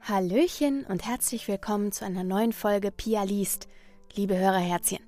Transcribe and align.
Hallöchen 0.00 0.84
und 0.88 1.06
herzlich 1.06 1.48
willkommen 1.48 1.92
zu 1.92 2.04
einer 2.04 2.24
neuen 2.24 2.52
Folge 2.52 2.90
Pia 2.90 3.24
liest, 3.24 3.68
liebe 4.14 4.38
Hörerherzchen. 4.38 5.00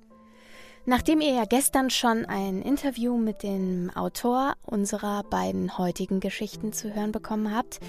Nachdem 0.85 1.21
ihr 1.21 1.33
ja 1.33 1.45
gestern 1.45 1.89
schon 1.89 2.25
ein 2.25 2.61
Interview 2.61 3.17
mit 3.17 3.41
dem 3.41 3.89
Autor 3.95 4.53
unserer 4.63 5.23
beiden 5.23 5.77
heutigen 5.77 6.19
Geschichten 6.19 6.71
zu 6.71 6.93
hören 6.93 7.11
bekommen 7.11 7.55
habt, 7.55 7.79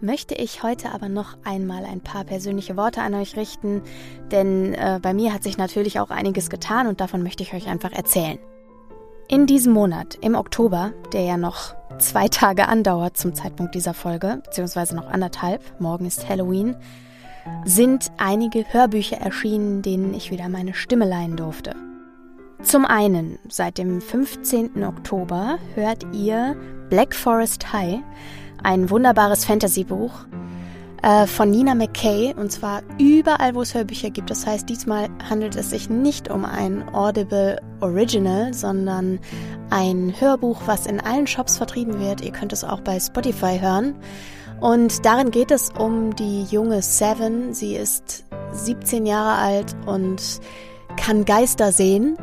möchte 0.00 0.34
ich 0.34 0.62
heute 0.62 0.90
aber 0.90 1.08
noch 1.08 1.36
einmal 1.44 1.84
ein 1.84 2.00
paar 2.00 2.24
persönliche 2.24 2.76
Worte 2.76 3.02
an 3.02 3.14
euch 3.14 3.36
richten, 3.36 3.82
denn 4.32 4.74
äh, 4.74 4.98
bei 5.00 5.14
mir 5.14 5.32
hat 5.32 5.44
sich 5.44 5.58
natürlich 5.58 6.00
auch 6.00 6.10
einiges 6.10 6.50
getan 6.50 6.88
und 6.88 7.00
davon 7.00 7.22
möchte 7.22 7.44
ich 7.44 7.54
euch 7.54 7.68
einfach 7.68 7.92
erzählen. 7.92 8.38
In 9.28 9.46
diesem 9.46 9.72
Monat, 9.72 10.16
im 10.20 10.36
Oktober, 10.36 10.92
der 11.12 11.22
ja 11.22 11.36
noch 11.36 11.74
zwei 11.98 12.28
Tage 12.28 12.68
andauert 12.68 13.16
zum 13.16 13.34
Zeitpunkt 13.34 13.74
dieser 13.74 13.92
Folge, 13.92 14.40
beziehungsweise 14.44 14.94
noch 14.94 15.08
anderthalb, 15.08 15.60
morgen 15.80 16.06
ist 16.06 16.28
Halloween, 16.28 16.76
sind 17.64 18.12
einige 18.18 18.64
Hörbücher 18.72 19.16
erschienen, 19.16 19.82
denen 19.82 20.14
ich 20.14 20.30
wieder 20.30 20.48
meine 20.48 20.74
Stimme 20.74 21.08
leihen 21.08 21.36
durfte. 21.36 21.74
Zum 22.62 22.84
einen, 22.84 23.40
seit 23.48 23.78
dem 23.78 24.00
15. 24.00 24.84
Oktober 24.84 25.58
hört 25.74 26.06
ihr 26.12 26.56
Black 26.88 27.12
Forest 27.12 27.72
High, 27.72 27.98
ein 28.62 28.90
wunderbares 28.90 29.44
Fantasy-Buch 29.44 30.12
äh, 31.06 31.28
von 31.28 31.50
Nina 31.50 31.76
McKay 31.76 32.34
und 32.34 32.50
zwar 32.50 32.82
überall, 32.98 33.54
wo 33.54 33.62
es 33.62 33.74
Hörbücher 33.74 34.10
gibt. 34.10 34.28
Das 34.28 34.44
heißt, 34.44 34.68
diesmal 34.68 35.08
handelt 35.30 35.54
es 35.54 35.70
sich 35.70 35.88
nicht 35.88 36.28
um 36.28 36.44
ein 36.44 36.92
Audible 36.92 37.60
Original, 37.80 38.52
sondern 38.52 39.20
ein 39.70 40.12
Hörbuch, 40.18 40.62
was 40.66 40.86
in 40.86 40.98
allen 40.98 41.28
Shops 41.28 41.58
vertrieben 41.58 42.00
wird. 42.00 42.22
Ihr 42.22 42.32
könnt 42.32 42.52
es 42.52 42.64
auch 42.64 42.80
bei 42.80 42.98
Spotify 42.98 43.60
hören. 43.60 43.94
Und 44.60 45.06
darin 45.06 45.30
geht 45.30 45.52
es 45.52 45.70
um 45.78 46.16
die 46.16 46.42
junge 46.44 46.82
Seven. 46.82 47.54
Sie 47.54 47.76
ist 47.76 48.24
17 48.52 49.06
Jahre 49.06 49.38
alt 49.38 49.76
und 49.86 50.40
kann 50.96 51.24
Geister 51.24 51.70
sehen. 51.70 52.16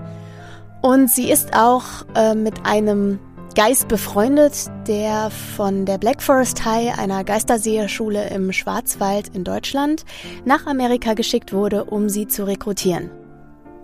Und 0.82 1.10
sie 1.10 1.32
ist 1.32 1.56
auch 1.56 1.84
äh, 2.16 2.36
mit 2.36 2.66
einem 2.66 3.20
Geist 3.56 3.88
befreundet, 3.88 4.54
der 4.88 5.30
von 5.30 5.86
der 5.86 6.00
Black 6.00 6.24
Forest 6.24 6.66
High, 6.66 6.98
einer 6.98 7.24
Geisterseherschule 7.24 8.30
im 8.30 8.52
Schwarzwald 8.52 9.30
in 9.36 9.44
Deutschland, 9.44 10.06
nach 10.44 10.66
Amerika 10.66 11.14
geschickt 11.14 11.54
wurde, 11.54 11.84
um 11.84 12.10
sie 12.10 12.28
zu 12.28 12.46
rekrutieren. 12.46 13.12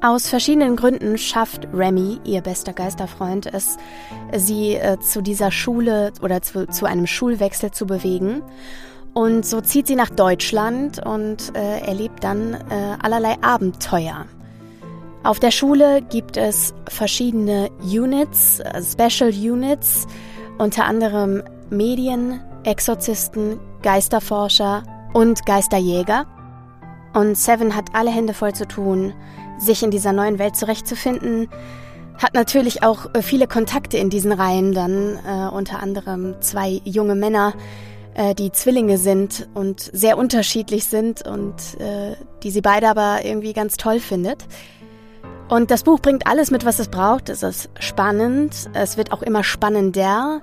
Aus 0.02 0.28
verschiedenen 0.28 0.76
Gründen 0.76 1.17
schafft 1.17 1.67
Remy, 1.73 2.20
ihr 2.23 2.42
bester 2.42 2.73
Geisterfreund, 2.73 3.45
es, 3.53 3.78
sie 4.36 4.76
äh, 4.76 5.00
zu 5.00 5.22
dieser 5.22 5.52
Schule 5.52 6.14
oder 6.22 6.42
zu, 6.42 6.67
zu, 6.67 6.86
einem 6.86 7.06
Schulwechsel 7.06 7.70
zu 7.70 7.86
bewegen. 7.86 8.42
Und 9.14 9.45
so 9.45 9.61
zieht 9.61 9.88
sie 9.88 9.95
nach 9.95 10.09
Deutschland 10.09 11.06
und 11.06 11.56
äh, 11.56 11.80
erlebt 11.81 12.23
dann 12.23 12.54
äh, 12.54 12.98
allerlei 13.02 13.36
Abenteuer. 13.42 14.26
Auf 15.23 15.39
der 15.39 15.52
Schule 15.52 16.02
gibt 16.02 16.38
es 16.38 16.73
verschiedene 16.88 17.70
Units, 17.81 18.62
äh, 18.62 18.81
Special 18.81 19.30
Units, 19.31 20.08
unter 20.58 20.86
anderem 20.86 21.44
Medien, 21.70 22.42
Exorzisten, 22.64 23.59
Geisterforscher 23.81 24.84
und 25.14 25.45
Geisterjäger. 25.45 26.26
Und 27.14 27.38
Seven 27.38 27.76
hat 27.76 27.89
alle 27.94 28.11
Hände 28.11 28.34
voll 28.34 28.53
zu 28.53 28.66
tun, 28.66 29.14
sich 29.58 29.84
in 29.84 29.92
dieser 29.92 30.14
neuen 30.14 30.39
Welt 30.39 30.56
zurechtzufinden, 30.56 31.50
hat 32.17 32.33
natürlich 32.33 32.83
auch 32.83 33.14
äh, 33.14 33.22
viele 33.22 33.48
Kontakte 33.48 33.98
in 33.98 34.09
diesen 34.09 34.31
Reihen 34.31 34.73
dann, 34.73 35.20
äh, 35.26 35.54
unter 35.54 35.81
anderem 35.81 36.36
zwei 36.42 36.81
junge 36.83 37.16
Männer, 37.16 37.54
äh, 38.14 38.36
die 38.36 38.52
Zwillinge 38.52 38.98
sind 38.98 39.49
und 39.54 39.82
sehr 39.82 40.17
unterschiedlich 40.17 40.86
sind 40.86 41.27
und 41.27 41.55
äh, 41.80 42.16
die 42.43 42.52
sie 42.52 42.61
beide 42.61 42.89
aber 42.89 43.20
irgendwie 43.23 43.54
ganz 43.54 43.77
toll 43.77 43.99
findet. 43.99 44.45
Und 45.49 45.71
das 45.71 45.83
Buch 45.83 45.99
bringt 45.99 46.27
alles 46.27 46.52
mit, 46.52 46.64
was 46.64 46.77
es 46.77 46.89
braucht. 46.89 47.30
Es 47.30 47.42
ist 47.42 47.70
spannend, 47.80 48.70
es 48.73 48.98
wird 48.98 49.11
auch 49.11 49.23
immer 49.23 49.43
spannender. 49.43 50.42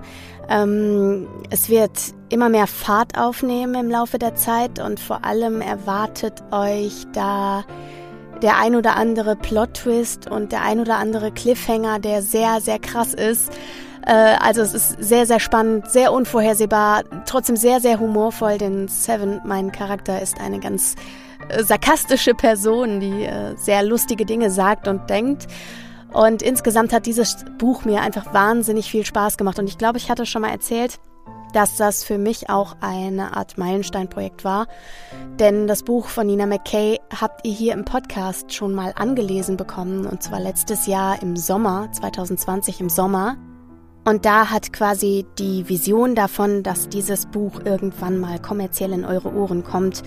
Ähm, 0.48 1.28
es 1.50 1.68
wird 1.68 1.92
immer 2.28 2.48
mehr 2.48 2.66
Fahrt 2.66 3.16
aufnehmen 3.16 3.74
im 3.76 3.90
Laufe 3.90 4.18
der 4.18 4.34
Zeit 4.34 4.80
und 4.80 4.98
vor 4.98 5.24
allem 5.24 5.60
erwartet 5.60 6.42
euch 6.50 7.06
da 7.12 7.64
der 8.42 8.58
ein 8.58 8.74
oder 8.74 8.96
andere 8.96 9.36
Plot-Twist 9.36 10.30
und 10.30 10.52
der 10.52 10.62
ein 10.62 10.80
oder 10.80 10.96
andere 10.96 11.32
Cliffhanger, 11.32 12.00
der 12.00 12.22
sehr, 12.22 12.60
sehr 12.60 12.78
krass 12.78 13.14
ist. 13.14 13.50
Äh, 14.04 14.36
also 14.40 14.60
es 14.60 14.74
ist 14.74 14.96
sehr, 14.98 15.26
sehr 15.26 15.40
spannend, 15.40 15.90
sehr 15.90 16.12
unvorhersehbar, 16.12 17.04
trotzdem 17.26 17.56
sehr, 17.56 17.80
sehr 17.80 17.98
humorvoll, 17.98 18.58
denn 18.58 18.88
Seven, 18.88 19.40
mein 19.44 19.72
Charakter, 19.72 20.20
ist 20.20 20.40
eine 20.40 20.60
ganz 20.60 20.96
sarkastische 21.62 22.34
Person, 22.34 23.00
die 23.00 23.24
äh, 23.24 23.56
sehr 23.56 23.82
lustige 23.82 24.24
Dinge 24.24 24.50
sagt 24.50 24.88
und 24.88 25.08
denkt. 25.10 25.46
Und 26.12 26.42
insgesamt 26.42 26.92
hat 26.92 27.06
dieses 27.06 27.44
Buch 27.58 27.84
mir 27.84 28.00
einfach 28.00 28.32
wahnsinnig 28.32 28.90
viel 28.90 29.04
Spaß 29.04 29.36
gemacht. 29.36 29.58
Und 29.58 29.68
ich 29.68 29.78
glaube, 29.78 29.98
ich 29.98 30.10
hatte 30.10 30.24
schon 30.24 30.42
mal 30.42 30.50
erzählt, 30.50 30.98
dass 31.52 31.76
das 31.76 32.04
für 32.04 32.18
mich 32.18 32.50
auch 32.50 32.76
eine 32.80 33.36
Art 33.36 33.58
Meilensteinprojekt 33.58 34.44
war. 34.44 34.66
Denn 35.38 35.66
das 35.66 35.82
Buch 35.82 36.08
von 36.08 36.26
Nina 36.26 36.46
McKay 36.46 37.00
habt 37.20 37.46
ihr 37.46 37.52
hier 37.52 37.74
im 37.74 37.84
Podcast 37.84 38.52
schon 38.52 38.74
mal 38.74 38.92
angelesen 38.96 39.56
bekommen. 39.56 40.06
Und 40.06 40.22
zwar 40.22 40.40
letztes 40.40 40.86
Jahr 40.86 41.22
im 41.22 41.36
Sommer, 41.36 41.90
2020 41.92 42.80
im 42.80 42.88
Sommer. 42.88 43.36
Und 44.04 44.24
da 44.24 44.50
hat 44.50 44.72
quasi 44.72 45.26
die 45.38 45.68
Vision 45.68 46.14
davon, 46.14 46.62
dass 46.62 46.88
dieses 46.88 47.26
Buch 47.26 47.60
irgendwann 47.64 48.20
mal 48.20 48.38
kommerziell 48.38 48.92
in 48.92 49.04
eure 49.04 49.34
Ohren 49.34 49.64
kommt, 49.64 50.02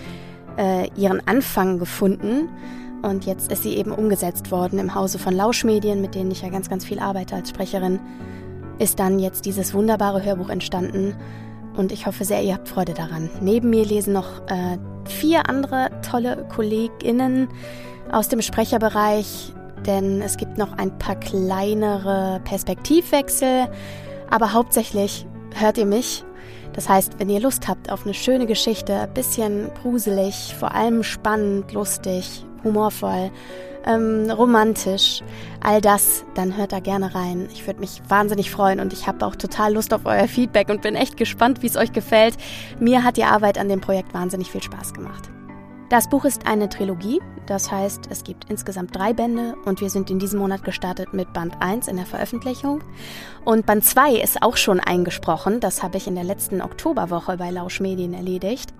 äh, 0.60 0.88
ihren 0.94 1.26
Anfang 1.26 1.78
gefunden. 1.78 2.48
Und 3.02 3.24
jetzt 3.24 3.50
ist 3.50 3.62
sie 3.62 3.76
eben 3.76 3.92
umgesetzt 3.92 4.50
worden 4.50 4.78
im 4.78 4.94
Hause 4.94 5.18
von 5.18 5.34
Lauschmedien, 5.34 6.02
mit 6.02 6.14
denen 6.14 6.30
ich 6.30 6.42
ja 6.42 6.50
ganz, 6.50 6.68
ganz 6.68 6.84
viel 6.84 6.98
arbeite 6.98 7.34
als 7.34 7.48
Sprecherin. 7.48 7.98
Ist 8.78 8.98
dann 8.98 9.18
jetzt 9.18 9.46
dieses 9.46 9.72
wunderbare 9.72 10.22
Hörbuch 10.22 10.50
entstanden. 10.50 11.16
Und 11.76 11.92
ich 11.92 12.06
hoffe 12.06 12.24
sehr, 12.24 12.42
ihr 12.42 12.54
habt 12.54 12.68
Freude 12.68 12.92
daran. 12.92 13.30
Neben 13.40 13.70
mir 13.70 13.86
lesen 13.86 14.12
noch 14.12 14.42
äh, 14.48 14.76
vier 15.06 15.48
andere 15.48 15.90
tolle 16.02 16.46
KollegInnen 16.54 17.48
aus 18.12 18.28
dem 18.28 18.42
Sprecherbereich, 18.42 19.54
denn 19.86 20.20
es 20.20 20.36
gibt 20.36 20.58
noch 20.58 20.76
ein 20.76 20.98
paar 20.98 21.16
kleinere 21.16 22.40
Perspektivwechsel. 22.44 23.68
Aber 24.28 24.52
hauptsächlich 24.52 25.26
hört 25.54 25.78
ihr 25.78 25.86
mich 25.86 26.24
das 26.72 26.88
heißt, 26.88 27.18
wenn 27.18 27.28
ihr 27.28 27.40
Lust 27.40 27.68
habt 27.68 27.90
auf 27.90 28.04
eine 28.04 28.14
schöne 28.14 28.46
Geschichte, 28.46 29.08
bisschen 29.14 29.70
gruselig, 29.82 30.54
vor 30.58 30.74
allem 30.74 31.02
spannend, 31.02 31.72
lustig, 31.72 32.44
humorvoll, 32.64 33.30
ähm, 33.86 34.30
romantisch, 34.30 35.22
all 35.60 35.80
das, 35.80 36.24
dann 36.34 36.56
hört 36.56 36.72
da 36.72 36.80
gerne 36.80 37.14
rein. 37.14 37.48
Ich 37.52 37.66
würde 37.66 37.80
mich 37.80 38.02
wahnsinnig 38.08 38.50
freuen 38.50 38.80
und 38.80 38.92
ich 38.92 39.06
habe 39.06 39.24
auch 39.24 39.36
total 39.36 39.74
Lust 39.74 39.94
auf 39.94 40.02
euer 40.04 40.28
Feedback 40.28 40.68
und 40.68 40.82
bin 40.82 40.94
echt 40.94 41.16
gespannt, 41.16 41.62
wie 41.62 41.66
es 41.66 41.76
euch 41.76 41.92
gefällt. 41.92 42.36
Mir 42.78 43.04
hat 43.04 43.16
die 43.16 43.24
Arbeit 43.24 43.58
an 43.58 43.68
dem 43.68 43.80
Projekt 43.80 44.14
wahnsinnig 44.14 44.50
viel 44.50 44.62
Spaß 44.62 44.92
gemacht. 44.92 45.30
Das 45.90 46.08
Buch 46.08 46.24
ist 46.24 46.46
eine 46.46 46.68
Trilogie, 46.68 47.20
das 47.46 47.72
heißt, 47.72 48.02
es 48.10 48.22
gibt 48.22 48.48
insgesamt 48.48 48.94
drei 48.94 49.12
Bände 49.12 49.56
und 49.64 49.80
wir 49.80 49.90
sind 49.90 50.08
in 50.08 50.20
diesem 50.20 50.38
Monat 50.38 50.62
gestartet 50.62 51.12
mit 51.12 51.32
Band 51.32 51.56
1 51.58 51.88
in 51.88 51.96
der 51.96 52.06
Veröffentlichung. 52.06 52.84
Und 53.44 53.66
Band 53.66 53.84
2 53.84 54.14
ist 54.14 54.40
auch 54.40 54.56
schon 54.56 54.78
eingesprochen, 54.78 55.58
das 55.58 55.82
habe 55.82 55.96
ich 55.96 56.06
in 56.06 56.14
der 56.14 56.22
letzten 56.22 56.62
Oktoberwoche 56.62 57.36
bei 57.38 57.50
Lausch 57.50 57.80
Medien 57.80 58.14
erledigt. 58.14 58.72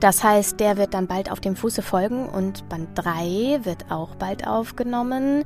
Das 0.00 0.24
heißt, 0.24 0.58
der 0.58 0.76
wird 0.76 0.92
dann 0.92 1.06
bald 1.06 1.30
auf 1.30 1.38
dem 1.38 1.54
Fuße 1.54 1.82
folgen 1.82 2.28
und 2.28 2.68
Band 2.68 2.88
3 2.96 3.60
wird 3.62 3.88
auch 3.92 4.16
bald 4.16 4.44
aufgenommen, 4.44 5.44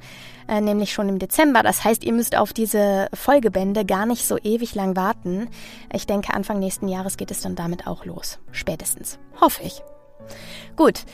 äh, 0.48 0.62
nämlich 0.62 0.94
schon 0.94 1.10
im 1.10 1.18
Dezember. 1.18 1.62
Das 1.62 1.84
heißt, 1.84 2.02
ihr 2.02 2.14
müsst 2.14 2.34
auf 2.34 2.54
diese 2.54 3.08
Folgebände 3.12 3.84
gar 3.84 4.06
nicht 4.06 4.24
so 4.26 4.38
ewig 4.38 4.74
lang 4.74 4.96
warten. 4.96 5.50
Ich 5.92 6.06
denke, 6.06 6.32
Anfang 6.32 6.60
nächsten 6.60 6.88
Jahres 6.88 7.18
geht 7.18 7.30
es 7.30 7.42
dann 7.42 7.56
damit 7.56 7.86
auch 7.86 8.06
los. 8.06 8.38
Spätestens. 8.52 9.18
Hoffe 9.38 9.64
ich. 9.64 9.82
Gut, 10.76 11.04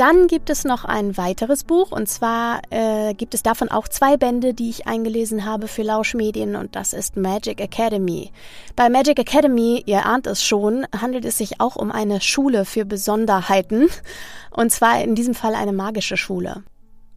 dann 0.00 0.28
gibt 0.28 0.48
es 0.48 0.64
noch 0.64 0.86
ein 0.86 1.18
weiteres 1.18 1.62
Buch 1.62 1.92
und 1.92 2.08
zwar 2.08 2.62
äh, 2.70 3.12
gibt 3.12 3.34
es 3.34 3.42
davon 3.42 3.70
auch 3.70 3.86
zwei 3.86 4.16
Bände, 4.16 4.54
die 4.54 4.70
ich 4.70 4.86
eingelesen 4.86 5.44
habe 5.44 5.68
für 5.68 5.82
Lauschmedien 5.82 6.56
und 6.56 6.74
das 6.74 6.94
ist 6.94 7.18
Magic 7.18 7.60
Academy. 7.60 8.32
Bei 8.76 8.88
Magic 8.88 9.18
Academy, 9.18 9.82
ihr 9.84 10.06
ahnt 10.06 10.26
es 10.26 10.42
schon, 10.42 10.86
handelt 10.98 11.26
es 11.26 11.36
sich 11.36 11.60
auch 11.60 11.76
um 11.76 11.92
eine 11.92 12.22
Schule 12.22 12.64
für 12.64 12.86
Besonderheiten 12.86 13.88
und 14.50 14.72
zwar 14.72 15.02
in 15.02 15.14
diesem 15.14 15.34
Fall 15.34 15.54
eine 15.54 15.74
magische 15.74 16.16
Schule. 16.16 16.64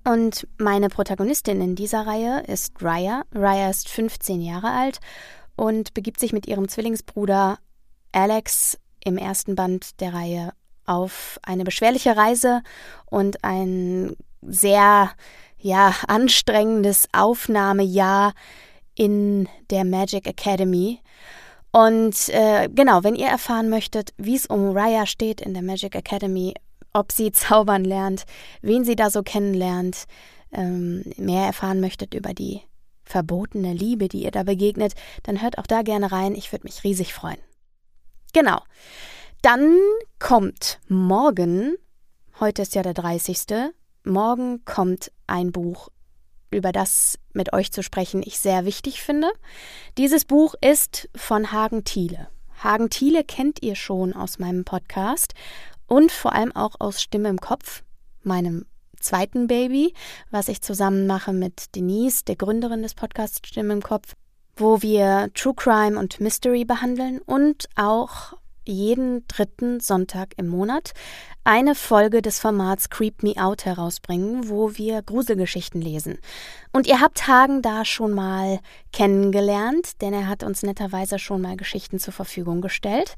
Und 0.03 0.45
meine 0.57 0.89
Protagonistin 0.89 1.61
in 1.61 1.75
dieser 1.75 2.05
Reihe 2.05 2.43
ist 2.47 2.73
Raya. 2.81 3.23
Raya 3.33 3.69
ist 3.69 3.87
15 3.87 4.41
Jahre 4.41 4.71
alt 4.71 4.99
und 5.55 5.93
begibt 5.93 6.19
sich 6.19 6.33
mit 6.33 6.47
ihrem 6.47 6.67
Zwillingsbruder 6.67 7.59
Alex 8.11 8.77
im 9.05 9.17
ersten 9.17 9.55
Band 9.55 10.01
der 10.01 10.13
Reihe 10.13 10.51
auf 10.85 11.39
eine 11.43 11.63
beschwerliche 11.63 12.15
Reise 12.15 12.61
und 13.05 13.43
ein 13.43 14.15
sehr 14.41 15.11
ja 15.57 15.95
anstrengendes 16.07 17.07
Aufnahmejahr 17.13 18.33
in 18.95 19.47
der 19.69 19.85
Magic 19.85 20.27
Academy. 20.27 20.99
Und 21.71 22.29
äh, 22.29 22.69
genau, 22.69 23.03
wenn 23.03 23.15
ihr 23.15 23.27
erfahren 23.27 23.69
möchtet, 23.69 24.13
wie 24.17 24.35
es 24.35 24.45
um 24.45 24.77
Raya 24.77 25.05
steht 25.05 25.41
in 25.41 25.53
der 25.53 25.63
Magic 25.63 25.95
Academy, 25.95 26.53
ob 26.93 27.11
sie 27.11 27.31
zaubern 27.33 27.83
lernt, 27.83 28.25
wen 28.61 28.85
sie 28.85 28.95
da 28.95 29.09
so 29.09 29.23
kennenlernt, 29.23 30.05
ähm, 30.51 31.03
mehr 31.17 31.45
erfahren 31.45 31.79
möchtet 31.79 32.13
über 32.13 32.33
die 32.33 32.61
verbotene 33.05 33.73
Liebe, 33.73 34.07
die 34.07 34.23
ihr 34.23 34.31
da 34.31 34.43
begegnet, 34.43 34.93
dann 35.23 35.41
hört 35.41 35.57
auch 35.57 35.67
da 35.67 35.81
gerne 35.81 36.11
rein. 36.11 36.35
Ich 36.35 36.51
würde 36.51 36.65
mich 36.65 36.83
riesig 36.83 37.13
freuen. 37.13 37.39
Genau. 38.33 38.61
Dann 39.43 39.77
kommt 40.19 40.79
morgen, 40.87 41.75
heute 42.39 42.61
ist 42.61 42.75
ja 42.75 42.81
der 42.81 42.93
30. 42.93 43.73
Morgen 44.05 44.63
kommt 44.63 45.11
ein 45.27 45.51
Buch, 45.51 45.89
über 46.49 46.71
das 46.71 47.19
mit 47.33 47.51
euch 47.51 47.73
zu 47.73 47.83
sprechen 47.83 48.23
ich 48.25 48.39
sehr 48.39 48.63
wichtig 48.63 49.01
finde. 49.01 49.29
Dieses 49.97 50.23
Buch 50.23 50.55
ist 50.61 51.09
von 51.13 51.51
Hagen 51.51 51.83
Thiele. 51.83 52.29
Hagen 52.63 52.89
Thiele 52.89 53.25
kennt 53.25 53.61
ihr 53.61 53.75
schon 53.75 54.13
aus 54.13 54.39
meinem 54.39 54.63
Podcast 54.63 55.33
und 55.87 56.13
vor 56.13 56.31
allem 56.31 56.55
auch 56.55 56.79
aus 56.79 57.01
Stimme 57.01 57.27
im 57.27 57.41
Kopf, 57.41 57.83
meinem 58.21 58.65
zweiten 58.97 59.47
Baby, 59.47 59.93
was 60.31 60.47
ich 60.47 60.61
zusammen 60.61 61.05
mache 61.05 61.33
mit 61.33 61.75
Denise, 61.75 62.23
der 62.23 62.37
Gründerin 62.37 62.81
des 62.81 62.93
Podcasts 62.93 63.45
Stimme 63.45 63.73
im 63.73 63.83
Kopf, 63.83 64.15
wo 64.55 64.81
wir 64.81 65.31
True 65.33 65.53
Crime 65.53 65.99
und 65.99 66.21
Mystery 66.21 66.63
behandeln 66.63 67.19
und 67.19 67.67
auch 67.75 68.37
jeden 68.65 69.27
dritten 69.27 69.79
Sonntag 69.79 70.33
im 70.37 70.47
Monat 70.47 70.93
eine 71.43 71.75
Folge 71.75 72.21
des 72.21 72.39
Formats 72.39 72.89
Creep 72.89 73.21
Me 73.21 73.33
Out 73.37 73.65
herausbringen, 73.65 74.49
wo 74.49 74.77
wir 74.77 75.01
Gruselgeschichten 75.01 75.81
lesen. 75.81 76.19
Und 76.71 76.87
ihr 76.87 77.01
habt 77.01 77.27
Hagen 77.27 77.61
da 77.61 77.85
schon 77.85 78.11
mal 78.11 78.59
kennengelernt, 78.91 80.01
denn 80.01 80.13
er 80.13 80.27
hat 80.27 80.43
uns 80.43 80.63
netterweise 80.63 81.19
schon 81.19 81.41
mal 81.41 81.57
Geschichten 81.57 81.99
zur 81.99 82.13
Verfügung 82.13 82.61
gestellt. 82.61 83.15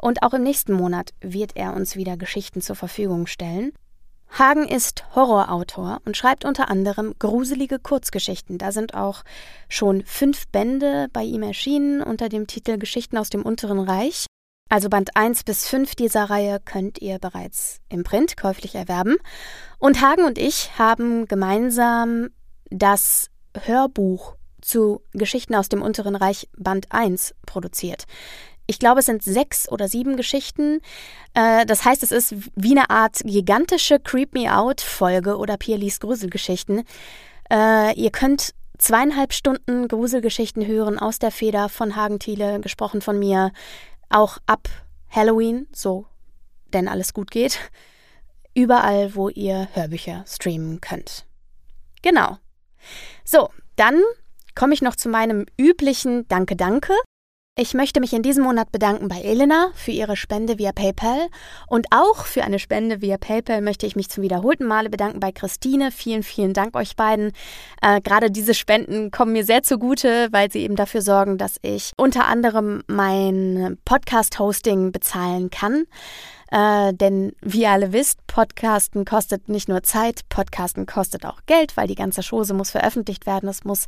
Und 0.00 0.22
auch 0.22 0.34
im 0.34 0.42
nächsten 0.42 0.72
Monat 0.72 1.10
wird 1.20 1.52
er 1.56 1.74
uns 1.74 1.96
wieder 1.96 2.16
Geschichten 2.16 2.60
zur 2.60 2.76
Verfügung 2.76 3.26
stellen. 3.26 3.72
Hagen 4.30 4.66
ist 4.66 5.04
Horrorautor 5.14 6.00
und 6.04 6.16
schreibt 6.16 6.44
unter 6.44 6.68
anderem 6.68 7.14
gruselige 7.20 7.78
Kurzgeschichten. 7.78 8.58
Da 8.58 8.72
sind 8.72 8.94
auch 8.94 9.22
schon 9.68 10.02
fünf 10.06 10.48
Bände 10.48 11.08
bei 11.12 11.22
ihm 11.22 11.42
erschienen 11.44 12.02
unter 12.02 12.28
dem 12.28 12.48
Titel 12.48 12.78
Geschichten 12.78 13.16
aus 13.16 13.30
dem 13.30 13.42
Unteren 13.42 13.78
Reich. 13.78 14.26
Also 14.68 14.88
Band 14.88 15.16
1 15.16 15.44
bis 15.44 15.68
5 15.68 15.94
dieser 15.94 16.24
Reihe 16.30 16.58
könnt 16.64 16.98
ihr 17.00 17.18
bereits 17.18 17.80
im 17.88 18.02
Print 18.02 18.36
käuflich 18.36 18.74
erwerben. 18.74 19.16
Und 19.78 20.00
Hagen 20.00 20.24
und 20.24 20.38
ich 20.38 20.78
haben 20.78 21.26
gemeinsam 21.26 22.30
das 22.70 23.30
Hörbuch 23.56 24.36
zu 24.60 25.02
Geschichten 25.12 25.54
aus 25.54 25.68
dem 25.68 25.82
Unteren 25.82 26.16
Reich 26.16 26.48
Band 26.56 26.86
1 26.90 27.34
produziert. 27.46 28.04
Ich 28.66 28.78
glaube, 28.78 29.00
es 29.00 29.06
sind 29.06 29.22
sechs 29.22 29.70
oder 29.70 29.88
sieben 29.88 30.16
Geschichten. 30.16 30.80
Äh, 31.34 31.66
das 31.66 31.84
heißt, 31.84 32.02
es 32.02 32.12
ist 32.12 32.34
wie 32.56 32.70
eine 32.70 32.88
Art 32.88 33.20
gigantische 33.24 34.00
Creep 34.00 34.32
Me 34.32 34.56
Out 34.56 34.80
Folge 34.80 35.36
oder 35.36 35.58
Pierlis 35.58 36.00
Gruselgeschichten. 36.00 36.84
Äh, 37.52 37.94
ihr 37.94 38.10
könnt 38.10 38.54
zweieinhalb 38.78 39.34
Stunden 39.34 39.86
Gruselgeschichten 39.86 40.66
hören 40.66 40.98
aus 40.98 41.18
der 41.18 41.30
Feder 41.30 41.68
von 41.68 41.94
Hagen 41.94 42.18
Thiele, 42.18 42.58
gesprochen 42.60 43.02
von 43.02 43.18
mir 43.18 43.52
auch 44.14 44.38
ab 44.46 44.68
Halloween, 45.10 45.66
so 45.72 46.06
denn 46.72 46.88
alles 46.88 47.14
gut 47.14 47.30
geht, 47.30 47.58
überall, 48.54 49.14
wo 49.14 49.28
ihr 49.28 49.68
Hörbücher 49.74 50.24
streamen 50.26 50.80
könnt. 50.80 51.26
Genau. 52.02 52.38
So, 53.24 53.50
dann 53.76 54.00
komme 54.54 54.74
ich 54.74 54.82
noch 54.82 54.96
zu 54.96 55.08
meinem 55.08 55.46
üblichen 55.58 56.28
Danke, 56.28 56.56
danke. 56.56 56.92
Ich 57.56 57.72
möchte 57.72 58.00
mich 58.00 58.12
in 58.12 58.24
diesem 58.24 58.42
Monat 58.42 58.72
bedanken 58.72 59.06
bei 59.06 59.20
Elena 59.20 59.70
für 59.76 59.92
ihre 59.92 60.16
Spende 60.16 60.58
via 60.58 60.72
PayPal 60.72 61.28
und 61.68 61.86
auch 61.92 62.24
für 62.24 62.42
eine 62.42 62.58
Spende 62.58 63.00
via 63.00 63.16
PayPal 63.16 63.60
möchte 63.60 63.86
ich 63.86 63.94
mich 63.94 64.10
zum 64.10 64.24
wiederholten 64.24 64.64
Male 64.64 64.90
bedanken 64.90 65.20
bei 65.20 65.30
Christine. 65.30 65.92
Vielen, 65.92 66.24
vielen 66.24 66.52
Dank 66.52 66.74
euch 66.74 66.96
beiden. 66.96 67.30
Äh, 67.80 68.00
Gerade 68.00 68.32
diese 68.32 68.54
Spenden 68.54 69.12
kommen 69.12 69.34
mir 69.34 69.44
sehr 69.44 69.62
zugute, 69.62 70.26
weil 70.32 70.50
sie 70.50 70.62
eben 70.62 70.74
dafür 70.74 71.00
sorgen, 71.00 71.38
dass 71.38 71.60
ich 71.62 71.92
unter 71.96 72.26
anderem 72.26 72.82
mein 72.88 73.78
Podcast-Hosting 73.84 74.90
bezahlen 74.90 75.48
kann. 75.50 75.84
Äh, 76.54 76.94
denn 76.94 77.32
wie 77.40 77.62
ihr 77.62 77.70
alle 77.70 77.92
wisst, 77.92 78.24
Podcasten 78.28 79.04
kostet 79.04 79.48
nicht 79.48 79.68
nur 79.68 79.82
Zeit, 79.82 80.20
Podcasten 80.28 80.86
kostet 80.86 81.26
auch 81.26 81.40
Geld, 81.46 81.76
weil 81.76 81.88
die 81.88 81.96
ganze 81.96 82.22
Chose 82.22 82.54
muss 82.54 82.70
veröffentlicht 82.70 83.26
werden. 83.26 83.48
Es 83.48 83.64
muss 83.64 83.86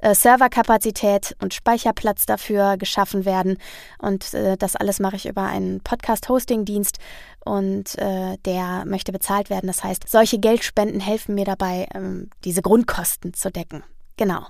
äh, 0.00 0.16
Serverkapazität 0.16 1.36
und 1.40 1.54
Speicherplatz 1.54 2.26
dafür 2.26 2.76
geschaffen 2.76 3.24
werden. 3.24 3.56
Und 4.00 4.34
äh, 4.34 4.56
das 4.56 4.74
alles 4.74 4.98
mache 4.98 5.14
ich 5.14 5.28
über 5.28 5.42
einen 5.42 5.80
Podcast-Hosting-Dienst 5.80 6.98
und 7.44 7.96
äh, 7.98 8.36
der 8.44 8.84
möchte 8.84 9.12
bezahlt 9.12 9.48
werden. 9.48 9.68
Das 9.68 9.84
heißt, 9.84 10.08
solche 10.08 10.40
Geldspenden 10.40 10.98
helfen 10.98 11.36
mir 11.36 11.44
dabei, 11.44 11.86
ähm, 11.94 12.30
diese 12.44 12.62
Grundkosten 12.62 13.32
zu 13.32 13.52
decken. 13.52 13.84
Genau. 14.16 14.44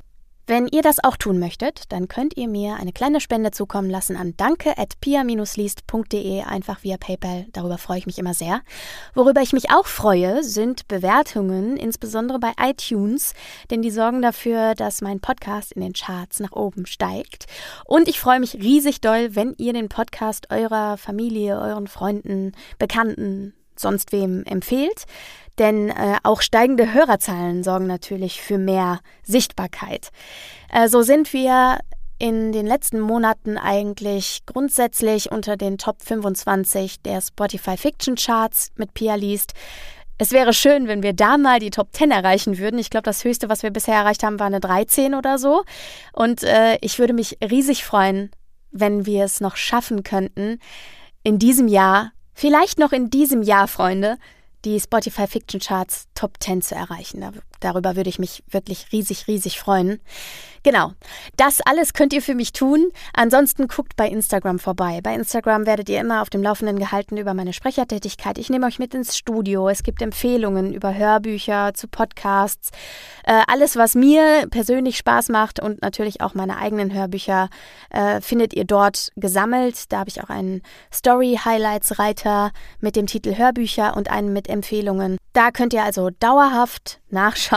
Wenn 0.49 0.67
ihr 0.67 0.81
das 0.81 1.05
auch 1.05 1.19
tun 1.19 1.39
möchtet, 1.39 1.93
dann 1.93 2.09
könnt 2.09 2.39
ihr 2.39 2.49
mir 2.49 2.77
eine 2.77 2.95
kleine 2.95 3.21
Spende 3.21 3.50
zukommen 3.50 3.91
lassen 3.91 4.17
an 4.17 4.33
danke.pia-liest.de, 4.39 6.41
einfach 6.41 6.83
via 6.83 6.97
PayPal. 6.97 7.45
Darüber 7.53 7.77
freue 7.77 7.99
ich 7.99 8.06
mich 8.06 8.17
immer 8.17 8.33
sehr. 8.33 8.62
Worüber 9.12 9.43
ich 9.43 9.53
mich 9.53 9.71
auch 9.71 9.87
freue, 9.87 10.43
sind 10.43 10.89
Bewertungen, 10.89 11.77
insbesondere 11.77 12.39
bei 12.39 12.53
iTunes, 12.59 13.35
denn 13.71 13.83
die 13.83 13.91
sorgen 13.91 14.23
dafür, 14.23 14.75
dass 14.75 15.03
mein 15.03 15.21
Podcast 15.21 15.73
in 15.73 15.83
den 15.83 15.93
Charts 15.93 16.41
nach 16.41 16.53
oben 16.53 16.87
steigt. 16.87 17.45
Und 17.85 18.09
ich 18.09 18.19
freue 18.19 18.41
mich 18.41 18.55
riesig 18.55 19.03
doll, 19.03 19.37
wenn 19.37 19.55
ihr 19.59 19.75
den 19.75 19.91
Podcast 19.91 20.50
eurer 20.50 20.97
Familie, 20.97 21.61
euren 21.61 21.89
Freunden, 21.89 22.53
Bekannten, 22.79 23.53
sonst 23.77 24.12
wem 24.12 24.45
empfehlt. 24.45 25.05
Denn 25.58 25.90
äh, 25.90 26.19
auch 26.22 26.40
steigende 26.40 26.93
Hörerzahlen 26.93 27.64
sorgen 27.64 27.87
natürlich 27.87 28.40
für 28.40 28.58
mehr 28.58 29.00
Sichtbarkeit. 29.25 30.10
Äh, 30.72 30.88
so 30.88 31.02
sind 31.02 31.32
wir 31.32 31.78
in 32.19 32.52
den 32.52 32.66
letzten 32.66 33.00
Monaten 33.00 33.58
eigentlich 33.58 34.40
grundsätzlich 34.44 35.31
unter 35.31 35.56
den 35.56 35.78
Top 35.78 36.02
25 36.02 37.02
der 37.02 37.20
Spotify 37.20 37.76
Fiction 37.76 38.16
Charts 38.16 38.70
mit 38.76 38.93
Pia 38.94 39.14
Liest. 39.14 39.52
Es 40.20 40.32
wäre 40.32 40.52
schön, 40.52 40.88
wenn 40.88 41.05
wir 41.05 41.12
da 41.12 41.38
mal 41.38 41.61
die 41.61 41.70
Top 41.70 41.88
10 41.93 42.11
erreichen 42.11 42.58
würden. 42.58 42.81
Ich 42.81 42.90
glaube, 42.90 43.04
das 43.04 43.22
höchste, 43.22 43.49
was 43.49 43.62
wir 43.62 43.70
bisher 43.70 43.94
erreicht 43.94 44.25
haben, 44.25 44.40
war 44.40 44.49
eine 44.49 44.58
13 44.58 45.14
oder 45.14 45.38
so. 45.38 45.62
Und 46.12 46.42
äh, 46.42 46.76
ich 46.80 46.99
würde 46.99 47.12
mich 47.12 47.38
riesig 47.40 47.85
freuen, 47.85 48.33
wenn 48.73 49.06
wir 49.06 49.25
es 49.25 49.40
noch 49.40 49.54
schaffen 49.54 50.02
könnten, 50.02 50.59
in 51.23 51.38
diesem 51.38 51.68
Jahr, 51.68 52.12
vielleicht 52.35 52.80
noch 52.80 52.92
in 52.92 53.11
diesem 53.11 53.42
Jahr, 53.42 53.68
Freunde, 53.68 54.18
die 54.65 54.81
Spotify 54.81 55.27
Fiction 55.27 55.61
Charts 55.61 56.09
Top 56.15 56.37
10 56.41 56.62
zu 56.62 56.75
erreichen. 56.75 57.23
Darüber 57.61 57.97
würde 57.97 58.11
ich 58.11 58.19
mich 58.19 58.43
wirklich 58.49 58.87
riesig, 58.93 59.27
riesig 59.27 59.59
freuen. 59.59 60.00
Genau, 60.65 60.93
das 61.37 61.61
alles 61.61 61.93
könnt 61.93 62.12
ihr 62.12 62.23
für 62.23 62.35
mich 62.35 62.53
tun. 62.53 62.91
Ansonsten 63.15 63.69
guckt 63.69 63.97
bei 63.97 64.09
Instagram 64.09 64.59
vorbei. 64.59 65.00
Bei 65.03 65.15
Instagram 65.15 65.67
werdet 65.67 65.88
ihr 65.88 66.00
immer 66.00 66.21
auf 66.21 66.31
dem 66.31 66.43
Laufenden 66.43 66.79
gehalten 66.79 67.17
über 67.17 67.33
meine 67.33 67.53
Sprechertätigkeit. 67.53 68.38
Ich 68.38 68.50
nehme 68.50 68.67
euch 68.67 68.79
mit 68.79 68.95
ins 68.95 69.17
Studio. 69.17 69.69
Es 69.69 69.83
gibt 69.83 70.03
Empfehlungen 70.03 70.75
über 70.75 70.95
Hörbücher, 70.95 71.73
zu 71.75 71.88
Podcasts. 71.88 72.71
Äh, 73.25 73.43
alles, 73.47 73.77
was 73.77 73.95
mir 73.95 74.47
persönlich 74.50 74.99
Spaß 74.99 75.29
macht 75.29 75.61
und 75.61 75.81
natürlich 75.81 76.21
auch 76.21 76.35
meine 76.35 76.59
eigenen 76.59 76.93
Hörbücher, 76.93 77.49
äh, 77.91 78.21
findet 78.21 78.53
ihr 78.53 78.65
dort 78.65 79.11
gesammelt. 79.17 79.93
Da 79.93 80.00
habe 80.00 80.11
ich 80.11 80.23
auch 80.23 80.31
einen 80.31 80.62
Story-Highlights-Reiter 80.93 82.53
mit 82.81 82.97
dem 82.97 83.07
Titel 83.07 83.37
Hörbücher 83.37 83.97
und 83.97 84.11
einen 84.11 84.33
mit 84.33 84.49
Empfehlungen. 84.49 85.19
Da 85.33 85.50
könnt 85.50 85.73
ihr 85.73 85.85
also 85.85 86.11
dauerhaft 86.11 87.00
nachschauen, 87.11 87.48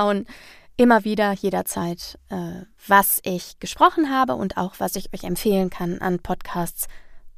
immer 0.77 1.03
wieder, 1.03 1.33
jederzeit, 1.33 2.17
äh, 2.29 2.65
was 2.87 3.19
ich 3.23 3.59
gesprochen 3.59 4.09
habe 4.09 4.35
und 4.35 4.57
auch 4.57 4.75
was 4.79 4.95
ich 4.95 5.13
euch 5.13 5.23
empfehlen 5.23 5.69
kann 5.69 5.99
an 5.99 6.19
Podcasts 6.19 6.87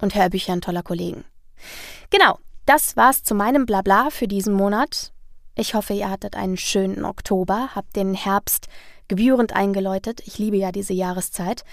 und 0.01 0.15
Hörbüchern 0.15 0.61
toller 0.61 0.83
Kollegen. 0.83 1.25
Genau, 2.09 2.39
das 2.65 2.95
war's 2.95 3.23
zu 3.23 3.35
meinem 3.35 3.65
Blabla 3.65 4.09
für 4.09 4.27
diesen 4.27 4.53
Monat. 4.53 5.11
Ich 5.55 5.75
hoffe, 5.75 5.93
ihr 5.93 6.09
hattet 6.09 6.35
einen 6.35 6.57
schönen 6.57 7.05
Oktober, 7.05 7.69
habt 7.75 7.95
den 7.95 8.13
Herbst 8.13 8.67
gebührend 9.07 9.53
eingeläutet. 9.53 10.21
Ich 10.25 10.37
liebe 10.37 10.57
ja 10.57 10.71
diese 10.71 10.93
Jahreszeit. 10.93 11.63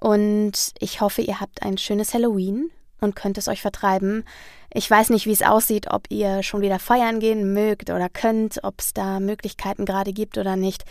Und 0.00 0.74
ich 0.78 1.00
hoffe, 1.00 1.22
ihr 1.22 1.40
habt 1.40 1.62
ein 1.62 1.78
schönes 1.78 2.12
Halloween 2.12 2.70
und 3.00 3.16
könnt 3.16 3.38
es 3.38 3.48
euch 3.48 3.62
vertreiben. 3.62 4.24
Ich 4.72 4.90
weiß 4.90 5.10
nicht, 5.10 5.26
wie 5.26 5.32
es 5.32 5.42
aussieht, 5.42 5.90
ob 5.90 6.10
ihr 6.10 6.42
schon 6.42 6.60
wieder 6.60 6.78
feiern 6.78 7.20
gehen 7.20 7.52
mögt 7.52 7.90
oder 7.90 8.08
könnt, 8.08 8.62
ob 8.62 8.80
es 8.80 8.92
da 8.92 9.20
Möglichkeiten 9.20 9.84
gerade 9.84 10.12
gibt 10.12 10.38
oder 10.38 10.56
nicht. 10.56 10.84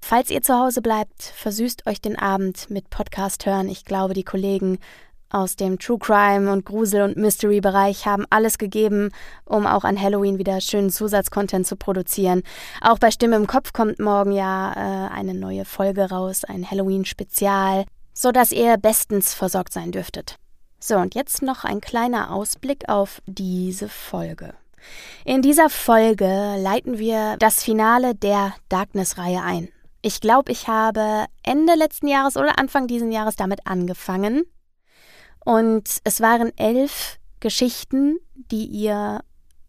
Falls 0.00 0.30
ihr 0.30 0.42
zu 0.42 0.58
Hause 0.58 0.82
bleibt, 0.82 1.22
versüßt 1.22 1.86
euch 1.86 2.00
den 2.00 2.18
Abend 2.18 2.70
mit 2.70 2.90
Podcast 2.90 3.46
hören. 3.46 3.68
Ich 3.68 3.84
glaube, 3.84 4.14
die 4.14 4.24
Kollegen 4.24 4.78
aus 5.30 5.54
dem 5.54 5.78
True 5.78 5.98
Crime 5.98 6.52
und 6.52 6.64
Grusel- 6.64 7.02
und 7.02 7.16
Mystery-Bereich 7.16 8.06
haben 8.06 8.26
alles 8.30 8.58
gegeben, 8.58 9.10
um 9.44 9.66
auch 9.66 9.84
an 9.84 10.00
Halloween 10.00 10.38
wieder 10.38 10.60
schönen 10.60 10.90
Zusatzcontent 10.90 11.66
zu 11.66 11.76
produzieren. 11.76 12.42
Auch 12.80 12.98
bei 12.98 13.10
Stimme 13.10 13.36
im 13.36 13.46
Kopf 13.46 13.72
kommt 13.72 14.00
morgen 14.00 14.32
ja 14.32 14.72
äh, 14.72 15.12
eine 15.12 15.34
neue 15.34 15.64
Folge 15.64 16.10
raus, 16.10 16.44
ein 16.44 16.68
Halloween-Spezial, 16.68 17.84
sodass 18.12 18.50
ihr 18.50 18.76
bestens 18.76 19.34
versorgt 19.34 19.72
sein 19.72 19.92
dürftet. 19.92 20.36
So, 20.82 20.96
und 20.96 21.14
jetzt 21.14 21.42
noch 21.42 21.64
ein 21.64 21.82
kleiner 21.82 22.32
Ausblick 22.32 22.88
auf 22.88 23.20
diese 23.26 23.88
Folge. 23.88 24.54
In 25.26 25.42
dieser 25.42 25.68
Folge 25.68 26.56
leiten 26.58 26.98
wir 26.98 27.36
das 27.38 27.62
Finale 27.62 28.14
der 28.14 28.54
Darkness-Reihe 28.70 29.42
ein. 29.42 29.68
Ich 30.00 30.22
glaube, 30.22 30.50
ich 30.50 30.68
habe 30.68 31.26
Ende 31.42 31.74
letzten 31.74 32.08
Jahres 32.08 32.38
oder 32.38 32.58
Anfang 32.58 32.86
diesen 32.86 33.12
Jahres 33.12 33.36
damit 33.36 33.66
angefangen. 33.66 34.44
Und 35.44 35.98
es 36.04 36.22
waren 36.22 36.56
elf 36.56 37.18
Geschichten, 37.40 38.18
die 38.34 38.64
ihr 38.64 39.20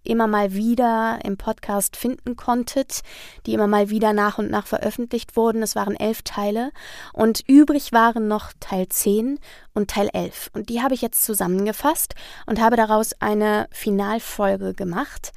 immer 0.04 0.28
mal 0.28 0.54
wieder 0.54 1.20
im 1.24 1.38
Podcast 1.38 1.96
finden 1.96 2.36
konntet, 2.36 3.02
die 3.46 3.54
immer 3.54 3.68
mal 3.68 3.90
wieder 3.90 4.14
nach 4.14 4.38
und 4.38 4.50
nach 4.50 4.68
veröffentlicht 4.68 5.36
wurden. 5.36 5.62
Es 5.64 5.76
waren 5.76 5.96
elf 5.96 6.22
Teile 6.24 6.72
und 7.14 7.44
übrig 7.48 7.92
waren 7.92 8.28
noch 8.28 8.52
Teil 8.60 8.88
10 8.90 9.40
und 9.74 9.90
Teil 9.92 10.10
11. 10.12 10.52
Und 10.54 10.70
die 10.70 10.82
habe 10.82 10.94
ich 10.94 11.02
jetzt 11.02 11.24
zusammengefasst 11.24 12.16
und 12.46 12.62
habe 12.62 12.76
daraus 12.76 13.14
eine 13.20 13.68
Finalfolge 13.72 14.74
gemacht. 14.74 15.32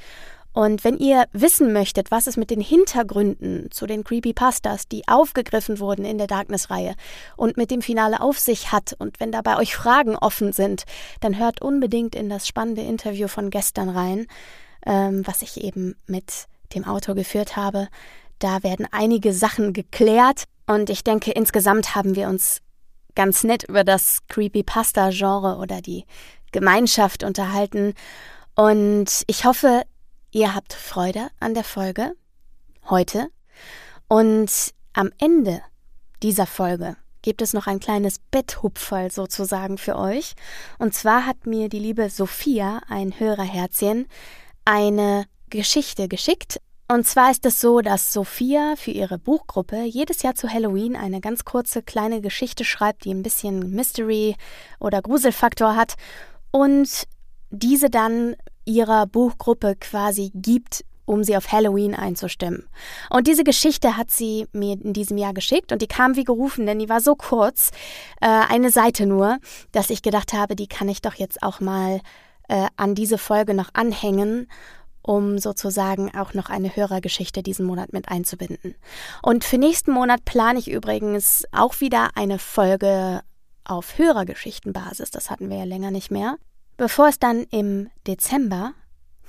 Und 0.54 0.84
wenn 0.84 0.96
ihr 0.96 1.26
wissen 1.32 1.72
möchtet, 1.72 2.12
was 2.12 2.28
es 2.28 2.36
mit 2.36 2.48
den 2.48 2.60
Hintergründen 2.60 3.72
zu 3.72 3.86
den 3.86 4.04
Creepypastas, 4.04 4.86
die 4.86 5.06
aufgegriffen 5.08 5.80
wurden 5.80 6.04
in 6.04 6.16
der 6.16 6.28
Darkness-Reihe 6.28 6.94
und 7.36 7.56
mit 7.56 7.72
dem 7.72 7.82
Finale 7.82 8.20
auf 8.20 8.38
sich 8.38 8.70
hat 8.70 8.94
und 8.98 9.18
wenn 9.18 9.32
dabei 9.32 9.56
euch 9.56 9.74
Fragen 9.74 10.14
offen 10.14 10.52
sind, 10.52 10.84
dann 11.20 11.38
hört 11.38 11.60
unbedingt 11.60 12.14
in 12.14 12.30
das 12.30 12.46
spannende 12.46 12.82
Interview 12.82 13.26
von 13.26 13.50
gestern 13.50 13.88
rein, 13.88 14.26
ähm, 14.86 15.26
was 15.26 15.42
ich 15.42 15.62
eben 15.62 15.96
mit 16.06 16.46
dem 16.72 16.84
Autor 16.84 17.16
geführt 17.16 17.56
habe. 17.56 17.88
Da 18.38 18.62
werden 18.62 18.86
einige 18.92 19.32
Sachen 19.32 19.72
geklärt 19.72 20.44
und 20.68 20.88
ich 20.88 21.02
denke, 21.02 21.32
insgesamt 21.32 21.96
haben 21.96 22.14
wir 22.14 22.28
uns 22.28 22.60
ganz 23.16 23.42
nett 23.42 23.64
über 23.64 23.82
das 23.82 24.20
Creepypasta-Genre 24.28 25.56
oder 25.56 25.80
die 25.80 26.04
Gemeinschaft 26.52 27.24
unterhalten. 27.24 27.94
Und 28.54 29.24
ich 29.26 29.44
hoffe, 29.44 29.82
Ihr 30.36 30.52
habt 30.52 30.72
Freude 30.72 31.28
an 31.38 31.54
der 31.54 31.62
Folge 31.62 32.16
heute 32.90 33.28
und 34.08 34.50
am 34.92 35.12
Ende 35.20 35.62
dieser 36.24 36.48
Folge 36.48 36.96
gibt 37.22 37.40
es 37.40 37.52
noch 37.52 37.68
ein 37.68 37.78
kleines 37.78 38.18
Betthupferl 38.32 39.12
sozusagen 39.12 39.78
für 39.78 39.96
euch. 39.96 40.34
Und 40.80 40.92
zwar 40.92 41.24
hat 41.24 41.46
mir 41.46 41.68
die 41.68 41.78
liebe 41.78 42.10
Sophia, 42.10 42.82
ein 42.88 43.20
Hörerherzchen, 43.20 44.08
eine 44.64 45.26
Geschichte 45.50 46.08
geschickt. 46.08 46.60
Und 46.88 47.06
zwar 47.06 47.30
ist 47.30 47.46
es 47.46 47.60
so, 47.60 47.80
dass 47.80 48.12
Sophia 48.12 48.74
für 48.76 48.90
ihre 48.90 49.18
Buchgruppe 49.18 49.84
jedes 49.84 50.22
Jahr 50.22 50.34
zu 50.34 50.52
Halloween 50.52 50.96
eine 50.96 51.20
ganz 51.20 51.44
kurze 51.44 51.80
kleine 51.80 52.20
Geschichte 52.20 52.64
schreibt, 52.64 53.04
die 53.04 53.14
ein 53.14 53.22
bisschen 53.22 53.70
Mystery 53.70 54.34
oder 54.80 55.00
Gruselfaktor 55.00 55.76
hat 55.76 55.94
und 56.50 57.04
diese 57.50 57.88
dann 57.88 58.34
ihrer 58.64 59.06
Buchgruppe 59.06 59.76
quasi 59.76 60.30
gibt, 60.34 60.84
um 61.06 61.22
sie 61.22 61.36
auf 61.36 61.52
Halloween 61.52 61.94
einzustimmen. 61.94 62.66
Und 63.10 63.26
diese 63.26 63.44
Geschichte 63.44 63.96
hat 63.96 64.10
sie 64.10 64.46
mir 64.52 64.72
in 64.72 64.92
diesem 64.92 65.18
Jahr 65.18 65.34
geschickt 65.34 65.72
und 65.72 65.82
die 65.82 65.86
kam 65.86 66.16
wie 66.16 66.24
gerufen, 66.24 66.66
denn 66.66 66.78
die 66.78 66.88
war 66.88 67.00
so 67.00 67.14
kurz, 67.14 67.70
äh, 68.20 68.26
eine 68.26 68.70
Seite 68.70 69.06
nur, 69.06 69.38
dass 69.72 69.90
ich 69.90 70.02
gedacht 70.02 70.32
habe, 70.32 70.56
die 70.56 70.66
kann 70.66 70.88
ich 70.88 71.02
doch 71.02 71.14
jetzt 71.14 71.42
auch 71.42 71.60
mal 71.60 72.00
äh, 72.48 72.66
an 72.76 72.94
diese 72.94 73.18
Folge 73.18 73.54
noch 73.54 73.70
anhängen, 73.74 74.48
um 75.02 75.38
sozusagen 75.38 76.14
auch 76.14 76.32
noch 76.32 76.48
eine 76.48 76.74
Hörergeschichte 76.74 77.42
diesen 77.42 77.66
Monat 77.66 77.92
mit 77.92 78.08
einzubinden. 78.08 78.74
Und 79.22 79.44
für 79.44 79.58
nächsten 79.58 79.92
Monat 79.92 80.24
plane 80.24 80.58
ich 80.58 80.70
übrigens 80.70 81.44
auch 81.52 81.80
wieder 81.80 82.10
eine 82.14 82.38
Folge 82.38 83.20
auf 83.64 83.98
Hörergeschichtenbasis. 83.98 85.10
Das 85.10 85.30
hatten 85.30 85.50
wir 85.50 85.58
ja 85.58 85.64
länger 85.64 85.90
nicht 85.90 86.10
mehr. 86.10 86.38
Bevor 86.76 87.08
es 87.08 87.18
dann 87.18 87.44
im 87.50 87.90
Dezember 88.06 88.74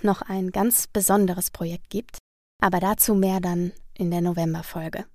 noch 0.01 0.21
ein 0.21 0.51
ganz 0.51 0.87
besonderes 0.87 1.51
Projekt 1.51 1.89
gibt, 1.89 2.17
aber 2.61 2.79
dazu 2.79 3.13
mehr 3.13 3.39
dann 3.39 3.71
in 3.93 4.11
der 4.11 4.21
Novemberfolge. 4.21 5.05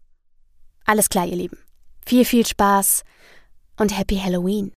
Alles 0.85 1.09
klar, 1.09 1.27
ihr 1.27 1.37
Lieben. 1.37 1.59
Viel, 2.07 2.25
viel 2.25 2.47
Spaß 2.47 3.05
und 3.79 3.97
Happy 3.97 4.17
Halloween. 4.17 4.73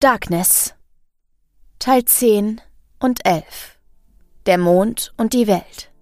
Darkness 0.00 0.74
Teil 1.78 2.04
10 2.06 2.60
und 3.00 3.24
11 3.26 3.78
Der 4.46 4.56
Mond 4.56 5.12
und 5.18 5.34
die 5.34 5.46
Welt 5.46 5.92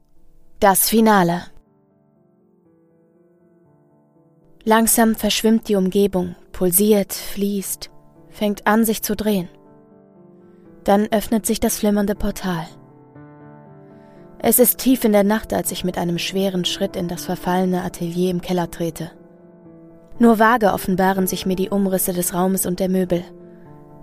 Das 0.61 0.89
Finale 0.89 1.51
Langsam 4.63 5.17
verschwimmt 5.17 5.69
die 5.69 5.77
Umgebung, 5.77 6.37
pulsiert, 6.53 7.13
fließt, 7.13 7.91
fängt 8.39 8.67
an, 8.69 8.85
sich 8.85 9.03
zu 9.03 9.17
drehen. 9.17 9.49
Dann 10.85 11.09
öffnet 11.11 11.45
sich 11.45 11.59
das 11.59 11.79
flimmernde 11.79 12.15
Portal. 12.15 12.67
Es 14.39 14.61
ist 14.61 14.79
tief 14.79 15.05
in 15.05 15.13
der 15.13 15.25
Nacht, 15.25 15.53
als 15.53 15.73
ich 15.73 15.85
mit 15.85 15.99
einem 15.99 16.19
schweren 16.19 16.65
Schritt 16.65 16.95
in 16.95 17.09
das 17.09 17.25
verfallene 17.25 17.83
Atelier 17.83 18.31
im 18.31 18.41
Keller 18.41 18.71
trete. 18.71 19.11
Nur 20.21 20.39
vage 20.39 20.73
offenbaren 20.73 21.27
sich 21.27 21.47
mir 21.47 21.57
die 21.57 21.71
Umrisse 21.71 22.13
des 22.13 22.33
Raumes 22.33 22.65
und 22.65 22.79
der 22.79 22.89
Möbel. 22.89 23.25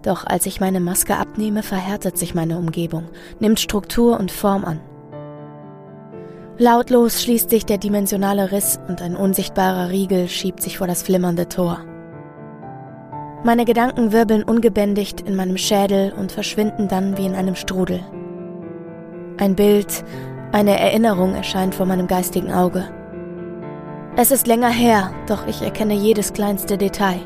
Doch 0.04 0.26
als 0.28 0.46
ich 0.46 0.60
meine 0.60 0.82
Maske 0.82 1.16
abnehme, 1.16 1.64
verhärtet 1.64 2.18
sich 2.18 2.36
meine 2.36 2.58
Umgebung, 2.58 3.06
nimmt 3.40 3.60
Struktur 3.60 4.20
und 4.20 4.32
Form 4.32 4.66
an. 4.66 4.82
Lautlos 6.58 7.24
schließt 7.24 7.50
sich 7.50 7.66
der 7.66 7.78
dimensionale 7.78 8.52
Riss 8.52 8.80
und 8.90 9.02
ein 9.02 9.16
unsichtbarer 9.16 9.90
Riegel 9.90 10.28
schiebt 10.28 10.62
sich 10.62 10.78
vor 10.78 10.88
das 10.88 11.04
flimmernde 11.04 11.48
Tor. 11.48 11.80
Meine 13.46 13.66
Gedanken 13.66 14.12
wirbeln 14.12 14.42
ungebändigt 14.42 15.22
in 15.22 15.36
meinem 15.36 15.58
Schädel 15.58 16.12
und 16.14 16.32
verschwinden 16.32 16.88
dann 16.88 17.16
wie 17.16 17.28
in 17.28 17.36
einem 17.36 17.54
Strudel. 17.54 18.00
Ein 19.38 19.56
Bild, 19.56 20.04
eine 20.52 20.80
Erinnerung 20.80 21.36
erscheint 21.36 21.76
vor 21.76 21.86
meinem 21.86 22.08
geistigen 22.08 22.52
Auge. 22.52 22.90
Es 24.16 24.32
ist 24.32 24.48
länger 24.48 24.72
her, 24.72 25.14
doch 25.28 25.46
ich 25.46 25.62
erkenne 25.62 25.94
jedes 25.94 26.34
kleinste 26.34 26.76
Detail. 26.76 27.20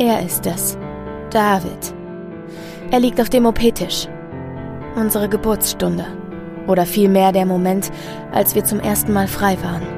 Er 0.00 0.20
ist 0.20 0.46
es, 0.46 0.76
David. 1.30 1.94
Er 2.90 2.98
liegt 2.98 3.20
auf 3.20 3.30
dem 3.30 3.46
OP-Tisch. 3.46 4.08
Unsere 4.96 5.28
Geburtsstunde. 5.28 6.06
Oder 6.66 6.86
vielmehr 6.86 7.30
der 7.30 7.46
Moment, 7.46 7.92
als 8.32 8.56
wir 8.56 8.64
zum 8.64 8.80
ersten 8.80 9.12
Mal 9.12 9.28
frei 9.28 9.56
waren. 9.62 9.93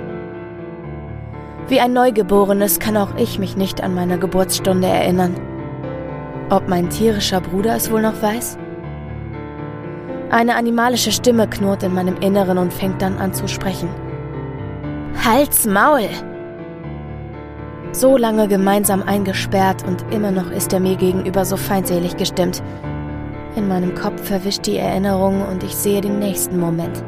Wie 1.69 1.81
ein 1.81 1.93
Neugeborenes 1.93 2.79
kann 2.79 2.97
auch 2.97 3.17
ich 3.17 3.41
mich 3.41 3.57
nicht 3.57 3.83
an 3.83 3.93
meine 3.93 4.21
Geburtsstunde 4.21 4.87
erinnern. 4.87 5.35
Ob 6.49 6.69
mein 6.69 6.91
tierischer 6.91 7.41
Bruder 7.41 7.75
es 7.75 7.91
wohl 7.91 8.03
noch 8.03 8.23
weiß? 8.23 8.57
Eine 10.31 10.55
animalische 10.55 11.11
Stimme 11.11 11.49
knurrt 11.49 11.83
in 11.83 11.93
meinem 11.93 12.19
Inneren 12.19 12.59
und 12.59 12.73
fängt 12.73 13.03
dann 13.03 13.19
an 13.19 13.35
zu 13.35 13.49
sprechen. 13.49 13.89
Hals 15.25 15.67
Maul! 15.67 16.09
So 17.91 18.17
lange 18.17 18.47
gemeinsam 18.47 19.03
eingesperrt 19.03 19.85
und 19.89 20.05
immer 20.13 20.31
noch 20.31 20.53
ist 20.53 20.73
er 20.73 20.79
mir 20.79 20.95
gegenüber 20.95 21.45
so 21.45 21.57
feindselig 21.57 22.17
gestimmt. 22.17 22.63
In 23.57 23.67
meinem 23.67 23.93
Kopf 23.97 24.23
verwischt 24.23 24.67
die 24.67 24.77
Erinnerung 24.77 25.45
und 25.49 25.65
ich 25.65 25.75
sehe 25.75 26.01
den 26.01 26.21
nächsten 26.21 26.61
Moment. 26.61 27.03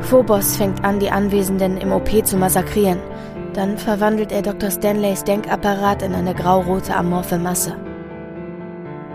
Phobos 0.00 0.56
fängt 0.56 0.84
an, 0.84 1.00
die 1.00 1.10
Anwesenden 1.10 1.76
im 1.76 1.92
OP 1.92 2.24
zu 2.24 2.36
massakrieren. 2.36 2.98
Dann 3.52 3.76
verwandelt 3.76 4.32
er 4.32 4.42
Dr. 4.42 4.70
Stanleys 4.70 5.24
Denkapparat 5.24 6.02
in 6.02 6.14
eine 6.14 6.34
graurote 6.34 6.94
amorphe 6.94 7.38
Masse. 7.38 7.74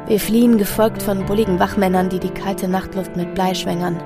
Wir 0.06 0.20
fliehen, 0.20 0.58
gefolgt 0.58 1.02
von 1.02 1.26
bulligen 1.26 1.60
Wachmännern, 1.60 2.10
die 2.10 2.20
die 2.20 2.30
kalte 2.30 2.68
Nachtluft 2.68 3.16
mit 3.16 3.34
Blei 3.34 3.54
schwängern. 3.54 4.02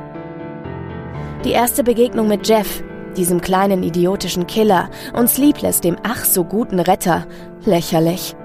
Die 1.43 1.51
erste 1.51 1.83
Begegnung 1.83 2.27
mit 2.27 2.47
Jeff, 2.47 2.83
diesem 3.15 3.41
kleinen 3.41 3.81
idiotischen 3.81 4.45
Killer, 4.45 4.89
und 5.13 5.27
Sleepless, 5.27 5.81
dem 5.81 5.97
ach 6.03 6.23
so 6.23 6.43
guten 6.43 6.79
Retter, 6.79 7.25
lächerlich. 7.65 8.35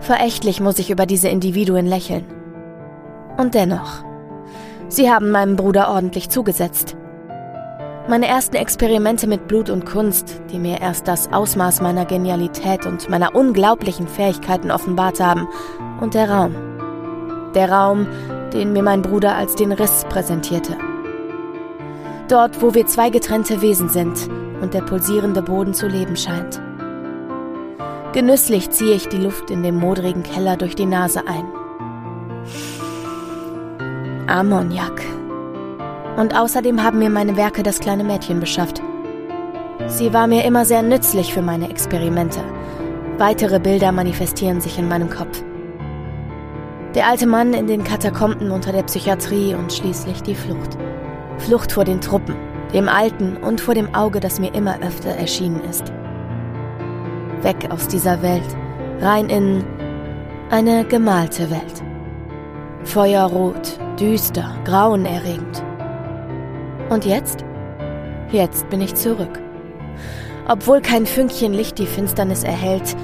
Verächtlich 0.00 0.60
muss 0.60 0.78
ich 0.78 0.90
über 0.90 1.06
diese 1.06 1.28
Individuen 1.28 1.86
lächeln. 1.86 2.24
Und 3.36 3.54
dennoch. 3.54 4.04
Sie 4.88 5.10
haben 5.10 5.30
meinem 5.30 5.56
Bruder 5.56 5.88
ordentlich 5.88 6.28
zugesetzt. 6.28 6.96
Meine 8.08 8.26
ersten 8.26 8.56
Experimente 8.56 9.28
mit 9.28 9.46
Blut 9.46 9.70
und 9.70 9.86
Kunst, 9.86 10.40
die 10.50 10.58
mir 10.58 10.80
erst 10.80 11.06
das 11.06 11.32
Ausmaß 11.32 11.80
meiner 11.82 12.04
Genialität 12.04 12.84
und 12.84 13.08
meiner 13.08 13.34
unglaublichen 13.34 14.08
Fähigkeiten 14.08 14.72
offenbart 14.72 15.20
haben. 15.20 15.46
Und 16.00 16.14
der 16.14 16.28
Raum. 16.28 16.54
Der 17.54 17.70
Raum, 17.70 18.08
den 18.52 18.72
mir 18.72 18.82
mein 18.82 19.02
Bruder 19.02 19.36
als 19.36 19.54
den 19.54 19.70
Riss 19.70 20.04
präsentierte. 20.08 20.76
Dort, 22.28 22.60
wo 22.60 22.74
wir 22.74 22.86
zwei 22.86 23.08
getrennte 23.08 23.62
Wesen 23.62 23.88
sind 23.88 24.28
und 24.60 24.74
der 24.74 24.82
pulsierende 24.82 25.42
Boden 25.42 25.72
zu 25.72 25.86
leben 25.86 26.16
scheint. 26.16 26.60
Genüsslich 28.12 28.70
ziehe 28.70 28.94
ich 28.94 29.08
die 29.08 29.18
Luft 29.18 29.48
in 29.50 29.62
dem 29.62 29.76
modrigen 29.76 30.24
Keller 30.24 30.56
durch 30.56 30.74
die 30.74 30.86
Nase 30.86 31.22
ein. 31.26 31.44
Ammoniak. 34.26 35.02
Und 36.16 36.36
außerdem 36.36 36.82
haben 36.82 36.98
mir 36.98 37.10
meine 37.10 37.36
Werke 37.36 37.62
das 37.62 37.80
kleine 37.80 38.04
Mädchen 38.04 38.40
beschafft. 38.40 38.82
Sie 39.86 40.12
war 40.12 40.26
mir 40.26 40.44
immer 40.44 40.64
sehr 40.64 40.82
nützlich 40.82 41.32
für 41.32 41.42
meine 41.42 41.68
Experimente, 41.70 42.40
Weitere 43.18 43.60
Bilder 43.60 43.92
manifestieren 43.92 44.60
sich 44.60 44.78
in 44.78 44.88
meinem 44.88 45.10
Kopf. 45.10 45.44
Der 46.94 47.06
alte 47.06 47.26
Mann 47.26 47.52
in 47.52 47.66
den 47.66 47.84
Katakomben 47.84 48.50
unter 48.50 48.72
der 48.72 48.82
Psychiatrie 48.82 49.54
und 49.54 49.72
schließlich 49.72 50.22
die 50.22 50.34
Flucht. 50.34 50.76
Flucht 51.38 51.72
vor 51.72 51.84
den 51.84 52.00
Truppen, 52.00 52.34
dem 52.72 52.88
Alten 52.88 53.36
und 53.36 53.60
vor 53.60 53.74
dem 53.74 53.94
Auge, 53.94 54.18
das 54.18 54.40
mir 54.40 54.54
immer 54.54 54.80
öfter 54.82 55.10
erschienen 55.10 55.60
ist. 55.70 55.92
Weg 57.42 57.70
aus 57.70 57.86
dieser 57.86 58.22
Welt, 58.22 58.56
rein 59.00 59.28
in 59.28 59.64
eine 60.50 60.84
gemalte 60.84 61.50
Welt. 61.50 61.82
Feuerrot, 62.84 63.78
düster, 64.00 64.56
grauenerregend. 64.64 65.62
Und 66.92 67.06
jetzt? 67.06 67.42
Jetzt 68.32 68.68
bin 68.68 68.82
ich 68.82 68.94
zurück. 68.94 69.40
Obwohl 70.46 70.82
kein 70.82 71.06
Fünkchen 71.06 71.54
Licht 71.54 71.78
die 71.78 71.86
Finsternis 71.86 72.44
erhellt, 72.44 72.94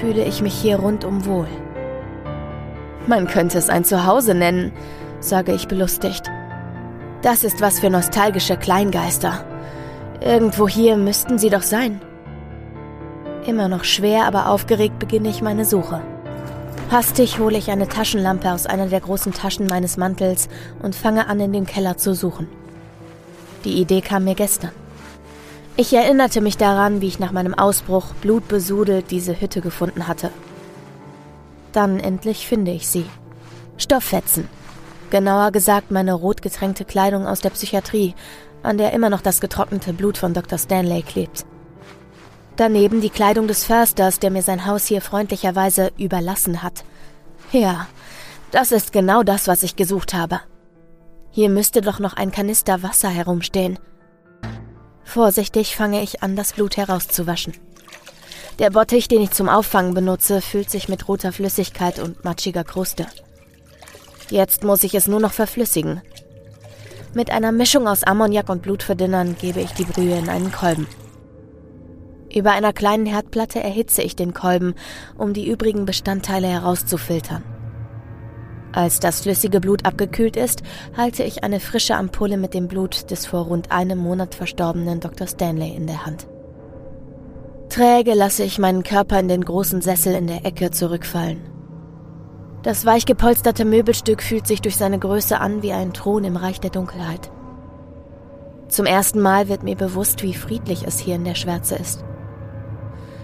fühle 0.00 0.24
ich 0.24 0.42
mich 0.42 0.54
hier 0.54 0.80
rundum 0.80 1.24
wohl. 1.24 1.46
Man 3.06 3.28
könnte 3.28 3.56
es 3.56 3.68
ein 3.70 3.84
Zuhause 3.84 4.34
nennen, 4.34 4.72
sage 5.20 5.52
ich 5.52 5.68
belustigt. 5.68 6.28
Das 7.22 7.44
ist 7.44 7.60
was 7.60 7.78
für 7.78 7.90
nostalgische 7.90 8.56
Kleingeister. 8.56 9.44
Irgendwo 10.20 10.66
hier 10.66 10.96
müssten 10.96 11.38
sie 11.38 11.50
doch 11.50 11.62
sein. 11.62 12.00
Immer 13.46 13.68
noch 13.68 13.84
schwer, 13.84 14.24
aber 14.24 14.48
aufgeregt 14.48 14.98
beginne 14.98 15.28
ich 15.28 15.42
meine 15.42 15.64
Suche. 15.64 16.02
Hastig 16.90 17.38
hole 17.38 17.56
ich 17.56 17.70
eine 17.70 17.86
Taschenlampe 17.86 18.50
aus 18.50 18.66
einer 18.66 18.86
der 18.86 19.00
großen 19.00 19.32
Taschen 19.32 19.68
meines 19.68 19.96
Mantels 19.96 20.48
und 20.82 20.96
fange 20.96 21.28
an, 21.28 21.38
in 21.38 21.52
dem 21.52 21.66
Keller 21.66 21.96
zu 21.98 22.14
suchen. 22.14 22.48
Die 23.64 23.80
Idee 23.80 24.00
kam 24.00 24.24
mir 24.24 24.34
gestern. 24.34 24.72
Ich 25.76 25.92
erinnerte 25.92 26.40
mich 26.40 26.56
daran, 26.56 27.00
wie 27.00 27.06
ich 27.06 27.18
nach 27.20 27.32
meinem 27.32 27.54
Ausbruch 27.54 28.06
blutbesudelt 28.20 29.10
diese 29.10 29.40
Hütte 29.40 29.60
gefunden 29.60 30.08
hatte. 30.08 30.30
Dann 31.72 32.00
endlich 32.00 32.46
finde 32.46 32.72
ich 32.72 32.88
sie. 32.88 33.06
Stofffetzen. 33.76 34.48
Genauer 35.10 35.52
gesagt 35.52 35.90
meine 35.90 36.14
rot 36.14 36.42
getränkte 36.42 36.84
Kleidung 36.84 37.26
aus 37.26 37.40
der 37.40 37.50
Psychiatrie, 37.50 38.14
an 38.62 38.76
der 38.76 38.92
immer 38.92 39.08
noch 39.08 39.20
das 39.20 39.40
getrocknete 39.40 39.92
Blut 39.92 40.18
von 40.18 40.34
Dr. 40.34 40.58
Stanley 40.58 41.02
klebt. 41.02 41.46
Daneben 42.56 43.00
die 43.00 43.10
Kleidung 43.10 43.46
des 43.46 43.64
Försters, 43.64 44.18
der 44.18 44.30
mir 44.30 44.42
sein 44.42 44.66
Haus 44.66 44.86
hier 44.86 45.00
freundlicherweise 45.00 45.92
überlassen 45.96 46.62
hat. 46.62 46.84
Ja, 47.52 47.86
das 48.50 48.72
ist 48.72 48.92
genau 48.92 49.22
das, 49.22 49.46
was 49.46 49.62
ich 49.62 49.76
gesucht 49.76 50.12
habe. 50.12 50.40
Hier 51.38 51.50
müsste 51.50 51.82
doch 51.82 52.00
noch 52.00 52.14
ein 52.14 52.32
Kanister 52.32 52.82
Wasser 52.82 53.08
herumstehen. 53.08 53.78
Vorsichtig 55.04 55.76
fange 55.76 56.02
ich 56.02 56.20
an, 56.20 56.34
das 56.34 56.54
Blut 56.54 56.76
herauszuwaschen. 56.76 57.52
Der 58.58 58.70
Bottich, 58.70 59.06
den 59.06 59.22
ich 59.22 59.30
zum 59.30 59.48
Auffangen 59.48 59.94
benutze, 59.94 60.40
füllt 60.40 60.68
sich 60.68 60.88
mit 60.88 61.06
roter 61.06 61.30
Flüssigkeit 61.30 62.00
und 62.00 62.24
matschiger 62.24 62.64
Kruste. 62.64 63.06
Jetzt 64.30 64.64
muss 64.64 64.82
ich 64.82 64.96
es 64.96 65.06
nur 65.06 65.20
noch 65.20 65.32
verflüssigen. 65.32 66.02
Mit 67.14 67.30
einer 67.30 67.52
Mischung 67.52 67.86
aus 67.86 68.02
Ammoniak 68.02 68.48
und 68.48 68.62
Blutverdünnern 68.62 69.36
gebe 69.40 69.60
ich 69.60 69.70
die 69.74 69.84
Brühe 69.84 70.18
in 70.18 70.28
einen 70.28 70.50
Kolben. 70.50 70.88
Über 72.34 72.50
einer 72.50 72.72
kleinen 72.72 73.06
Herdplatte 73.06 73.62
erhitze 73.62 74.02
ich 74.02 74.16
den 74.16 74.34
Kolben, 74.34 74.74
um 75.16 75.34
die 75.34 75.48
übrigen 75.48 75.84
Bestandteile 75.84 76.48
herauszufiltern. 76.48 77.44
Als 78.78 79.00
das 79.00 79.22
flüssige 79.22 79.58
Blut 79.58 79.84
abgekühlt 79.86 80.36
ist, 80.36 80.62
halte 80.96 81.24
ich 81.24 81.42
eine 81.42 81.58
frische 81.58 81.96
Ampulle 81.96 82.36
mit 82.36 82.54
dem 82.54 82.68
Blut 82.68 83.10
des 83.10 83.26
vor 83.26 83.46
rund 83.46 83.72
einem 83.72 83.98
Monat 83.98 84.36
verstorbenen 84.36 85.00
Dr. 85.00 85.26
Stanley 85.26 85.74
in 85.74 85.88
der 85.88 86.06
Hand. 86.06 86.28
Träge 87.70 88.14
lasse 88.14 88.44
ich 88.44 88.60
meinen 88.60 88.84
Körper 88.84 89.18
in 89.18 89.26
den 89.26 89.44
großen 89.44 89.80
Sessel 89.80 90.14
in 90.14 90.28
der 90.28 90.46
Ecke 90.46 90.70
zurückfallen. 90.70 91.40
Das 92.62 92.86
weich 92.86 93.04
gepolsterte 93.04 93.64
Möbelstück 93.64 94.22
fühlt 94.22 94.46
sich 94.46 94.62
durch 94.62 94.76
seine 94.76 95.00
Größe 95.00 95.40
an 95.40 95.60
wie 95.64 95.72
ein 95.72 95.92
Thron 95.92 96.22
im 96.22 96.36
Reich 96.36 96.60
der 96.60 96.70
Dunkelheit. 96.70 97.32
Zum 98.68 98.86
ersten 98.86 99.20
Mal 99.20 99.48
wird 99.48 99.64
mir 99.64 99.74
bewusst, 99.74 100.22
wie 100.22 100.34
friedlich 100.34 100.84
es 100.86 101.00
hier 101.00 101.16
in 101.16 101.24
der 101.24 101.34
Schwärze 101.34 101.74
ist. 101.74 102.04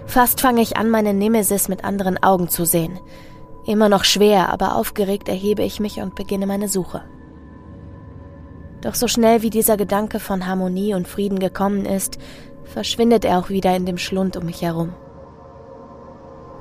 Fast 0.04 0.40
fange 0.40 0.62
ich 0.62 0.76
an, 0.76 0.90
meine 0.90 1.14
Nemesis 1.14 1.68
mit 1.68 1.84
anderen 1.84 2.20
Augen 2.20 2.48
zu 2.48 2.64
sehen, 2.64 2.98
Immer 3.66 3.88
noch 3.88 4.04
schwer, 4.04 4.50
aber 4.52 4.76
aufgeregt 4.76 5.28
erhebe 5.28 5.62
ich 5.62 5.80
mich 5.80 6.00
und 6.00 6.14
beginne 6.14 6.46
meine 6.46 6.68
Suche. 6.68 7.02
Doch 8.82 8.94
so 8.94 9.08
schnell 9.08 9.40
wie 9.40 9.50
dieser 9.50 9.78
Gedanke 9.78 10.20
von 10.20 10.46
Harmonie 10.46 10.94
und 10.94 11.08
Frieden 11.08 11.38
gekommen 11.38 11.86
ist, 11.86 12.18
verschwindet 12.64 13.24
er 13.24 13.38
auch 13.38 13.48
wieder 13.48 13.74
in 13.74 13.86
dem 13.86 13.96
Schlund 13.96 14.36
um 14.36 14.44
mich 14.44 14.60
herum. 14.60 14.92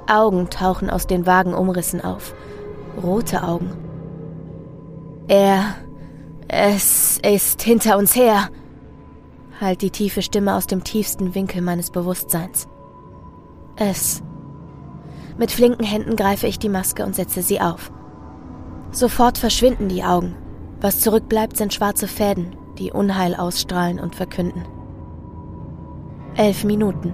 Augen 0.08 0.50
tauchen 0.50 0.90
aus 0.90 1.08
den 1.08 1.26
vagen 1.26 1.54
Umrissen 1.54 2.02
auf. 2.02 2.34
Rote 3.02 3.44
Augen. 3.44 3.72
Er. 5.28 5.76
Es 6.48 7.20
ist 7.26 7.64
hinter 7.64 7.98
uns 7.98 8.16
her, 8.16 8.50
hallt 9.60 9.82
die 9.82 9.90
tiefe 9.90 10.22
Stimme 10.22 10.54
aus 10.54 10.68
dem 10.68 10.84
tiefsten 10.84 11.34
Winkel 11.34 11.62
meines 11.62 11.90
Bewusstseins. 11.90 12.68
Es 13.76 14.22
mit 15.38 15.52
flinken 15.52 15.86
Händen 15.86 16.16
greife 16.16 16.48
ich 16.48 16.60
die 16.60 16.70
Maske 16.70 17.06
und 17.06 17.16
setze 17.16 17.42
sie 17.42 17.62
auf. 17.62 17.92
Sofort 18.92 19.38
verschwinden 19.38 19.90
die 19.90 20.04
Augen. 20.04 20.36
Was 20.80 21.00
zurückbleibt, 21.00 21.58
sind 21.58 21.74
schwarze 21.74 22.08
Fäden, 22.08 22.56
die 22.78 22.92
Unheil 22.92 23.36
ausstrahlen 23.36 24.00
und 24.00 24.16
verkünden. 24.16 24.64
Elf 26.36 26.64
Minuten. 26.64 27.14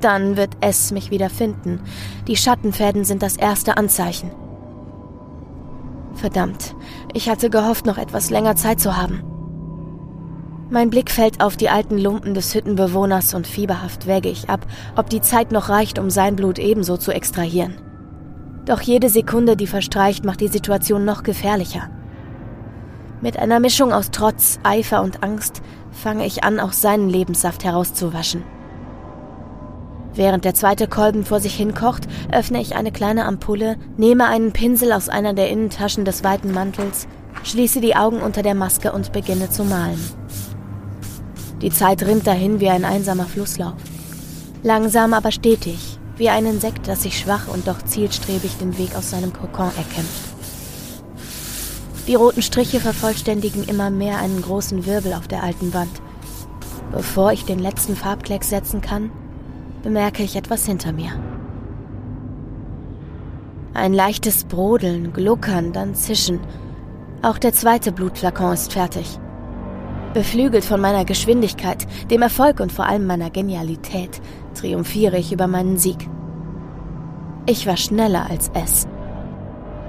Dann 0.00 0.36
wird 0.36 0.56
es 0.60 0.90
mich 0.90 1.10
wieder 1.10 1.30
finden. 1.30 1.80
Die 2.26 2.36
Schattenfäden 2.36 3.04
sind 3.04 3.22
das 3.22 3.36
erste 3.36 3.76
Anzeichen. 3.76 4.30
Verdammt, 6.14 6.74
ich 7.14 7.28
hatte 7.28 7.50
gehofft, 7.50 7.86
noch 7.86 7.98
etwas 7.98 8.30
länger 8.30 8.56
Zeit 8.56 8.80
zu 8.80 8.96
haben. 8.96 9.22
Mein 10.72 10.88
Blick 10.88 11.10
fällt 11.10 11.42
auf 11.42 11.58
die 11.58 11.68
alten 11.68 11.98
Lumpen 11.98 12.32
des 12.32 12.54
Hüttenbewohners 12.54 13.34
und 13.34 13.46
fieberhaft 13.46 14.06
wäge 14.06 14.30
ich 14.30 14.48
ab, 14.48 14.66
ob 14.96 15.10
die 15.10 15.20
Zeit 15.20 15.52
noch 15.52 15.68
reicht, 15.68 15.98
um 15.98 16.08
sein 16.08 16.34
Blut 16.34 16.58
ebenso 16.58 16.96
zu 16.96 17.12
extrahieren. 17.12 17.74
Doch 18.64 18.80
jede 18.80 19.10
Sekunde, 19.10 19.54
die 19.54 19.66
verstreicht, 19.66 20.24
macht 20.24 20.40
die 20.40 20.48
Situation 20.48 21.04
noch 21.04 21.24
gefährlicher. 21.24 21.90
Mit 23.20 23.38
einer 23.38 23.60
Mischung 23.60 23.92
aus 23.92 24.12
Trotz, 24.12 24.60
Eifer 24.62 25.02
und 25.02 25.22
Angst 25.22 25.60
fange 25.90 26.24
ich 26.24 26.42
an, 26.42 26.58
auch 26.58 26.72
seinen 26.72 27.10
Lebenssaft 27.10 27.64
herauszuwaschen. 27.64 28.42
Während 30.14 30.46
der 30.46 30.54
zweite 30.54 30.88
Kolben 30.88 31.26
vor 31.26 31.40
sich 31.40 31.54
hinkocht, 31.54 32.08
öffne 32.32 32.62
ich 32.62 32.76
eine 32.76 32.92
kleine 32.92 33.26
Ampulle, 33.26 33.76
nehme 33.98 34.26
einen 34.26 34.52
Pinsel 34.52 34.92
aus 34.92 35.10
einer 35.10 35.34
der 35.34 35.50
Innentaschen 35.50 36.06
des 36.06 36.24
weiten 36.24 36.50
Mantels, 36.50 37.08
schließe 37.42 37.82
die 37.82 37.94
Augen 37.94 38.22
unter 38.22 38.42
der 38.42 38.54
Maske 38.54 38.92
und 38.92 39.12
beginne 39.12 39.50
zu 39.50 39.64
malen. 39.64 40.00
Die 41.62 41.70
Zeit 41.70 42.02
rinnt 42.02 42.26
dahin 42.26 42.58
wie 42.60 42.68
ein 42.68 42.84
einsamer 42.84 43.24
Flusslauf. 43.24 43.74
Langsam 44.64 45.14
aber 45.14 45.30
stetig, 45.30 45.98
wie 46.16 46.28
ein 46.28 46.44
Insekt, 46.44 46.88
das 46.88 47.04
sich 47.04 47.18
schwach 47.18 47.46
und 47.48 47.68
doch 47.68 47.80
zielstrebig 47.82 48.58
den 48.58 48.76
Weg 48.78 48.96
aus 48.96 49.10
seinem 49.10 49.32
Kokon 49.32 49.70
erkämpft. 49.76 50.32
Die 52.08 52.16
roten 52.16 52.42
Striche 52.42 52.80
vervollständigen 52.80 53.64
immer 53.64 53.90
mehr 53.90 54.18
einen 54.18 54.42
großen 54.42 54.86
Wirbel 54.86 55.12
auf 55.14 55.28
der 55.28 55.44
alten 55.44 55.72
Wand. 55.72 56.02
Bevor 56.90 57.32
ich 57.32 57.44
den 57.44 57.60
letzten 57.60 57.94
Farbklecks 57.94 58.50
setzen 58.50 58.80
kann, 58.80 59.12
bemerke 59.84 60.24
ich 60.24 60.34
etwas 60.34 60.66
hinter 60.66 60.92
mir. 60.92 61.12
Ein 63.72 63.94
leichtes 63.94 64.44
Brodeln, 64.44 65.12
Gluckern, 65.12 65.72
dann 65.72 65.94
Zischen. 65.94 66.40
Auch 67.22 67.38
der 67.38 67.52
zweite 67.52 67.92
Blutflakon 67.92 68.52
ist 68.52 68.72
fertig. 68.72 69.18
Beflügelt 70.14 70.64
von 70.64 70.80
meiner 70.80 71.06
Geschwindigkeit, 71.06 71.86
dem 72.10 72.20
Erfolg 72.20 72.60
und 72.60 72.70
vor 72.70 72.86
allem 72.86 73.06
meiner 73.06 73.30
Genialität, 73.30 74.20
triumphiere 74.54 75.16
ich 75.16 75.32
über 75.32 75.46
meinen 75.46 75.78
Sieg. 75.78 76.08
Ich 77.46 77.66
war 77.66 77.78
schneller 77.78 78.28
als 78.28 78.50
es. 78.54 78.86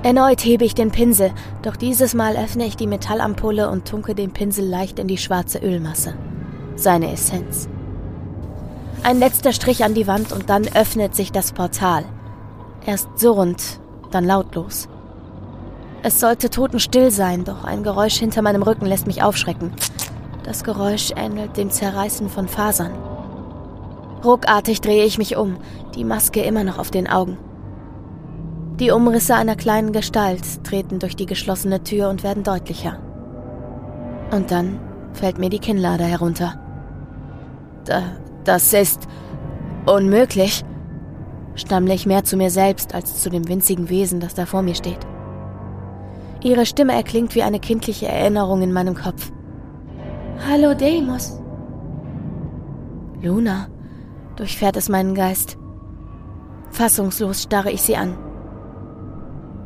Erneut 0.01 0.43
hebe 0.43 0.65
ich 0.65 0.75
den 0.75 0.91
Pinsel, 0.91 1.31
doch 1.61 1.75
dieses 1.75 2.13
Mal 2.13 2.35
öffne 2.37 2.65
ich 2.65 2.77
die 2.77 2.87
Metallampulle 2.87 3.69
und 3.69 3.85
tunke 3.85 4.15
den 4.15 4.31
Pinsel 4.31 4.65
leicht 4.65 4.97
in 4.99 5.07
die 5.07 5.17
schwarze 5.17 5.59
Ölmasse. 5.59 6.13
Seine 6.75 7.11
Essenz. 7.11 7.67
Ein 9.03 9.19
letzter 9.19 9.51
Strich 9.51 9.83
an 9.83 9.93
die 9.93 10.07
Wand 10.07 10.31
und 10.31 10.49
dann 10.49 10.67
öffnet 10.73 11.15
sich 11.15 11.31
das 11.33 11.51
Portal. 11.51 12.05
Erst 12.85 13.07
surrend, 13.17 13.79
dann 14.11 14.25
lautlos. 14.25 14.87
Es 16.01 16.19
sollte 16.19 16.49
totenstill 16.49 17.11
sein, 17.11 17.43
doch 17.43 17.63
ein 17.63 17.83
Geräusch 17.83 18.15
hinter 18.15 18.41
meinem 18.41 18.63
Rücken 18.63 18.85
lässt 18.85 19.07
mich 19.07 19.23
aufschrecken. 19.23 19.71
Das 20.43 20.63
Geräusch 20.63 21.13
ähnelt 21.15 21.55
dem 21.57 21.69
Zerreißen 21.69 22.29
von 22.29 22.47
Fasern. 22.47 22.91
Ruckartig 24.23 24.81
drehe 24.81 25.05
ich 25.05 25.17
mich 25.17 25.37
um, 25.37 25.57
die 25.95 26.03
Maske 26.03 26.41
immer 26.41 26.63
noch 26.63 26.79
auf 26.79 26.91
den 26.91 27.09
Augen. 27.09 27.37
Die 28.79 28.91
Umrisse 28.91 29.35
einer 29.35 29.55
kleinen 29.55 29.91
Gestalt 29.91 30.63
treten 30.63 30.99
durch 30.99 31.15
die 31.15 31.25
geschlossene 31.25 31.83
Tür 31.83 32.09
und 32.09 32.23
werden 32.23 32.43
deutlicher. 32.43 32.99
Und 34.31 34.51
dann 34.51 34.79
fällt 35.13 35.37
mir 35.37 35.49
die 35.49 35.59
Kinnlade 35.59 36.03
herunter. 36.03 36.59
Da, 37.85 38.01
das 38.43 38.73
ist 38.73 39.07
unmöglich. 39.85 40.65
stammle 41.55 41.93
ich 41.93 42.05
mehr 42.05 42.23
zu 42.23 42.35
mir 42.35 42.49
selbst 42.49 42.95
als 42.95 43.21
zu 43.21 43.29
dem 43.29 43.47
winzigen 43.47 43.89
Wesen, 43.89 44.19
das 44.19 44.33
da 44.33 44.45
vor 44.45 44.63
mir 44.63 44.75
steht. 44.75 44.99
Ihre 46.41 46.65
Stimme 46.65 46.93
erklingt 46.93 47.35
wie 47.35 47.43
eine 47.43 47.59
kindliche 47.59 48.07
Erinnerung 48.07 48.61
in 48.63 48.73
meinem 48.73 48.95
Kopf. 48.95 49.31
Hallo, 50.39 50.73
Deimos. 50.73 51.39
Luna, 53.21 53.67
durchfährt 54.35 54.75
es 54.75 54.89
meinen 54.89 55.15
Geist. 55.15 55.57
Fassungslos 56.71 57.43
starre 57.43 57.71
ich 57.71 57.81
sie 57.81 57.95
an. 57.95 58.17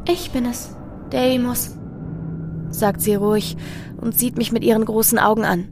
Ich 0.08 0.32
bin 0.32 0.46
es, 0.46 0.78
Deimos, 1.10 1.78
sagt 2.70 3.02
sie 3.02 3.16
ruhig 3.16 3.58
und 4.00 4.18
sieht 4.18 4.38
mich 4.38 4.52
mit 4.52 4.64
ihren 4.64 4.86
großen 4.86 5.20
Augen 5.20 5.46
an. 5.46 5.70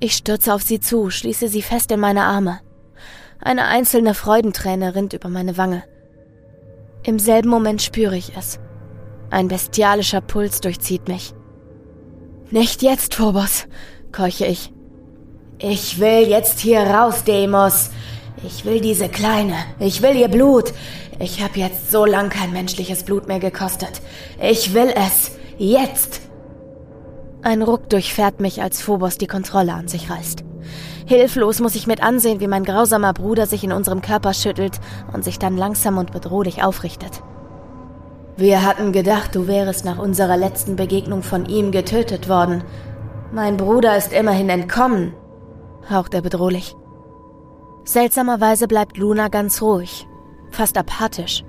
Ich 0.00 0.14
stürze 0.14 0.54
auf 0.54 0.62
sie 0.62 0.80
zu, 0.80 1.10
schließe 1.10 1.48
sie 1.48 1.62
fest 1.62 1.90
in 1.90 2.00
meine 2.00 2.22
Arme. 2.22 2.60
Eine 3.40 3.64
einzelne 3.64 4.14
Freudenträne 4.14 4.94
rinnt 4.94 5.12
über 5.12 5.28
meine 5.28 5.56
Wange. 5.56 5.82
Im 7.02 7.18
selben 7.18 7.48
Moment 7.48 7.82
spüre 7.82 8.16
ich 8.16 8.36
es. 8.36 8.60
Ein 9.30 9.48
bestialischer 9.48 10.20
Puls 10.20 10.60
durchzieht 10.60 11.08
mich. 11.08 11.34
Nicht 12.50 12.82
jetzt, 12.82 13.14
Phobos, 13.14 13.66
keuche 14.12 14.46
ich. 14.46 14.72
Ich 15.58 15.98
will 15.98 16.28
jetzt 16.28 16.60
hier 16.60 16.80
raus, 16.80 17.24
Demos. 17.24 17.90
Ich 18.46 18.64
will 18.64 18.80
diese 18.80 19.08
Kleine. 19.08 19.54
Ich 19.78 20.02
will 20.02 20.14
ihr 20.16 20.28
Blut. 20.28 20.72
Ich 21.18 21.42
habe 21.42 21.58
jetzt 21.58 21.90
so 21.90 22.04
lang 22.04 22.28
kein 22.28 22.52
menschliches 22.52 23.04
Blut 23.04 23.28
mehr 23.28 23.38
gekostet. 23.38 24.02
Ich 24.42 24.74
will 24.74 24.92
es. 24.94 25.32
Jetzt. 25.56 26.20
Ein 27.42 27.62
Ruck 27.62 27.88
durchfährt 27.88 28.40
mich, 28.40 28.62
als 28.62 28.82
Phobos 28.82 29.16
die 29.16 29.26
Kontrolle 29.26 29.72
an 29.72 29.88
sich 29.88 30.10
reißt. 30.10 30.44
Hilflos 31.06 31.60
muss 31.60 31.74
ich 31.74 31.86
mit 31.86 32.02
ansehen, 32.02 32.40
wie 32.40 32.48
mein 32.48 32.64
grausamer 32.64 33.12
Bruder 33.12 33.46
sich 33.46 33.64
in 33.64 33.72
unserem 33.72 34.00
Körper 34.00 34.34
schüttelt 34.34 34.80
und 35.12 35.24
sich 35.24 35.38
dann 35.38 35.56
langsam 35.56 35.98
und 35.98 36.12
bedrohlich 36.12 36.62
aufrichtet. 36.62 37.22
Wir 38.36 38.64
hatten 38.64 38.90
gedacht, 38.90 39.34
du 39.34 39.46
wärest 39.46 39.84
nach 39.84 39.98
unserer 39.98 40.36
letzten 40.36 40.74
Begegnung 40.74 41.22
von 41.22 41.46
ihm 41.46 41.70
getötet 41.70 42.28
worden. 42.28 42.64
Mein 43.32 43.56
Bruder 43.56 43.96
ist 43.96 44.12
immerhin 44.12 44.48
entkommen, 44.48 45.14
haucht 45.88 46.14
er 46.14 46.22
bedrohlich. 46.22 46.74
Seltsamerweise 47.84 48.66
bleibt 48.66 48.96
Luna 48.96 49.28
ganz 49.28 49.62
ruhig, 49.62 50.08
fast 50.50 50.76
apathisch. 50.76 51.44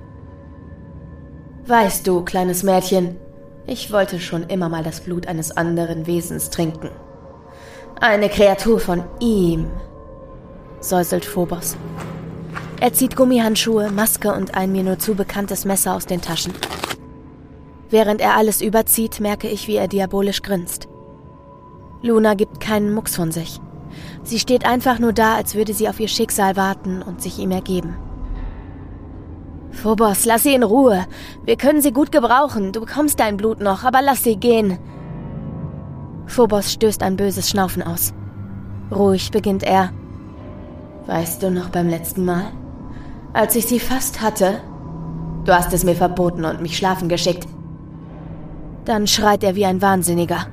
Weißt 1.66 2.06
du, 2.06 2.24
kleines 2.24 2.62
Mädchen, 2.62 3.18
ich 3.66 3.92
wollte 3.92 4.20
schon 4.20 4.44
immer 4.44 4.70
mal 4.70 4.84
das 4.84 5.02
Blut 5.02 5.28
eines 5.28 5.58
anderen 5.58 6.06
Wesens 6.06 6.52
trinken. 6.52 6.92
Eine 8.00 8.30
Kreatur 8.30 8.80
von 8.80 9.04
ihm, 9.20 9.72
säuselt 10.82 11.26
Phobos. 11.26 11.78
Er 12.82 12.94
zieht 12.94 13.16
Gummihandschuhe, 13.16 13.90
Maske 13.92 14.34
und 14.34 14.56
ein 14.56 14.72
mir 14.72 14.84
nur 14.84 15.00
zu 15.00 15.16
bekanntes 15.16 15.66
Messer 15.66 15.96
aus 15.96 16.06
den 16.06 16.22
Taschen. 16.22 16.54
Während 17.90 18.20
er 18.20 18.36
alles 18.36 18.62
überzieht, 18.62 19.20
merke 19.20 19.48
ich, 19.48 19.68
wie 19.68 19.76
er 19.76 19.88
diabolisch 19.88 20.42
grinst. 20.42 20.88
Luna 22.02 22.34
gibt 22.34 22.60
keinen 22.60 22.94
Mucks 22.94 23.16
von 23.16 23.32
sich. 23.32 23.62
Sie 24.24 24.40
steht 24.40 24.66
einfach 24.66 25.00
nur 25.00 25.14
da, 25.14 25.36
als 25.36 25.56
würde 25.56 25.74
sie 25.74 25.88
auf 25.88 26.00
ihr 26.00 26.10
Schicksal 26.10 26.58
warten 26.58 27.02
und 27.02 27.22
sich 27.22 27.40
ihm 27.40 27.52
ergeben. 27.52 27.96
Phobos, 29.72 30.26
lass 30.26 30.44
sie 30.44 30.54
in 30.54 30.64
Ruhe. 30.64 31.06
Wir 31.44 31.58
können 31.58 31.82
sie 31.82 31.92
gut 31.92 32.12
gebrauchen. 32.12 32.72
Du 32.72 32.82
bekommst 32.82 33.20
dein 33.20 33.38
Blut 33.38 33.62
noch, 33.62 33.84
aber 33.84 34.02
lass 34.02 34.24
sie 34.24 34.36
gehen. 34.36 34.78
Phobos 36.28 36.74
stößt 36.74 37.04
ein 37.04 37.18
böses 37.18 37.50
Schnaufen 37.50 37.84
aus. 37.84 38.14
Ruhig 38.92 39.32
beginnt 39.32 39.64
er. 39.64 39.92
Weißt 41.06 41.42
du 41.44 41.52
noch 41.52 41.70
beim 41.70 41.88
letzten 41.88 42.26
Mal? 42.26 42.52
Als 43.36 43.54
ich 43.58 43.66
sie 43.66 43.82
fast 43.82 44.22
hatte? 44.22 44.62
Du 45.44 45.54
hast 45.54 45.74
es 45.74 45.84
mir 45.84 45.96
verboten 45.96 46.46
und 46.46 46.62
mich 46.62 46.78
schlafen 46.78 47.10
geschickt. 47.10 47.46
Dann 48.86 49.08
schreit 49.08 49.44
er 49.44 49.56
wie 49.56 49.66
ein 49.66 49.82
Wahnsinniger. 49.82 50.48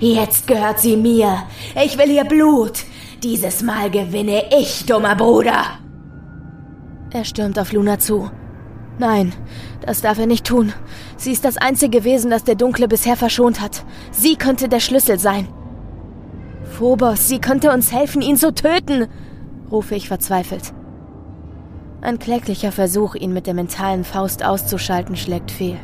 Jetzt 0.00 0.46
gehört 0.46 0.80
sie 0.80 0.96
mir. 0.96 1.42
Ich 1.84 1.98
will 1.98 2.10
ihr 2.10 2.24
Blut. 2.24 2.84
Dieses 3.22 3.62
Mal 3.62 3.90
gewinne 3.90 4.44
ich, 4.58 4.86
dummer 4.86 5.14
Bruder. 5.14 5.62
Er 7.12 7.26
stürmt 7.26 7.58
auf 7.58 7.70
Luna 7.74 7.98
zu. 7.98 8.30
Nein, 8.98 9.34
das 9.84 10.00
darf 10.00 10.18
er 10.18 10.26
nicht 10.26 10.46
tun. 10.46 10.72
Sie 11.18 11.32
ist 11.32 11.44
das 11.44 11.58
einzige 11.58 12.02
Wesen, 12.02 12.30
das 12.30 12.44
der 12.44 12.54
Dunkle 12.54 12.88
bisher 12.88 13.16
verschont 13.16 13.60
hat. 13.60 13.84
Sie 14.10 14.36
könnte 14.36 14.70
der 14.70 14.80
Schlüssel 14.80 15.18
sein. 15.18 15.48
Phobos, 16.64 17.28
sie 17.28 17.40
könnte 17.40 17.70
uns 17.72 17.92
helfen, 17.92 18.22
ihn 18.22 18.38
zu 18.38 18.54
töten, 18.54 19.06
rufe 19.70 19.94
ich 19.94 20.08
verzweifelt. 20.08 20.72
Ein 22.02 22.18
kläglicher 22.18 22.72
Versuch, 22.72 23.14
ihn 23.14 23.32
mit 23.32 23.46
der 23.46 23.54
mentalen 23.54 24.02
Faust 24.02 24.44
auszuschalten, 24.44 25.14
schlägt 25.14 25.52
fehl. 25.52 25.78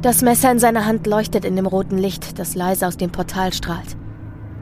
Das 0.00 0.22
Messer 0.22 0.52
in 0.52 0.60
seiner 0.60 0.86
Hand 0.86 1.08
leuchtet 1.08 1.44
in 1.44 1.56
dem 1.56 1.66
roten 1.66 1.98
Licht, 1.98 2.38
das 2.38 2.54
leise 2.54 2.86
aus 2.86 2.96
dem 2.96 3.10
Portal 3.10 3.52
strahlt. 3.52 3.96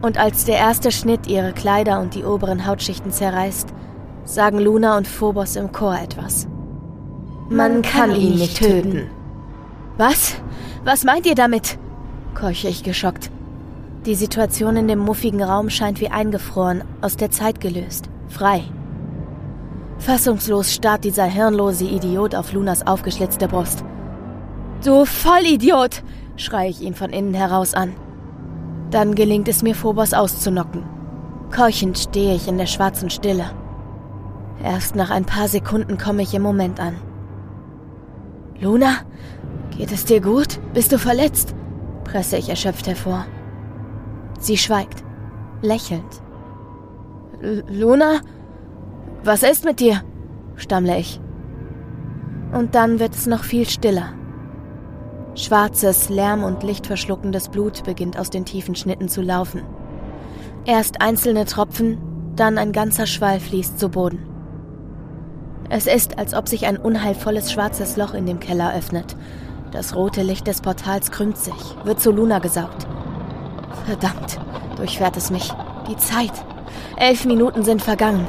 Und 0.00 0.16
als 0.16 0.46
der 0.46 0.56
erste 0.56 0.90
Schnitt 0.90 1.26
ihre 1.26 1.52
Kleider 1.52 2.00
und 2.00 2.14
die 2.14 2.24
oberen 2.24 2.66
Hautschichten 2.66 3.12
zerreißt, 3.12 3.68
sagen 4.24 4.58
Luna 4.58 4.96
und 4.96 5.06
Phobos 5.06 5.56
im 5.56 5.72
Chor 5.72 5.98
etwas. 6.00 6.48
Man 7.50 7.82
kann 7.82 8.16
ihn 8.16 8.36
nicht 8.36 8.56
töten. 8.56 9.10
Was? 9.98 10.36
Was 10.84 11.04
meint 11.04 11.26
ihr 11.26 11.34
damit? 11.34 11.78
keuche 12.34 12.68
ich 12.68 12.82
geschockt. 12.82 13.30
Die 14.06 14.14
Situation 14.14 14.78
in 14.78 14.88
dem 14.88 15.00
muffigen 15.00 15.42
Raum 15.42 15.68
scheint 15.68 16.00
wie 16.00 16.08
eingefroren, 16.08 16.82
aus 17.02 17.18
der 17.18 17.30
Zeit 17.30 17.60
gelöst, 17.60 18.08
frei. 18.28 18.62
Fassungslos 20.02 20.74
starrt 20.74 21.04
dieser 21.04 21.26
hirnlose 21.26 21.84
Idiot 21.84 22.34
auf 22.34 22.52
Lunas 22.52 22.84
aufgeschlitzte 22.84 23.46
Brust. 23.46 23.84
Du 24.84 25.04
Vollidiot! 25.04 26.02
schreie 26.34 26.70
ich 26.70 26.80
ihn 26.80 26.94
von 26.94 27.10
innen 27.10 27.34
heraus 27.34 27.72
an. 27.72 27.92
Dann 28.90 29.14
gelingt 29.14 29.46
es 29.46 29.62
mir, 29.62 29.76
Phobos 29.76 30.12
auszunocken. 30.12 30.82
Keuchend 31.54 31.98
stehe 31.98 32.34
ich 32.34 32.48
in 32.48 32.58
der 32.58 32.66
schwarzen 32.66 33.10
Stille. 33.10 33.44
Erst 34.64 34.96
nach 34.96 35.10
ein 35.10 35.24
paar 35.24 35.46
Sekunden 35.46 35.98
komme 35.98 36.22
ich 36.22 36.34
im 36.34 36.42
Moment 36.42 36.80
an. 36.80 36.96
Luna, 38.58 38.96
geht 39.70 39.92
es 39.92 40.04
dir 40.04 40.20
gut? 40.20 40.58
Bist 40.74 40.90
du 40.90 40.98
verletzt? 40.98 41.54
presse 42.02 42.38
ich 42.38 42.48
erschöpft 42.48 42.88
hervor. 42.88 43.24
Sie 44.40 44.58
schweigt, 44.58 45.04
lächelnd. 45.60 46.22
Luna? 47.68 48.20
Was 49.24 49.44
ist 49.44 49.64
mit 49.64 49.78
dir? 49.78 50.02
stammle 50.56 50.98
ich. 50.98 51.20
Und 52.52 52.74
dann 52.74 52.98
wird 52.98 53.14
es 53.14 53.26
noch 53.26 53.44
viel 53.44 53.68
stiller. 53.68 54.14
Schwarzes, 55.36 56.08
lärm- 56.08 56.42
und 56.42 56.64
lichtverschluckendes 56.64 57.48
Blut 57.48 57.84
beginnt 57.84 58.18
aus 58.18 58.30
den 58.30 58.44
tiefen 58.44 58.74
Schnitten 58.74 59.08
zu 59.08 59.22
laufen. 59.22 59.62
Erst 60.64 61.00
einzelne 61.00 61.44
Tropfen, 61.44 61.98
dann 62.34 62.58
ein 62.58 62.72
ganzer 62.72 63.06
Schwall 63.06 63.38
fließt 63.38 63.78
zu 63.78 63.90
Boden. 63.90 64.26
Es 65.70 65.86
ist, 65.86 66.18
als 66.18 66.34
ob 66.34 66.48
sich 66.48 66.66
ein 66.66 66.76
unheilvolles 66.76 67.52
schwarzes 67.52 67.96
Loch 67.96 68.14
in 68.14 68.26
dem 68.26 68.40
Keller 68.40 68.74
öffnet. 68.74 69.16
Das 69.70 69.94
rote 69.94 70.22
Licht 70.22 70.48
des 70.48 70.60
Portals 70.60 71.12
krümmt 71.12 71.38
sich, 71.38 71.76
wird 71.84 72.00
zu 72.00 72.10
Luna 72.10 72.40
gesaugt. 72.40 72.88
Verdammt, 73.86 74.40
durchfährt 74.76 75.16
es 75.16 75.30
mich. 75.30 75.52
Die 75.88 75.96
Zeit. 75.96 76.32
Elf 76.96 77.24
Minuten 77.24 77.62
sind 77.62 77.82
vergangen. 77.82 78.26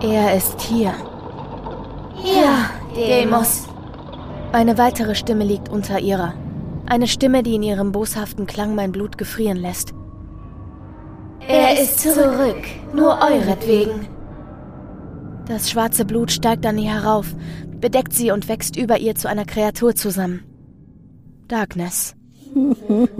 Er 0.00 0.36
ist 0.36 0.60
hier. 0.60 0.94
Ja, 2.22 2.70
Demos. 2.94 3.66
Eine 4.52 4.78
weitere 4.78 5.14
Stimme 5.14 5.44
liegt 5.44 5.68
unter 5.68 5.98
ihrer. 5.98 6.34
Eine 6.86 7.06
Stimme, 7.06 7.42
die 7.42 7.56
in 7.56 7.62
ihrem 7.62 7.92
boshaften 7.92 8.46
Klang 8.46 8.74
mein 8.74 8.92
Blut 8.92 9.18
gefrieren 9.18 9.58
lässt. 9.58 9.92
Er 11.46 11.80
ist 11.80 12.00
zurück, 12.00 12.64
nur 12.94 13.18
euretwegen. 13.20 14.08
Das 15.46 15.70
schwarze 15.70 16.04
Blut 16.04 16.30
steigt 16.30 16.64
an 16.64 16.78
ihr 16.78 16.92
herauf, 16.92 17.34
bedeckt 17.80 18.12
sie 18.12 18.30
und 18.30 18.48
wächst 18.48 18.76
über 18.76 18.98
ihr 18.98 19.14
zu 19.14 19.28
einer 19.28 19.46
Kreatur 19.46 19.94
zusammen. 19.94 20.44
Darkness. 21.48 22.14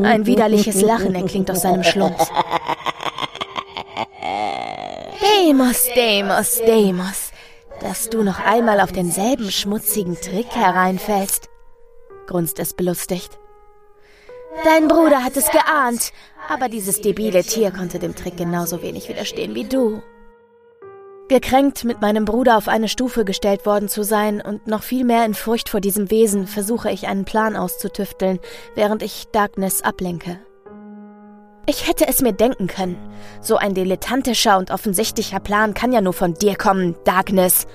Ein 0.03 0.27
widerliches 0.27 0.81
Lachen 0.83 1.15
erklingt 1.15 1.51
aus 1.51 1.63
seinem 1.63 1.83
Schlund. 1.83 2.17
Demos, 5.21 5.87
Demos, 5.95 6.61
Demos, 6.65 7.33
dass 7.81 8.09
du 8.09 8.23
noch 8.23 8.39
einmal 8.39 8.81
auf 8.81 8.93
denselben 8.93 9.51
schmutzigen 9.51 10.15
Trick 10.15 10.55
hereinfällst, 10.55 11.49
grunzt 12.27 12.59
es 12.61 12.75
belustigt. 12.75 13.39
Dein 14.65 14.87
Bruder 14.87 15.25
hat 15.25 15.37
es 15.37 15.51
geahnt, 15.51 16.13
aber 16.49 16.69
dieses 16.69 17.01
debile 17.01 17.43
Tier 17.43 17.71
konnte 17.71 17.99
dem 17.99 18.15
Trick 18.15 18.37
genauso 18.37 18.83
wenig 18.83 19.09
widerstehen 19.09 19.55
wie 19.55 19.65
du. 19.65 20.03
Gekränkt, 21.29 21.85
mit 21.85 22.01
meinem 22.01 22.25
Bruder 22.25 22.57
auf 22.57 22.69
eine 22.69 22.89
Stufe 22.89 23.25
gestellt 23.25 23.67
worden 23.67 23.89
zu 23.89 24.03
sein 24.03 24.41
und 24.41 24.67
noch 24.67 24.83
viel 24.83 25.05
mehr 25.05 25.25
in 25.25 25.35
Furcht 25.35 25.69
vor 25.69 25.81
diesem 25.81 26.11
Wesen, 26.11 26.47
versuche 26.47 26.91
ich 26.91 27.07
einen 27.07 27.25
Plan 27.25 27.57
auszutüfteln, 27.57 28.39
während 28.75 29.03
ich 29.03 29.27
Darkness 29.33 29.83
ablenke. 29.83 30.39
Ich 31.69 31.87
hätte 31.87 32.09
es 32.09 32.23
mir 32.23 32.33
denken 32.33 32.67
können. 32.67 32.97
So 33.43 33.59
ein 33.59 33.75
dilettantischer 33.75 34.57
und 34.57 34.71
offensichtlicher 34.71 35.39
Plan 35.39 35.75
kann 35.75 35.93
ja 35.93 36.01
nur 36.01 36.15
von 36.15 36.33
dir 36.33 36.57
kommen, 36.57 36.97
Darkness. 37.05 37.67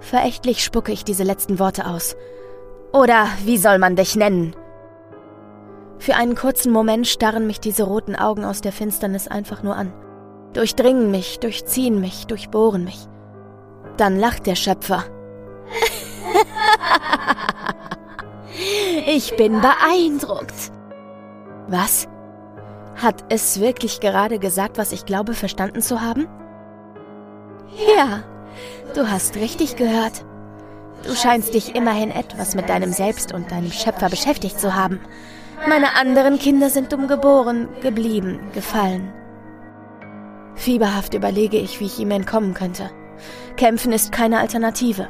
Verächtlich 0.00 0.64
spucke 0.64 0.90
ich 0.90 1.04
diese 1.04 1.22
letzten 1.22 1.60
Worte 1.60 1.86
aus. 1.86 2.16
Oder 2.92 3.28
wie 3.44 3.58
soll 3.58 3.78
man 3.78 3.94
dich 3.94 4.16
nennen? 4.16 4.56
Für 6.00 6.16
einen 6.16 6.34
kurzen 6.34 6.72
Moment 6.72 7.06
starren 7.06 7.46
mich 7.46 7.60
diese 7.60 7.84
roten 7.84 8.16
Augen 8.16 8.44
aus 8.44 8.60
der 8.60 8.72
Finsternis 8.72 9.28
einfach 9.28 9.62
nur 9.62 9.76
an. 9.76 9.92
Durchdringen 10.52 11.12
mich, 11.12 11.38
durchziehen 11.38 12.00
mich, 12.00 12.26
durchbohren 12.26 12.82
mich. 12.82 13.06
Dann 13.98 14.18
lacht 14.18 14.48
der 14.48 14.56
Schöpfer. 14.56 15.04
ich 19.06 19.36
bin 19.36 19.60
beeindruckt. 19.60 20.72
Was? 21.68 22.08
Hat 22.96 23.24
es 23.28 23.60
wirklich 23.60 24.00
gerade 24.00 24.38
gesagt, 24.38 24.78
was 24.78 24.92
ich 24.92 25.04
glaube 25.04 25.34
verstanden 25.34 25.82
zu 25.82 26.00
haben? 26.00 26.26
Ja, 27.94 28.22
du 28.94 29.10
hast 29.10 29.36
richtig 29.36 29.76
gehört. 29.76 30.24
Du 31.06 31.14
scheinst 31.14 31.52
dich 31.54 31.74
immerhin 31.74 32.10
etwas 32.10 32.54
mit 32.54 32.68
deinem 32.68 32.92
Selbst 32.92 33.34
und 33.34 33.50
deinem 33.50 33.70
Schöpfer 33.70 34.08
beschäftigt 34.08 34.58
zu 34.58 34.74
haben. 34.74 35.00
Meine 35.68 35.94
anderen 35.94 36.38
Kinder 36.38 36.70
sind 36.70 36.92
dumm 36.92 37.06
geboren, 37.06 37.68
geblieben, 37.82 38.40
gefallen. 38.54 39.12
Fieberhaft 40.54 41.12
überlege 41.12 41.58
ich, 41.58 41.80
wie 41.80 41.86
ich 41.86 41.98
ihm 41.98 42.10
entkommen 42.10 42.54
könnte. 42.54 42.90
Kämpfen 43.56 43.92
ist 43.92 44.10
keine 44.10 44.40
Alternative. 44.40 45.08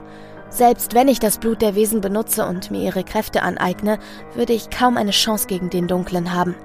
Selbst 0.48 0.94
wenn 0.94 1.08
ich 1.08 1.20
das 1.20 1.38
Blut 1.38 1.62
der 1.62 1.74
Wesen 1.74 2.00
benutze 2.00 2.46
und 2.46 2.70
mir 2.70 2.82
ihre 2.82 3.04
Kräfte 3.04 3.42
aneigne, 3.42 3.98
würde 4.34 4.52
ich 4.52 4.70
kaum 4.70 4.96
eine 4.96 5.10
Chance 5.10 5.46
gegen 5.46 5.70
den 5.70 5.88
Dunklen 5.88 6.34
haben. 6.34 6.56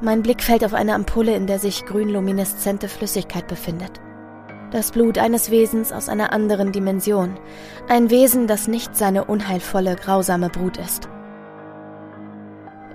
Mein 0.00 0.22
Blick 0.22 0.44
fällt 0.44 0.64
auf 0.64 0.74
eine 0.74 0.94
Ampulle, 0.94 1.34
in 1.34 1.48
der 1.48 1.58
sich 1.58 1.84
grün-lumineszente 1.84 2.88
Flüssigkeit 2.88 3.48
befindet. 3.48 4.00
Das 4.70 4.92
Blut 4.92 5.18
eines 5.18 5.50
Wesens 5.50 5.92
aus 5.92 6.08
einer 6.08 6.32
anderen 6.32 6.70
Dimension. 6.70 7.36
Ein 7.88 8.08
Wesen, 8.10 8.46
das 8.46 8.68
nicht 8.68 8.96
seine 8.96 9.24
unheilvolle, 9.24 9.96
grausame 9.96 10.50
Brut 10.50 10.76
ist. 10.76 11.08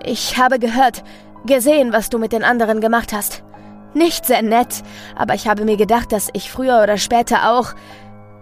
Ich 0.06 0.38
habe 0.38 0.60
gehört, 0.60 1.04
gesehen, 1.46 1.92
was 1.92 2.10
du 2.10 2.20
mit 2.20 2.32
den 2.32 2.44
anderen 2.44 2.80
gemacht 2.80 3.12
hast. 3.12 3.44
Nicht 3.94 4.26
sehr 4.26 4.42
nett, 4.42 4.82
aber 5.16 5.34
ich 5.34 5.48
habe 5.48 5.66
mir 5.66 5.78
gedacht, 5.78 6.12
dass 6.12 6.30
ich 6.34 6.52
früher 6.52 6.82
oder 6.82 6.98
später 6.98 7.52
auch. 7.52 7.74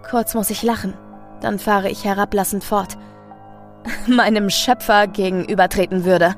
Kurz 0.08 0.34
muss 0.34 0.50
ich 0.50 0.62
lachen, 0.62 0.94
dann 1.40 1.58
fahre 1.58 1.90
ich 1.90 2.04
herablassend 2.04 2.62
fort. 2.62 2.96
Meinem 4.06 4.50
Schöpfer 4.50 5.08
gegenübertreten 5.08 6.04
würde. 6.04 6.36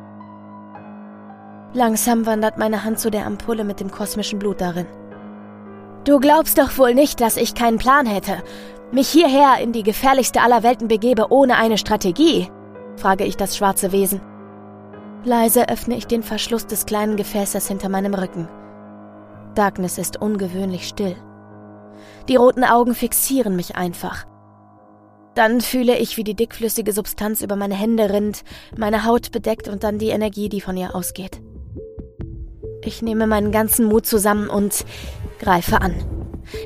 Langsam 1.75 2.25
wandert 2.25 2.57
meine 2.57 2.85
Hand 2.85 3.01
zu 3.01 3.11
der 3.11 3.27
Ampulle 3.27 3.65
mit 3.65 3.81
dem 3.81 3.91
kosmischen 3.91 4.39
Blut 4.39 4.61
darin. 4.61 4.87
Du 6.05 6.21
glaubst 6.21 6.57
doch 6.57 6.79
wohl 6.79 6.95
nicht, 6.95 7.21
dass 7.21 7.37
ich 7.37 7.57
keinen 7.57 7.79
Plan 7.79 8.07
hätte, 8.07 8.45
mich 8.93 9.09
hierher 9.09 9.59
in 9.61 9.73
die 9.73 9.83
gefährlichste 9.83 10.41
aller 10.41 10.63
Welten 10.63 10.87
begebe 10.87 11.33
ohne 11.33 11.57
eine 11.57 11.77
Strategie? 11.77 12.49
frage 12.97 13.25
ich 13.25 13.37
das 13.37 13.57
schwarze 13.57 13.91
Wesen. 13.91 14.21
Leise 15.25 15.69
öffne 15.69 15.97
ich 15.97 16.07
den 16.07 16.23
Verschluss 16.23 16.67
des 16.67 16.87
kleinen 16.87 17.17
Gefäßes 17.17 17.67
hinter 17.67 17.89
meinem 17.89 18.15
Rücken. 18.15 18.49
Darkness 19.57 19.99
ist 19.99 20.21
ungewöhnlich 20.23 20.87
still. 20.87 21.17
Die 22.29 22.37
roten 22.37 22.63
Augen 22.63 22.95
fixieren 22.95 23.57
mich 23.57 23.75
einfach. 23.75 24.27
Dann 25.35 25.61
fühle 25.61 25.99
ich, 25.99 26.17
wie 26.17 26.25
die 26.25 26.37
dickflüssige 26.37 26.93
Substanz 26.93 27.43
über 27.43 27.57
meine 27.57 27.75
Hände 27.75 28.11
rinnt, 28.11 28.45
meine 28.77 29.05
Haut 29.05 29.33
bedeckt 29.33 29.67
und 29.67 29.83
dann 29.83 29.99
die 29.99 30.11
Energie, 30.11 30.49
die 30.49 30.61
von 30.61 30.77
ihr 30.77 30.95
ausgeht. 30.95 31.41
Ich 32.85 33.03
nehme 33.03 33.27
meinen 33.27 33.51
ganzen 33.51 33.87
Mut 33.87 34.07
zusammen 34.07 34.49
und 34.49 34.85
greife 35.39 35.81
an. 35.81 35.95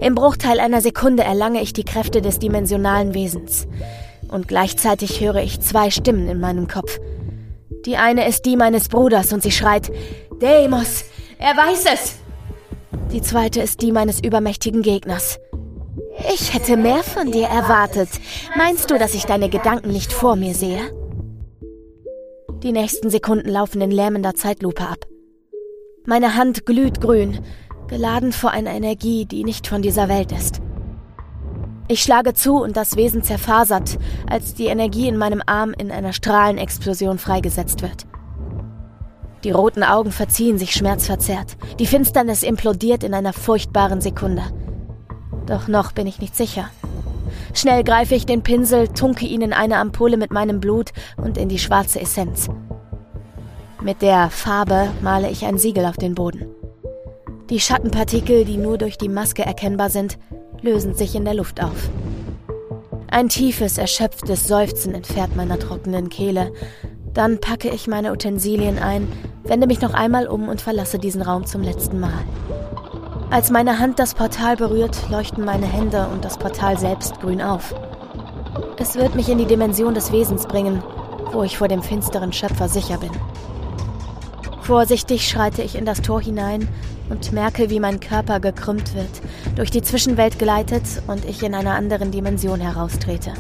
Im 0.01 0.15
Bruchteil 0.15 0.61
einer 0.61 0.81
Sekunde 0.81 1.23
erlange 1.23 1.63
ich 1.63 1.73
die 1.73 1.85
Kräfte 1.85 2.21
des 2.21 2.39
dimensionalen 2.39 3.15
Wesens. 3.15 3.67
Und 4.29 4.49
gleichzeitig 4.49 5.21
höre 5.21 5.37
ich 5.37 5.61
zwei 5.61 5.91
Stimmen 5.91 6.29
in 6.29 6.41
meinem 6.41 6.69
Kopf. 6.69 6.99
Die 7.87 7.97
eine 7.97 8.29
ist 8.29 8.45
die 8.45 8.57
meines 8.57 8.89
Bruders 8.89 9.33
und 9.33 9.43
sie 9.43 9.53
schreit, 9.53 9.91
Deimos, 10.41 11.05
er 11.39 11.57
weiß 11.57 11.85
es! 11.95 12.17
Die 13.13 13.23
zweite 13.23 13.61
ist 13.63 13.81
die 13.81 13.93
meines 13.93 14.21
übermächtigen 14.21 14.83
Gegners. 14.83 15.39
Ich 16.35 16.53
hätte 16.53 16.77
mehr 16.77 17.03
von 17.03 17.33
dir 17.33 17.47
erwartet. 17.47 18.09
Meinst 18.57 18.91
du, 18.91 18.99
dass 18.99 19.15
ich 19.15 19.25
deine 19.25 19.49
Gedanken 19.49 19.91
nicht 19.91 20.13
vor 20.13 20.37
mir 20.37 20.55
sehe? 20.55 20.93
Die 22.63 22.73
nächsten 22.73 23.09
Sekunden 23.09 23.49
laufen 23.49 23.81
in 23.81 23.93
lähmender 23.93 24.35
Zeitlupe 24.35 24.83
ab. 24.83 25.08
Meine 26.09 26.37
Hand 26.37 26.65
glüht 26.65 27.03
grün, 27.03 27.39
geladen 27.87 28.33
vor 28.33 28.51
einer 28.51 28.71
Energie, 28.71 29.27
die 29.27 29.45
nicht 29.45 29.67
von 29.67 29.83
dieser 29.83 30.09
Welt 30.09 30.33
ist. 30.33 30.63
Ich 31.87 32.03
schlage 32.03 32.33
zu 32.33 32.63
und 32.63 32.79
das 32.79 32.97
Wesen 32.97 33.23
zerfasert, 33.23 33.99
als 34.27 34.55
die 34.55 34.69
Energie 34.69 35.07
in 35.07 35.19
meinem 35.19 35.43
Arm 35.45 35.75
in 35.77 35.91
einer 35.91 36.15
Strahlenexplosion 36.15 37.19
freigesetzt 37.19 37.83
wird. 37.83 38.07
Die 39.45 39.51
roten 39.51 39.83
Augen 39.83 40.11
verziehen 40.11 40.57
sich 40.57 40.73
schmerzverzerrt. 40.73 41.59
Die 41.79 41.87
Finsternis 41.87 42.43
implodiert 42.43 43.05
in 43.05 43.13
einer 43.13 43.35
furchtbaren 43.35 44.01
Sekunde. 44.01 44.45
Doch 45.45 45.69
noch 45.69 45.93
bin 45.93 46.07
ich 46.07 46.23
nicht 46.23 46.35
sicher. 46.35 46.71
Schnell 47.53 47.85
greife 47.85 48.15
ich 48.15 48.25
den 48.25 48.43
Pinsel, 48.43 48.89
tunke 48.89 49.27
ihn 49.27 49.43
in 49.43 49.53
eine 49.53 49.77
Ampulle 49.77 50.17
mit 50.17 50.33
meinem 50.33 50.61
Blut 50.61 50.93
und 51.19 51.37
in 51.37 51.51
die 51.51 51.59
schwarze 51.59 52.01
Essenz. 52.01 52.49
Mit 53.81 54.03
der 54.03 54.29
Farbe 54.29 54.91
male 55.03 55.31
ich 55.31 55.45
ein 55.45 55.57
Siegel 55.57 55.87
auf 55.87 55.97
den 55.97 56.17
Boden. 56.17 56.47
Die 57.49 57.61
Schattenpartikel, 57.61 58.45
die 58.45 58.57
nur 58.57 58.77
durch 58.77 58.99
die 58.99 59.09
Maske 59.09 59.45
erkennbar 59.45 59.89
sind, 59.89 60.19
lösen 60.61 60.95
sich 60.95 61.15
in 61.15 61.25
der 61.25 61.35
Luft 61.35 61.63
auf. 61.63 61.89
Ein 63.09 63.29
tiefes, 63.29 63.79
erschöpftes 63.79 64.49
Seufzen 64.49 64.95
entfährt 64.95 65.37
meiner 65.37 65.61
trockenen 65.61 66.09
Kehle, 66.09 66.53
dann 67.15 67.41
packe 67.41 67.71
ich 67.71 67.87
meine 67.87 68.13
Utensilien 68.13 68.79
ein, 68.79 69.07
wende 69.45 69.69
mich 69.69 69.81
noch 69.81 69.95
einmal 69.95 70.27
um 70.27 70.49
und 70.49 70.61
verlasse 70.61 70.99
diesen 70.99 71.23
Raum 71.23 71.47
zum 71.47 71.63
letzten 71.63 72.01
Mal. 72.01 72.25
Als 73.31 73.51
meine 73.51 73.79
Hand 73.79 74.01
das 74.01 74.15
Portal 74.15 74.57
berührt, 74.57 75.09
leuchten 75.09 75.45
meine 75.45 75.67
Hände 75.67 76.09
und 76.13 76.25
das 76.25 76.37
Portal 76.37 76.79
selbst 76.79 77.21
grün 77.21 77.41
auf. 77.41 77.75
Es 78.77 78.97
wird 78.97 79.15
mich 79.15 79.29
in 79.29 79.39
die 79.39 79.47
Dimension 79.47 79.95
des 79.95 80.11
Wesens 80.11 80.47
bringen, 80.47 80.83
wo 81.33 81.45
ich 81.45 81.59
vor 81.59 81.69
dem 81.69 81.83
finsteren 81.83 82.33
Schöpfer 82.33 82.69
sicher 82.69 82.99
bin. 82.99 83.11
Vorsichtig 84.69 85.27
schreite 85.27 85.63
ich 85.63 85.77
in 85.77 85.87
das 85.87 86.03
Tor 86.03 86.21
hinein 86.21 86.69
und 87.09 87.33
merke, 87.33 87.71
wie 87.71 87.81
mein 87.81 88.01
Körper 88.01 88.39
gekrümmt 88.39 88.95
wird, 88.95 89.23
durch 89.57 89.71
die 89.71 89.81
Zwischenwelt 89.81 90.39
gleitet 90.39 90.83
und 91.07 91.25
ich 91.25 91.43
in 91.43 91.55
einer 91.55 91.75
anderen 91.75 92.11
Dimension 92.11 92.61
heraustrete. 92.61 93.33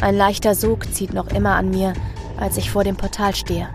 Ein 0.00 0.14
leichter 0.14 0.54
Sog 0.54 0.94
zieht 0.94 1.12
noch 1.12 1.26
immer 1.32 1.56
an 1.56 1.70
mir, 1.70 1.92
als 2.38 2.56
ich 2.56 2.70
vor 2.70 2.84
dem 2.84 2.94
Portal 2.94 3.34
stehe. 3.34 3.68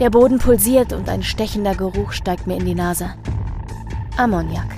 Der 0.00 0.10
Boden 0.10 0.38
pulsiert 0.38 0.92
und 0.92 1.08
ein 1.08 1.22
stechender 1.22 1.76
Geruch 1.76 2.10
steigt 2.10 2.48
mir 2.48 2.56
in 2.56 2.66
die 2.66 2.74
Nase. 2.74 3.10
Ammoniak. 4.16 4.74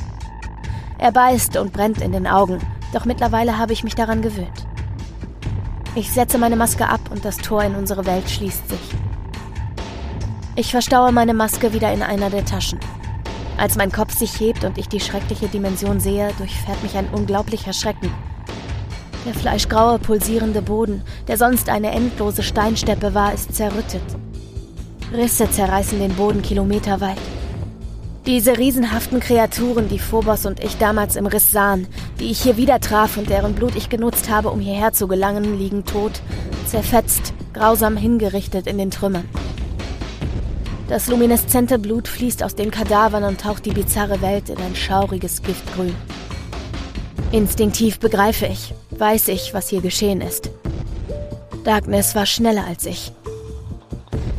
Er 0.99 1.11
beißt 1.11 1.57
und 1.57 1.73
brennt 1.73 2.03
in 2.03 2.13
den 2.13 2.27
Augen, 2.27 2.59
doch 2.93 3.07
mittlerweile 3.07 3.57
habe 3.57 3.73
ich 3.73 3.83
mich 3.83 3.95
daran 3.95 4.21
gewöhnt. 4.21 4.67
Ich 5.95 6.13
setze 6.13 6.37
meine 6.37 6.57
Maske 6.57 6.87
ab 6.87 7.01
und 7.11 7.25
das 7.25 7.39
Tor 7.39 7.65
in 7.65 7.77
unsere 7.77 8.05
Welt 8.05 8.29
schließt 8.29 8.69
sich. 8.69 9.10
Ich 10.57 10.73
verstaue 10.73 11.13
meine 11.13 11.33
Maske 11.33 11.73
wieder 11.73 11.93
in 11.93 12.03
einer 12.03 12.29
der 12.29 12.45
Taschen. 12.45 12.81
Als 13.57 13.77
mein 13.77 13.93
Kopf 13.93 14.17
sich 14.17 14.41
hebt 14.41 14.65
und 14.65 14.79
ich 14.79 14.89
die 14.89 15.01
schreckliche 15.01 15.47
Dimension 15.47 16.01
sehe, 16.01 16.33
durchfährt 16.39 16.83
mich 16.83 16.97
ein 16.97 17.09
unglaublicher 17.11 17.73
Schrecken. 17.73 18.11
Der 19.25 19.35
fleischgraue, 19.35 19.99
pulsierende 19.99 20.61
Boden, 20.61 21.03
der 21.29 21.37
sonst 21.37 21.69
eine 21.69 21.93
endlose 21.93 22.43
Steinsteppe 22.43 23.15
war, 23.15 23.33
ist 23.33 23.55
zerrüttet. 23.55 24.03
Risse 25.13 25.49
zerreißen 25.51 25.99
den 26.01 26.15
Boden 26.15 26.43
kilometerweit. 26.43 27.19
Diese 28.27 28.59
riesenhaften 28.59 29.21
Kreaturen, 29.21 29.89
die 29.89 29.99
Phobos 29.99 30.47
und 30.47 30.63
ich 30.63 30.79
damals 30.79 31.17
im 31.17 31.27
Riss 31.27 31.53
sahen, 31.53 31.87
die 32.19 32.31
ich 32.31 32.43
hier 32.43 32.57
wieder 32.57 32.81
traf 32.81 33.17
und 33.17 33.31
deren 33.31 33.55
Blut 33.55 33.77
ich 33.77 33.89
genutzt 33.89 34.29
habe, 34.29 34.51
um 34.51 34.61
hierher 34.61 34.93
zu 34.93 35.07
gelangen, 35.07 35.59
liegen 35.59 35.85
tot, 35.85 36.21
zerfetzt, 36.67 37.35
grausam 37.53 37.97
hingerichtet 37.97 38.67
in 38.67 38.79
den 38.79 38.91
Trümmern. 38.91 39.29
Das 40.91 41.07
lumineszente 41.07 41.79
Blut 41.79 42.09
fließt 42.09 42.43
aus 42.43 42.57
den 42.57 42.73
Kadavern 42.73 43.23
und 43.23 43.41
taucht 43.41 43.65
die 43.65 43.71
bizarre 43.71 44.21
Welt 44.23 44.49
in 44.49 44.57
ein 44.59 44.75
schauriges 44.75 45.41
Giftgrün. 45.41 45.95
Instinktiv 47.31 48.01
begreife 48.01 48.47
ich, 48.47 48.75
weiß 48.99 49.29
ich, 49.29 49.55
was 49.55 49.69
hier 49.69 49.83
geschehen 49.83 50.21
ist. 50.21 50.51
Darkness 51.63 52.17
war 52.17 52.27
schneller 52.27 52.65
als 52.67 52.87
ich. 52.87 53.13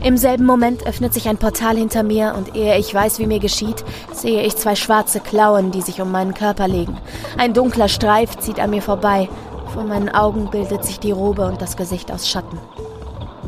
Im 0.04 0.18
selben 0.18 0.46
Moment 0.46 0.86
öffnet 0.86 1.14
sich 1.14 1.30
ein 1.30 1.38
Portal 1.38 1.78
hinter 1.78 2.04
mir 2.04 2.36
und 2.38 2.54
ehe 2.54 2.78
ich 2.78 2.94
weiß, 2.94 3.20
wie 3.20 3.28
mir 3.28 3.40
geschieht, 3.40 3.86
sehe 4.12 4.42
ich 4.42 4.58
zwei 4.58 4.76
schwarze 4.76 5.22
Klauen, 5.22 5.72
die 5.72 5.82
sich 5.82 6.02
um 6.02 6.12
meinen 6.12 6.34
Körper 6.34 6.68
legen. 6.68 6.98
Ein 7.38 7.54
dunkler 7.54 7.88
Streif 7.88 8.38
zieht 8.40 8.60
an 8.60 8.72
mir 8.72 8.82
vorbei. 8.82 9.30
Vor 9.74 9.86
meinen 9.86 10.10
Augen 10.10 10.50
bildet 10.52 10.84
sich 10.84 11.00
die 11.00 11.12
Robe 11.12 11.46
und 11.46 11.62
das 11.62 11.78
Gesicht 11.78 12.12
aus 12.12 12.28
Schatten. 12.28 12.60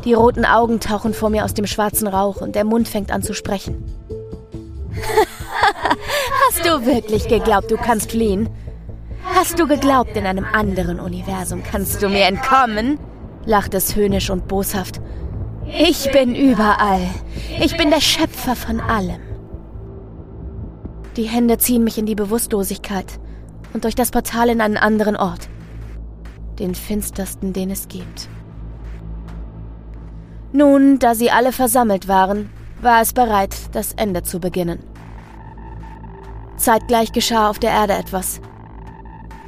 Die 0.04 0.12
roten 0.12 0.44
Augen 0.44 0.80
tauchen 0.80 1.14
vor 1.14 1.30
mir 1.30 1.44
aus 1.44 1.54
dem 1.54 1.66
schwarzen 1.66 2.06
Rauch 2.06 2.40
und 2.40 2.54
der 2.54 2.64
Mund 2.64 2.88
fängt 2.88 3.10
an 3.10 3.22
zu 3.22 3.32
sprechen. 3.32 3.84
Hast 6.48 6.66
du 6.66 6.86
wirklich 6.86 7.26
geglaubt, 7.28 7.70
du 7.70 7.76
kannst 7.76 8.10
fliehen? 8.10 8.50
Hast 9.24 9.58
du 9.58 9.66
geglaubt, 9.66 10.16
in 10.16 10.26
einem 10.26 10.44
anderen 10.44 11.00
Universum 11.00 11.62
kannst 11.62 12.02
du 12.02 12.08
mir 12.08 12.26
entkommen? 12.26 12.98
lacht 13.46 13.74
es 13.74 13.94
höhnisch 13.94 14.30
und 14.30 14.48
boshaft. 14.48 15.00
Ich 15.66 16.10
bin 16.12 16.34
überall. 16.34 17.06
Ich 17.60 17.76
bin 17.76 17.90
der 17.90 18.00
Schöpfer 18.00 18.56
von 18.56 18.80
allem. 18.80 19.20
Die 21.16 21.24
Hände 21.24 21.58
ziehen 21.58 21.84
mich 21.84 21.98
in 21.98 22.06
die 22.06 22.14
Bewusstlosigkeit 22.14 23.20
und 23.72 23.84
durch 23.84 23.94
das 23.94 24.10
Portal 24.10 24.48
in 24.50 24.60
einen 24.60 24.76
anderen 24.76 25.16
Ort. 25.16 25.48
Den 26.58 26.74
finstersten, 26.74 27.52
den 27.52 27.70
es 27.70 27.88
gibt. 27.88 28.28
Nun, 30.56 31.00
da 31.00 31.16
sie 31.16 31.32
alle 31.32 31.50
versammelt 31.50 32.06
waren, 32.06 32.48
war 32.80 33.00
es 33.00 33.12
bereit, 33.12 33.56
das 33.72 33.92
Ende 33.94 34.22
zu 34.22 34.38
beginnen. 34.38 34.78
Zeitgleich 36.56 37.10
geschah 37.10 37.50
auf 37.50 37.58
der 37.58 37.72
Erde 37.72 37.94
etwas. 37.94 38.40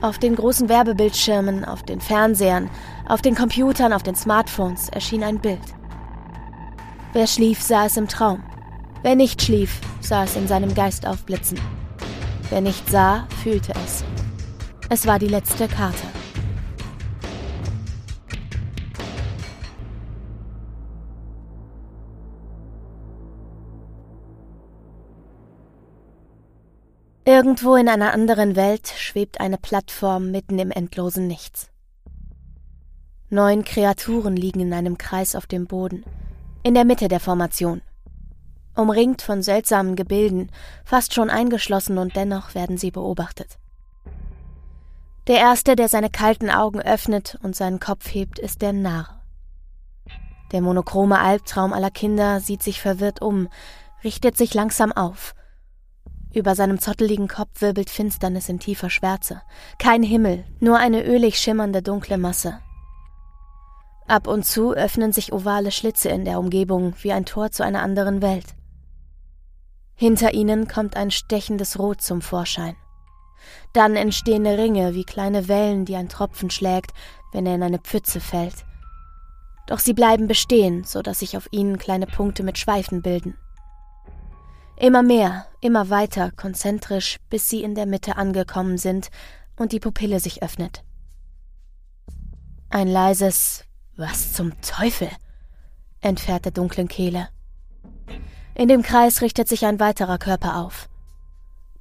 Auf 0.00 0.18
den 0.18 0.34
großen 0.34 0.68
Werbebildschirmen, 0.68 1.64
auf 1.64 1.84
den 1.84 2.00
Fernsehern, 2.00 2.68
auf 3.06 3.22
den 3.22 3.36
Computern, 3.36 3.92
auf 3.92 4.02
den 4.02 4.16
Smartphones 4.16 4.88
erschien 4.88 5.22
ein 5.22 5.38
Bild. 5.38 5.60
Wer 7.12 7.28
schlief, 7.28 7.62
sah 7.62 7.86
es 7.86 7.96
im 7.96 8.08
Traum. 8.08 8.42
Wer 9.02 9.14
nicht 9.14 9.40
schlief, 9.40 9.80
sah 10.00 10.24
es 10.24 10.34
in 10.34 10.48
seinem 10.48 10.74
Geist 10.74 11.06
aufblitzen. 11.06 11.60
Wer 12.50 12.62
nicht 12.62 12.90
sah, 12.90 13.28
fühlte 13.44 13.72
es. 13.84 14.02
Es 14.90 15.06
war 15.06 15.20
die 15.20 15.28
letzte 15.28 15.68
Karte. 15.68 16.15
Irgendwo 27.28 27.74
in 27.74 27.88
einer 27.88 28.12
anderen 28.12 28.54
Welt 28.54 28.86
schwebt 28.86 29.40
eine 29.40 29.58
Plattform 29.58 30.30
mitten 30.30 30.60
im 30.60 30.70
endlosen 30.70 31.26
Nichts. 31.26 31.70
Neun 33.30 33.64
Kreaturen 33.64 34.36
liegen 34.36 34.60
in 34.60 34.72
einem 34.72 34.96
Kreis 34.96 35.34
auf 35.34 35.48
dem 35.48 35.66
Boden, 35.66 36.04
in 36.62 36.74
der 36.74 36.84
Mitte 36.84 37.08
der 37.08 37.18
Formation. 37.18 37.82
Umringt 38.76 39.22
von 39.22 39.42
seltsamen 39.42 39.96
Gebilden, 39.96 40.52
fast 40.84 41.14
schon 41.14 41.28
eingeschlossen 41.28 41.98
und 41.98 42.14
dennoch 42.14 42.54
werden 42.54 42.78
sie 42.78 42.92
beobachtet. 42.92 43.58
Der 45.26 45.38
Erste, 45.38 45.74
der 45.74 45.88
seine 45.88 46.10
kalten 46.10 46.48
Augen 46.48 46.80
öffnet 46.80 47.40
und 47.42 47.56
seinen 47.56 47.80
Kopf 47.80 48.06
hebt, 48.14 48.38
ist 48.38 48.62
der 48.62 48.72
Narr. 48.72 49.20
Der 50.52 50.60
monochrome 50.60 51.18
Albtraum 51.18 51.72
aller 51.72 51.90
Kinder 51.90 52.38
sieht 52.38 52.62
sich 52.62 52.80
verwirrt 52.80 53.20
um, 53.20 53.48
richtet 54.04 54.36
sich 54.36 54.54
langsam 54.54 54.92
auf– 54.92 55.34
über 56.36 56.54
seinem 56.54 56.78
zotteligen 56.78 57.28
Kopf 57.28 57.60
wirbelt 57.60 57.90
Finsternis 57.90 58.48
in 58.48 58.60
tiefer 58.60 58.90
Schwärze. 58.90 59.42
Kein 59.78 60.02
Himmel, 60.02 60.44
nur 60.60 60.78
eine 60.78 61.04
ölig 61.04 61.38
schimmernde 61.38 61.82
dunkle 61.82 62.18
Masse. 62.18 62.60
Ab 64.06 64.28
und 64.28 64.44
zu 64.44 64.72
öffnen 64.72 65.12
sich 65.12 65.32
ovale 65.32 65.72
Schlitze 65.72 66.10
in 66.10 66.24
der 66.24 66.38
Umgebung 66.38 66.94
wie 67.00 67.12
ein 67.12 67.24
Tor 67.24 67.50
zu 67.50 67.64
einer 67.64 67.82
anderen 67.82 68.22
Welt. 68.22 68.54
Hinter 69.94 70.34
ihnen 70.34 70.68
kommt 70.68 70.96
ein 70.96 71.10
stechendes 71.10 71.78
Rot 71.78 72.02
zum 72.02 72.20
Vorschein. 72.20 72.76
Dann 73.72 73.96
entstehen 73.96 74.46
Ringe 74.46 74.94
wie 74.94 75.04
kleine 75.04 75.48
Wellen, 75.48 75.86
die 75.86 75.96
ein 75.96 76.08
Tropfen 76.08 76.50
schlägt, 76.50 76.92
wenn 77.32 77.46
er 77.46 77.54
in 77.54 77.62
eine 77.62 77.78
Pfütze 77.78 78.20
fällt. 78.20 78.64
Doch 79.66 79.78
sie 79.78 79.94
bleiben 79.94 80.28
bestehen, 80.28 80.84
so 80.84 81.02
dass 81.02 81.20
sich 81.20 81.36
auf 81.36 81.48
ihnen 81.50 81.78
kleine 81.78 82.06
Punkte 82.06 82.42
mit 82.42 82.58
Schweifen 82.58 83.02
bilden. 83.02 83.36
Immer 84.78 85.02
mehr, 85.02 85.46
immer 85.62 85.88
weiter, 85.88 86.30
konzentrisch, 86.32 87.18
bis 87.30 87.48
sie 87.48 87.62
in 87.62 87.74
der 87.74 87.86
Mitte 87.86 88.16
angekommen 88.16 88.76
sind 88.76 89.08
und 89.56 89.72
die 89.72 89.80
Pupille 89.80 90.20
sich 90.20 90.42
öffnet. 90.42 90.82
Ein 92.68 92.88
leises 92.88 93.64
Was 93.96 94.34
zum 94.34 94.60
Teufel? 94.60 95.08
entfährt 96.02 96.44
der 96.44 96.52
dunklen 96.52 96.88
Kehle. 96.88 97.28
In 98.54 98.68
dem 98.68 98.82
Kreis 98.82 99.22
richtet 99.22 99.48
sich 99.48 99.64
ein 99.64 99.80
weiterer 99.80 100.18
Körper 100.18 100.56
auf. 100.56 100.90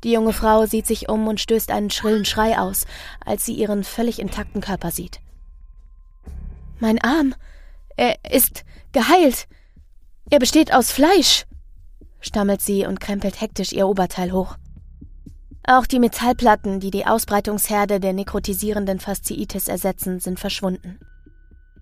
Die 0.04 0.12
junge 0.12 0.34
Frau 0.34 0.66
sieht 0.66 0.88
sich 0.88 1.10
um 1.10 1.28
und 1.28 1.42
stößt 1.42 1.72
einen 1.72 1.90
schrillen 1.90 2.26
Schrei 2.26 2.58
aus, 2.58 2.86
als 3.26 3.46
sie 3.46 3.54
ihren 3.54 3.84
völlig 3.84 4.20
intakten 4.20 4.62
Körper 4.62 4.92
sieht. 4.92 5.20
Mein 6.80 7.02
Arm. 7.02 7.36
Er 7.98 8.18
ist 8.30 8.64
geheilt. 8.94 9.48
Er 10.30 10.40
besteht 10.40 10.74
aus 10.74 10.92
Fleisch 10.92 11.46
stammelt 12.26 12.62
sie 12.62 12.86
und 12.86 13.00
krempelt 13.00 13.40
hektisch 13.40 13.72
ihr 13.72 13.88
Oberteil 13.88 14.32
hoch. 14.32 14.58
Auch 15.68 15.86
die 15.86 16.00
Metallplatten, 16.00 16.80
die 16.80 16.92
die 16.92 17.06
Ausbreitungsherde 17.06 18.00
der 18.00 18.14
nekrotisierenden 18.14 19.00
Fasziitis 19.00 19.68
ersetzen, 19.68 20.20
sind 20.20 20.40
verschwunden. 20.40 21.00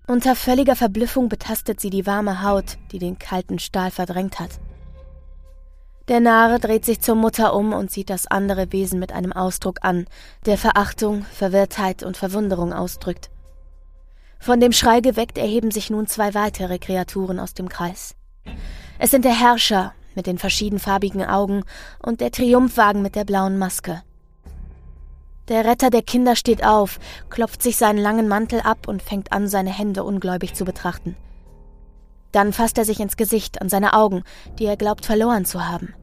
Unter 0.06 0.36
völliger 0.36 0.76
Verblüffung 0.76 1.28
betastet 1.28 1.80
sie 1.80 1.90
die 1.90 2.06
warme 2.06 2.42
Haut, 2.42 2.78
die 2.92 2.98
den 2.98 3.18
kalten 3.18 3.58
Stahl 3.58 3.90
verdrängt 3.90 4.38
hat. 4.38 4.60
Der 6.08 6.20
Nare 6.20 6.60
dreht 6.60 6.84
sich 6.84 7.00
zur 7.00 7.14
Mutter 7.14 7.54
um 7.54 7.72
und 7.72 7.90
sieht 7.90 8.10
das 8.10 8.26
andere 8.26 8.70
Wesen 8.72 9.00
mit 9.00 9.12
einem 9.12 9.32
Ausdruck 9.32 9.78
an, 9.80 10.06
der 10.44 10.58
Verachtung, 10.58 11.24
Verwirrtheit 11.32 12.02
und 12.02 12.18
Verwunderung 12.18 12.74
ausdrückt. 12.74 13.30
Von 14.38 14.60
dem 14.60 14.72
Schrei 14.72 15.00
geweckt 15.00 15.38
erheben 15.38 15.70
sich 15.70 15.88
nun 15.88 16.06
zwei 16.06 16.34
weitere 16.34 16.78
Kreaturen 16.78 17.40
aus 17.40 17.54
dem 17.54 17.70
Kreis. 17.70 18.14
Es 18.98 19.10
sind 19.10 19.24
der 19.24 19.38
Herrscher, 19.38 19.94
mit 20.14 20.26
den 20.26 20.38
verschiedenfarbigen 20.38 21.24
Augen 21.24 21.64
und 22.02 22.20
der 22.20 22.30
Triumphwagen 22.30 23.02
mit 23.02 23.14
der 23.14 23.24
blauen 23.24 23.58
Maske. 23.58 24.02
Der 25.48 25.64
Retter 25.64 25.90
der 25.90 26.02
Kinder 26.02 26.36
steht 26.36 26.64
auf, 26.64 26.98
klopft 27.28 27.62
sich 27.62 27.76
seinen 27.76 27.98
langen 27.98 28.28
Mantel 28.28 28.60
ab 28.60 28.88
und 28.88 29.02
fängt 29.02 29.32
an, 29.32 29.46
seine 29.46 29.70
Hände 29.70 30.02
ungläubig 30.02 30.54
zu 30.54 30.64
betrachten. 30.64 31.16
Dann 32.32 32.52
fasst 32.52 32.78
er 32.78 32.84
sich 32.84 32.98
ins 32.98 33.16
Gesicht 33.16 33.60
an 33.60 33.68
seine 33.68 33.92
Augen, 33.92 34.24
die 34.58 34.64
er 34.64 34.76
glaubt 34.76 35.04
verloren 35.04 35.44
zu 35.44 35.68
haben. 35.68 35.94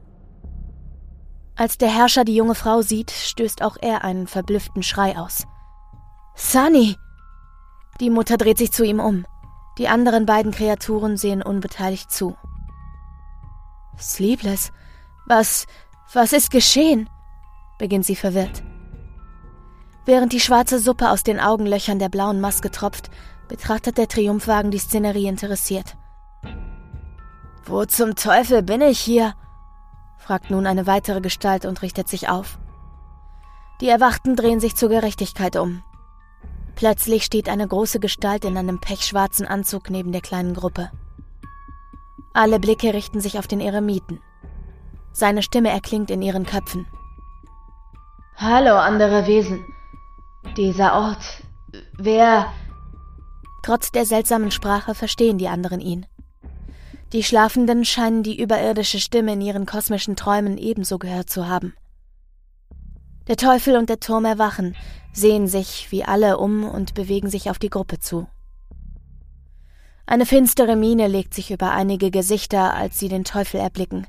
Als 1.56 1.76
der 1.76 1.90
Herrscher 1.94 2.24
die 2.24 2.34
junge 2.34 2.54
Frau 2.54 2.82
sieht, 2.82 3.10
stößt 3.10 3.62
auch 3.62 3.76
er 3.80 4.04
einen 4.04 4.26
verblüfften 4.26 4.82
Schrei 4.82 5.18
aus. 5.18 5.44
Sunny! 6.34 6.96
Die 8.00 8.10
Mutter 8.10 8.36
dreht 8.38 8.58
sich 8.58 8.72
zu 8.72 8.84
ihm 8.84 9.00
um. 9.00 9.26
Die 9.76 9.88
anderen 9.88 10.24
beiden 10.24 10.52
Kreaturen 10.52 11.16
sehen 11.16 11.42
unbeteiligt 11.42 12.10
zu. 12.10 12.36
Sleepless? 13.98 14.72
Was, 15.26 15.66
was 16.12 16.32
ist 16.32 16.50
geschehen? 16.50 17.08
beginnt 17.78 18.04
sie 18.04 18.16
verwirrt. 18.16 18.62
Während 20.04 20.32
die 20.32 20.40
schwarze 20.40 20.78
Suppe 20.78 21.10
aus 21.10 21.22
den 21.22 21.38
Augenlöchern 21.38 21.98
der 21.98 22.08
blauen 22.08 22.40
Maske 22.40 22.70
tropft, 22.70 23.10
betrachtet 23.48 23.98
der 23.98 24.08
Triumphwagen 24.08 24.70
die 24.70 24.78
Szenerie 24.78 25.26
interessiert. 25.26 25.96
Wo 27.64 27.84
zum 27.84 28.16
Teufel 28.16 28.62
bin 28.62 28.80
ich 28.80 28.98
hier? 28.98 29.34
fragt 30.18 30.50
nun 30.50 30.66
eine 30.66 30.86
weitere 30.86 31.20
Gestalt 31.20 31.64
und 31.64 31.82
richtet 31.82 32.08
sich 32.08 32.28
auf. 32.28 32.58
Die 33.80 33.88
Erwachten 33.88 34.36
drehen 34.36 34.60
sich 34.60 34.76
zur 34.76 34.88
Gerechtigkeit 34.88 35.56
um. 35.56 35.82
Plötzlich 36.74 37.24
steht 37.24 37.48
eine 37.48 37.66
große 37.66 38.00
Gestalt 38.00 38.44
in 38.44 38.56
einem 38.56 38.80
pechschwarzen 38.80 39.46
Anzug 39.46 39.90
neben 39.90 40.12
der 40.12 40.20
kleinen 40.20 40.54
Gruppe. 40.54 40.90
Alle 42.34 42.58
Blicke 42.58 42.94
richten 42.94 43.20
sich 43.20 43.38
auf 43.38 43.46
den 43.46 43.60
Eremiten. 43.60 44.20
Seine 45.12 45.42
Stimme 45.42 45.70
erklingt 45.70 46.10
in 46.10 46.22
ihren 46.22 46.46
Köpfen. 46.46 46.86
Hallo, 48.36 48.76
andere 48.76 49.26
Wesen. 49.26 49.64
Dieser 50.56 50.94
Ort. 50.94 51.42
Wer. 51.98 52.52
Trotz 53.62 53.92
der 53.92 54.06
seltsamen 54.06 54.50
Sprache 54.50 54.94
verstehen 54.94 55.38
die 55.38 55.48
anderen 55.48 55.80
ihn. 55.80 56.06
Die 57.12 57.22
Schlafenden 57.22 57.84
scheinen 57.84 58.22
die 58.22 58.40
überirdische 58.40 58.98
Stimme 58.98 59.34
in 59.34 59.42
ihren 59.42 59.66
kosmischen 59.66 60.16
Träumen 60.16 60.56
ebenso 60.56 60.98
gehört 60.98 61.28
zu 61.28 61.46
haben. 61.46 61.74
Der 63.28 63.36
Teufel 63.36 63.76
und 63.76 63.90
der 63.90 64.00
Turm 64.00 64.24
erwachen, 64.24 64.74
sehen 65.12 65.46
sich 65.46 65.92
wie 65.92 66.04
alle 66.04 66.38
um 66.38 66.64
und 66.64 66.94
bewegen 66.94 67.28
sich 67.28 67.50
auf 67.50 67.58
die 67.58 67.68
Gruppe 67.70 68.00
zu. 68.00 68.26
Eine 70.06 70.26
finstere 70.26 70.76
Miene 70.76 71.06
legt 71.06 71.32
sich 71.32 71.50
über 71.50 71.70
einige 71.70 72.10
Gesichter, 72.10 72.74
als 72.74 72.98
sie 72.98 73.08
den 73.08 73.24
Teufel 73.24 73.60
erblicken. 73.60 74.06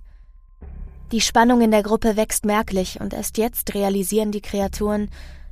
Die 1.12 1.22
Spannung 1.22 1.62
in 1.62 1.72
der 1.72 1.84
Gruppe 1.84 2.18
wächst 2.18 2.46
merklich 2.46 3.00
und 3.00 3.14
erst 3.14 3.38
jetzt 3.38 3.76
realisieren 3.76 4.32
die 4.32 4.42
Kreaturen, 4.42 5.10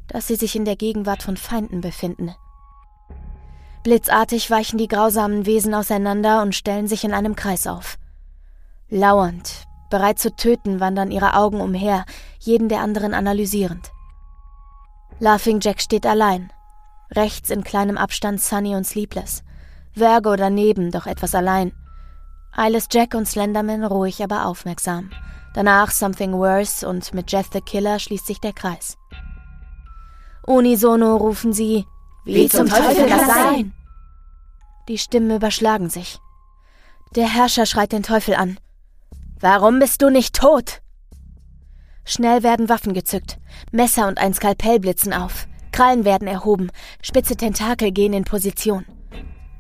dass 0.08 0.28
sie 0.28 0.36
sich 0.36 0.56
in 0.56 0.66
der 0.66 0.76
Gegenwart 0.76 1.22
von 1.22 1.38
Feinden 1.38 1.82
befinden. 1.82 2.34
Blitzartig 3.84 4.50
weichen 4.50 4.78
die 4.78 4.88
grausamen 4.88 5.46
Wesen 5.46 5.74
auseinander 5.74 6.42
und 6.42 6.56
stellen 6.56 6.88
sich 6.88 7.04
in 7.04 7.14
einem 7.14 7.36
Kreis 7.36 7.68
auf. 7.68 7.98
Lauernd, 8.90 9.66
bereit 9.90 10.20
zu 10.20 10.36
töten, 10.36 10.80
wandern 10.80 11.12
ihre 11.12 11.36
Augen 11.36 11.62
umher, 11.62 12.06
jeden 12.40 12.68
der 12.68 12.82
anderen 12.82 13.14
analysierend. 13.14 13.92
Laughing 15.20 15.60
Jack 15.62 15.82
steht 15.82 16.08
allein. 16.08 16.52
Rechts 17.12 17.52
in 17.52 17.64
kleinem 17.64 17.98
Abstand 17.98 18.42
Sunny 18.42 18.76
und 18.76 18.86
Sleepless 18.86 19.44
Virgo 19.94 20.36
daneben, 20.36 20.92
doch 20.92 21.06
etwas 21.06 21.36
allein. 21.36 21.74
Eyeless 22.56 22.88
Jack 22.92 23.14
und 23.14 23.28
Slenderman 23.28 23.84
ruhig, 23.84 24.24
aber 24.24 24.46
aufmerksam. 24.46 25.10
Danach 25.54 25.92
Something 25.92 26.34
Worse 26.34 26.88
und 26.88 27.14
mit 27.14 27.32
Jeff 27.32 27.50
the 27.52 27.62
Killer 27.62 28.00
schließt 28.00 28.26
sich 28.26 28.40
der 28.40 28.54
Kreis. 28.54 28.98
Unisono 30.46 31.18
rufen 31.18 31.54
sie, 31.54 31.86
wie, 32.24 32.36
wie 32.36 32.50
zum 32.50 32.68
Teufel 32.68 33.10
das 33.10 33.28
sein? 33.28 33.74
Die 34.88 34.98
Stimmen 34.98 35.36
überschlagen 35.36 35.90
sich. 35.90 36.20
Der 37.16 37.28
Herrscher 37.28 37.66
schreit 37.66 37.92
den 37.92 38.04
Teufel 38.04 38.36
an. 38.36 38.60
Warum 39.40 39.80
bist 39.80 40.02
du 40.02 40.10
nicht 40.10 40.36
tot? 40.36 40.82
Schnell 42.06 42.44
werden 42.44 42.70
Waffen 42.70 42.94
gezückt. 42.94 43.38
Messer 43.72 44.08
und 44.08 44.18
ein 44.18 44.34
Skalpell 44.34 44.80
blitzen 44.80 45.14
auf. 45.14 45.48
Krallen 45.72 46.06
werden 46.06 46.28
erhoben. 46.28 46.72
Spitze 47.02 47.36
Tentakel 47.36 47.92
gehen 47.92 48.14
in 48.14 48.24
Position. 48.24 48.86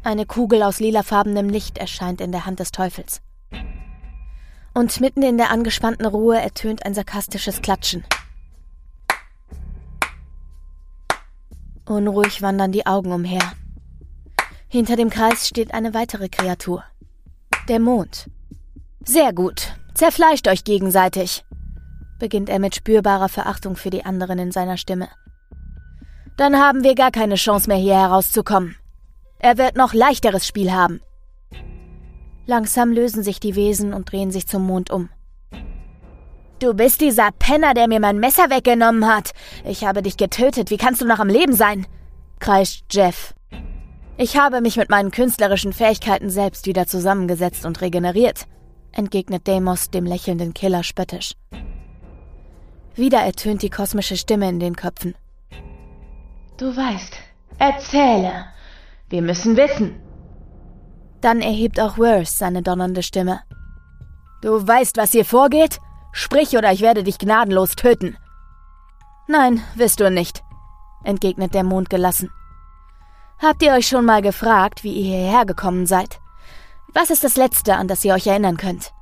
Eine 0.03 0.25
Kugel 0.25 0.63
aus 0.63 0.79
lilafarbenem 0.79 1.49
Licht 1.49 1.77
erscheint 1.77 2.21
in 2.21 2.31
der 2.31 2.45
Hand 2.47 2.59
des 2.59 2.71
Teufels. 2.71 3.21
Und 4.73 4.99
mitten 4.99 5.21
in 5.21 5.37
der 5.37 5.51
angespannten 5.51 6.05
Ruhe 6.05 6.39
ertönt 6.39 6.85
ein 6.85 6.93
sarkastisches 6.95 7.61
Klatschen. 7.61 8.03
Unruhig 11.85 12.41
wandern 12.41 12.71
die 12.71 12.85
Augen 12.85 13.11
umher. 13.11 13.41
Hinter 14.67 14.95
dem 14.95 15.09
Kreis 15.09 15.47
steht 15.47 15.73
eine 15.73 15.93
weitere 15.93 16.29
Kreatur. 16.29 16.83
Der 17.67 17.79
Mond. 17.79 18.29
Sehr 19.05 19.33
gut. 19.33 19.75
Zerfleischt 19.93 20.47
euch 20.47 20.63
gegenseitig, 20.63 21.43
beginnt 22.17 22.49
er 22.49 22.59
mit 22.59 22.75
spürbarer 22.75 23.29
Verachtung 23.29 23.75
für 23.75 23.89
die 23.89 24.05
anderen 24.05 24.39
in 24.39 24.51
seiner 24.51 24.77
Stimme. 24.77 25.09
Dann 26.37 26.55
haben 26.55 26.83
wir 26.83 26.95
gar 26.95 27.11
keine 27.11 27.35
Chance 27.35 27.67
mehr 27.67 27.77
hier 27.77 27.99
herauszukommen. 27.99 28.77
Er 29.43 29.57
wird 29.57 29.75
noch 29.75 29.95
leichteres 29.95 30.45
Spiel 30.45 30.71
haben. 30.71 31.01
Langsam 32.45 32.91
lösen 32.91 33.23
sich 33.23 33.39
die 33.39 33.55
Wesen 33.55 33.91
und 33.91 34.11
drehen 34.11 34.29
sich 34.29 34.47
zum 34.47 34.67
Mond 34.67 34.91
um. 34.91 35.09
Du 36.59 36.75
bist 36.75 37.01
dieser 37.01 37.31
Penner, 37.31 37.73
der 37.73 37.87
mir 37.87 37.99
mein 37.99 38.19
Messer 38.19 38.51
weggenommen 38.51 39.07
hat. 39.07 39.31
Ich 39.65 39.83
habe 39.83 40.03
dich 40.03 40.15
getötet. 40.15 40.69
Wie 40.69 40.77
kannst 40.77 41.01
du 41.01 41.07
noch 41.07 41.17
am 41.17 41.27
Leben 41.27 41.53
sein? 41.53 41.87
kreischt 42.39 42.85
Jeff. 42.91 43.33
Ich 44.15 44.37
habe 44.37 44.61
mich 44.61 44.77
mit 44.77 44.91
meinen 44.91 45.09
künstlerischen 45.09 45.73
Fähigkeiten 45.73 46.29
selbst 46.29 46.67
wieder 46.67 46.85
zusammengesetzt 46.85 47.65
und 47.65 47.81
regeneriert, 47.81 48.45
entgegnet 48.91 49.47
Deimos 49.47 49.89
dem 49.89 50.05
lächelnden 50.05 50.53
Killer 50.53 50.83
spöttisch. 50.83 51.33
Wieder 52.93 53.21
ertönt 53.21 53.63
die 53.63 53.71
kosmische 53.71 54.17
Stimme 54.17 54.49
in 54.49 54.59
den 54.59 54.75
Köpfen. 54.75 55.15
Du 56.57 56.75
weißt, 56.75 57.17
erzähle. 57.57 58.45
Wir 59.11 59.21
müssen 59.21 59.57
wissen. 59.57 60.01
Dann 61.19 61.41
erhebt 61.41 61.79
auch 61.79 61.97
Worse 61.97 62.33
seine 62.33 62.63
donnernde 62.63 63.03
Stimme. 63.03 63.41
Du 64.41 64.65
weißt, 64.65 64.95
was 64.97 65.11
hier 65.11 65.25
vorgeht? 65.25 65.79
Sprich 66.13 66.57
oder 66.57 66.71
ich 66.71 66.81
werde 66.81 67.03
dich 67.03 67.19
gnadenlos 67.19 67.75
töten. 67.75 68.17
Nein, 69.27 69.61
wirst 69.75 69.99
du 69.99 70.09
nicht, 70.09 70.43
entgegnet 71.03 71.53
der 71.53 71.63
Mond 71.63 71.89
gelassen. 71.89 72.31
Habt 73.37 73.61
ihr 73.63 73.73
euch 73.73 73.87
schon 73.87 74.05
mal 74.05 74.21
gefragt, 74.21 74.83
wie 74.83 74.93
ihr 74.93 75.03
hierher 75.03 75.45
gekommen 75.45 75.85
seid? 75.85 76.19
Was 76.93 77.09
ist 77.09 77.23
das 77.23 77.35
Letzte, 77.35 77.75
an 77.75 77.87
das 77.87 78.05
ihr 78.05 78.13
euch 78.13 78.27
erinnern 78.27 78.57
könnt? 78.57 78.93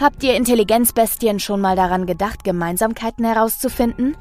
Habt 0.00 0.22
ihr 0.22 0.36
Intelligenzbestien 0.36 1.38
schon 1.38 1.60
mal 1.60 1.76
daran 1.76 2.06
gedacht, 2.06 2.44
Gemeinsamkeiten 2.44 3.26
herauszufinden? 3.26 4.16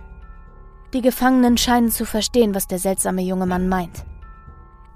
Die 0.93 1.01
Gefangenen 1.01 1.57
scheinen 1.57 1.91
zu 1.91 2.05
verstehen, 2.05 2.53
was 2.53 2.67
der 2.67 2.79
seltsame 2.79 3.21
junge 3.21 3.45
Mann 3.45 3.69
meint. 3.69 4.05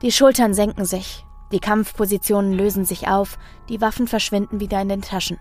Die 0.02 0.12
Schultern 0.12 0.54
senken 0.54 0.86
sich, 0.86 1.26
die 1.52 1.60
Kampfpositionen 1.60 2.54
lösen 2.54 2.86
sich 2.86 3.08
auf, 3.08 3.38
die 3.70 3.82
Waffen 3.82 4.08
verschwinden 4.08 4.60
wieder 4.60 4.82
in 4.82 4.90
den 4.90 5.02
Taschen. 5.02 5.38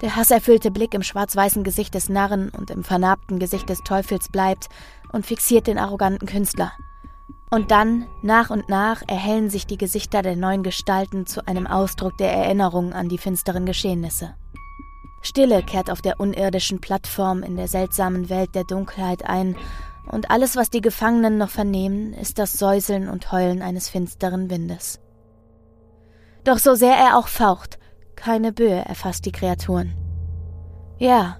Der 0.00 0.16
hasserfüllte 0.16 0.70
Blick 0.70 0.94
im 0.94 1.02
schwarz-weißen 1.02 1.64
Gesicht 1.64 1.94
des 1.94 2.08
Narren 2.08 2.50
und 2.50 2.70
im 2.70 2.82
vernarbten 2.82 3.38
Gesicht 3.38 3.68
des 3.68 3.80
Teufels 3.80 4.28
bleibt 4.28 4.68
und 5.12 5.26
fixiert 5.26 5.66
den 5.66 5.78
arroganten 5.78 6.26
Künstler. 6.26 6.72
Und 7.50 7.70
dann, 7.70 8.06
nach 8.22 8.50
und 8.50 8.68
nach, 8.68 9.02
erhellen 9.06 9.50
sich 9.50 9.66
die 9.66 9.78
Gesichter 9.78 10.22
der 10.22 10.36
neuen 10.36 10.62
Gestalten 10.62 11.26
zu 11.26 11.46
einem 11.46 11.66
Ausdruck 11.66 12.16
der 12.16 12.32
Erinnerung 12.32 12.92
an 12.92 13.08
die 13.08 13.18
finsteren 13.18 13.66
Geschehnisse. 13.66 14.34
Stille 15.22 15.62
kehrt 15.62 15.90
auf 15.90 16.02
der 16.02 16.20
unirdischen 16.20 16.80
Plattform 16.80 17.42
in 17.42 17.56
der 17.56 17.68
seltsamen 17.68 18.28
Welt 18.28 18.54
der 18.54 18.64
Dunkelheit 18.64 19.24
ein, 19.24 19.56
und 20.10 20.30
alles, 20.30 20.56
was 20.56 20.70
die 20.70 20.80
Gefangenen 20.80 21.38
noch 21.38 21.50
vernehmen, 21.50 22.12
ist 22.12 22.38
das 22.38 22.52
Säuseln 22.52 23.08
und 23.08 23.32
Heulen 23.32 23.62
eines 23.62 23.88
finsteren 23.88 24.50
Windes. 24.50 25.00
Doch 26.44 26.58
so 26.58 26.74
sehr 26.74 26.94
er 26.94 27.18
auch 27.18 27.28
faucht, 27.28 27.78
keine 28.16 28.52
Böe 28.52 28.84
erfasst 28.84 29.24
die 29.24 29.32
Kreaturen. 29.32 29.94
Ja, 30.98 31.38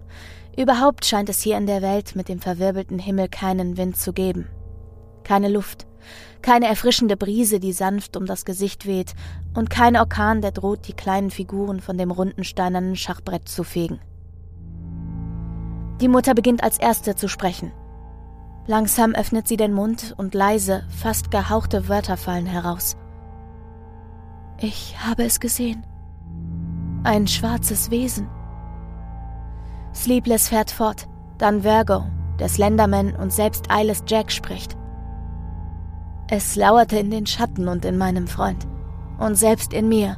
überhaupt 0.57 1.05
scheint 1.05 1.29
es 1.29 1.43
hier 1.43 1.57
in 1.57 1.67
der 1.67 1.83
Welt 1.83 2.17
mit 2.17 2.29
dem 2.29 2.41
verwirbelten 2.41 2.99
Himmel 2.99 3.29
keinen 3.29 3.77
Wind 3.77 3.97
zu 3.97 4.13
geben. 4.13 4.49
Keine 5.23 5.49
Luft, 5.49 5.87
keine 6.43 6.67
erfrischende 6.67 7.17
Brise, 7.17 7.61
die 7.61 7.73
sanft 7.73 8.17
um 8.17 8.27
das 8.27 8.45
Gesicht 8.45 8.87
weht, 8.87 9.15
und 9.55 9.71
kein 9.71 9.97
Orkan, 9.97 10.41
der 10.41 10.53
droht, 10.53 10.89
die 10.89 10.93
kleinen 10.93 11.31
Figuren 11.31 11.81
von 11.81 11.97
dem 11.97 12.11
runden 12.11 12.45
steinernen 12.45 12.97
Schachbrett 12.97 13.49
zu 13.49 13.65
fegen. 13.65 14.01
Die 16.01 16.09
Mutter 16.09 16.35
beginnt 16.35 16.63
als 16.63 16.79
erste 16.79 17.15
zu 17.15 17.29
sprechen. 17.29 17.73
Langsam 18.67 19.15
öffnet 19.15 19.47
sie 19.47 19.59
den 19.59 19.75
Mund 19.75 20.15
und 20.17 20.35
leise, 20.35 20.85
fast 20.89 21.31
gehauchte 21.31 21.89
Wörter 21.89 22.17
fallen 22.17 22.47
heraus. 22.47 22.97
Ich 24.59 24.97
habe 25.07 25.25
es 25.25 25.39
gesehen. 25.39 25.85
Ein 27.03 27.27
schwarzes 27.27 27.91
Wesen. 27.91 28.29
Sleepless 29.95 30.49
fährt 30.49 30.71
fort, 30.71 31.09
dann 31.37 31.63
Virgo, 31.63 32.05
der 32.39 32.49
Slenderman 32.49 33.15
und 33.15 33.33
selbst 33.33 33.71
Eyeless 33.71 34.03
Jack 34.07 34.33
spricht. 34.33 34.77
Es 36.29 36.57
lauerte 36.57 36.99
in 36.99 37.11
den 37.11 37.27
Schatten 37.27 37.69
und 37.69 37.85
in 37.85 37.99
meinem 37.99 38.27
Freund. 38.27 38.67
Und 39.19 39.37
selbst 39.37 39.73
in 39.73 39.89
mir. 39.89 40.17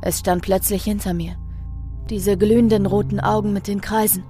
Es 0.00 0.20
stand 0.20 0.42
plötzlich 0.42 0.84
hinter 0.84 1.12
mir. 1.12 1.36
Diese 2.08 2.36
glühenden 2.38 2.86
roten 2.86 3.20
Augen 3.20 3.52
mit 3.52 3.66
den 3.66 3.80
Kreisen. 3.80 4.24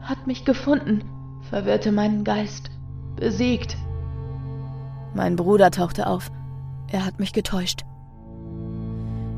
Hat 0.00 0.26
mich 0.26 0.44
gefunden, 0.44 1.02
verwirrte 1.48 1.92
meinen 1.92 2.24
Geist. 2.24 2.70
Besiegt. 3.16 3.76
Mein 5.14 5.36
Bruder 5.36 5.70
tauchte 5.70 6.06
auf. 6.06 6.30
Er 6.90 7.04
hat 7.04 7.18
mich 7.18 7.32
getäuscht. 7.32 7.84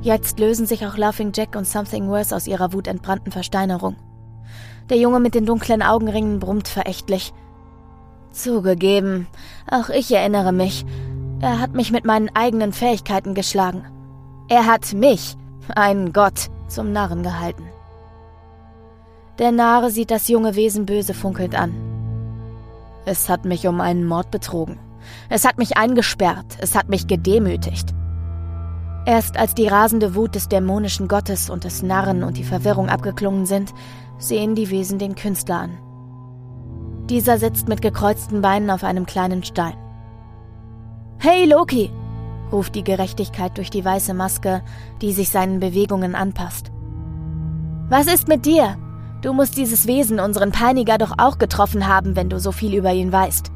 Jetzt 0.03 0.39
lösen 0.39 0.67
sich 0.67 0.87
auch 0.87 0.97
Laughing 0.97 1.33
Jack 1.35 1.57
und 1.57 1.67
Something 1.67 2.09
Worse 2.09 2.35
aus 2.35 2.47
ihrer 2.47 2.73
wutentbrannten 2.73 3.33
Versteinerung. 3.33 3.97
Der 4.89 4.97
Junge 4.97 5.21
mit 5.21 5.35
den 5.35 5.47
dunklen 5.47 5.83
Augenringen 5.83 6.41
brummt 6.41 6.69
verächtlich. 6.69 7.33
Zugegeben, 8.33 9.27
auch 9.71 9.89
ich 9.89 10.13
erinnere 10.13 10.53
mich. 10.53 10.85
Er 11.41 11.61
hat 11.61 11.75
mich 11.75 11.91
mit 11.91 12.05
meinen 12.05 12.31
eigenen 12.35 12.73
Fähigkeiten 12.73 13.35
geschlagen. 13.35 13.85
Er 14.49 14.67
hat 14.67 14.93
mich, 14.93 15.37
einen 15.75 16.13
Gott, 16.13 16.49
zum 16.69 16.93
Narren 16.93 17.23
gehalten. 17.23 17.65
Der 19.39 19.53
Narre 19.53 19.91
sieht 19.91 20.11
das 20.11 20.29
junge 20.29 20.55
Wesen 20.55 20.87
böse 20.87 21.15
funkelnd 21.15 21.55
an. 21.55 21.90
Es 23.11 23.29
hat 23.29 23.45
mich 23.45 23.67
um 23.67 23.81
einen 23.81 24.07
Mord 24.07 24.31
betrogen. 24.31 24.79
Es 25.29 25.45
hat 25.45 25.59
mich 25.59 25.77
eingesperrt. 25.77 26.47
Es 26.61 26.77
hat 26.77 26.89
mich 26.89 27.09
gedemütigt. 27.09 27.93
Erst 29.05 29.37
als 29.37 29.53
die 29.57 29.67
rasende 29.67 30.15
Wut 30.15 30.37
des 30.37 30.49
dämonischen 30.49 31.09
Gottes 31.09 31.51
und 31.51 31.65
des 31.65 31.83
Narren 31.83 32.23
und 32.23 32.37
die 32.37 32.45
Verwirrung 32.45 32.89
abgeklungen 32.89 33.47
sind, 33.47 33.75
sehen 34.19 34.55
die 34.55 34.71
Wesen 34.71 35.01
den 35.01 35.17
Künstler 35.17 35.57
an. 35.57 35.79
Dieser 37.09 37.39
sitzt 37.39 37.67
mit 37.67 37.83
gekreuzten 37.83 38.43
Beinen 38.43 38.71
auf 38.71 38.85
einem 38.85 39.07
kleinen 39.07 39.43
Stein. 39.43 39.75
Hey 41.19 41.47
Loki! 41.47 41.91
ruft 42.53 42.77
die 42.77 42.85
Gerechtigkeit 42.85 43.59
durch 43.59 43.71
die 43.71 43.85
weiße 43.85 44.15
Maske, 44.15 44.63
die 45.03 45.13
sich 45.13 45.31
seinen 45.31 45.59
Bewegungen 45.59 46.15
anpasst. 46.15 46.71
Was 47.89 48.07
ist 48.07 48.29
mit 48.29 48.47
dir? 48.47 48.77
Du 49.23 49.35
musst 49.35 49.57
dieses 49.57 49.87
Wesen, 49.87 50.19
unseren 50.19 50.51
Peiniger, 50.51 50.97
doch 50.97 51.13
auch 51.19 51.39
getroffen 51.39 51.87
haben, 51.87 52.17
wenn 52.17 52.31
du 52.31 52.41
so 52.41 52.53
viel 52.53 52.75
über 52.75 52.93
ihn 52.93 53.13
weißt. 53.13 53.53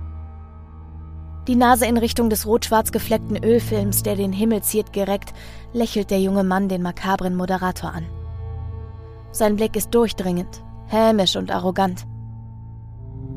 Die 1.48 1.56
Nase 1.56 1.86
in 1.86 1.98
Richtung 1.98 2.30
des 2.30 2.46
rot-schwarz 2.46 2.92
gefleckten 2.92 3.42
Ölfilms, 3.42 4.02
der 4.02 4.16
den 4.16 4.32
Himmel 4.32 4.62
ziert, 4.62 4.92
gereckt, 4.92 5.32
lächelt 5.72 6.10
der 6.10 6.20
junge 6.20 6.44
Mann 6.44 6.68
den 6.68 6.82
makabren 6.82 7.34
Moderator 7.34 7.92
an. 7.92 8.06
Sein 9.30 9.56
Blick 9.56 9.76
ist 9.76 9.94
durchdringend, 9.94 10.62
hämisch 10.86 11.36
und 11.36 11.50
arrogant. 11.50 12.06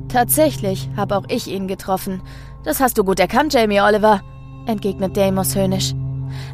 Tatsächlich 0.10 0.90
habe 0.96 1.18
auch 1.18 1.26
ich 1.28 1.48
ihn 1.48 1.68
getroffen. 1.68 2.22
Das 2.64 2.80
hast 2.80 2.98
du 2.98 3.04
gut 3.04 3.20
erkannt, 3.20 3.54
Jamie 3.54 3.82
Oliver, 3.82 4.22
entgegnet 4.66 5.18
Deimos 5.18 5.56
höhnisch. 5.56 5.94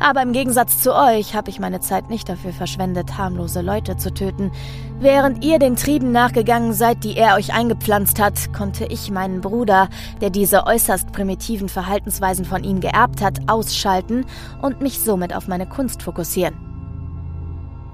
Aber 0.03 0.21
im 0.21 0.33
Gegensatz 0.33 0.81
zu 0.81 0.93
euch 0.93 1.33
habe 1.33 1.49
ich 1.49 1.61
meine 1.61 1.79
Zeit 1.79 2.09
nicht 2.09 2.27
dafür 2.27 2.51
verschwendet, 2.51 3.17
harmlose 3.17 3.61
Leute 3.61 3.95
zu 3.95 4.13
töten. 4.13 4.51
Während 4.99 5.45
ihr 5.45 5.59
den 5.59 5.77
Trieben 5.77 6.11
nachgegangen 6.11 6.73
seid, 6.73 7.05
die 7.05 7.15
er 7.15 7.35
euch 7.35 7.53
eingepflanzt 7.53 8.21
hat, 8.21 8.51
konnte 8.51 8.83
ich 8.83 9.11
meinen 9.11 9.39
Bruder, 9.39 9.87
der 10.19 10.29
diese 10.29 10.67
äußerst 10.67 11.13
primitiven 11.13 11.69
Verhaltensweisen 11.69 12.43
von 12.43 12.65
ihm 12.65 12.81
geerbt 12.81 13.21
hat, 13.21 13.49
ausschalten 13.49 14.25
und 14.61 14.81
mich 14.81 14.99
somit 14.99 15.33
auf 15.33 15.47
meine 15.47 15.67
Kunst 15.67 16.03
fokussieren. 16.03 16.57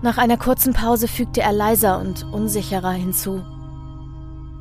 Nach 0.02 0.18
einer 0.18 0.38
kurzen 0.38 0.74
Pause 0.74 1.08
fügte 1.08 1.42
er 1.42 1.54
leiser 1.54 2.00
und 2.00 2.26
unsicherer 2.34 2.94
hinzu. 2.94 3.44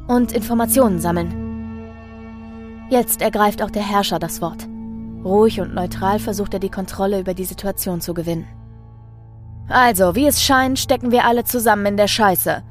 Und 0.07 0.33
Informationen 0.33 1.01
sammeln. 1.01 1.35
Jetzt 2.91 3.23
ergreift 3.23 3.63
auch 3.63 3.71
der 3.71 3.89
Herrscher 3.89 4.19
das 4.19 4.43
Wort. 4.43 4.69
Ruhig 5.25 5.61
und 5.61 5.75
neutral 5.75 6.19
versucht 6.19 6.55
er 6.55 6.61
die 6.61 6.71
Kontrolle 6.71 7.21
über 7.21 7.35
die 7.35 7.45
Situation 7.45 8.01
zu 8.01 8.15
gewinnen. 8.15 8.47
Also, 9.69 10.15
wie 10.15 10.27
es 10.27 10.43
scheint, 10.43 10.79
stecken 10.79 11.11
wir 11.11 11.25
alle 11.25 11.45
zusammen 11.45 11.87
in 11.87 11.97
der 11.97 12.09
Scheiße. 12.09 12.63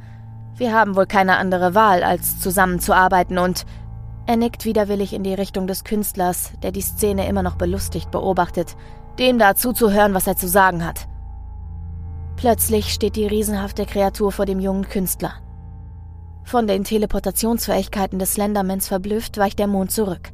Wir 0.56 0.74
haben 0.74 0.96
wohl 0.96 1.06
keine 1.06 1.38
andere 1.38 1.76
Wahl, 1.76 2.04
als 2.04 2.40
zusammenzuarbeiten 2.40 3.38
und... 3.38 3.66
Er 4.26 4.36
nickt 4.36 4.66
widerwillig 4.66 5.14
in 5.14 5.24
die 5.24 5.34
Richtung 5.34 5.68
des 5.68 5.86
Künstlers, 5.86 6.52
der 6.62 6.74
die 6.74 6.82
Szene 6.82 7.30
immer 7.30 7.44
noch 7.44 7.56
belustigt 7.56 8.12
beobachtet, 8.12 8.76
dem 9.20 9.40
da 9.40 9.56
zuzuhören, 9.56 10.14
was 10.14 10.28
er 10.28 10.36
zu 10.36 10.50
sagen 10.50 10.86
hat. 10.86 11.08
Plötzlich 12.36 12.94
steht 12.94 13.16
die 13.16 13.26
riesenhafte 13.26 13.86
Kreatur 13.86 14.34
vor 14.34 14.46
dem 14.46 14.60
jungen 14.60 14.90
Künstler. 14.90 15.36
Von 16.44 16.68
den 16.68 16.84
Teleportationsfähigkeiten 16.84 18.20
des 18.20 18.34
Slendermans 18.34 18.90
verblüfft 18.90 19.38
weicht 19.38 19.60
der 19.60 19.68
Mond 19.68 19.92
zurück. 19.92 20.34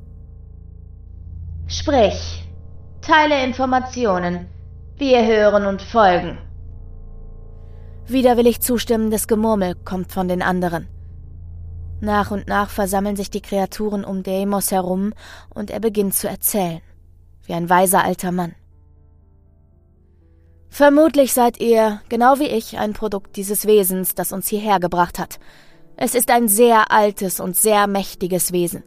Sprich. 1.68 2.44
Teile 3.02 3.44
Informationen. 3.44 4.48
Wir 4.98 5.26
hören 5.26 5.66
und 5.66 5.82
folgen. 5.82 6.38
Widerwillig 8.06 8.62
zustimmendes 8.62 9.28
Gemurmel 9.28 9.76
kommt 9.76 10.12
von 10.12 10.28
den 10.28 10.42
anderen. 10.42 10.88
Nach 12.02 12.32
und 12.32 12.48
nach 12.48 12.70
versammeln 12.70 13.16
sich 13.16 13.30
die 13.30 13.42
Kreaturen 13.42 14.04
um 14.04 14.24
Deimos 14.24 14.72
herum 14.72 15.14
und 15.54 15.72
er 15.72 15.80
beginnt 15.80 16.16
zu 16.16 16.28
erzählen, 16.28 16.82
wie 17.46 17.54
ein 17.54 17.70
weiser 17.70 18.04
alter 18.04 18.32
Mann. 18.34 18.56
Vermutlich 20.70 21.34
seid 21.34 21.62
ihr, 21.62 22.02
genau 22.10 22.40
wie 22.40 22.48
ich, 22.48 22.78
ein 22.78 22.94
Produkt 22.94 23.38
dieses 23.38 23.68
Wesens, 23.68 24.16
das 24.16 24.34
uns 24.34 24.48
hierher 24.48 24.80
gebracht 24.80 25.18
hat. 25.18 25.40
Es 25.96 26.16
ist 26.16 26.32
ein 26.32 26.48
sehr 26.48 26.92
altes 26.92 27.40
und 27.40 27.56
sehr 27.56 27.88
mächtiges 27.88 28.52
Wesen. 28.52 28.84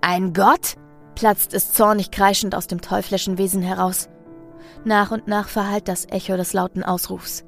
Ein 0.00 0.32
Gott? 0.32 0.76
Platzt 1.18 1.52
es 1.52 1.72
zornig 1.72 2.12
kreischend 2.12 2.54
aus 2.54 2.68
dem 2.68 2.80
teuflischen 2.80 3.38
Wesen 3.38 3.60
heraus. 3.60 4.08
Nach 4.84 5.10
und 5.10 5.26
nach 5.26 5.48
verhallt 5.48 5.88
das 5.88 6.06
Echo 6.08 6.36
des 6.36 6.52
lauten 6.52 6.84
Ausrufs. 6.84 7.44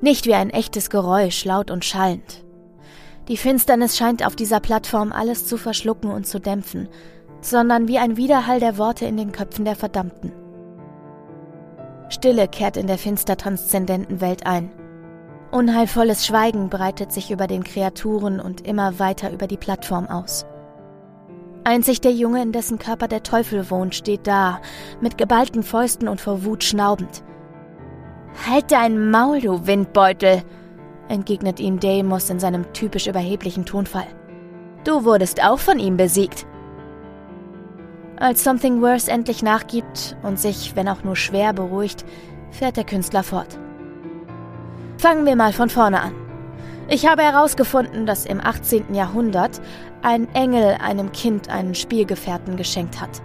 Nicht 0.00 0.24
wie 0.24 0.34
ein 0.34 0.50
echtes 0.50 0.88
Geräusch, 0.88 1.44
laut 1.44 1.72
und 1.72 1.84
schallend. 1.84 2.44
Die 3.26 3.36
Finsternis 3.36 3.96
scheint 3.96 4.24
auf 4.24 4.36
dieser 4.36 4.60
Plattform 4.60 5.10
alles 5.10 5.48
zu 5.48 5.56
verschlucken 5.56 6.12
und 6.12 6.28
zu 6.28 6.38
dämpfen, 6.38 6.88
sondern 7.40 7.88
wie 7.88 7.98
ein 7.98 8.16
Widerhall 8.16 8.60
der 8.60 8.78
Worte 8.78 9.04
in 9.04 9.16
den 9.16 9.32
Köpfen 9.32 9.64
der 9.64 9.74
Verdammten. 9.74 10.30
Stille 12.08 12.46
kehrt 12.46 12.76
in 12.76 12.86
der 12.86 12.98
finster 12.98 13.36
transzendenten 13.36 14.20
Welt 14.20 14.46
ein. 14.46 14.70
Unheilvolles 15.50 16.24
Schweigen 16.24 16.68
breitet 16.68 17.10
sich 17.10 17.32
über 17.32 17.48
den 17.48 17.64
Kreaturen 17.64 18.38
und 18.38 18.64
immer 18.64 19.00
weiter 19.00 19.32
über 19.32 19.48
die 19.48 19.56
Plattform 19.56 20.06
aus. 20.06 20.46
Einzig 21.64 22.00
der 22.00 22.12
Junge, 22.12 22.42
in 22.42 22.52
dessen 22.52 22.78
Körper 22.78 23.06
der 23.06 23.22
Teufel 23.22 23.70
wohnt, 23.70 23.94
steht 23.94 24.26
da, 24.26 24.60
mit 25.00 25.18
geballten 25.18 25.62
Fäusten 25.62 26.08
und 26.08 26.20
vor 26.20 26.44
Wut 26.44 26.64
schnaubend. 26.64 27.22
Halt 28.48 28.72
dein 28.72 29.10
Maul, 29.10 29.40
du 29.40 29.66
Windbeutel, 29.66 30.42
entgegnet 31.08 31.60
ihm 31.60 31.78
Deimos 31.78 32.30
in 32.30 32.40
seinem 32.40 32.72
typisch 32.72 33.06
überheblichen 33.06 33.66
Tonfall. 33.66 34.06
Du 34.84 35.04
wurdest 35.04 35.44
auch 35.44 35.58
von 35.58 35.78
ihm 35.78 35.96
besiegt. 35.96 36.46
Als 38.16 38.44
Something 38.44 38.80
Worse 38.80 39.10
endlich 39.10 39.42
nachgibt 39.42 40.16
und 40.22 40.38
sich, 40.38 40.76
wenn 40.76 40.88
auch 40.88 41.04
nur 41.04 41.16
schwer, 41.16 41.52
beruhigt, 41.52 42.04
fährt 42.50 42.76
der 42.76 42.84
Künstler 42.84 43.22
fort. 43.22 43.58
Fangen 44.98 45.26
wir 45.26 45.36
mal 45.36 45.52
von 45.52 45.68
vorne 45.68 46.00
an. 46.00 46.29
Ich 46.92 47.06
habe 47.06 47.22
herausgefunden, 47.22 48.04
dass 48.04 48.26
im 48.26 48.40
18. 48.40 48.94
Jahrhundert 48.94 49.60
ein 50.02 50.26
Engel 50.34 50.76
einem 50.82 51.12
Kind 51.12 51.48
einen 51.48 51.76
Spielgefährten 51.76 52.56
geschenkt 52.56 53.00
hat. 53.00 53.22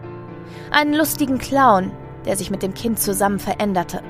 Einen 0.70 0.94
lustigen 0.94 1.40
Clown, 1.40 1.92
der 2.26 2.38
sich 2.38 2.52
mit 2.52 2.62
dem 2.62 2.76
Kind 2.76 3.00
zusammen 3.00 3.40
veränderte. 3.40 4.02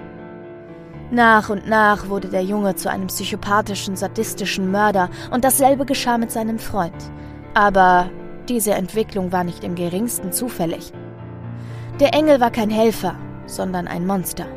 Nach 1.10 1.48
und 1.48 1.70
nach 1.70 2.10
wurde 2.10 2.28
der 2.28 2.44
Junge 2.44 2.76
zu 2.76 2.90
einem 2.90 3.08
psychopathischen, 3.08 3.96
sadistischen 3.96 4.72
Mörder 4.72 5.10
und 5.32 5.46
dasselbe 5.46 5.86
geschah 5.86 6.18
mit 6.18 6.32
seinem 6.32 6.60
Freund. 6.60 7.10
Aber 7.54 8.10
diese 8.50 8.74
Entwicklung 8.74 9.32
war 9.32 9.46
nicht 9.46 9.64
im 9.64 9.76
geringsten 9.76 10.34
zufällig. 10.34 10.92
Der 12.02 12.14
Engel 12.14 12.42
war 12.42 12.52
kein 12.52 12.70
Helfer, 12.70 13.16
sondern 13.46 13.88
ein 13.88 14.06
Monster. 14.06 14.48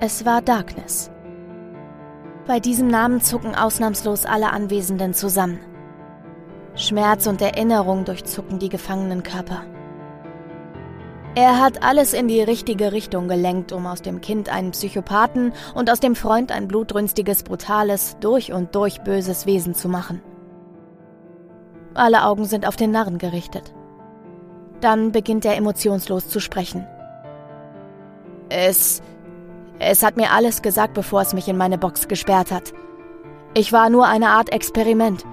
Es 0.00 0.26
war 0.26 0.42
Darkness. 0.42 1.12
Bei 2.46 2.60
diesem 2.60 2.86
Namen 2.86 3.20
zucken 3.20 3.56
ausnahmslos 3.56 4.24
alle 4.24 4.52
Anwesenden 4.52 5.14
zusammen. 5.14 5.58
Schmerz 6.76 7.26
und 7.26 7.42
Erinnerung 7.42 8.04
durchzucken 8.04 8.60
die 8.60 8.68
gefangenen 8.68 9.24
Körper. 9.24 9.64
Er 11.34 11.60
hat 11.60 11.82
alles 11.82 12.14
in 12.14 12.28
die 12.28 12.40
richtige 12.40 12.92
Richtung 12.92 13.28
gelenkt, 13.28 13.72
um 13.72 13.86
aus 13.86 14.00
dem 14.00 14.20
Kind 14.20 14.48
einen 14.48 14.70
Psychopathen 14.70 15.52
und 15.74 15.90
aus 15.90 16.00
dem 16.00 16.14
Freund 16.14 16.52
ein 16.52 16.68
blutrünstiges, 16.68 17.42
brutales, 17.42 18.16
durch 18.20 18.52
und 18.52 18.74
durch 18.74 19.02
böses 19.02 19.44
Wesen 19.44 19.74
zu 19.74 19.88
machen. 19.88 20.22
Alle 21.94 22.24
Augen 22.24 22.44
sind 22.44 22.66
auf 22.66 22.76
den 22.76 22.90
Narren 22.90 23.18
gerichtet. 23.18 23.74
Dann 24.80 25.12
beginnt 25.12 25.44
er 25.44 25.56
emotionslos 25.56 26.28
zu 26.28 26.40
sprechen. 26.40 26.86
Es 28.48 29.02
es 29.78 30.02
hat 30.02 30.16
mir 30.16 30.30
alles 30.30 30.62
gesagt, 30.62 30.94
bevor 30.94 31.22
es 31.22 31.34
mich 31.34 31.48
in 31.48 31.56
meine 31.56 31.78
Box 31.78 32.08
gesperrt 32.08 32.50
hat. 32.50 32.72
Ich 33.54 33.72
war 33.72 33.90
nur 33.90 34.06
eine 34.06 34.28
Art 34.28 34.52
Experiment. 34.52 35.24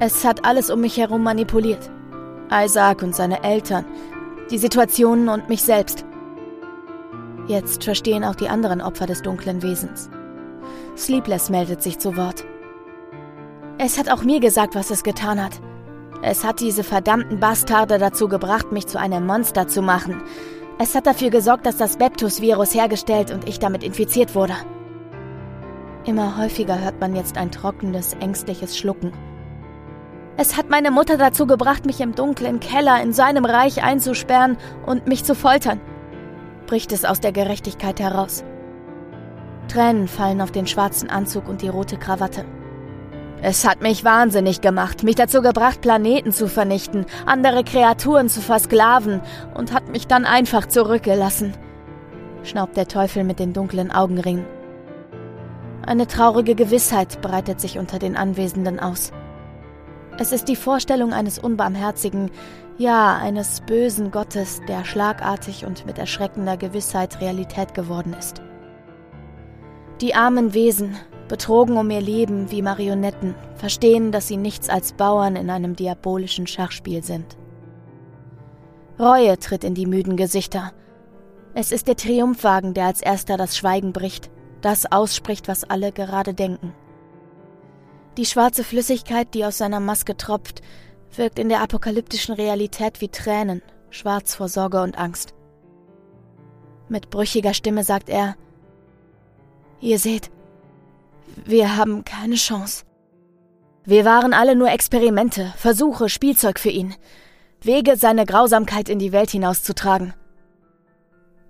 Es 0.00 0.24
hat 0.24 0.44
alles 0.44 0.70
um 0.70 0.80
mich 0.80 0.96
herum 0.96 1.22
manipuliert. 1.22 1.90
Isaac 2.50 3.02
und 3.02 3.14
seine 3.14 3.42
Eltern, 3.42 3.84
die 4.50 4.58
Situationen 4.58 5.28
und 5.28 5.48
mich 5.48 5.62
selbst. 5.62 6.04
Jetzt 7.46 7.84
verstehen 7.84 8.24
auch 8.24 8.34
die 8.34 8.48
anderen 8.48 8.80
Opfer 8.80 9.06
des 9.06 9.22
dunklen 9.22 9.62
Wesens. 9.62 10.10
Sleepless 10.96 11.50
meldet 11.50 11.82
sich 11.82 11.98
zu 11.98 12.16
Wort. 12.16 12.44
Es 13.78 13.98
hat 13.98 14.10
auch 14.10 14.22
mir 14.22 14.40
gesagt, 14.40 14.74
was 14.74 14.90
es 14.90 15.02
getan 15.02 15.42
hat. 15.42 15.60
Es 16.22 16.44
hat 16.44 16.60
diese 16.60 16.84
verdammten 16.84 17.40
Bastarde 17.40 17.98
dazu 17.98 18.28
gebracht, 18.28 18.72
mich 18.72 18.86
zu 18.86 18.98
einem 18.98 19.26
Monster 19.26 19.68
zu 19.68 19.82
machen. 19.82 20.22
Es 20.78 20.94
hat 20.94 21.06
dafür 21.06 21.30
gesorgt, 21.30 21.66
dass 21.66 21.76
das 21.76 21.96
Beptus-Virus 21.96 22.74
hergestellt 22.74 23.30
und 23.30 23.48
ich 23.48 23.58
damit 23.60 23.84
infiziert 23.84 24.34
wurde. 24.34 24.54
Immer 26.04 26.36
häufiger 26.36 26.80
hört 26.80 27.00
man 27.00 27.14
jetzt 27.14 27.38
ein 27.38 27.50
trockenes, 27.52 28.14
ängstliches 28.14 28.76
Schlucken. 28.76 29.12
Es 30.36 30.56
hat 30.56 30.68
meine 30.68 30.90
Mutter 30.90 31.16
dazu 31.16 31.46
gebracht, 31.46 31.86
mich 31.86 32.00
im 32.00 32.14
dunklen 32.14 32.58
Keller 32.58 33.00
in 33.00 33.12
seinem 33.12 33.44
Reich 33.44 33.84
einzusperren 33.84 34.58
und 34.84 35.06
mich 35.06 35.24
zu 35.24 35.36
foltern, 35.36 35.80
bricht 36.66 36.90
es 36.90 37.04
aus 37.04 37.20
der 37.20 37.30
Gerechtigkeit 37.30 38.00
heraus. 38.00 38.44
Tränen 39.68 40.08
fallen 40.08 40.40
auf 40.40 40.50
den 40.50 40.66
schwarzen 40.66 41.08
Anzug 41.08 41.48
und 41.48 41.62
die 41.62 41.68
rote 41.68 41.96
Krawatte. 41.96 42.44
Es 43.42 43.66
hat 43.68 43.82
mich 43.82 44.04
wahnsinnig 44.04 44.60
gemacht, 44.60 45.02
mich 45.02 45.16
dazu 45.16 45.42
gebracht, 45.42 45.80
Planeten 45.80 46.32
zu 46.32 46.48
vernichten, 46.48 47.04
andere 47.26 47.62
Kreaturen 47.62 48.28
zu 48.28 48.40
versklaven 48.40 49.20
und 49.54 49.72
hat 49.72 49.88
mich 49.88 50.06
dann 50.06 50.24
einfach 50.24 50.66
zurückgelassen, 50.66 51.52
schnaubt 52.42 52.76
der 52.76 52.88
Teufel 52.88 53.24
mit 53.24 53.38
den 53.38 53.52
dunklen 53.52 53.90
Augenringen. 53.90 54.46
Eine 55.86 56.06
traurige 56.06 56.54
Gewissheit 56.54 57.20
breitet 57.20 57.60
sich 57.60 57.78
unter 57.78 57.98
den 57.98 58.16
Anwesenden 58.16 58.80
aus. 58.80 59.12
Es 60.18 60.32
ist 60.32 60.48
die 60.48 60.56
Vorstellung 60.56 61.12
eines 61.12 61.38
unbarmherzigen, 61.38 62.30
ja, 62.78 63.16
eines 63.16 63.60
bösen 63.60 64.10
Gottes, 64.10 64.60
der 64.68 64.84
schlagartig 64.84 65.66
und 65.66 65.86
mit 65.86 65.98
erschreckender 65.98 66.56
Gewissheit 66.56 67.20
Realität 67.20 67.74
geworden 67.74 68.14
ist. 68.18 68.40
Die 70.00 70.14
armen 70.14 70.54
Wesen, 70.54 70.96
betrogen 71.28 71.76
um 71.76 71.90
ihr 71.90 72.00
Leben 72.00 72.50
wie 72.50 72.62
Marionetten, 72.62 73.34
verstehen, 73.56 74.12
dass 74.12 74.28
sie 74.28 74.36
nichts 74.36 74.68
als 74.68 74.92
Bauern 74.92 75.36
in 75.36 75.50
einem 75.50 75.76
diabolischen 75.76 76.46
Schachspiel 76.46 77.02
sind. 77.02 77.36
Reue 78.98 79.38
tritt 79.38 79.64
in 79.64 79.74
die 79.74 79.86
müden 79.86 80.16
Gesichter. 80.16 80.72
Es 81.54 81.72
ist 81.72 81.88
der 81.88 81.96
Triumphwagen, 81.96 82.74
der 82.74 82.86
als 82.86 83.00
erster 83.00 83.36
das 83.36 83.56
Schweigen 83.56 83.92
bricht, 83.92 84.30
das 84.60 84.90
ausspricht, 84.90 85.48
was 85.48 85.64
alle 85.64 85.92
gerade 85.92 86.34
denken. 86.34 86.74
Die 88.16 88.26
schwarze 88.26 88.62
Flüssigkeit, 88.62 89.34
die 89.34 89.44
aus 89.44 89.58
seiner 89.58 89.80
Maske 89.80 90.16
tropft, 90.16 90.62
wirkt 91.16 91.38
in 91.38 91.48
der 91.48 91.62
apokalyptischen 91.62 92.34
Realität 92.34 93.00
wie 93.00 93.08
Tränen, 93.08 93.62
schwarz 93.90 94.34
vor 94.34 94.48
Sorge 94.48 94.82
und 94.82 94.98
Angst. 94.98 95.34
Mit 96.88 97.10
brüchiger 97.10 97.54
Stimme 97.54 97.82
sagt 97.82 98.08
er, 98.08 98.36
Ihr 99.80 99.98
seht, 99.98 100.30
wir 101.44 101.76
haben 101.76 102.04
keine 102.04 102.36
Chance. 102.36 102.84
Wir 103.84 104.04
waren 104.04 104.32
alle 104.32 104.56
nur 104.56 104.70
Experimente, 104.70 105.52
Versuche, 105.56 106.08
Spielzeug 106.08 106.58
für 106.58 106.70
ihn. 106.70 106.94
Wege, 107.60 107.96
seine 107.96 108.24
Grausamkeit 108.24 108.88
in 108.88 108.98
die 108.98 109.12
Welt 109.12 109.30
hinauszutragen. 109.30 110.14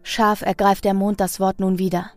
Scharf 0.03 0.43
ergreift 0.43 0.85
der 0.85 0.95
Mond 0.95 1.20
das 1.20 1.41
Wort 1.41 1.61
nun 1.61 1.78
wieder. 1.78 2.11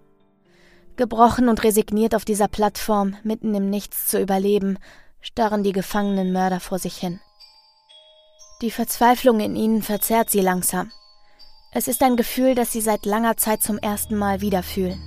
Gebrochen 0.95 1.49
und 1.49 1.63
resigniert 1.63 2.15
auf 2.15 2.25
dieser 2.25 2.47
Plattform, 2.47 3.15
mitten 3.23 3.53
im 3.53 3.69
Nichts 3.69 4.07
zu 4.07 4.19
überleben, 4.19 4.79
starren 5.21 5.63
die 5.63 5.71
gefangenen 5.71 6.31
Mörder 6.31 6.59
vor 6.59 6.79
sich 6.79 6.97
hin. 6.97 7.19
Die 8.61 8.71
Verzweiflung 8.71 9.39
in 9.39 9.55
ihnen 9.55 9.83
verzerrt 9.83 10.31
sie 10.31 10.41
langsam. 10.41 10.91
Es 11.71 11.87
ist 11.87 12.01
ein 12.01 12.17
Gefühl, 12.17 12.55
das 12.55 12.71
sie 12.71 12.81
seit 12.81 13.05
langer 13.05 13.37
Zeit 13.37 13.61
zum 13.61 13.77
ersten 13.77 14.17
Mal 14.17 14.41
wieder 14.41 14.63
fühlen. 14.63 14.99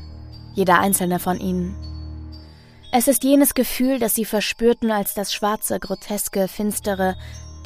Jeder 0.55 0.79
einzelne 0.79 1.19
von 1.19 1.41
ihnen. 1.41 1.90
Es 2.93 3.07
ist 3.07 3.23
jenes 3.23 3.55
Gefühl, 3.55 4.01
das 4.01 4.15
sie 4.15 4.25
verspürten, 4.25 4.91
als 4.91 5.15
das 5.15 5.33
schwarze, 5.33 5.79
groteske, 5.79 6.49
finstere, 6.49 7.15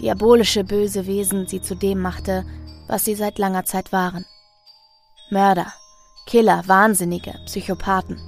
diabolische, 0.01 0.65
böse 0.65 1.07
Wesen 1.07 1.47
sie 1.47 1.63
zu 1.63 1.75
dem 1.75 2.01
machte, 2.01 2.45
was 2.89 3.07
sie 3.07 3.15
seit 3.15 3.39
langer 3.39 3.65
Zeit 3.65 3.91
waren. 3.91 4.27
Mörder, 5.31 5.73
Killer, 6.27 6.63
Wahnsinnige, 6.67 7.35
Psychopathen. 7.47 8.21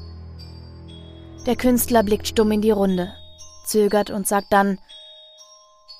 Der 1.47 1.57
Künstler 1.57 2.03
blickt 2.03 2.29
stumm 2.29 2.51
in 2.51 2.63
die 2.63 2.71
Runde, 2.71 3.13
zögert 3.67 4.11
und 4.11 4.27
sagt 4.27 4.53
dann, 4.53 4.79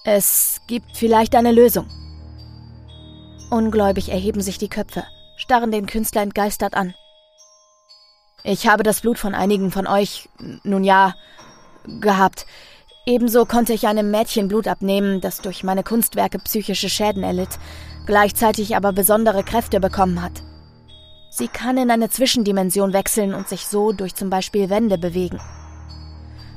es 0.05 0.61
gibt 0.67 0.97
vielleicht 0.97 1.35
eine 1.35 1.53
Lösung. 1.53 1.89
Ungläubig 3.51 4.09
erheben 4.09 4.41
sich 4.41 4.57
die 4.57 4.69
Köpfe, 4.69 5.05
starren 5.37 5.71
den 5.71 5.87
Künstler 5.87 6.23
entgeistert 6.23 6.75
an. 6.75 6.95
Ich 8.49 8.69
habe 8.69 8.85
das 8.85 9.01
Blut 9.01 9.19
von 9.19 9.35
einigen 9.35 9.73
von 9.73 9.89
euch, 9.89 10.29
nun 10.63 10.85
ja, 10.85 11.17
gehabt. 12.01 12.47
Ebenso 13.05 13.45
konnte 13.45 13.73
ich 13.73 13.89
einem 13.89 14.13
Mädchen 14.13 14.47
Blut 14.47 14.69
abnehmen, 14.69 15.21
das 15.21 15.41
durch 15.41 15.65
meine 15.65 15.83
Kunstwerke 15.83 16.39
psychische 16.39 16.89
Schäden 16.89 17.25
erlitt, 17.25 17.59
gleichzeitig 18.07 18.77
aber 18.77 18.93
besondere 18.93 19.43
Kräfte 19.43 19.81
bekommen 19.81 20.23
hat. 20.23 20.45
Sie 21.29 21.49
kann 21.49 21.77
in 21.77 21.91
eine 21.91 22.09
Zwischendimension 22.09 22.93
wechseln 22.93 23.35
und 23.35 23.49
sich 23.49 23.67
so 23.67 23.91
durch 23.91 24.15
zum 24.15 24.31
Beispiel 24.31 24.71
Wände 24.71 24.97
bewegen. 24.97 25.41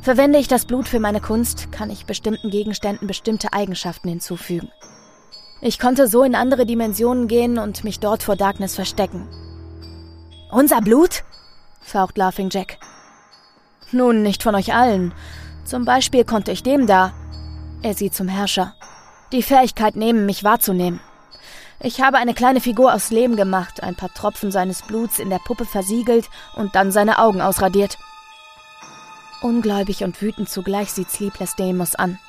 Verwende 0.03 0.37
ich 0.37 0.47
das 0.47 0.65
Blut 0.65 0.87
für 0.87 0.99
meine 0.99 1.21
Kunst, 1.21 1.71
kann 1.71 1.89
ich 1.89 2.05
bestimmten 2.05 2.51
Gegenständen 2.51 3.07
bestimmte 3.07 3.51
Eigenschaften 3.53 4.09
hinzufügen. 4.09 4.69
Ich 5.59 5.79
konnte 5.79 6.07
so 6.07 6.21
in 6.21 6.35
andere 6.35 6.67
Dimensionen 6.67 7.27
gehen 7.27 7.57
und 7.57 7.83
mich 7.83 7.99
dort 7.99 8.21
vor 8.21 8.35
Darkness 8.35 8.75
verstecken. 8.75 9.27
Unser 10.51 10.81
Blut? 10.81 11.23
Faucht 11.89 12.17
Laughing 12.17 12.49
Jack. 12.49 12.77
Nun, 13.91 14.21
nicht 14.21 14.43
von 14.43 14.55
euch 14.55 14.73
allen. 14.73 15.13
Zum 15.65 15.85
Beispiel 15.85 16.23
konnte 16.23 16.51
ich 16.51 16.63
dem 16.63 16.87
da, 16.87 17.13
er 17.81 17.93
sieht 17.93 18.13
zum 18.13 18.27
Herrscher, 18.27 18.75
die 19.31 19.43
Fähigkeit 19.43 19.95
nehmen, 19.95 20.25
mich 20.25 20.43
wahrzunehmen. 20.43 20.99
Ich 21.81 22.01
habe 22.01 22.17
eine 22.17 22.33
kleine 22.33 22.59
Figur 22.59 22.93
aus 22.93 23.09
Lehm 23.09 23.37
gemacht, 23.37 23.81
ein 23.83 23.95
paar 23.95 24.13
Tropfen 24.13 24.51
seines 24.51 24.81
Bluts 24.81 25.17
in 25.17 25.29
der 25.29 25.39
Puppe 25.39 25.65
versiegelt 25.65 26.29
und 26.55 26.75
dann 26.75 26.91
seine 26.91 27.19
Augen 27.19 27.41
ausradiert. 27.41 27.97
Ungläubig 29.41 30.03
und 30.03 30.21
wütend 30.21 30.49
zugleich 30.49 30.91
sieht 30.91 31.09
Sleepless 31.09 31.55
Deimos 31.55 31.95
an. 31.95 32.19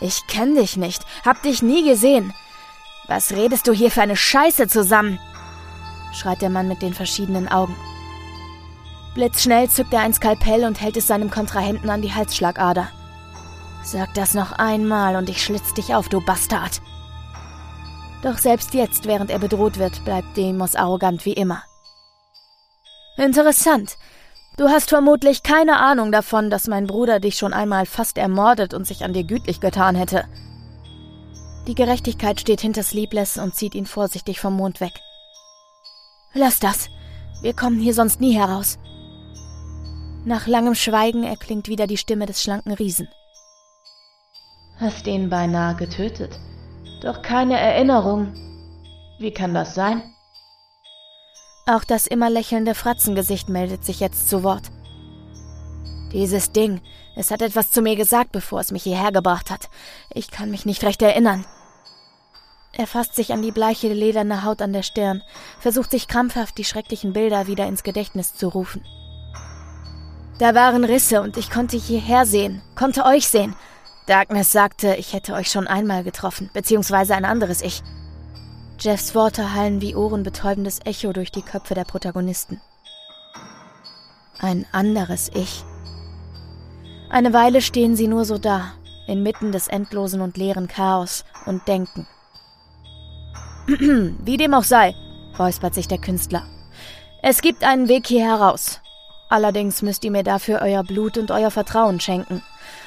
Ich 0.00 0.26
kenn 0.26 0.54
dich 0.54 0.78
nicht, 0.78 1.04
hab 1.26 1.42
dich 1.42 1.60
nie 1.60 1.86
gesehen. 1.86 2.32
Was 3.06 3.32
redest 3.32 3.68
du 3.68 3.72
hier 3.72 3.90
für 3.90 4.02
eine 4.02 4.16
Scheiße 4.16 4.66
zusammen? 4.68 5.18
schreit 6.14 6.40
der 6.40 6.50
Mann 6.50 6.68
mit 6.68 6.80
den 6.80 6.94
verschiedenen 6.94 7.48
Augen. 7.48 7.76
Blitzschnell 9.14 9.68
zückt 9.68 9.92
er 9.92 10.00
ein 10.00 10.14
Skalpell 10.14 10.64
und 10.64 10.80
hält 10.80 10.96
es 10.96 11.06
seinem 11.06 11.30
Kontrahenten 11.30 11.90
an 11.90 12.02
die 12.02 12.14
Halsschlagader. 12.14 12.88
Sag 13.84 14.14
das 14.14 14.34
noch 14.34 14.52
einmal 14.52 15.16
und 15.16 15.28
ich 15.28 15.42
schlitz 15.42 15.74
dich 15.74 15.94
auf, 15.94 16.08
du 16.08 16.20
Bastard! 16.24 16.80
Doch 18.22 18.38
selbst 18.38 18.72
jetzt, 18.72 19.06
während 19.06 19.30
er 19.30 19.40
bedroht 19.40 19.78
wird, 19.78 20.04
bleibt 20.04 20.36
Demos 20.36 20.76
arrogant 20.76 21.24
wie 21.24 21.32
immer. 21.32 21.62
Interessant. 23.16 23.96
Du 24.56 24.68
hast 24.68 24.90
vermutlich 24.90 25.42
keine 25.42 25.78
Ahnung 25.78 26.12
davon, 26.12 26.48
dass 26.48 26.68
mein 26.68 26.86
Bruder 26.86 27.20
dich 27.20 27.36
schon 27.36 27.52
einmal 27.52 27.84
fast 27.84 28.18
ermordet 28.18 28.74
und 28.74 28.86
sich 28.86 29.04
an 29.04 29.12
dir 29.12 29.24
gütlich 29.24 29.60
getan 29.60 29.96
hätte. 29.96 30.24
Die 31.66 31.74
Gerechtigkeit 31.74 32.40
steht 32.40 32.60
hinter 32.60 32.82
Sleepless 32.82 33.38
und 33.38 33.54
zieht 33.54 33.74
ihn 33.74 33.86
vorsichtig 33.86 34.40
vom 34.40 34.54
Mond 34.54 34.80
weg. 34.80 34.92
Lass 36.32 36.60
das. 36.60 36.88
Wir 37.40 37.54
kommen 37.54 37.80
hier 37.80 37.94
sonst 37.94 38.20
nie 38.20 38.36
heraus. 38.36 38.78
Nach 40.24 40.46
langem 40.46 40.76
Schweigen 40.76 41.24
erklingt 41.24 41.66
wieder 41.66 41.88
die 41.88 41.96
Stimme 41.96 42.26
des 42.26 42.42
schlanken 42.42 42.72
Riesen. 42.72 43.08
Hast 44.78 45.06
ihn 45.08 45.28
beinahe 45.28 45.74
getötet. 45.74 46.38
Doch 47.02 47.22
keine 47.22 47.58
Erinnerung. 47.58 48.32
Wie 49.18 49.32
kann 49.32 49.52
das 49.52 49.74
sein? 49.74 50.02
Auch 51.66 51.82
das 51.82 52.06
immer 52.06 52.30
lächelnde 52.30 52.74
Fratzengesicht 52.74 53.48
meldet 53.48 53.84
sich 53.84 53.98
jetzt 53.98 54.28
zu 54.28 54.44
Wort. 54.44 54.70
Dieses 56.12 56.52
Ding, 56.52 56.80
es 57.16 57.30
hat 57.30 57.42
etwas 57.42 57.72
zu 57.72 57.82
mir 57.82 57.96
gesagt, 57.96 58.30
bevor 58.30 58.60
es 58.60 58.70
mich 58.70 58.84
hierher 58.84 59.10
gebracht 59.10 59.50
hat. 59.50 59.70
Ich 60.14 60.30
kann 60.30 60.50
mich 60.50 60.66
nicht 60.66 60.84
recht 60.84 61.02
erinnern. 61.02 61.44
Er 62.72 62.86
fasst 62.86 63.16
sich 63.16 63.32
an 63.32 63.42
die 63.42 63.52
bleiche 63.52 63.92
lederne 63.92 64.44
Haut 64.44 64.62
an 64.62 64.72
der 64.72 64.82
Stirn, 64.82 65.22
versucht 65.58 65.90
sich 65.90 66.08
krampfhaft 66.08 66.56
die 66.58 66.64
schrecklichen 66.64 67.12
Bilder 67.12 67.46
wieder 67.46 67.66
ins 67.66 67.82
Gedächtnis 67.82 68.34
zu 68.34 68.48
rufen. 68.48 68.84
Da 70.38 70.54
waren 70.54 70.84
Risse 70.84 71.20
und 71.20 71.36
ich 71.36 71.50
konnte 71.50 71.76
hierher 71.76 72.26
sehen, 72.26 72.62
konnte 72.74 73.04
euch 73.04 73.28
sehen, 73.28 73.54
Darkness 74.06 74.50
sagte, 74.50 74.96
ich 74.96 75.12
hätte 75.12 75.34
euch 75.34 75.50
schon 75.50 75.68
einmal 75.68 76.02
getroffen, 76.02 76.50
beziehungsweise 76.52 77.14
ein 77.14 77.24
anderes 77.24 77.62
Ich. 77.62 77.82
Jeffs 78.80 79.14
Worte 79.14 79.54
hallen 79.54 79.80
wie 79.80 79.94
ohrenbetäubendes 79.94 80.80
Echo 80.84 81.12
durch 81.12 81.30
die 81.30 81.42
Köpfe 81.42 81.74
der 81.74 81.84
Protagonisten. 81.84 82.60
Ein 84.40 84.66
anderes 84.72 85.30
Ich. 85.34 85.64
Eine 87.10 87.32
Weile 87.32 87.60
stehen 87.60 87.94
sie 87.94 88.08
nur 88.08 88.24
so 88.24 88.38
da, 88.38 88.72
inmitten 89.06 89.52
des 89.52 89.68
endlosen 89.68 90.20
und 90.20 90.36
leeren 90.36 90.66
Chaos, 90.66 91.24
und 91.46 91.68
denken. 91.68 92.06
Wie 93.68 94.36
dem 94.36 94.54
auch 94.54 94.64
sei, 94.64 94.96
räuspert 95.38 95.74
sich 95.74 95.86
der 95.86 95.98
Künstler. 95.98 96.44
Es 97.22 97.40
gibt 97.40 97.62
einen 97.62 97.88
Weg 97.88 98.08
hier 98.08 98.24
heraus. 98.24 98.80
Allerdings 99.32 99.80
müsst 99.80 100.04
ihr 100.04 100.10
mir 100.10 100.24
dafür 100.24 100.60
euer 100.60 100.84
Blut 100.84 101.16
und 101.16 101.30
euer 101.30 101.50
Vertrauen 101.50 102.00
schenken 102.00 102.42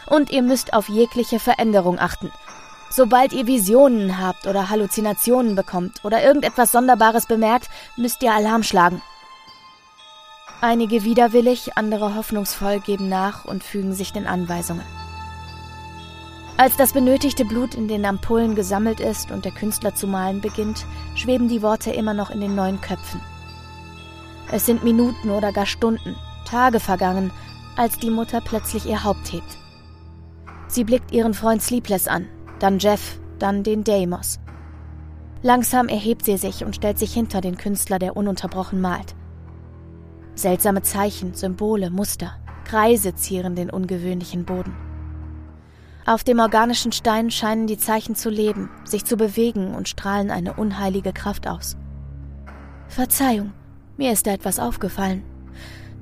und 0.06 0.30
ihr 0.30 0.44
müsst 0.44 0.74
auf 0.74 0.90
jegliche 0.90 1.40
Veränderung 1.40 1.98
achten. 1.98 2.32
Sobald 2.92 3.34
ihr 3.34 3.48
Visionen 3.48 4.20
habt 4.20 4.46
oder 4.46 4.70
Halluzinationen 4.70 5.56
bekommt 5.56 6.06
oder 6.06 6.24
irgendetwas 6.24 6.72
Sonderbares 6.72 7.26
bemerkt, 7.26 7.68
müsst 7.98 8.22
ihr 8.22 8.32
Alarm 8.32 8.62
schlagen. 8.62 9.02
Einige 10.62 11.04
widerwillig, 11.04 11.78
andere 11.78 12.14
hoffnungsvoll 12.14 12.80
geben 12.80 13.10
nach 13.10 13.46
und 13.46 13.64
fügen 13.64 13.96
sich 13.96 14.14
den 14.14 14.28
Anweisungen. 14.28 14.86
Als 16.58 16.78
das 16.78 16.94
benötigte 16.94 17.46
Blut 17.46 17.74
in 17.74 17.88
den 17.88 18.06
Ampullen 18.06 18.54
gesammelt 18.54 19.00
ist 19.00 19.32
und 19.32 19.46
der 19.46 19.52
Künstler 19.52 19.96
zu 19.96 20.06
malen 20.06 20.42
beginnt, 20.42 20.86
schweben 21.16 21.50
die 21.50 21.64
Worte 21.64 21.90
immer 21.90 22.14
noch 22.14 22.30
in 22.30 22.40
den 22.40 22.54
neuen 22.54 22.82
Köpfen. 22.82 23.20
Es 24.52 24.68
sind 24.68 24.84
Minuten 24.84 25.32
oder 25.32 25.52
gar 25.52 25.66
Stunden, 25.66 26.16
Tage 26.46 26.80
vergangen, 26.80 27.32
als 27.76 27.98
die 28.00 28.10
Mutter 28.10 28.40
plötzlich 28.42 28.86
ihr 28.86 29.04
Haupt 29.04 29.34
hebt. 29.34 29.58
Sie 30.68 30.84
blickt 30.84 31.12
ihren 31.12 31.34
Freund 31.34 31.62
Sleepless 31.62 32.08
an, 32.08 32.28
dann 32.60 32.80
Jeff, 32.80 33.20
dann 33.40 33.64
den 33.64 33.84
Deimos. 33.84 34.40
Langsam 35.42 35.88
erhebt 35.90 36.26
sie 36.26 36.38
sich 36.38 36.64
und 36.64 36.76
stellt 36.76 36.98
sich 36.98 37.14
hinter 37.14 37.42
den 37.42 37.58
Künstler, 37.58 38.00
der 38.00 38.18
ununterbrochen 38.18 38.82
malt. 38.82 39.16
Seltsame 40.36 40.82
Zeichen, 40.82 41.34
Symbole, 41.34 41.90
Muster, 41.90 42.36
Kreise 42.64 43.14
zieren 43.16 43.56
den 43.56 43.70
ungewöhnlichen 43.70 44.46
Boden. 44.46 44.76
Auf 46.08 46.24
dem 46.24 46.40
organischen 46.40 46.92
Stein 46.92 47.32
scheinen 47.32 47.68
die 47.68 47.78
Zeichen 47.78 48.16
zu 48.16 48.30
leben, 48.30 48.70
sich 48.84 49.06
zu 49.06 49.18
bewegen 49.18 49.74
und 49.74 49.90
strahlen 49.90 50.30
eine 50.30 50.54
unheilige 50.54 51.14
Kraft 51.14 51.48
aus. 51.48 51.78
Verzeihung, 52.88 53.54
mir 53.98 54.12
ist 54.12 54.28
da 54.28 54.32
etwas 54.32 54.60
aufgefallen. 54.60 55.24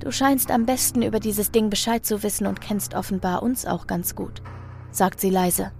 Du 0.03 0.11
scheinst 0.11 0.51
am 0.51 0.65
besten 0.65 1.01
über 1.01 1.21
dieses 1.21 1.51
Ding 1.51 1.69
Bescheid 1.69 2.05
zu 2.05 2.23
wissen 2.23 2.45
und 2.45 2.59
kennst 2.59 2.93
offenbar 2.93 3.41
uns 3.41 3.65
auch 3.65 3.87
ganz 3.87 4.15
gut, 4.15 4.41
sagt 4.91 5.21
sie 5.21 5.29
leise. 5.29 5.71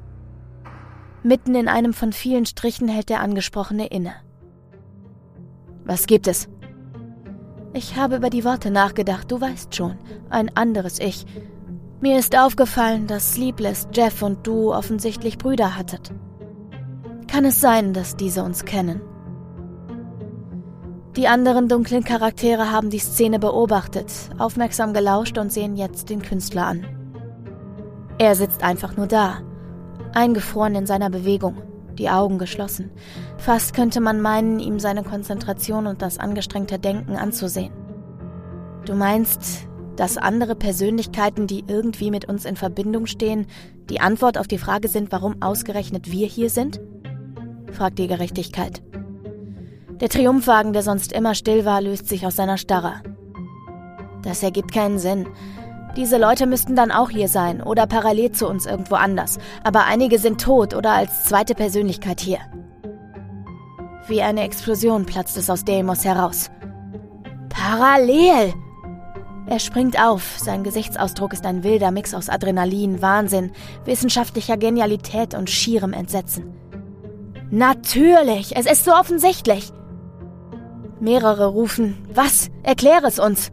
Mitten 1.24 1.56
in 1.56 1.68
einem 1.68 1.92
von 1.92 2.14
vielen 2.14 2.46
Strichen 2.46 2.88
hält 2.88 3.10
der 3.10 3.20
Angesprochene 3.20 3.88
inne. 3.88 4.14
Was 5.84 6.08
gibt 6.08 6.28
es? 6.28 6.48
Ich 7.74 7.98
habe 7.98 8.16
über 8.16 8.30
die 8.30 8.46
Worte 8.46 8.72
nachgedacht, 8.72 9.30
du 9.30 9.42
weißt 9.42 9.76
schon, 9.76 9.98
ein 10.30 10.56
anderes 10.56 11.00
Ich. 11.00 11.26
Mir 12.00 12.18
ist 12.18 12.38
aufgefallen, 12.38 13.08
dass 13.08 13.34
Sleepless, 13.34 13.90
Jeff 13.92 14.22
und 14.22 14.48
du 14.48 14.74
offensichtlich 14.74 15.38
Brüder 15.38 15.76
hattet. 15.76 16.14
Kann 17.28 17.44
es 17.44 17.60
sein, 17.60 17.92
dass 17.92 18.16
diese 18.16 18.42
uns 18.44 18.64
kennen? 18.64 19.02
Die 21.16 21.28
anderen 21.28 21.68
dunklen 21.68 22.04
Charaktere 22.04 22.72
haben 22.72 22.90
die 22.90 22.98
Szene 22.98 23.38
beobachtet, 23.38 24.12
aufmerksam 24.40 24.96
gelauscht 24.96 25.38
und 25.38 25.54
sehen 25.54 25.76
jetzt 25.76 26.10
den 26.10 26.24
Künstler 26.24 26.66
an. 26.66 26.88
Er 28.18 28.34
sitzt 28.34 28.64
einfach 28.64 28.98
nur 28.98 29.06
da, 29.06 29.42
eingefroren 30.14 30.74
in 30.74 30.88
seiner 30.88 31.12
Bewegung, 31.12 31.62
die 32.00 32.10
Augen 32.10 32.40
geschlossen. 32.40 32.90
Fast 33.38 33.76
könnte 33.76 34.02
man 34.02 34.22
meinen, 34.22 34.60
ihm 34.60 34.80
seine 34.80 35.04
Konzentration 35.04 35.86
und 35.86 36.02
das 36.02 36.18
angestrengte 36.18 36.80
Denken 36.80 37.16
anzusehen. 37.16 37.74
Du 38.86 38.96
meinst, 38.96 39.68
dass 39.96 40.18
andere 40.18 40.56
Persönlichkeiten, 40.56 41.46
die 41.46 41.64
irgendwie 41.68 42.10
mit 42.10 42.26
uns 42.26 42.44
in 42.44 42.56
Verbindung 42.56 43.06
stehen, 43.06 43.46
die 43.88 44.02
Antwort 44.02 44.40
auf 44.40 44.48
die 44.48 44.58
Frage 44.58 44.88
sind, 44.88 45.12
warum 45.12 45.44
ausgerechnet 45.44 46.12
wir 46.12 46.26
hier 46.26 46.50
sind? 46.50 46.82
fragt 47.72 48.00
die 48.00 48.08
Gerechtigkeit. 48.08 48.82
Der 50.04 50.10
Triumphwagen, 50.10 50.74
der 50.74 50.84
sonst 50.84 51.14
immer 51.14 51.34
still 51.34 51.64
war, 51.64 51.80
löst 51.80 52.10
sich 52.10 52.26
aus 52.26 52.36
seiner 52.36 52.58
Starre. 52.58 52.96
Das 54.22 54.44
ergibt 54.44 54.74
keinen 54.74 55.00
Sinn. 55.00 55.30
Diese 55.96 56.18
Leute 56.18 56.46
müssten 56.46 56.76
dann 56.76 56.92
auch 56.92 57.10
hier 57.10 57.30
sein 57.30 57.64
oder 57.64 57.88
parallel 57.88 58.34
zu 58.34 58.50
uns 58.50 58.66
irgendwo 58.66 58.96
anders. 58.96 59.40
Aber 59.64 59.86
einige 59.86 60.20
sind 60.20 60.42
tot 60.42 60.74
oder 60.74 60.92
als 60.92 61.24
zweite 61.24 61.56
Persönlichkeit 61.56 62.20
hier. 62.20 62.40
Wie 64.06 64.22
eine 64.22 64.44
Explosion 64.44 65.06
platzt 65.06 65.38
es 65.38 65.50
aus 65.50 65.64
Deimos 65.64 66.04
heraus. 66.04 66.52
Parallel! 67.48 68.54
Er 69.48 69.60
springt 69.60 69.98
auf, 69.98 70.38
sein 70.38 70.66
Gesichtsausdruck 70.66 71.32
ist 71.32 71.46
ein 71.46 71.64
wilder 71.64 71.92
Mix 71.92 72.14
aus 72.14 72.28
Adrenalin, 72.28 73.02
Wahnsinn, 73.02 73.54
wissenschaftlicher 73.86 74.58
Genialität 74.58 75.34
und 75.34 75.50
schierem 75.50 75.94
Entsetzen. 75.94 76.54
Natürlich, 77.52 78.58
es 78.58 78.66
ist 78.66 78.84
so 78.84 78.92
offensichtlich. 78.92 79.72
Mehrere 81.04 81.48
rufen, 81.48 81.98
was? 82.14 82.50
Erkläre 82.64 83.08
es 83.08 83.20
uns. 83.20 83.52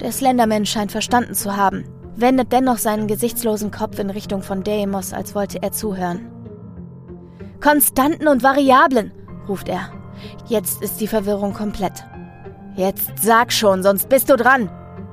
Der 0.00 0.12
Slenderman 0.12 0.66
scheint 0.66 0.92
verstanden 0.92 1.34
zu 1.34 1.56
haben, 1.56 1.84
wendet 2.14 2.52
dennoch 2.52 2.78
seinen 2.78 3.08
gesichtslosen 3.08 3.72
Kopf 3.72 3.98
in 3.98 4.08
Richtung 4.08 4.40
von 4.40 4.62
Deimos, 4.62 5.12
als 5.12 5.34
wollte 5.34 5.60
er 5.60 5.72
zuhören. 5.72 6.30
Konstanten 7.60 8.28
und 8.28 8.44
Variablen, 8.44 9.10
ruft 9.48 9.68
er. 9.68 9.90
Jetzt 10.46 10.80
ist 10.80 11.00
die 11.00 11.08
Verwirrung 11.08 11.54
komplett. 11.54 12.04
Jetzt 12.76 13.10
sag 13.20 13.52
schon, 13.52 13.82
sonst 13.82 14.08
bist 14.08 14.30
du 14.30 14.36
dran, 14.36 14.70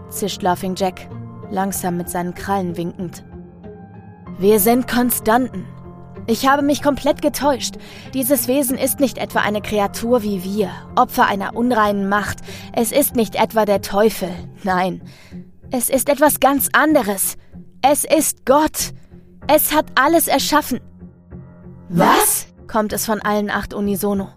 zischt 0.10 0.44
Laughing 0.44 0.76
Jack, 0.76 1.10
langsam 1.50 1.98
mit 1.98 2.08
seinen 2.08 2.36
Krallen 2.36 2.78
winkend. 2.78 3.24
Wir 4.38 4.60
sind 4.60 4.88
Konstanten. 4.88 5.66
Ich 6.28 6.48
habe 6.48 6.62
mich 6.62 6.82
komplett 6.82 7.22
getäuscht. 7.22 7.76
Dieses 8.14 8.48
Wesen 8.48 8.78
ist 8.78 9.00
nicht 9.00 9.18
etwa 9.18 9.40
eine 9.40 9.62
Kreatur 9.62 10.24
wie 10.24 10.44
wir, 10.44 10.70
Opfer 10.96 11.26
einer 11.26 11.56
unreinen 11.56 12.08
Macht. 12.08 12.40
Es 12.74 12.92
ist 12.92 13.16
nicht 13.16 13.36
etwa 13.36 13.66
der 13.66 13.82
Teufel. 13.82 14.30
Nein. 14.64 15.02
Es 15.72 15.90
ist 15.90 16.10
etwas 16.10 16.40
ganz 16.40 16.70
anderes. 16.74 17.38
Es 17.82 18.04
ist 18.04 18.46
Gott. 18.46 18.94
Es 19.48 19.74
hat 19.74 19.86
alles 19.96 20.28
erschaffen. 20.28 20.80
Was? 21.90 22.48
kommt 22.68 22.94
es 22.94 23.06
von 23.06 23.22
allen 23.22 23.50
acht 23.50 23.74
unisono. 23.74 24.30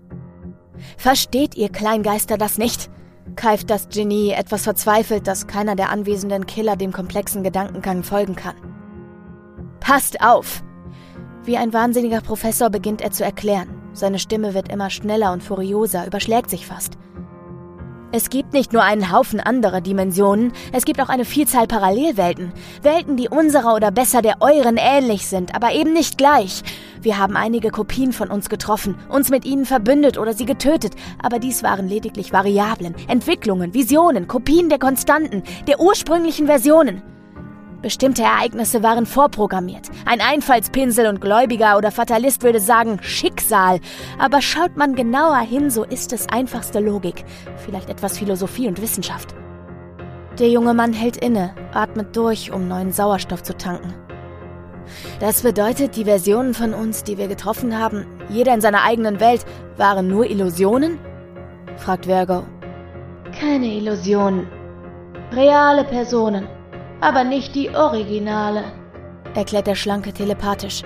Versteht 0.96 1.54
ihr 1.54 1.68
Kleingeister 1.68 2.36
das 2.36 2.58
nicht? 2.58 2.90
keift 3.36 3.70
das 3.70 3.88
Genie 3.88 4.30
etwas 4.30 4.64
verzweifelt, 4.64 5.26
dass 5.26 5.46
keiner 5.46 5.76
der 5.76 5.90
anwesenden 5.90 6.46
Killer 6.46 6.76
dem 6.76 6.92
komplexen 6.92 7.42
Gedankengang 7.42 8.02
folgen 8.02 8.36
kann. 8.36 8.54
Passt 9.80 10.20
auf! 10.20 10.62
Wie 11.44 11.58
ein 11.58 11.74
wahnsinniger 11.74 12.22
Professor 12.22 12.70
beginnt 12.70 13.02
er 13.02 13.10
zu 13.10 13.22
erklären. 13.22 13.68
Seine 13.92 14.18
Stimme 14.18 14.54
wird 14.54 14.72
immer 14.72 14.88
schneller 14.88 15.30
und 15.32 15.42
furioser, 15.42 16.06
überschlägt 16.06 16.48
sich 16.48 16.66
fast. 16.66 16.96
Es 18.12 18.30
gibt 18.30 18.54
nicht 18.54 18.72
nur 18.72 18.82
einen 18.82 19.12
Haufen 19.12 19.40
anderer 19.40 19.82
Dimensionen, 19.82 20.52
es 20.72 20.84
gibt 20.86 21.00
auch 21.02 21.08
eine 21.10 21.24
Vielzahl 21.26 21.66
Parallelwelten. 21.66 22.52
Welten, 22.80 23.16
die 23.16 23.28
unserer 23.28 23.74
oder 23.74 23.90
besser 23.90 24.22
der 24.22 24.36
euren 24.40 24.78
ähnlich 24.78 25.26
sind, 25.26 25.54
aber 25.54 25.72
eben 25.72 25.92
nicht 25.92 26.16
gleich. 26.16 26.62
Wir 27.02 27.18
haben 27.18 27.36
einige 27.36 27.70
Kopien 27.70 28.14
von 28.14 28.30
uns 28.30 28.48
getroffen, 28.48 28.94
uns 29.10 29.28
mit 29.28 29.44
ihnen 29.44 29.66
verbündet 29.66 30.16
oder 30.16 30.32
sie 30.32 30.46
getötet, 30.46 30.94
aber 31.22 31.38
dies 31.38 31.62
waren 31.62 31.88
lediglich 31.88 32.32
Variablen, 32.32 32.94
Entwicklungen, 33.08 33.74
Visionen, 33.74 34.28
Kopien 34.28 34.70
der 34.70 34.78
Konstanten, 34.78 35.42
der 35.66 35.80
ursprünglichen 35.80 36.46
Versionen. 36.46 37.02
Bestimmte 37.84 38.22
Ereignisse 38.22 38.82
waren 38.82 39.04
vorprogrammiert. 39.04 39.90
Ein 40.06 40.22
Einfallspinsel 40.22 41.06
und 41.06 41.20
Gläubiger 41.20 41.76
oder 41.76 41.90
Fatalist 41.90 42.42
würde 42.42 42.58
sagen 42.58 42.98
Schicksal. 43.02 43.78
Aber 44.18 44.40
schaut 44.40 44.78
man 44.78 44.94
genauer 44.94 45.40
hin, 45.40 45.68
so 45.68 45.84
ist 45.84 46.14
es 46.14 46.26
einfachste 46.30 46.80
Logik. 46.80 47.26
Vielleicht 47.62 47.90
etwas 47.90 48.16
Philosophie 48.16 48.68
und 48.68 48.80
Wissenschaft. 48.80 49.34
Der 50.38 50.48
junge 50.48 50.72
Mann 50.72 50.94
hält 50.94 51.18
inne, 51.18 51.54
atmet 51.74 52.16
durch, 52.16 52.50
um 52.50 52.68
neuen 52.68 52.90
Sauerstoff 52.90 53.42
zu 53.42 53.54
tanken. 53.54 53.92
Das 55.20 55.42
bedeutet, 55.42 55.94
die 55.94 56.06
Versionen 56.06 56.54
von 56.54 56.72
uns, 56.72 57.04
die 57.04 57.18
wir 57.18 57.28
getroffen 57.28 57.78
haben, 57.78 58.06
jeder 58.30 58.54
in 58.54 58.62
seiner 58.62 58.84
eigenen 58.84 59.20
Welt, 59.20 59.44
waren 59.76 60.08
nur 60.08 60.24
Illusionen? 60.24 60.98
fragt 61.76 62.06
Virgo. 62.06 62.44
Keine 63.38 63.66
Illusionen. 63.66 64.48
Reale 65.32 65.84
Personen 65.84 66.48
aber 67.04 67.22
nicht 67.22 67.54
die 67.54 67.68
Originale, 67.68 68.64
erklärt 69.34 69.66
der 69.66 69.74
Schlanke 69.74 70.14
telepathisch. 70.14 70.82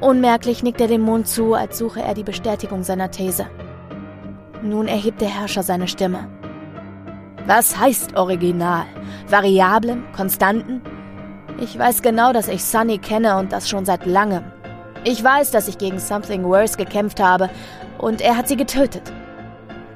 Unmerklich 0.00 0.64
nickt 0.64 0.80
er 0.80 0.88
dem 0.88 1.02
Mond 1.02 1.28
zu, 1.28 1.54
als 1.54 1.78
suche 1.78 2.02
er 2.02 2.12
die 2.12 2.24
Bestätigung 2.24 2.82
seiner 2.82 3.12
These. 3.12 3.46
Nun 4.62 4.88
erhebt 4.88 5.20
der 5.20 5.28
Herrscher 5.28 5.62
seine 5.62 5.86
Stimme. 5.86 6.28
Was 7.46 7.78
heißt 7.78 8.16
Original? 8.16 8.84
Variablen? 9.28 10.02
Konstanten? 10.12 10.82
Ich 11.60 11.78
weiß 11.78 12.02
genau, 12.02 12.32
dass 12.32 12.48
ich 12.48 12.64
Sunny 12.64 12.98
kenne 12.98 13.36
und 13.36 13.52
das 13.52 13.68
schon 13.68 13.84
seit 13.84 14.06
langem. 14.06 14.42
Ich 15.04 15.22
weiß, 15.22 15.52
dass 15.52 15.68
ich 15.68 15.78
gegen 15.78 16.00
Something 16.00 16.42
Worse 16.42 16.76
gekämpft 16.76 17.20
habe 17.20 17.48
und 17.98 18.20
er 18.20 18.36
hat 18.36 18.48
sie 18.48 18.56
getötet. 18.56 19.12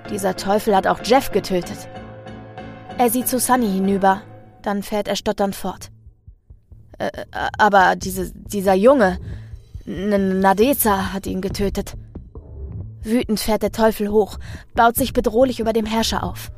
Dieser 0.08 0.36
Teufel 0.36 0.76
hat 0.76 0.86
auch 0.86 1.00
Jeff 1.02 1.32
getötet. 1.32 1.88
Er 2.96 3.11
sieht 3.11 3.26
zu 3.26 3.40
Sunny 3.40 3.72
hinüber, 3.72 4.22
dann 4.66 4.82
fährt 4.82 5.08
er 5.08 5.16
stotternd 5.16 5.54
fort. 5.54 5.90
Äh, 6.98 7.06
äh, 7.06 7.48
aber 7.58 7.96
diese, 7.96 8.32
dieser 8.34 8.74
Junge, 8.74 9.18
N 9.86 10.40
Nadeza, 10.40 11.12
hat 11.12 11.26
ihn 11.26 11.40
getötet. 11.40 11.94
Wütend 13.02 13.40
fährt 13.40 13.62
der 13.62 13.72
Teufel 13.72 14.11
hoch, 14.11 14.38
baut 14.74 14.96
sich 14.96 15.12
bedrohlich 15.12 15.61
über 15.61 15.72
dem 15.72 15.86
Herrscher 15.86 16.22
auf. 16.22 16.52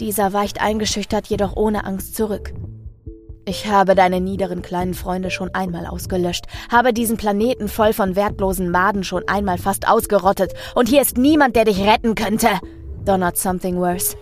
Dieser 0.00 0.32
weicht 0.32 0.60
eingeschüchtert, 0.60 1.26
jedoch 1.26 1.56
ohne 1.56 1.84
Angst 1.84 2.14
zurück. 2.14 2.52
Ich 3.46 3.66
habe 3.66 3.94
deine 3.94 4.20
niederen 4.20 4.60
kleinen 4.60 4.92
Freunde 4.92 5.30
schon 5.30 5.54
einmal 5.54 5.86
ausgelöscht, 5.86 6.44
habe 6.70 6.92
diesen 6.92 7.16
Planeten 7.16 7.68
voll 7.68 7.94
von 7.94 8.14
wertlosen 8.14 8.70
Maden 8.70 9.04
schon 9.04 9.26
einmal 9.26 9.56
fast 9.56 9.88
ausgerottet, 9.88 10.52
und 10.74 10.86
hier 10.86 11.00
ist 11.00 11.16
niemand, 11.16 11.56
der 11.56 11.64
dich 11.64 11.80
retten 11.80 12.14
könnte, 12.14 12.48
donnert 13.06 13.38
Something 13.38 13.78
Worse. 13.78 14.18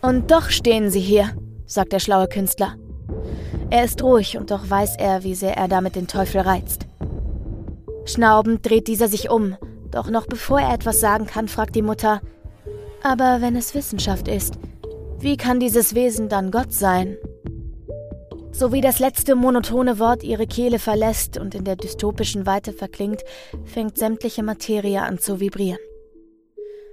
Und 0.00 0.30
doch 0.30 0.48
stehen 0.48 0.90
sie 0.90 1.00
hier, 1.00 1.34
sagt 1.70 1.92
der 1.92 2.00
schlaue 2.00 2.26
Künstler. 2.26 2.74
Er 3.70 3.84
ist 3.84 4.02
ruhig 4.02 4.36
und 4.36 4.50
doch 4.50 4.68
weiß 4.68 4.96
er, 4.98 5.22
wie 5.22 5.36
sehr 5.36 5.56
er 5.56 5.68
damit 5.68 5.94
den 5.94 6.08
Teufel 6.08 6.40
reizt. 6.40 6.86
Schnaubend 8.04 8.68
dreht 8.68 8.88
dieser 8.88 9.06
sich 9.06 9.30
um, 9.30 9.56
doch 9.90 10.10
noch 10.10 10.26
bevor 10.26 10.60
er 10.60 10.74
etwas 10.74 11.00
sagen 11.00 11.26
kann, 11.26 11.46
fragt 11.46 11.76
die 11.76 11.82
Mutter, 11.82 12.20
aber 13.02 13.40
wenn 13.40 13.54
es 13.54 13.74
Wissenschaft 13.74 14.26
ist, 14.26 14.54
wie 15.20 15.36
kann 15.36 15.60
dieses 15.60 15.94
Wesen 15.94 16.28
dann 16.28 16.50
Gott 16.50 16.72
sein? 16.72 17.16
So 18.52 18.72
wie 18.72 18.80
das 18.80 18.98
letzte 18.98 19.36
monotone 19.36 19.98
Wort 19.98 20.24
ihre 20.24 20.46
Kehle 20.46 20.78
verlässt 20.78 21.38
und 21.38 21.54
in 21.54 21.64
der 21.64 21.76
dystopischen 21.76 22.46
Weite 22.46 22.72
verklingt, 22.72 23.22
fängt 23.64 23.96
sämtliche 23.96 24.42
Materie 24.42 25.02
an 25.02 25.18
zu 25.18 25.38
vibrieren. 25.38 25.78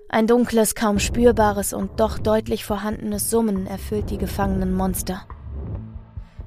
Ein 0.09 0.25
dunkles, 0.25 0.73
kaum 0.73 0.99
spürbares 0.99 1.73
und 1.73 1.99
doch 1.99 2.17
deutlich 2.17 2.63
vorhandenes 2.63 3.29
Summen 3.29 3.67
erfüllt 3.67 4.09
die 4.09 4.17
gefangenen 4.17 4.73
Monster. 4.73 5.23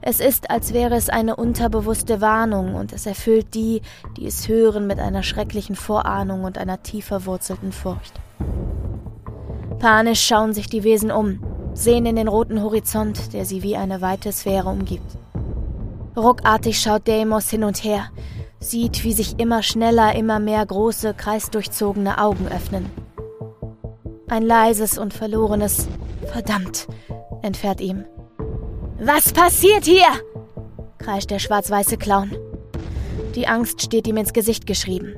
Es 0.00 0.18
ist, 0.18 0.50
als 0.50 0.72
wäre 0.72 0.94
es 0.94 1.10
eine 1.10 1.36
unterbewusste 1.36 2.22
Warnung 2.22 2.74
und 2.74 2.94
es 2.94 3.04
erfüllt 3.04 3.54
die, 3.54 3.82
die 4.16 4.26
es 4.26 4.48
hören, 4.48 4.86
mit 4.86 4.98
einer 4.98 5.22
schrecklichen 5.22 5.76
Vorahnung 5.76 6.44
und 6.44 6.56
einer 6.56 6.82
tief 6.82 7.04
verwurzelten 7.06 7.70
Furcht. 7.70 8.14
Panisch 9.78 10.24
schauen 10.24 10.54
sich 10.54 10.68
die 10.68 10.82
Wesen 10.82 11.10
um, 11.10 11.40
sehen 11.74 12.06
in 12.06 12.16
den 12.16 12.28
roten 12.28 12.62
Horizont, 12.62 13.34
der 13.34 13.44
sie 13.44 13.62
wie 13.62 13.76
eine 13.76 14.00
weite 14.00 14.32
Sphäre 14.32 14.70
umgibt. 14.70 15.18
Ruckartig 16.16 16.80
schaut 16.80 17.06
Deimos 17.06 17.50
hin 17.50 17.64
und 17.64 17.84
her, 17.84 18.10
sieht, 18.58 19.04
wie 19.04 19.12
sich 19.12 19.38
immer 19.38 19.62
schneller, 19.62 20.14
immer 20.14 20.38
mehr 20.38 20.64
große, 20.64 21.12
kreisdurchzogene 21.12 22.16
Augen 22.16 22.48
öffnen. 22.48 22.86
Ein 24.30 24.44
leises 24.44 24.96
und 24.96 25.12
verlorenes 25.12 25.88
Verdammt 26.32 26.86
entfährt 27.42 27.80
ihm. 27.80 28.04
Was 29.00 29.32
passiert 29.32 29.84
hier? 29.84 30.06
kreischt 30.98 31.32
der 31.32 31.40
schwarz-weiße 31.40 31.96
Clown. 31.96 32.30
Die 33.34 33.48
Angst 33.48 33.82
steht 33.82 34.06
ihm 34.06 34.18
ins 34.18 34.32
Gesicht 34.32 34.68
geschrieben. 34.68 35.16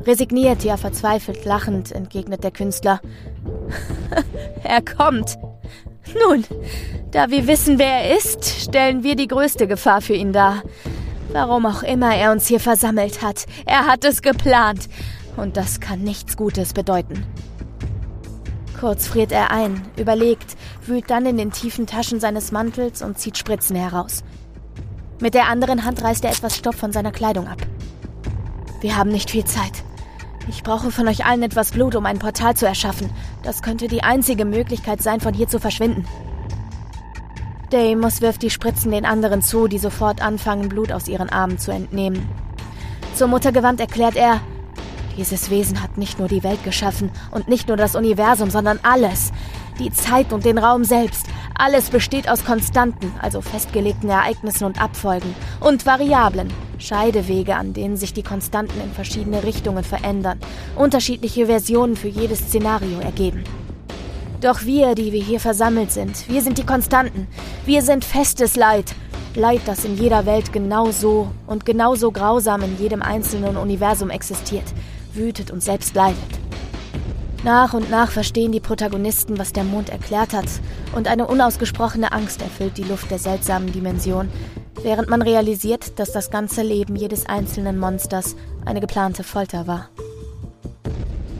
Resigniert, 0.00 0.64
ja 0.64 0.76
verzweifelt 0.76 1.44
lachend, 1.44 1.92
entgegnet 1.92 2.42
der 2.42 2.50
Künstler. 2.50 3.00
er 4.64 4.82
kommt. 4.82 5.38
Nun, 6.26 6.44
da 7.12 7.30
wir 7.30 7.46
wissen, 7.46 7.78
wer 7.78 8.02
er 8.02 8.16
ist, 8.16 8.44
stellen 8.44 9.04
wir 9.04 9.14
die 9.14 9.28
größte 9.28 9.68
Gefahr 9.68 10.00
für 10.00 10.14
ihn 10.14 10.32
dar. 10.32 10.64
Warum 11.32 11.66
auch 11.66 11.84
immer 11.84 12.16
er 12.16 12.32
uns 12.32 12.48
hier 12.48 12.58
versammelt 12.58 13.22
hat, 13.22 13.46
er 13.64 13.86
hat 13.86 14.04
es 14.04 14.22
geplant. 14.22 14.88
Und 15.36 15.56
das 15.56 15.78
kann 15.78 16.02
nichts 16.02 16.36
Gutes 16.36 16.72
bedeuten. 16.72 17.24
Kurz 18.80 19.08
friert 19.08 19.30
er 19.30 19.50
ein, 19.50 19.82
überlegt, 19.98 20.56
wühlt 20.86 21.10
dann 21.10 21.26
in 21.26 21.36
den 21.36 21.52
tiefen 21.52 21.86
Taschen 21.86 22.18
seines 22.18 22.50
Mantels 22.50 23.02
und 23.02 23.18
zieht 23.18 23.36
Spritzen 23.36 23.76
heraus. 23.76 24.24
Mit 25.20 25.34
der 25.34 25.48
anderen 25.48 25.84
Hand 25.84 26.02
reißt 26.02 26.24
er 26.24 26.30
etwas 26.30 26.56
Stoff 26.56 26.76
von 26.76 26.90
seiner 26.90 27.12
Kleidung 27.12 27.46
ab. 27.46 27.58
Wir 28.80 28.96
haben 28.96 29.10
nicht 29.10 29.30
viel 29.30 29.44
Zeit. 29.44 29.84
Ich 30.48 30.62
brauche 30.62 30.90
von 30.90 31.06
euch 31.08 31.26
allen 31.26 31.42
etwas 31.42 31.72
Blut, 31.72 31.94
um 31.94 32.06
ein 32.06 32.18
Portal 32.18 32.56
zu 32.56 32.66
erschaffen. 32.66 33.10
Das 33.42 33.60
könnte 33.60 33.86
die 33.86 34.02
einzige 34.02 34.46
Möglichkeit 34.46 35.02
sein, 35.02 35.20
von 35.20 35.34
hier 35.34 35.46
zu 35.46 35.60
verschwinden. 35.60 36.06
Deimos 37.68 38.22
wirft 38.22 38.40
die 38.40 38.48
Spritzen 38.48 38.92
den 38.92 39.04
anderen 39.04 39.42
zu, 39.42 39.68
die 39.68 39.78
sofort 39.78 40.22
anfangen, 40.22 40.70
Blut 40.70 40.90
aus 40.90 41.06
ihren 41.06 41.28
Armen 41.28 41.58
zu 41.58 41.70
entnehmen. 41.70 42.26
Zur 43.14 43.28
Mutter 43.28 43.52
gewandt 43.52 43.80
erklärt 43.80 44.16
er, 44.16 44.40
dieses 45.16 45.50
Wesen 45.50 45.82
hat 45.82 45.98
nicht 45.98 46.18
nur 46.18 46.28
die 46.28 46.42
Welt 46.42 46.62
geschaffen 46.64 47.10
und 47.30 47.48
nicht 47.48 47.68
nur 47.68 47.76
das 47.76 47.94
Universum, 47.94 48.50
sondern 48.50 48.78
alles. 48.82 49.32
Die 49.78 49.90
Zeit 49.92 50.32
und 50.32 50.44
den 50.44 50.58
Raum 50.58 50.84
selbst. 50.84 51.26
Alles 51.54 51.90
besteht 51.90 52.28
aus 52.28 52.44
Konstanten, 52.44 53.12
also 53.20 53.40
festgelegten 53.40 54.08
Ereignissen 54.08 54.64
und 54.64 54.80
Abfolgen, 54.80 55.34
und 55.60 55.86
Variablen, 55.86 56.52
Scheidewege, 56.78 57.54
an 57.54 57.72
denen 57.72 57.96
sich 57.96 58.12
die 58.12 58.22
Konstanten 58.22 58.80
in 58.80 58.92
verschiedene 58.92 59.42
Richtungen 59.42 59.84
verändern, 59.84 60.38
unterschiedliche 60.76 61.46
Versionen 61.46 61.96
für 61.96 62.08
jedes 62.08 62.40
Szenario 62.40 63.00
ergeben. 63.00 63.44
Doch 64.40 64.64
wir, 64.64 64.94
die 64.94 65.12
wir 65.12 65.22
hier 65.22 65.38
versammelt 65.38 65.92
sind, 65.92 66.28
wir 66.30 66.40
sind 66.40 66.56
die 66.56 66.64
Konstanten. 66.64 67.26
Wir 67.66 67.82
sind 67.82 68.06
festes 68.06 68.56
Leid. 68.56 68.94
Leid, 69.34 69.60
das 69.66 69.84
in 69.84 69.96
jeder 69.96 70.24
Welt 70.24 70.50
genauso 70.52 71.30
und 71.46 71.66
genauso 71.66 72.10
grausam 72.10 72.62
in 72.62 72.78
jedem 72.78 73.02
einzelnen 73.02 73.56
Universum 73.58 74.08
existiert, 74.08 74.64
wütet 75.20 75.52
und 75.52 75.62
selbst 75.62 75.94
leidet. 75.94 76.18
Nach 77.44 77.72
und 77.72 77.88
nach 77.88 78.10
verstehen 78.10 78.52
die 78.52 78.60
Protagonisten, 78.60 79.38
was 79.38 79.52
der 79.52 79.64
Mond 79.64 79.88
erklärt 79.88 80.32
hat, 80.34 80.48
und 80.94 81.06
eine 81.06 81.26
unausgesprochene 81.26 82.12
Angst 82.12 82.42
erfüllt 82.42 82.76
die 82.76 82.82
Luft 82.82 83.10
der 83.10 83.18
seltsamen 83.18 83.72
Dimension, 83.72 84.28
während 84.82 85.08
man 85.08 85.22
realisiert, 85.22 85.98
dass 85.98 86.12
das 86.12 86.30
ganze 86.30 86.62
Leben 86.62 86.96
jedes 86.96 87.26
einzelnen 87.26 87.78
Monsters 87.78 88.34
eine 88.64 88.80
geplante 88.80 89.22
Folter 89.22 89.66
war. 89.66 89.88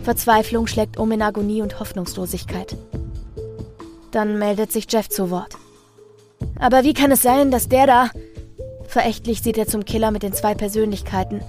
Verzweiflung 0.02 0.66
schlägt 0.66 0.96
um 0.96 1.12
in 1.12 1.20
Agonie 1.20 1.60
und 1.60 1.80
Hoffnungslosigkeit. 1.80 2.76
Dann 4.10 4.38
meldet 4.38 4.72
sich 4.72 4.86
Jeff 4.90 5.08
zu 5.08 5.30
Wort. 5.30 5.56
Aber 6.58 6.84
wie 6.84 6.94
kann 6.94 7.10
es 7.10 7.22
sein, 7.22 7.50
dass 7.50 7.68
der 7.68 7.86
da... 7.86 8.10
Verächtlich 8.88 9.42
sieht 9.42 9.56
er 9.56 9.68
zum 9.68 9.84
Killer 9.84 10.10
mit 10.10 10.22
den 10.22 10.32
zwei 10.32 10.54
Persönlichkeiten. 10.54 11.42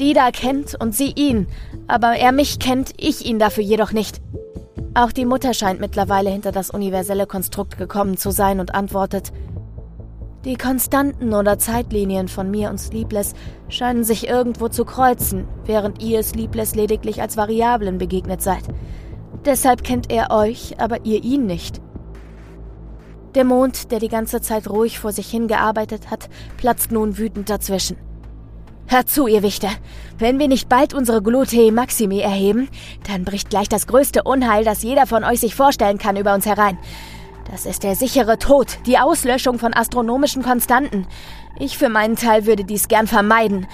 Die 0.00 0.14
da 0.14 0.30
kennt 0.30 0.74
und 0.80 0.94
sie 0.94 1.12
ihn, 1.14 1.46
aber 1.86 2.16
er 2.16 2.32
mich 2.32 2.58
kennt, 2.58 2.92
ich 2.96 3.24
ihn 3.26 3.38
dafür 3.38 3.62
jedoch 3.62 3.92
nicht. 3.92 4.20
Auch 4.94 5.12
die 5.12 5.24
Mutter 5.24 5.54
scheint 5.54 5.80
mittlerweile 5.80 6.30
hinter 6.30 6.52
das 6.52 6.70
universelle 6.70 7.26
Konstrukt 7.26 7.78
gekommen 7.78 8.16
zu 8.16 8.30
sein 8.30 8.60
und 8.60 8.74
antwortet, 8.74 9.32
die 10.44 10.56
Konstanten 10.56 11.34
oder 11.34 11.58
Zeitlinien 11.58 12.26
von 12.26 12.50
mir 12.50 12.68
und 12.68 12.78
Sleepless 12.78 13.34
scheinen 13.68 14.02
sich 14.02 14.28
irgendwo 14.28 14.68
zu 14.68 14.84
kreuzen, 14.84 15.46
während 15.66 16.02
ihr 16.02 16.20
Sleepless 16.24 16.74
lediglich 16.74 17.22
als 17.22 17.36
Variablen 17.36 17.98
begegnet 17.98 18.42
seid. 18.42 18.64
Deshalb 19.44 19.84
kennt 19.84 20.10
er 20.10 20.32
euch, 20.32 20.80
aber 20.80 21.04
ihr 21.04 21.22
ihn 21.22 21.46
nicht. 21.46 21.80
Der 23.36 23.44
Mond, 23.44 23.92
der 23.92 24.00
die 24.00 24.08
ganze 24.08 24.40
Zeit 24.40 24.68
ruhig 24.68 24.98
vor 24.98 25.12
sich 25.12 25.28
hingearbeitet 25.28 26.10
hat, 26.10 26.28
platzt 26.56 26.90
nun 26.90 27.18
wütend 27.18 27.48
dazwischen. 27.48 27.96
Hört 28.86 29.08
zu, 29.08 29.26
ihr 29.26 29.42
Wichter. 29.42 29.70
Wenn 30.18 30.38
wir 30.38 30.48
nicht 30.48 30.68
bald 30.68 30.94
unsere 30.94 31.22
Glutei 31.22 31.70
Maximi 31.70 32.20
erheben, 32.20 32.68
dann 33.10 33.24
bricht 33.24 33.50
gleich 33.50 33.68
das 33.68 33.86
größte 33.86 34.22
Unheil, 34.22 34.64
das 34.64 34.82
jeder 34.82 35.06
von 35.06 35.24
euch 35.24 35.40
sich 35.40 35.54
vorstellen 35.54 35.98
kann, 35.98 36.16
über 36.16 36.34
uns 36.34 36.46
herein. 36.46 36.78
Das 37.50 37.66
ist 37.66 37.82
der 37.82 37.96
sichere 37.96 38.38
Tod, 38.38 38.78
die 38.86 38.98
Auslöschung 38.98 39.58
von 39.58 39.74
astronomischen 39.74 40.42
Konstanten. 40.42 41.06
Ich 41.58 41.76
für 41.76 41.88
meinen 41.88 42.16
Teil 42.16 42.46
würde 42.46 42.64
dies 42.64 42.88
gern 42.88 43.06
vermeiden. 43.06 43.66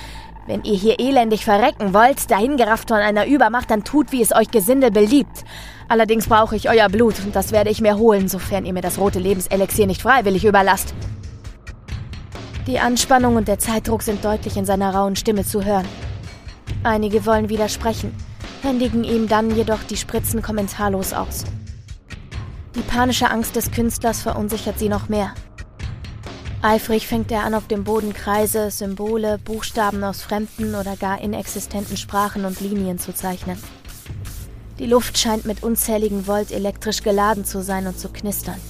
Wenn 0.47 0.65
ihr 0.65 0.75
hier 0.77 0.99
elendig 0.99 1.45
verrecken 1.45 1.93
wollt, 1.93 2.31
dahingerafft 2.31 2.89
von 2.89 2.99
einer 2.99 3.27
Übermacht, 3.27 3.71
dann 3.71 3.85
tut, 3.85 4.13
wie 4.13 4.23
es 4.23 4.35
euch 4.35 4.51
Gesindel 4.51 4.91
beliebt. 4.91 5.45
Allerdings 5.89 6.27
brauche 6.27 6.57
ich 6.57 6.71
euer 6.71 6.89
Blut 6.89 7.15
und 7.25 7.37
das 7.37 7.53
werde 7.53 7.71
ich 7.71 7.81
mir 7.81 7.99
holen, 7.99 8.29
sofern 8.29 8.65
ihr 8.65 8.73
mir 8.73 8.81
das 8.81 8.99
rote 8.99 9.19
Lebenselixier 9.19 9.87
nicht 9.87 10.03
freiwillig 10.03 10.45
überlasst. 10.45 10.95
Die 12.69 12.79
Anspannung 12.79 13.37
und 13.37 13.49
der 13.49 13.59
Zeitdruck 13.59 14.03
sind 14.03 14.23
deutlich 14.23 14.59
in 14.59 14.67
seiner 14.67 14.95
rauen 14.95 15.17
Stimme 15.17 15.43
zu 15.43 15.65
hören. 15.65 15.87
Einige 16.83 17.25
wollen 17.25 17.49
widersprechen, 17.49 18.15
händigen 18.61 19.05
ihm 19.05 19.27
dann 19.27 19.57
jedoch 19.57 19.83
die 19.85 19.97
Spritzen 19.97 20.43
kommentarlos 20.43 21.15
aus. 21.15 21.45
Die 22.75 22.83
panische 22.83 23.31
Angst 23.31 23.57
des 23.57 23.71
Künstlers 23.71 24.21
verunsichert 24.21 24.79
sie 24.79 24.91
noch 24.91 25.09
mehr. 25.09 25.33
Eifrig 26.61 27.07
fängt 27.07 27.33
er 27.33 27.45
an, 27.45 27.55
auf 27.55 27.69
dem 27.69 27.85
Boden 27.85 28.13
Kreise, 28.13 28.71
Symbole, 28.71 29.39
Buchstaben 29.39 30.05
aus 30.05 30.21
fremden 30.21 30.75
oder 30.75 30.95
gar 30.97 31.23
inexistenten 31.23 31.97
Sprachen 31.97 32.45
und 32.45 32.61
Linien 32.61 32.99
zu 32.99 33.15
zeichnen. 33.15 33.59
Die 34.79 34.87
Luft 34.87 35.17
scheint 35.17 35.47
mit 35.47 35.63
unzähligen 35.63 36.27
Volt 36.27 36.53
elektrisch 36.53 37.03
geladen 37.03 37.47
zu 37.47 37.63
sein 37.63 37.87
und 37.87 37.99
zu 37.99 38.11
knistern. 38.11 38.61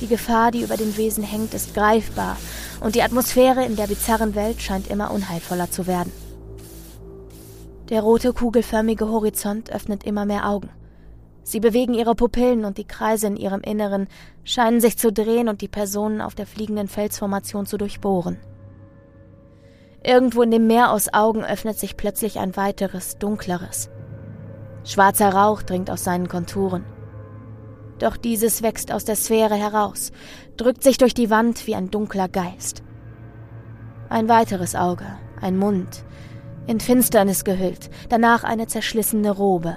Die 0.00 0.06
Gefahr, 0.06 0.50
die 0.50 0.62
über 0.62 0.78
den 0.78 0.96
Wesen 0.96 1.24
hängt, 1.24 1.52
ist 1.52 1.74
greifbar 1.74 2.38
und 2.80 2.94
die 2.94 3.02
Atmosphäre 3.02 3.64
in 3.64 3.76
der 3.76 3.86
bizarren 3.86 4.34
Welt 4.34 4.60
scheint 4.60 4.88
immer 4.88 5.10
unheilvoller 5.10 5.70
zu 5.70 5.86
werden. 5.86 6.12
Der 7.88 8.02
rote 8.02 8.32
kugelförmige 8.32 9.08
Horizont 9.08 9.70
öffnet 9.70 10.04
immer 10.04 10.26
mehr 10.26 10.48
Augen. 10.48 10.70
Sie 11.44 11.60
bewegen 11.60 11.94
ihre 11.94 12.16
Pupillen 12.16 12.64
und 12.64 12.76
die 12.76 12.86
Kreise 12.86 13.28
in 13.28 13.36
ihrem 13.36 13.60
Inneren 13.60 14.08
scheinen 14.42 14.80
sich 14.80 14.98
zu 14.98 15.12
drehen 15.12 15.48
und 15.48 15.60
die 15.60 15.68
Personen 15.68 16.20
auf 16.20 16.34
der 16.34 16.46
fliegenden 16.46 16.88
Felsformation 16.88 17.66
zu 17.66 17.78
durchbohren. 17.78 18.38
Irgendwo 20.02 20.42
in 20.42 20.50
dem 20.50 20.66
Meer 20.66 20.90
aus 20.90 21.12
Augen 21.14 21.44
öffnet 21.44 21.78
sich 21.78 21.96
plötzlich 21.96 22.38
ein 22.40 22.56
weiteres, 22.56 23.18
dunkleres. 23.18 23.90
Schwarzer 24.82 25.30
Rauch 25.30 25.62
dringt 25.62 25.90
aus 25.90 26.02
seinen 26.02 26.28
Konturen. 26.28 26.84
Doch 27.98 28.16
dieses 28.16 28.62
wächst 28.62 28.92
aus 28.92 29.04
der 29.04 29.16
Sphäre 29.16 29.54
heraus, 29.54 30.12
drückt 30.56 30.82
sich 30.82 30.98
durch 30.98 31.14
die 31.14 31.30
Wand 31.30 31.66
wie 31.66 31.74
ein 31.74 31.90
dunkler 31.90 32.28
Geist. 32.28 32.82
Ein 34.08 34.28
weiteres 34.28 34.74
Auge, 34.74 35.06
ein 35.40 35.56
Mund, 35.56 36.04
in 36.66 36.80
Finsternis 36.80 37.44
gehüllt, 37.44 37.90
danach 38.08 38.44
eine 38.44 38.66
zerschlissene 38.66 39.30
Robe. 39.30 39.76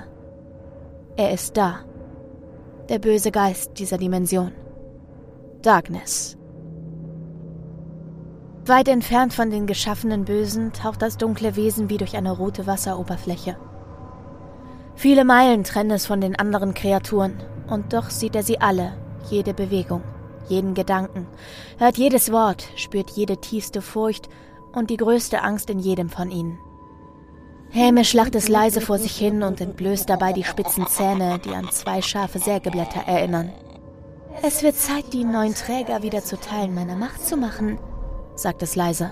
Er 1.15 1.32
ist 1.32 1.55
da. 1.55 1.80
Der 2.89 2.99
böse 2.99 3.32
Geist 3.32 3.78
dieser 3.78 3.97
Dimension. 3.97 4.51
Darkness. 5.61 6.38
Weit 8.65 8.88
entfernt 8.88 9.34
von 9.34 9.49
den 9.49 9.67
geschaffenen 9.67 10.26
Bösen 10.26 10.74
taucht 10.74 11.01
das 11.01 11.17
dunkle 11.17 11.55
Wesen 11.55 11.89
wie 11.89 11.97
durch 11.97 12.15
eine 12.15 12.32
rote 12.32 12.67
Wasseroberfläche. 12.67 13.57
Viele 14.95 15.26
Meilen 15.26 15.63
trennen 15.63 15.91
es 15.91 16.05
von 16.05 16.22
den 16.22 16.36
anderen 16.36 16.74
Kreaturen, 16.74 17.38
und 17.70 17.93
doch 17.93 18.09
sieht 18.09 18.36
er 18.36 18.43
sie 18.43 18.59
alle, 18.59 18.93
jede 19.30 19.53
Bewegung, 19.53 20.03
jeden 20.47 20.74
Gedanken, 20.74 21.28
hört 21.78 21.97
jedes 21.97 22.32
Wort, 22.32 22.67
spürt 22.76 23.11
jede 23.11 23.38
tiefste 23.38 23.82
Furcht 23.82 24.30
und 24.74 24.89
die 24.89 24.97
größte 24.97 25.41
Angst 25.41 25.70
in 25.70 25.80
jedem 25.80 26.09
von 26.09 26.32
ihnen. 26.32 26.59
Hämisch 27.72 28.13
lacht 28.13 28.34
es 28.34 28.47
leise 28.47 28.82
vor 28.82 28.97
sich 28.97 29.15
hin 29.15 29.43
und 29.43 29.61
entblößt 29.61 30.09
dabei 30.09 30.34
die 30.34 30.43
spitzen 30.43 30.88
Zähne, 30.88 31.39
die 31.39 31.53
an 31.53 31.70
zwei 31.70 32.01
scharfe 32.01 32.39
Sägeblätter 32.39 33.01
erinnern. 33.01 33.51
Es 34.41 34.63
wird 34.63 34.76
Zeit, 34.76 35.13
die 35.13 35.24
neuen 35.24 35.53
Träger 35.53 36.01
wieder 36.01 36.24
zu 36.24 36.39
Teilen 36.39 36.74
meiner 36.74 36.95
Macht 36.95 37.24
zu 37.24 37.38
machen, 37.38 37.78
sagt 38.36 38.63
es 38.63 38.76
leise. 38.76 39.11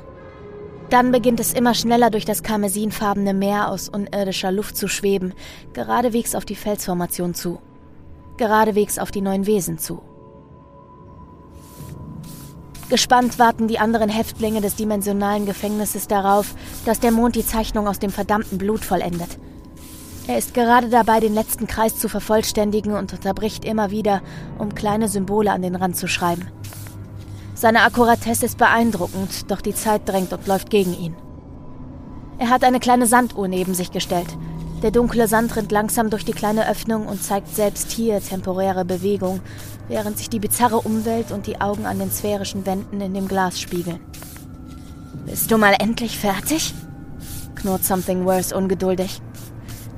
Dann 0.89 1.11
beginnt 1.11 1.39
es 1.39 1.53
immer 1.53 1.73
schneller 1.73 2.09
durch 2.09 2.25
das 2.25 2.43
karmesinfarbene 2.43 3.33
Meer 3.33 3.69
aus 3.69 3.89
unirdischer 3.89 4.51
Luft 4.51 4.77
zu 4.77 4.87
schweben, 4.87 5.33
geradewegs 5.73 6.33
auf 6.33 6.45
die 6.45 6.55
Felsformation 6.55 7.33
zu. 7.33 7.59
Geradewegs 8.37 8.99
auf 8.99 9.11
die 9.11 9.21
neuen 9.21 9.45
Wesen 9.45 9.77
zu. 9.77 10.01
Gespannt 12.89 13.37
warten 13.37 13.67
die 13.67 13.79
anderen 13.79 14.09
Häftlinge 14.09 14.61
des 14.61 14.75
dimensionalen 14.75 15.45
Gefängnisses 15.45 16.07
darauf, 16.07 16.55
dass 16.85 17.01
der 17.01 17.11
Mond 17.11 17.35
die 17.35 17.45
Zeichnung 17.45 17.87
aus 17.87 17.99
dem 17.99 18.11
verdammten 18.11 18.57
Blut 18.57 18.85
vollendet. 18.85 19.37
Er 20.27 20.37
ist 20.37 20.53
gerade 20.53 20.89
dabei, 20.89 21.19
den 21.19 21.33
letzten 21.33 21.67
Kreis 21.67 21.97
zu 21.97 22.07
vervollständigen 22.07 22.93
und 22.93 23.11
unterbricht 23.11 23.65
immer 23.65 23.91
wieder, 23.91 24.21
um 24.57 24.73
kleine 24.73 25.09
Symbole 25.09 25.51
an 25.51 25.61
den 25.61 25.75
Rand 25.75 25.97
zu 25.97 26.07
schreiben. 26.07 26.47
Seine 27.55 27.81
Akkuratesse 27.81 28.45
ist 28.45 28.57
beeindruckend, 28.57 29.49
doch 29.51 29.61
die 29.61 29.73
Zeit 29.73 30.07
drängt 30.07 30.31
und 30.31 30.45
läuft 30.47 30.69
gegen 30.69 30.93
ihn. 30.93 31.15
Er 32.39 32.49
hat 32.49 32.63
eine 32.63 32.79
kleine 32.79 33.07
Sanduhr 33.07 33.47
neben 33.47 33.73
sich 33.73 33.91
gestellt. 33.91 34.37
Der 34.83 34.91
dunkle 34.91 35.27
Sand 35.27 35.55
rinnt 35.55 35.71
langsam 35.71 36.11
durch 36.11 36.23
die 36.23 36.33
kleine 36.33 36.69
Öffnung 36.69 37.07
und 37.07 37.23
zeigt 37.23 37.55
selbst 37.55 37.91
hier 37.91 38.21
temporäre 38.21 38.85
Bewegung, 38.85 39.39
während 39.87 40.19
sich 40.19 40.29
die 40.29 40.39
bizarre 40.39 40.81
Umwelt 40.81 41.31
und 41.31 41.47
die 41.47 41.59
Augen 41.59 41.87
an 41.87 41.97
den 41.97 42.11
sphärischen 42.11 42.67
Wänden 42.67 43.01
in 43.01 43.15
dem 43.15 43.27
Glas 43.27 43.59
spiegeln. 43.59 43.99
Bist 45.25 45.49
du 45.49 45.57
mal 45.57 45.75
endlich 45.79 46.19
fertig? 46.19 46.75
knurrt 47.55 47.83
Something 47.85 48.23
Worse 48.25 48.55
ungeduldig. 48.55 49.19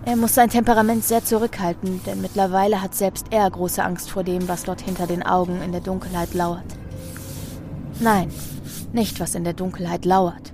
Er 0.06 0.16
muss 0.16 0.36
sein 0.36 0.50
Temperament 0.50 1.04
sehr 1.04 1.26
zurückhalten, 1.26 2.00
denn 2.06 2.22
mittlerweile 2.22 2.82
hat 2.82 2.96
selbst 2.96 3.26
er 3.32 3.52
große 3.52 3.84
Angst 3.84 4.10
vor 4.10 4.24
dem, 4.24 4.48
was 4.48 4.64
dort 4.64 4.80
hinter 4.80 5.08
den 5.08 5.24
Augen 5.24 5.62
in 5.62 5.74
der 5.74 5.82
Dunkelheit 5.82 6.34
lauert. 6.34 6.64
Nein, 8.00 8.32
nicht 8.94 9.20
was 9.20 9.36
in 9.36 9.44
der 9.44 9.54
Dunkelheit 9.54 10.06
lauert. 10.06 10.54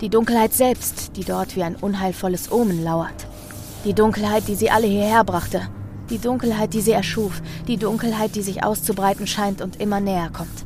Die 0.00 0.10
Dunkelheit 0.10 0.52
selbst, 0.52 1.16
die 1.16 1.24
dort 1.24 1.56
wie 1.56 1.64
ein 1.64 1.74
unheilvolles 1.74 2.52
Omen 2.52 2.84
lauert. 2.84 3.26
Die 3.84 3.92
Dunkelheit, 3.92 4.48
die 4.48 4.54
sie 4.54 4.70
alle 4.70 4.86
hierher 4.86 5.24
brachte. 5.24 5.60
Die 6.08 6.18
Dunkelheit, 6.18 6.72
die 6.72 6.80
sie 6.80 6.92
erschuf. 6.92 7.42
Die 7.68 7.76
Dunkelheit, 7.76 8.34
die 8.34 8.42
sich 8.42 8.64
auszubreiten 8.64 9.26
scheint 9.26 9.60
und 9.60 9.80
immer 9.80 10.00
näher 10.00 10.30
kommt. 10.32 10.64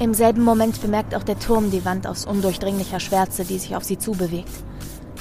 Im 0.00 0.12
selben 0.12 0.42
Moment 0.42 0.80
bemerkt 0.80 1.14
auch 1.14 1.22
der 1.22 1.38
Turm 1.38 1.70
die 1.70 1.84
Wand 1.84 2.06
aus 2.06 2.24
undurchdringlicher 2.24 3.00
Schwärze, 3.00 3.44
die 3.44 3.58
sich 3.58 3.76
auf 3.76 3.84
sie 3.84 3.98
zubewegt. 3.98 4.50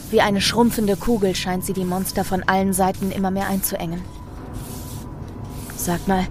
Wie 0.10 0.22
eine 0.22 0.42
schrumpfende 0.42 0.96
Kugel 0.96 1.36
scheint 1.36 1.66
sie 1.66 1.74
die 1.74 1.86
Monster 1.86 2.24
von 2.24 2.44
allen 2.44 2.74
Seiten 2.74 3.12
immer 3.12 3.30
mehr 3.30 3.48
einzuengen. 3.48 4.02
Sag 5.76 6.08
mal, 6.08 6.26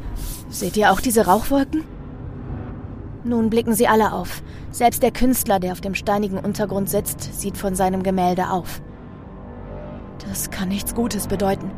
seht 0.49 0.77
ihr 0.77 0.93
auch 0.93 1.01
diese 1.01 1.27
Rauchwolken? 1.27 1.85
Nun 3.23 3.51
blicken 3.51 3.75
sie 3.75 3.89
alle 3.89 4.13
auf. 4.13 4.43
Selbst 4.71 5.03
der 5.03 5.11
Künstler, 5.11 5.61
der 5.61 5.73
auf 5.73 5.81
dem 5.81 5.95
steinigen 5.95 6.39
Untergrund 6.39 6.89
sitzt, 6.89 7.41
sieht 7.41 7.57
von 7.57 7.75
seinem 7.75 8.03
Gemälde 8.03 8.51
auf. 8.51 8.81
Das 10.29 10.51
kann 10.51 10.69
nichts 10.69 10.95
Gutes 10.95 11.27
bedeuten, 11.27 11.71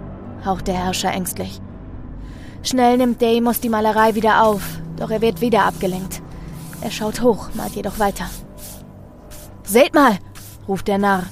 haucht 0.45 0.69
der 0.69 0.75
Herrscher 0.75 1.13
ängstlich. 1.13 1.61
Schnell 2.63 2.97
nimmt 2.97 3.23
Deimos 3.23 3.61
die 3.61 3.69
Malerei 3.69 4.15
wieder 4.15 4.45
auf, 4.45 4.63
doch 4.97 5.11
er 5.11 5.21
wird 5.21 5.41
wieder 5.41 5.65
abgelenkt. 5.65 6.23
Er 6.81 6.91
schaut 6.91 7.23
hoch, 7.23 7.51
malt 7.55 7.75
jedoch 7.75 7.99
weiter. 7.99 8.29
Seht 9.65 9.95
mal, 9.95 10.19
ruft 10.67 10.89
der 10.89 10.99
Narr. 10.99 11.25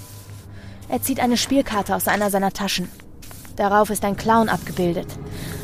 Er 0.88 1.02
zieht 1.02 1.20
eine 1.20 1.36
Spielkarte 1.36 1.94
aus 1.94 2.08
einer 2.08 2.30
seiner 2.30 2.52
Taschen. 2.52 2.88
Darauf 3.56 3.90
ist 3.90 4.04
ein 4.04 4.16
Clown 4.16 4.48
abgebildet. 4.48 5.06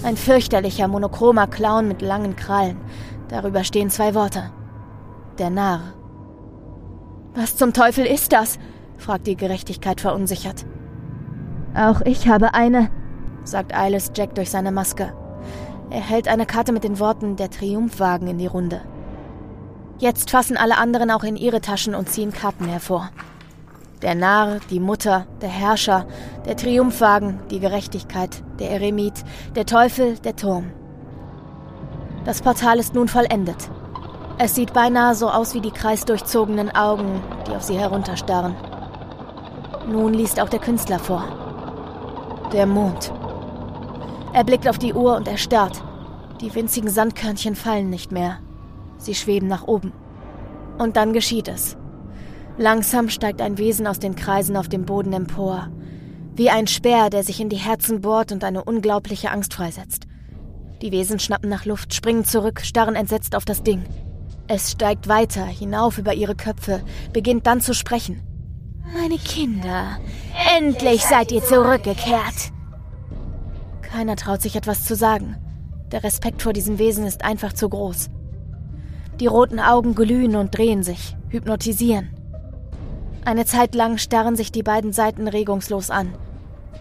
Ein 0.02 0.16
fürchterlicher, 0.16 0.88
monochromer 0.88 1.46
Clown 1.46 1.88
mit 1.88 2.02
langen 2.02 2.34
Krallen. 2.36 2.78
Darüber 3.28 3.64
stehen 3.64 3.90
zwei 3.90 4.14
Worte. 4.14 4.50
Der 5.38 5.50
Narr. 5.50 5.94
Was 7.34 7.56
zum 7.56 7.72
Teufel 7.72 8.04
ist 8.04 8.32
das? 8.32 8.58
fragt 8.98 9.26
die 9.26 9.36
Gerechtigkeit 9.36 10.00
verunsichert. 10.00 10.64
Auch 11.74 12.02
ich 12.02 12.28
habe 12.28 12.54
eine, 12.54 12.90
sagt 13.44 13.74
Eilis 13.74 14.12
Jack 14.14 14.34
durch 14.34 14.50
seine 14.50 14.72
Maske. 14.72 15.12
Er 15.90 16.00
hält 16.00 16.28
eine 16.28 16.46
Karte 16.46 16.72
mit 16.72 16.84
den 16.84 16.98
Worten 16.98 17.36
der 17.36 17.50
Triumphwagen 17.50 18.28
in 18.28 18.38
die 18.38 18.46
Runde. 18.46 18.82
Jetzt 19.98 20.30
fassen 20.30 20.56
alle 20.56 20.78
anderen 20.78 21.10
auch 21.10 21.22
in 21.22 21.36
ihre 21.36 21.60
Taschen 21.60 21.94
und 21.94 22.08
ziehen 22.08 22.32
Karten 22.32 22.66
hervor. 22.66 23.10
Der 24.02 24.14
Narr, 24.14 24.58
die 24.68 24.80
Mutter, 24.80 25.26
der 25.40 25.48
Herrscher, 25.48 26.06
der 26.44 26.56
Triumphwagen, 26.56 27.38
die 27.50 27.60
Gerechtigkeit, 27.60 28.42
der 28.58 28.70
Eremit, 28.72 29.22
der 29.54 29.64
Teufel, 29.64 30.18
der 30.18 30.34
Turm. 30.34 30.72
Das 32.24 32.42
Portal 32.42 32.78
ist 32.78 32.94
nun 32.94 33.08
vollendet. 33.08 33.70
Es 34.38 34.54
sieht 34.54 34.72
beinahe 34.72 35.14
so 35.14 35.30
aus 35.30 35.54
wie 35.54 35.60
die 35.60 35.70
kreisdurchzogenen 35.70 36.74
Augen, 36.74 37.22
die 37.46 37.54
auf 37.54 37.62
sie 37.62 37.78
herunterstarren. 37.78 38.56
Nun 39.88 40.14
liest 40.14 40.40
auch 40.40 40.48
der 40.48 40.60
Künstler 40.60 40.98
vor. 40.98 41.24
Der 42.52 42.66
Mond. 42.66 43.10
Er 44.34 44.44
blickt 44.44 44.68
auf 44.68 44.76
die 44.76 44.92
Uhr 44.92 45.16
und 45.16 45.26
erstarrt. 45.26 45.82
Die 46.42 46.54
winzigen 46.54 46.90
Sandkörnchen 46.90 47.54
fallen 47.54 47.88
nicht 47.88 48.12
mehr. 48.12 48.40
Sie 48.98 49.14
schweben 49.14 49.48
nach 49.48 49.66
oben. 49.66 49.92
Und 50.76 50.98
dann 50.98 51.14
geschieht 51.14 51.48
es. 51.48 51.78
Langsam 52.58 53.08
steigt 53.08 53.40
ein 53.40 53.56
Wesen 53.56 53.86
aus 53.86 54.00
den 54.00 54.16
Kreisen 54.16 54.58
auf 54.58 54.68
dem 54.68 54.84
Boden 54.84 55.14
empor. 55.14 55.70
Wie 56.34 56.50
ein 56.50 56.66
Speer, 56.66 57.08
der 57.08 57.24
sich 57.24 57.40
in 57.40 57.48
die 57.48 57.56
Herzen 57.56 58.02
bohrt 58.02 58.32
und 58.32 58.44
eine 58.44 58.62
unglaubliche 58.64 59.30
Angst 59.30 59.54
freisetzt. 59.54 60.06
Die 60.82 60.92
Wesen 60.92 61.18
schnappen 61.18 61.48
nach 61.48 61.64
Luft, 61.64 61.94
springen 61.94 62.26
zurück, 62.26 62.60
starren 62.62 62.96
entsetzt 62.96 63.34
auf 63.34 63.46
das 63.46 63.62
Ding. 63.62 63.82
Es 64.46 64.72
steigt 64.72 65.08
weiter, 65.08 65.46
hinauf 65.46 65.96
über 65.96 66.12
ihre 66.12 66.34
Köpfe, 66.34 66.82
beginnt 67.14 67.46
dann 67.46 67.62
zu 67.62 67.72
sprechen. 67.72 68.20
Meine 68.94 69.16
Kinder, 69.16 69.98
endlich 70.54 71.04
seid 71.04 71.32
ihr 71.32 71.42
zurückgekehrt. 71.42 72.52
Keiner 73.80 74.16
traut 74.16 74.42
sich 74.42 74.54
etwas 74.54 74.84
zu 74.84 74.94
sagen. 74.94 75.36
Der 75.92 76.04
Respekt 76.04 76.42
vor 76.42 76.52
diesem 76.52 76.78
Wesen 76.78 77.06
ist 77.06 77.24
einfach 77.24 77.54
zu 77.54 77.68
groß. 77.68 78.10
Die 79.18 79.26
roten 79.26 79.60
Augen 79.60 79.94
glühen 79.94 80.36
und 80.36 80.56
drehen 80.56 80.82
sich, 80.82 81.16
hypnotisieren. 81.30 82.10
Eine 83.24 83.46
Zeit 83.46 83.74
lang 83.74 83.98
starren 83.98 84.36
sich 84.36 84.52
die 84.52 84.62
beiden 84.62 84.92
Seiten 84.92 85.26
regungslos 85.26 85.90
an. 85.90 86.14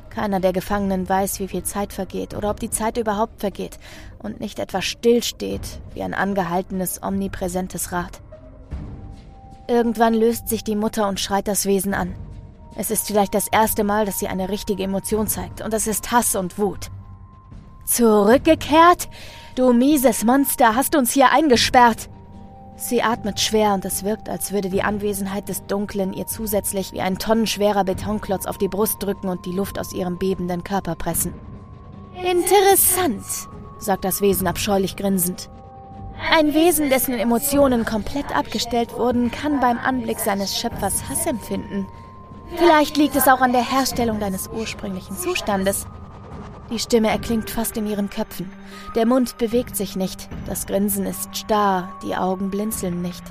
Keiner 0.10 0.42
der 0.42 0.52
Gefangenen 0.52 1.08
weiß, 1.08 1.40
wie 1.40 1.48
viel 1.48 1.64
Zeit 1.64 1.94
vergeht 1.94 2.34
oder 2.34 2.50
ob 2.50 2.60
die 2.60 2.70
Zeit 2.70 2.98
überhaupt 2.98 3.40
vergeht 3.40 3.80
und 4.20 4.42
nicht 4.42 4.60
etwas 4.60 4.84
stillsteht 4.84 5.82
wie 5.94 6.04
ein 6.04 6.14
angehaltenes, 6.14 7.02
omnipräsentes 7.02 7.94
Rad. 7.94 8.22
Irgendwann 9.72 10.14
löst 10.14 10.50
sich 10.50 10.66
die 10.66 10.76
Mutter 10.76 11.08
und 11.08 11.22
schreit 11.22 11.48
das 11.48 11.66
Wesen 11.66 11.94
an. 11.94 12.14
Es 12.76 12.92
ist 12.92 13.08
vielleicht 13.08 13.34
das 13.34 13.48
erste 13.48 13.86
Mal, 13.86 14.06
dass 14.06 14.20
sie 14.20 14.28
eine 14.28 14.50
richtige 14.50 14.84
Emotion 14.84 15.28
zeigt, 15.28 15.62
und 15.62 15.74
es 15.74 15.88
ist 15.88 16.12
Hass 16.12 16.36
und 16.36 16.60
Wut. 16.60 16.92
Zurückgekehrt? 17.86 19.08
Du 19.56 19.72
mieses 19.72 20.26
Monster, 20.26 20.76
hast 20.76 20.98
uns 20.98 21.14
hier 21.14 21.32
eingesperrt. 21.32 22.10
Sie 22.76 23.02
atmet 23.02 23.40
schwer 23.40 23.74
und 23.74 23.86
es 23.86 24.04
wirkt, 24.04 24.28
als 24.28 24.52
würde 24.52 24.70
die 24.70 24.84
Anwesenheit 24.84 25.48
des 25.48 25.66
Dunklen 25.68 26.12
ihr 26.12 26.28
zusätzlich 26.28 26.92
wie 26.92 27.00
ein 27.00 27.18
tonnenschwerer 27.18 27.86
Betonklotz 27.86 28.48
auf 28.48 28.58
die 28.58 28.68
Brust 28.68 29.02
drücken 29.02 29.30
und 29.30 29.46
die 29.46 29.54
Luft 29.54 29.80
aus 29.80 29.94
ihrem 29.94 30.18
bebenden 30.18 30.66
Körper 30.66 30.96
pressen. 30.96 31.34
Interessant, 32.22 33.24
sagt 33.80 34.04
das 34.04 34.20
Wesen 34.20 34.48
abscheulich 34.48 34.98
grinsend. 34.98 35.50
Ein 36.30 36.54
Wesen, 36.54 36.90
dessen 36.90 37.18
Emotionen 37.18 37.86
komplett 37.86 38.36
abgestellt 38.36 38.94
wurden, 38.94 39.32
kann 39.32 39.60
beim 39.60 39.78
Anblick 39.78 40.20
seines 40.20 40.58
Schöpfers 40.58 41.10
Hass 41.10 41.26
empfinden. 41.26 41.88
Vielleicht 42.58 42.98
liegt 42.98 43.16
es 43.16 43.28
auch 43.28 43.42
an 43.42 43.54
der 43.54 43.70
Herstellung 43.70 44.20
deines 44.20 44.48
ursprünglichen 44.48 45.18
Zustandes. 45.18 45.88
Die 46.70 46.80
Stimme 46.80 47.10
erklingt 47.10 47.50
fast 47.50 47.76
in 47.76 47.88
ihren 47.88 48.10
Köpfen. 48.10 48.52
Der 48.96 49.06
Mund 49.06 49.38
bewegt 49.38 49.76
sich 49.76 49.96
nicht, 49.96 50.30
das 50.46 50.68
Grinsen 50.68 51.06
ist 51.06 51.36
starr, 51.36 51.92
die 52.04 52.16
Augen 52.16 52.50
blinzeln 52.50 53.02
nicht. 53.02 53.24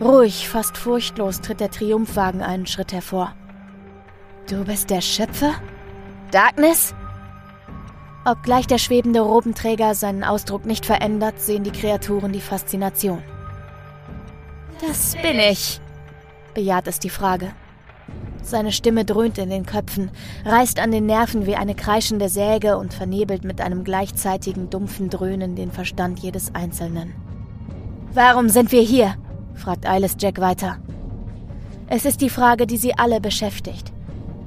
Ruhig, 0.00 0.48
fast 0.48 0.78
furchtlos 0.78 1.40
tritt 1.40 1.60
der 1.60 1.70
Triumphwagen 1.70 2.40
einen 2.40 2.66
Schritt 2.66 2.92
hervor. 2.92 3.34
Du 4.48 4.64
bist 4.64 4.90
der 4.90 5.00
Schöpfer? 5.00 5.54
Darkness? 6.30 6.94
Obgleich 8.24 8.66
der 8.66 8.78
schwebende 8.78 9.20
Robenträger 9.20 9.94
seinen 9.94 10.24
Ausdruck 10.24 10.66
nicht 10.66 10.84
verändert, 10.84 11.40
sehen 11.40 11.64
die 11.64 11.70
Kreaturen 11.70 12.32
die 12.32 12.40
Faszination. 12.40 13.22
Das 14.80 15.16
bin 15.22 15.38
ich, 15.38 15.80
bejaht 16.54 16.86
es 16.86 16.98
die 16.98 17.10
Frage. 17.10 17.52
Seine 18.42 18.72
Stimme 18.72 19.04
dröhnt 19.04 19.38
in 19.38 19.50
den 19.50 19.66
Köpfen, 19.66 20.10
reißt 20.44 20.78
an 20.78 20.90
den 20.90 21.06
Nerven 21.06 21.46
wie 21.46 21.56
eine 21.56 21.74
kreischende 21.74 22.28
Säge 22.28 22.78
und 22.78 22.94
vernebelt 22.94 23.44
mit 23.44 23.60
einem 23.60 23.84
gleichzeitigen 23.84 24.70
dumpfen 24.70 25.10
Dröhnen 25.10 25.54
den 25.54 25.70
Verstand 25.70 26.20
jedes 26.20 26.54
Einzelnen. 26.54 27.14
Warum 28.12 28.48
sind 28.48 28.72
wir 28.72 28.80
hier? 28.80 29.16
fragt 29.54 29.86
Eilis 29.86 30.16
Jack 30.18 30.40
weiter. 30.40 30.78
Es 31.88 32.04
ist 32.04 32.20
die 32.20 32.30
Frage, 32.30 32.66
die 32.66 32.76
sie 32.76 32.94
alle 32.94 33.20
beschäftigt, 33.20 33.92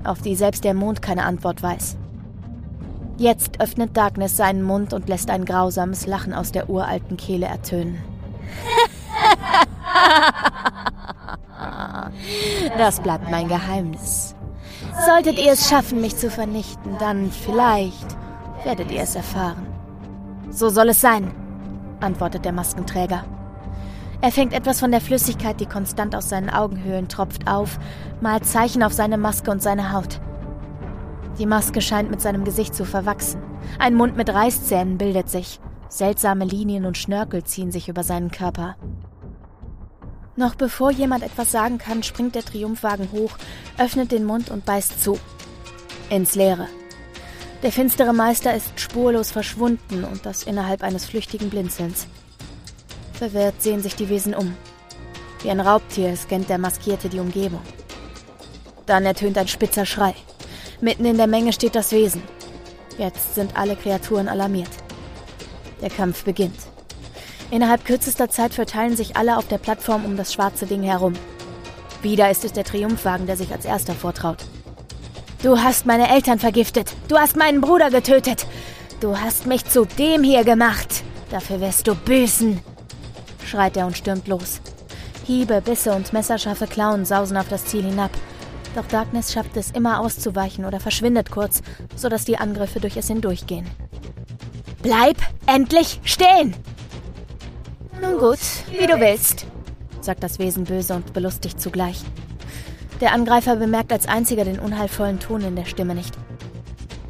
auf 0.04 0.22
die 0.22 0.36
selbst 0.36 0.64
der 0.64 0.74
Mond 0.74 1.02
keine 1.02 1.24
Antwort 1.24 1.62
weiß. 1.62 1.98
Jetzt 3.22 3.62
öffnet 3.62 3.96
Darkness 3.96 4.36
seinen 4.36 4.64
Mund 4.64 4.94
und 4.94 5.08
lässt 5.08 5.30
ein 5.30 5.46
grausames 5.46 6.08
Lachen 6.08 6.34
aus 6.34 6.52
der 6.52 6.72
uralten 6.72 7.18
Kehle 7.18 7.46
ertönen. 7.46 8.02
Das 12.80 13.00
bleibt 13.00 13.30
mein 13.30 13.48
Geheimnis. 13.48 14.34
Solltet 15.06 15.38
ihr 15.38 15.52
es 15.52 15.70
schaffen, 15.70 16.02
mich 16.02 16.18
zu 16.18 16.32
vernichten, 16.32 16.98
dann 16.98 17.30
vielleicht 17.30 18.18
werdet 18.64 18.90
ihr 18.90 19.02
es 19.04 19.14
erfahren. 19.14 19.68
So 20.50 20.70
soll 20.70 20.90
es 20.90 21.00
sein, 21.00 21.32
antwortet 22.00 22.44
der 22.44 22.54
Maskenträger. 22.54 23.24
Er 24.22 24.32
fängt 24.32 24.54
etwas 24.54 24.80
von 24.80 24.90
der 24.90 25.00
Flüssigkeit, 25.00 25.60
die 25.60 25.68
konstant 25.68 26.16
aus 26.16 26.28
seinen 26.28 26.50
Augenhöhlen 26.50 27.08
tropft, 27.08 27.48
auf, 27.48 27.78
malt 28.20 28.48
Zeichen 28.48 28.82
auf 28.82 28.94
seine 28.94 29.20
Maske 29.20 29.52
und 29.52 29.62
seine 29.62 29.92
Haut. 29.92 30.20
Die 31.38 31.46
Maske 31.46 31.82
scheint 31.82 32.12
mit 32.12 32.22
seinem 32.22 32.44
Gesicht 32.44 32.76
zu 32.76 32.86
verwachsen. 32.86 33.42
Ein 33.80 33.96
Mund 33.96 34.18
mit 34.18 34.30
Reißzähnen 34.30 34.98
bildet 34.98 35.30
sich. 35.30 35.60
Seltsame 35.90 36.46
Linien 36.46 36.86
und 36.86 36.98
Schnörkel 36.98 37.44
ziehen 37.44 37.72
sich 37.72 37.90
über 37.90 38.04
seinen 38.04 38.32
Körper. 38.32 38.76
Noch 40.36 40.56
bevor 40.56 40.92
jemand 40.92 41.24
etwas 41.24 41.52
sagen 41.52 41.78
kann, 41.78 42.04
springt 42.04 42.36
der 42.36 42.46
Triumphwagen 42.46 43.12
hoch, 43.12 43.38
öffnet 43.78 44.12
den 44.12 44.26
Mund 44.26 44.50
und 44.50 44.66
beißt 44.66 45.04
zu. 45.04 45.20
ins 46.10 46.36
Leere. 46.36 46.68
Der 47.64 47.72
finstere 47.72 48.14
Meister 48.14 48.54
ist 48.56 48.80
spurlos 48.80 49.32
verschwunden 49.32 50.04
und 50.04 50.26
das 50.26 50.44
innerhalb 50.44 50.84
eines 50.84 51.06
flüchtigen 51.06 51.50
Blinzelns. 51.50 52.08
Verwirrt 53.14 53.62
sehen 53.62 53.82
sich 53.82 53.96
die 53.96 54.10
Wesen 54.10 54.34
um. 54.34 54.56
Wie 55.42 55.52
ein 55.52 55.60
Raubtier 55.60 56.16
scannt 56.16 56.50
der 56.50 56.58
Maskierte 56.58 57.08
die 57.08 57.20
Umgebung. 57.20 57.62
Dann 58.86 59.06
ertönt 59.06 59.38
ein 59.38 59.48
spitzer 59.48 59.86
Schrei. 59.86 60.16
Mitten 60.82 61.06
in 61.06 61.18
der 61.18 61.28
Menge 61.28 61.54
steht 61.54 61.76
das 61.76 61.92
Wesen. 61.92 62.24
Jetzt 62.98 63.36
sind 63.36 63.56
alle 63.56 63.76
Kreaturen 63.76 64.28
alarmiert. 64.28 64.72
Der 65.80 65.92
Kampf 65.92 66.24
beginnt. 66.24 66.58
Innerhalb 67.52 67.86
kürzester 67.86 68.30
Zeit 68.30 68.54
verteilen 68.54 68.96
sich 68.96 69.16
alle 69.16 69.38
auf 69.38 69.48
der 69.48 69.60
Plattform 69.60 70.06
um 70.06 70.18
das 70.18 70.34
schwarze 70.34 70.66
Ding 70.66 70.82
herum. 70.82 71.14
Wieder 72.02 72.32
ist 72.32 72.44
es 72.46 72.54
der 72.54 72.64
Triumphwagen, 72.64 73.28
der 73.28 73.38
sich 73.38 73.52
als 73.52 73.66
erster 73.66 73.94
vortraut. 73.94 74.38
Du 75.44 75.60
hast 75.60 75.86
meine 75.86 76.10
Eltern 76.10 76.40
vergiftet. 76.40 76.94
Du 77.08 77.18
hast 77.18 77.36
meinen 77.36 77.62
Bruder 77.62 77.92
getötet. 77.92 78.48
Du 79.00 79.20
hast 79.20 79.46
mich 79.46 79.66
zu 79.66 79.86
dem 79.86 80.24
hier 80.24 80.44
gemacht. 80.44 81.04
Dafür 81.30 81.62
wirst 81.62 81.88
du 81.88 81.96
büßen. 81.96 82.60
schreit 83.46 83.78
er 83.78 83.86
und 83.86 83.98
stürmt 83.98 84.28
los. 84.28 84.62
Hiebe, 85.28 85.62
Bisse 85.62 85.94
und 85.94 86.14
messerscharfe 86.14 86.66
Klauen 86.68 87.06
sausen 87.06 87.38
auf 87.38 87.50
das 87.50 87.66
Ziel 87.66 87.84
hinab. 87.84 88.12
Doch 88.76 88.86
Darkness 88.88 89.34
schafft 89.34 89.58
es 89.58 89.72
immer 89.72 90.00
auszuweichen 90.00 90.66
oder 90.66 90.80
verschwindet 90.80 91.30
kurz, 91.30 91.62
sodass 91.96 92.26
die 92.26 92.38
Angriffe 92.38 92.80
durch 92.80 92.96
es 92.98 93.08
hindurchgehen. 93.08 93.68
Bleib 94.82 95.18
endlich 95.46 96.00
stehen! 96.04 96.56
Nun 98.02 98.18
gut, 98.18 98.40
wie 98.80 98.88
du 98.88 99.00
willst, 99.00 99.46
sagt 100.00 100.24
das 100.24 100.40
Wesen 100.40 100.64
böse 100.64 100.96
und 100.96 101.14
belustigt 101.14 101.62
zugleich. 101.62 102.02
Der 103.02 103.14
Angreifer 103.14 103.58
bemerkt 103.58 103.92
als 103.92 104.08
einziger 104.08 104.46
den 104.46 104.60
unheilvollen 104.60 105.20
Ton 105.20 105.42
in 105.42 105.56
der 105.56 105.66
Stimme 105.66 105.94
nicht. 105.94 106.18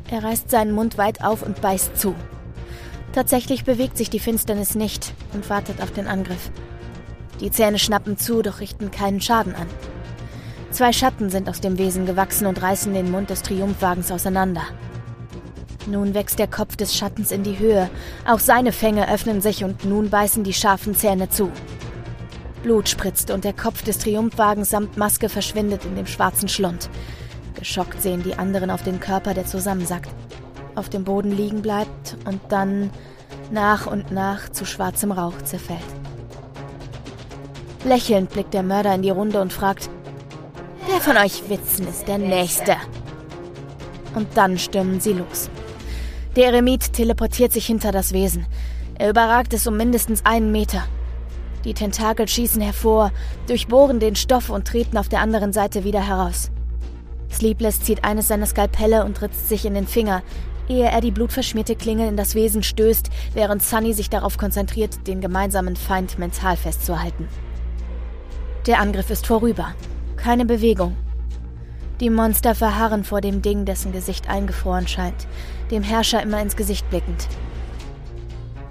Er 0.09 0.23
reißt 0.23 0.49
seinen 0.49 0.73
Mund 0.73 0.97
weit 0.97 1.23
auf 1.23 1.43
und 1.43 1.61
beißt 1.61 1.97
zu. 1.97 2.15
Tatsächlich 3.13 3.63
bewegt 3.63 3.97
sich 3.97 4.09
die 4.09 4.19
Finsternis 4.19 4.75
nicht 4.75 5.13
und 5.33 5.49
wartet 5.49 5.81
auf 5.81 5.91
den 5.91 6.07
Angriff. 6.07 6.49
Die 7.39 7.51
Zähne 7.51 7.79
schnappen 7.79 8.17
zu, 8.17 8.41
doch 8.41 8.59
richten 8.59 8.91
keinen 8.91 9.21
Schaden 9.21 9.55
an. 9.55 9.67
Zwei 10.71 10.93
Schatten 10.93 11.29
sind 11.29 11.49
aus 11.49 11.59
dem 11.59 11.77
Wesen 11.77 12.05
gewachsen 12.05 12.47
und 12.47 12.61
reißen 12.61 12.93
den 12.93 13.11
Mund 13.11 13.29
des 13.29 13.41
Triumphwagens 13.41 14.09
auseinander. 14.09 14.61
Nun 15.85 16.13
wächst 16.13 16.39
der 16.39 16.47
Kopf 16.47 16.77
des 16.77 16.95
Schattens 16.95 17.31
in 17.31 17.43
die 17.43 17.59
Höhe, 17.59 17.89
auch 18.25 18.39
seine 18.39 18.71
Fänge 18.71 19.11
öffnen 19.11 19.41
sich 19.41 19.65
und 19.65 19.83
nun 19.83 20.09
beißen 20.09 20.45
die 20.45 20.53
scharfen 20.53 20.95
Zähne 20.95 21.29
zu. 21.29 21.51
Blut 22.63 22.87
spritzt 22.87 23.31
und 23.31 23.43
der 23.43 23.53
Kopf 23.53 23.83
des 23.83 23.97
Triumphwagens 23.97 24.69
samt 24.69 24.95
Maske 24.95 25.27
verschwindet 25.27 25.83
in 25.83 25.95
dem 25.95 26.07
schwarzen 26.07 26.47
Schlund. 26.47 26.89
Geschockt 27.55 28.01
sehen 28.01 28.23
die 28.23 28.35
anderen 28.35 28.69
auf 28.69 28.83
den 28.83 28.99
Körper, 29.01 29.33
der 29.33 29.45
zusammensackt, 29.45 30.09
auf 30.75 30.87
dem 30.87 31.03
Boden 31.03 31.31
liegen 31.31 31.61
bleibt 31.61 32.15
und 32.25 32.39
dann 32.49 32.91
nach 33.51 33.87
und 33.87 34.11
nach 34.11 34.47
zu 34.49 34.65
schwarzem 34.65 35.11
Rauch 35.11 35.41
zerfällt. 35.43 35.79
Lächelnd 37.83 38.29
blickt 38.29 38.53
der 38.53 38.63
Mörder 38.63 38.95
in 38.95 39.01
die 39.01 39.09
Runde 39.09 39.41
und 39.41 39.51
fragt, 39.51 39.89
Wer 40.87 40.99
von 40.99 41.17
euch 41.17 41.47
Witzen 41.47 41.87
ist 41.87 42.07
der 42.07 42.17
Nächste? 42.17 42.75
Und 44.15 44.27
dann 44.35 44.57
stürmen 44.57 44.99
sie 44.99 45.13
los. 45.13 45.49
Der 46.35 46.47
Eremit 46.47 46.93
teleportiert 46.93 47.51
sich 47.51 47.67
hinter 47.67 47.91
das 47.91 48.13
Wesen. 48.13 48.47
Er 48.95 49.09
überragt 49.09 49.53
es 49.53 49.67
um 49.67 49.77
mindestens 49.77 50.25
einen 50.25 50.51
Meter. 50.51 50.83
Die 51.65 51.75
Tentakel 51.75 52.27
schießen 52.27 52.61
hervor, 52.61 53.11
durchbohren 53.47 53.99
den 53.99 54.15
Stoff 54.15 54.49
und 54.49 54.67
treten 54.67 54.97
auf 54.97 55.07
der 55.07 55.21
anderen 55.21 55.53
Seite 55.53 55.83
wieder 55.83 56.05
heraus. 56.05 56.49
Sleepless 57.31 57.81
zieht 57.81 58.03
eines 58.03 58.27
seiner 58.27 58.47
Skalpelle 58.47 59.05
und 59.05 59.21
ritzt 59.21 59.49
sich 59.49 59.65
in 59.65 59.75
den 59.75 59.87
Finger, 59.87 60.23
ehe 60.67 60.89
er 60.89 61.01
die 61.01 61.11
blutverschmierte 61.11 61.75
Klinge 61.75 62.07
in 62.07 62.17
das 62.17 62.33
Wesen 62.33 62.63
stößt, 62.63 63.09
während 63.33 63.61
Sunny 63.61 63.93
sich 63.93 64.09
darauf 64.09 64.37
konzentriert, 64.37 65.07
den 65.07 65.21
gemeinsamen 65.21 65.75
Feind 65.75 66.17
mental 66.17 66.57
festzuhalten. 66.57 67.27
Der 68.65 68.79
Angriff 68.79 69.09
ist 69.09 69.27
vorüber. 69.27 69.75
Keine 70.21 70.45
Bewegung. 70.45 70.95
Die 71.99 72.11
Monster 72.11 72.53
verharren 72.53 73.03
vor 73.03 73.21
dem 73.21 73.41
Ding, 73.41 73.65
dessen 73.65 73.91
Gesicht 73.91 74.29
eingefroren 74.29 74.87
scheint, 74.87 75.27
dem 75.71 75.81
Herrscher 75.81 76.21
immer 76.21 76.39
ins 76.39 76.55
Gesicht 76.55 76.87
blickend. 76.91 77.27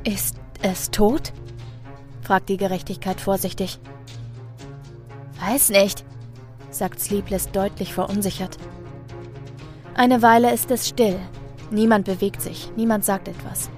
Ist 0.05 0.37
es 0.63 0.93
tot? 0.93 1.33
fragt 2.23 2.51
die 2.51 2.57
Gerechtigkeit 2.57 3.21
vorsichtig. 3.21 3.81
Weiß 5.41 5.71
nicht, 5.71 6.05
sagt 6.71 7.01
Sleepless 7.01 7.51
deutlich 7.51 7.95
verunsichert. 7.95 8.57
Eine 9.95 10.23
Weile 10.23 10.53
ist 10.53 10.71
es 10.71 10.89
still. 10.89 11.19
Niemand 11.73 12.05
bewegt 12.05 12.43
sich, 12.43 12.71
niemand 12.77 13.05
sagt 13.05 13.27
etwas. 13.27 13.71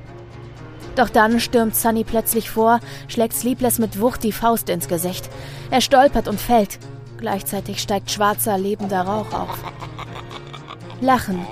Doch 0.94 1.08
dann 1.08 1.40
stürmt 1.40 1.74
Sunny 1.74 2.04
plötzlich 2.04 2.50
vor, 2.50 2.80
schlägt 3.08 3.32
Sleepless 3.32 3.78
mit 3.78 3.98
Wucht 3.98 4.24
die 4.24 4.32
Faust 4.32 4.68
ins 4.68 4.88
Gesicht. 4.88 5.30
Er 5.70 5.80
stolpert 5.80 6.28
und 6.28 6.38
fällt. 6.38 6.78
Gleichzeitig 7.22 7.80
steigt 7.80 8.10
schwarzer, 8.10 8.58
lebender 8.58 9.02
Rauch 9.02 9.32
auf. 9.32 9.56
Lachen. 11.00 11.46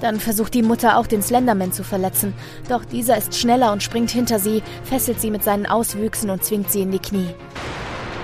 Dann 0.00 0.18
versucht 0.18 0.54
die 0.54 0.62
Mutter 0.62 0.96
auch 0.96 1.06
den 1.06 1.22
Slenderman 1.22 1.72
zu 1.72 1.84
verletzen, 1.84 2.32
doch 2.70 2.86
dieser 2.86 3.18
ist 3.18 3.38
schneller 3.38 3.70
und 3.72 3.82
springt 3.82 4.10
hinter 4.10 4.38
sie, 4.38 4.62
fesselt 4.82 5.20
sie 5.20 5.30
mit 5.30 5.44
seinen 5.44 5.66
Auswüchsen 5.66 6.30
und 6.30 6.42
zwingt 6.42 6.70
sie 6.70 6.80
in 6.80 6.90
die 6.90 7.00
Knie. 7.00 7.28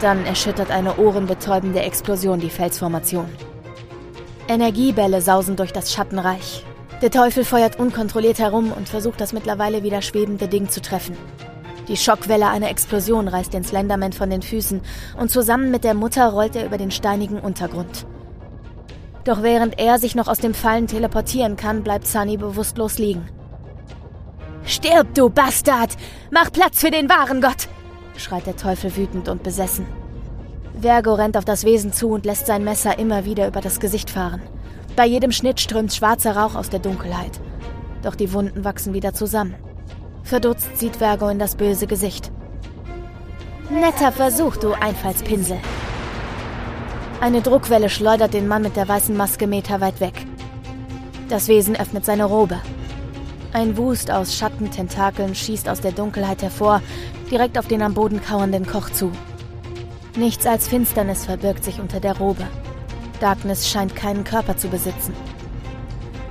Dann 0.00 0.24
erschüttert 0.24 0.70
eine 0.70 0.96
ohrenbetäubende 0.96 1.80
Explosion 1.80 2.40
die 2.40 2.48
Felsformation. 2.48 3.28
Energiebälle 4.48 5.20
sausen 5.20 5.56
durch 5.56 5.74
das 5.74 5.92
Schattenreich. 5.92 6.64
Der 7.02 7.10
Teufel 7.10 7.44
feuert 7.44 7.78
unkontrolliert 7.78 8.38
herum 8.38 8.72
und 8.72 8.88
versucht 8.88 9.20
das 9.20 9.34
mittlerweile 9.34 9.82
wieder 9.82 10.00
schwebende 10.00 10.48
Ding 10.48 10.70
zu 10.70 10.80
treffen. 10.80 11.14
Die 11.90 11.96
Schockwelle 11.96 12.46
einer 12.46 12.70
Explosion 12.70 13.26
reißt 13.26 13.52
den 13.52 13.64
Slenderman 13.64 14.12
von 14.12 14.30
den 14.30 14.42
Füßen 14.42 14.80
und 15.18 15.28
zusammen 15.28 15.72
mit 15.72 15.82
der 15.82 15.94
Mutter 15.94 16.28
rollt 16.28 16.54
er 16.54 16.64
über 16.64 16.78
den 16.78 16.92
steinigen 16.92 17.40
Untergrund. 17.40 18.06
Doch 19.24 19.42
während 19.42 19.76
er 19.76 19.98
sich 19.98 20.14
noch 20.14 20.28
aus 20.28 20.38
dem 20.38 20.54
Fallen 20.54 20.86
teleportieren 20.86 21.56
kann, 21.56 21.82
bleibt 21.82 22.06
Sunny 22.06 22.36
bewusstlos 22.36 22.98
liegen. 22.98 23.28
Stirb, 24.64 25.12
du 25.16 25.30
Bastard! 25.30 25.96
Mach 26.30 26.52
Platz 26.52 26.78
für 26.80 26.92
den 26.92 27.08
wahren 27.08 27.40
Gott! 27.40 27.66
schreit 28.16 28.46
der 28.46 28.56
Teufel 28.56 28.96
wütend 28.96 29.28
und 29.28 29.42
besessen. 29.42 29.84
Vergo 30.80 31.14
rennt 31.14 31.36
auf 31.36 31.44
das 31.44 31.64
Wesen 31.64 31.92
zu 31.92 32.10
und 32.10 32.24
lässt 32.24 32.46
sein 32.46 32.62
Messer 32.62 33.00
immer 33.00 33.24
wieder 33.24 33.48
über 33.48 33.60
das 33.60 33.80
Gesicht 33.80 34.10
fahren. 34.10 34.42
Bei 34.94 35.06
jedem 35.06 35.32
Schnitt 35.32 35.58
strömt 35.58 35.92
schwarzer 35.92 36.36
Rauch 36.36 36.54
aus 36.54 36.70
der 36.70 36.78
Dunkelheit. 36.78 37.40
Doch 38.04 38.14
die 38.14 38.32
Wunden 38.32 38.62
wachsen 38.62 38.94
wieder 38.94 39.12
zusammen. 39.12 39.56
Verdutzt 40.22 40.76
sieht 40.76 40.96
Vergo 40.96 41.28
in 41.28 41.38
das 41.38 41.56
böse 41.56 41.86
Gesicht. 41.86 42.30
Netter 43.70 44.12
Versuch, 44.12 44.56
du 44.56 44.72
Einfallspinsel, 44.72 45.58
eine 47.20 47.42
Druckwelle 47.42 47.90
schleudert 47.90 48.32
den 48.32 48.48
Mann 48.48 48.62
mit 48.62 48.76
der 48.76 48.88
weißen 48.88 49.14
Maske 49.14 49.46
meterweit 49.46 50.00
weg. 50.00 50.14
Das 51.28 51.48
Wesen 51.48 51.76
öffnet 51.76 52.06
seine 52.06 52.24
Robe. 52.24 52.58
Ein 53.52 53.76
Wust 53.76 54.10
aus 54.10 54.34
Schattententakeln 54.34 55.34
schießt 55.34 55.68
aus 55.68 55.82
der 55.82 55.92
Dunkelheit 55.92 56.40
hervor, 56.40 56.80
direkt 57.30 57.58
auf 57.58 57.66
den 57.66 57.82
am 57.82 57.92
Boden 57.92 58.22
kauernden 58.22 58.66
Koch 58.66 58.88
zu. 58.88 59.12
Nichts 60.16 60.46
als 60.46 60.66
Finsternis 60.66 61.26
verbirgt 61.26 61.62
sich 61.62 61.78
unter 61.78 62.00
der 62.00 62.16
Robe. 62.16 62.46
Darkness 63.20 63.68
scheint 63.68 63.94
keinen 63.94 64.24
Körper 64.24 64.56
zu 64.56 64.68
besitzen. 64.68 65.12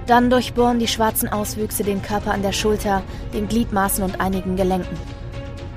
Dann 0.09 0.31
durchbohren 0.31 0.79
die 0.79 0.87
schwarzen 0.87 1.31
Auswüchse 1.31 1.83
den 1.83 2.01
Körper 2.01 2.31
an 2.31 2.41
der 2.41 2.51
Schulter, 2.51 3.03
den 3.31 3.47
Gliedmaßen 3.47 4.03
und 4.03 4.19
einigen 4.19 4.55
Gelenken. 4.55 4.97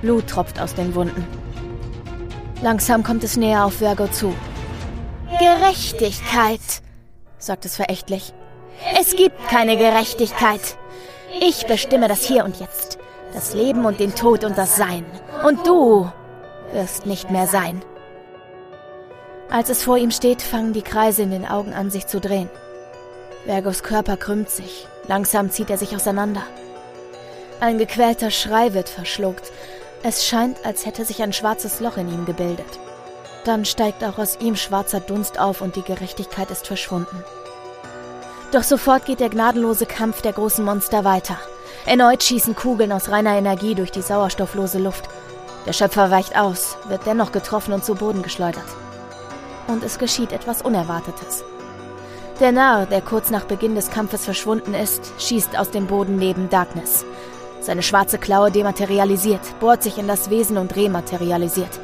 Blut 0.00 0.26
tropft 0.26 0.58
aus 0.58 0.74
den 0.74 0.94
Wunden. 0.94 1.26
Langsam 2.62 3.02
kommt 3.02 3.24
es 3.24 3.36
näher 3.36 3.66
auf 3.66 3.82
Virgo 3.82 4.08
zu. 4.08 4.32
Gerechtigkeit, 5.38 6.62
sagt 7.36 7.66
es 7.66 7.76
verächtlich. 7.76 8.32
Es 8.98 9.16
gibt 9.16 9.48
keine 9.48 9.76
Gerechtigkeit. 9.76 10.78
Ich 11.42 11.66
bestimme 11.66 12.08
das 12.08 12.22
Hier 12.22 12.46
und 12.46 12.58
Jetzt, 12.58 12.98
das 13.34 13.52
Leben 13.52 13.84
und 13.84 14.00
den 14.00 14.14
Tod 14.14 14.44
und 14.44 14.56
das 14.56 14.76
Sein. 14.76 15.04
Und 15.46 15.66
du 15.66 16.10
wirst 16.72 17.04
nicht 17.04 17.30
mehr 17.30 17.46
sein. 17.46 17.82
Als 19.50 19.68
es 19.68 19.84
vor 19.84 19.98
ihm 19.98 20.10
steht, 20.10 20.40
fangen 20.40 20.72
die 20.72 20.80
Kreise 20.80 21.20
in 21.20 21.32
den 21.32 21.46
Augen 21.46 21.74
an, 21.74 21.90
sich 21.90 22.06
zu 22.06 22.18
drehen. 22.18 22.48
Vergos 23.44 23.82
Körper 23.82 24.16
krümmt 24.16 24.50
sich. 24.50 24.86
Langsam 25.08 25.50
zieht 25.50 25.70
er 25.70 25.78
sich 25.78 25.96
auseinander. 25.96 26.42
Ein 27.60 27.78
gequälter 27.78 28.30
Schrei 28.30 28.72
wird 28.72 28.88
verschluckt. 28.88 29.52
Es 30.04 30.26
scheint, 30.26 30.64
als 30.64 30.86
hätte 30.86 31.04
sich 31.04 31.22
ein 31.22 31.32
schwarzes 31.32 31.80
Loch 31.80 31.96
in 31.96 32.08
ihm 32.08 32.24
gebildet. 32.24 32.78
Dann 33.44 33.64
steigt 33.64 34.04
auch 34.04 34.18
aus 34.18 34.38
ihm 34.40 34.54
schwarzer 34.54 35.00
Dunst 35.00 35.40
auf 35.40 35.60
und 35.60 35.74
die 35.74 35.82
Gerechtigkeit 35.82 36.50
ist 36.50 36.68
verschwunden. 36.68 37.24
Doch 38.52 38.62
sofort 38.62 39.06
geht 39.06 39.20
der 39.20 39.30
gnadenlose 39.30 39.86
Kampf 39.86 40.22
der 40.22 40.32
großen 40.32 40.64
Monster 40.64 41.04
weiter. 41.04 41.38
Erneut 41.84 42.22
schießen 42.22 42.54
Kugeln 42.54 42.92
aus 42.92 43.10
reiner 43.10 43.36
Energie 43.36 43.74
durch 43.74 43.90
die 43.90 44.02
sauerstofflose 44.02 44.78
Luft. 44.78 45.08
Der 45.66 45.72
Schöpfer 45.72 46.10
weicht 46.10 46.36
aus, 46.36 46.76
wird 46.86 47.06
dennoch 47.06 47.32
getroffen 47.32 47.72
und 47.72 47.84
zu 47.84 47.94
Boden 47.94 48.22
geschleudert. 48.22 48.64
Und 49.66 49.82
es 49.82 49.98
geschieht 49.98 50.32
etwas 50.32 50.62
Unerwartetes. 50.62 51.44
Der 52.40 52.50
Narr, 52.50 52.86
der 52.86 53.02
kurz 53.02 53.30
nach 53.30 53.44
Beginn 53.44 53.74
des 53.74 53.90
Kampfes 53.90 54.24
verschwunden 54.24 54.74
ist, 54.74 55.12
schießt 55.18 55.58
aus 55.58 55.70
dem 55.70 55.86
Boden 55.86 56.16
neben 56.16 56.48
Darkness. 56.48 57.04
Seine 57.60 57.82
schwarze 57.82 58.18
Klaue 58.18 58.50
dematerialisiert, 58.50 59.60
bohrt 59.60 59.82
sich 59.82 59.98
in 59.98 60.08
das 60.08 60.30
Wesen 60.30 60.56
und 60.56 60.74
rematerialisiert. 60.74 61.78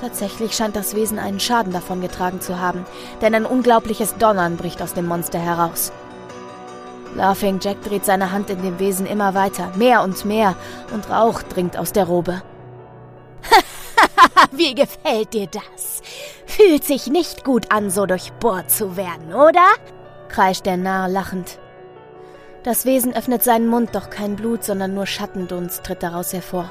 Tatsächlich 0.00 0.54
scheint 0.56 0.74
das 0.76 0.96
Wesen 0.96 1.18
einen 1.18 1.40
Schaden 1.40 1.72
davongetragen 1.72 2.40
zu 2.40 2.58
haben, 2.58 2.84
denn 3.20 3.34
ein 3.34 3.46
unglaubliches 3.46 4.16
Donnern 4.16 4.56
bricht 4.56 4.82
aus 4.82 4.94
dem 4.94 5.06
Monster 5.06 5.38
heraus. 5.38 5.92
Laughing 7.14 7.60
Jack 7.62 7.82
dreht 7.82 8.04
seine 8.04 8.32
Hand 8.32 8.50
in 8.50 8.60
dem 8.62 8.80
Wesen 8.80 9.06
immer 9.06 9.34
weiter, 9.34 9.70
mehr 9.76 10.02
und 10.02 10.24
mehr, 10.24 10.56
und 10.92 11.08
Rauch 11.08 11.42
dringt 11.42 11.76
aus 11.76 11.92
der 11.92 12.06
Robe. 12.06 12.42
Wie 14.52 14.74
gefällt 14.74 15.34
dir 15.34 15.46
das? 15.46 16.02
Fühlt 16.46 16.84
sich 16.84 17.08
nicht 17.08 17.44
gut 17.44 17.70
an, 17.72 17.90
so 17.90 18.06
durchbohrt 18.06 18.70
zu 18.70 18.96
werden, 18.96 19.34
oder? 19.34 19.66
kreischt 20.28 20.66
der 20.66 20.76
Narr 20.76 21.08
lachend. 21.08 21.58
Das 22.64 22.86
Wesen 22.86 23.14
öffnet 23.14 23.44
seinen 23.44 23.68
Mund, 23.68 23.94
doch 23.94 24.10
kein 24.10 24.36
Blut, 24.36 24.64
sondern 24.64 24.94
nur 24.94 25.06
Schattendunst 25.06 25.84
tritt 25.84 26.02
daraus 26.02 26.32
hervor. 26.32 26.70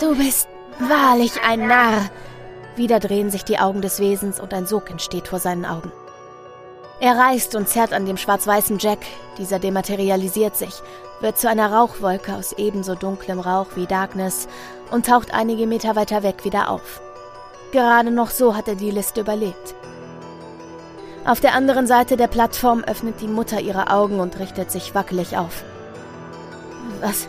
Du 0.00 0.16
bist 0.16 0.48
wahrlich 0.78 1.32
ein 1.46 1.66
Narr. 1.66 2.10
Wieder 2.76 3.00
drehen 3.00 3.30
sich 3.30 3.44
die 3.44 3.58
Augen 3.58 3.82
des 3.82 4.00
Wesens 4.00 4.40
und 4.40 4.54
ein 4.54 4.66
Sog 4.66 4.90
entsteht 4.90 5.28
vor 5.28 5.40
seinen 5.40 5.64
Augen. 5.64 5.92
Er 7.00 7.16
reißt 7.18 7.54
und 7.54 7.68
zerrt 7.68 7.92
an 7.92 8.06
dem 8.06 8.16
schwarz-weißen 8.16 8.78
Jack, 8.78 9.00
dieser 9.36 9.58
dematerialisiert 9.58 10.56
sich, 10.56 10.74
wird 11.20 11.38
zu 11.38 11.48
einer 11.48 11.72
Rauchwolke 11.72 12.34
aus 12.34 12.52
ebenso 12.52 12.94
dunklem 12.94 13.40
Rauch 13.40 13.68
wie 13.74 13.86
Darkness 13.86 14.48
und 14.90 15.06
taucht 15.06 15.32
einige 15.32 15.66
Meter 15.66 15.96
weiter 15.96 16.22
weg 16.22 16.44
wieder 16.44 16.70
auf. 16.70 17.00
Gerade 17.72 18.10
noch 18.10 18.30
so 18.30 18.54
hat 18.56 18.68
er 18.68 18.76
die 18.76 18.90
Liste 18.90 19.20
überlebt. 19.20 19.74
Auf 21.24 21.40
der 21.40 21.54
anderen 21.54 21.86
Seite 21.86 22.16
der 22.16 22.28
Plattform 22.28 22.84
öffnet 22.84 23.20
die 23.20 23.28
Mutter 23.28 23.60
ihre 23.60 23.90
Augen 23.90 24.20
und 24.20 24.38
richtet 24.38 24.70
sich 24.70 24.94
wackelig 24.94 25.36
auf. 25.36 25.64
Was? 27.00 27.28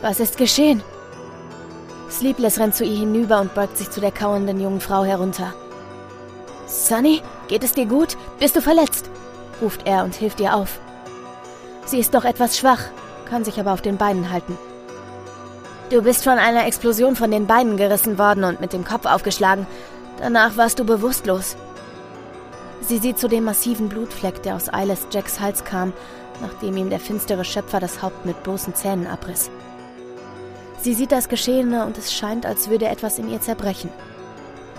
Was 0.00 0.20
ist 0.20 0.38
geschehen? 0.38 0.82
Sleepless 2.10 2.58
rennt 2.58 2.74
zu 2.74 2.84
ihr 2.84 2.96
hinüber 2.96 3.40
und 3.40 3.54
beugt 3.54 3.76
sich 3.76 3.90
zu 3.90 4.00
der 4.00 4.12
kauernden 4.12 4.60
jungen 4.60 4.80
Frau 4.80 5.04
herunter. 5.04 5.52
Sunny, 6.66 7.22
geht 7.48 7.62
es 7.62 7.72
dir 7.72 7.86
gut? 7.86 8.16
Bist 8.38 8.56
du 8.56 8.62
verletzt? 8.62 9.10
ruft 9.60 9.86
er 9.86 10.04
und 10.04 10.14
hilft 10.14 10.40
ihr 10.40 10.54
auf. 10.54 10.78
Sie 11.84 11.98
ist 11.98 12.12
noch 12.12 12.24
etwas 12.24 12.58
schwach, 12.58 12.84
kann 13.26 13.44
sich 13.44 13.60
aber 13.60 13.72
auf 13.72 13.82
den 13.82 13.96
Beinen 13.96 14.32
halten. 14.32 14.56
Du 15.90 16.02
bist 16.02 16.24
von 16.24 16.38
einer 16.38 16.66
Explosion 16.66 17.14
von 17.14 17.30
den 17.30 17.46
Beinen 17.46 17.76
gerissen 17.76 18.18
worden 18.18 18.44
und 18.44 18.60
mit 18.60 18.72
dem 18.72 18.84
Kopf 18.84 19.06
aufgeschlagen. 19.06 19.66
Danach 20.18 20.56
warst 20.56 20.78
du 20.78 20.84
bewusstlos. 20.84 21.56
Sie 22.80 22.98
sieht 22.98 23.18
zu 23.18 23.28
dem 23.28 23.44
massiven 23.44 23.88
Blutfleck, 23.88 24.42
der 24.42 24.56
aus 24.56 24.68
Eyeless 24.68 25.06
Jacks 25.12 25.40
Hals 25.40 25.64
kam, 25.64 25.92
nachdem 26.40 26.76
ihm 26.76 26.90
der 26.90 27.00
finstere 27.00 27.44
Schöpfer 27.44 27.80
das 27.80 28.02
Haupt 28.02 28.26
mit 28.26 28.42
bloßen 28.42 28.74
Zähnen 28.74 29.06
abriss. 29.06 29.50
Sie 30.80 30.94
sieht 30.94 31.12
das 31.12 31.28
Geschehene 31.28 31.84
und 31.84 31.98
es 31.98 32.12
scheint, 32.12 32.46
als 32.46 32.68
würde 32.68 32.86
etwas 32.86 33.18
in 33.18 33.30
ihr 33.30 33.40
zerbrechen. 33.40 33.90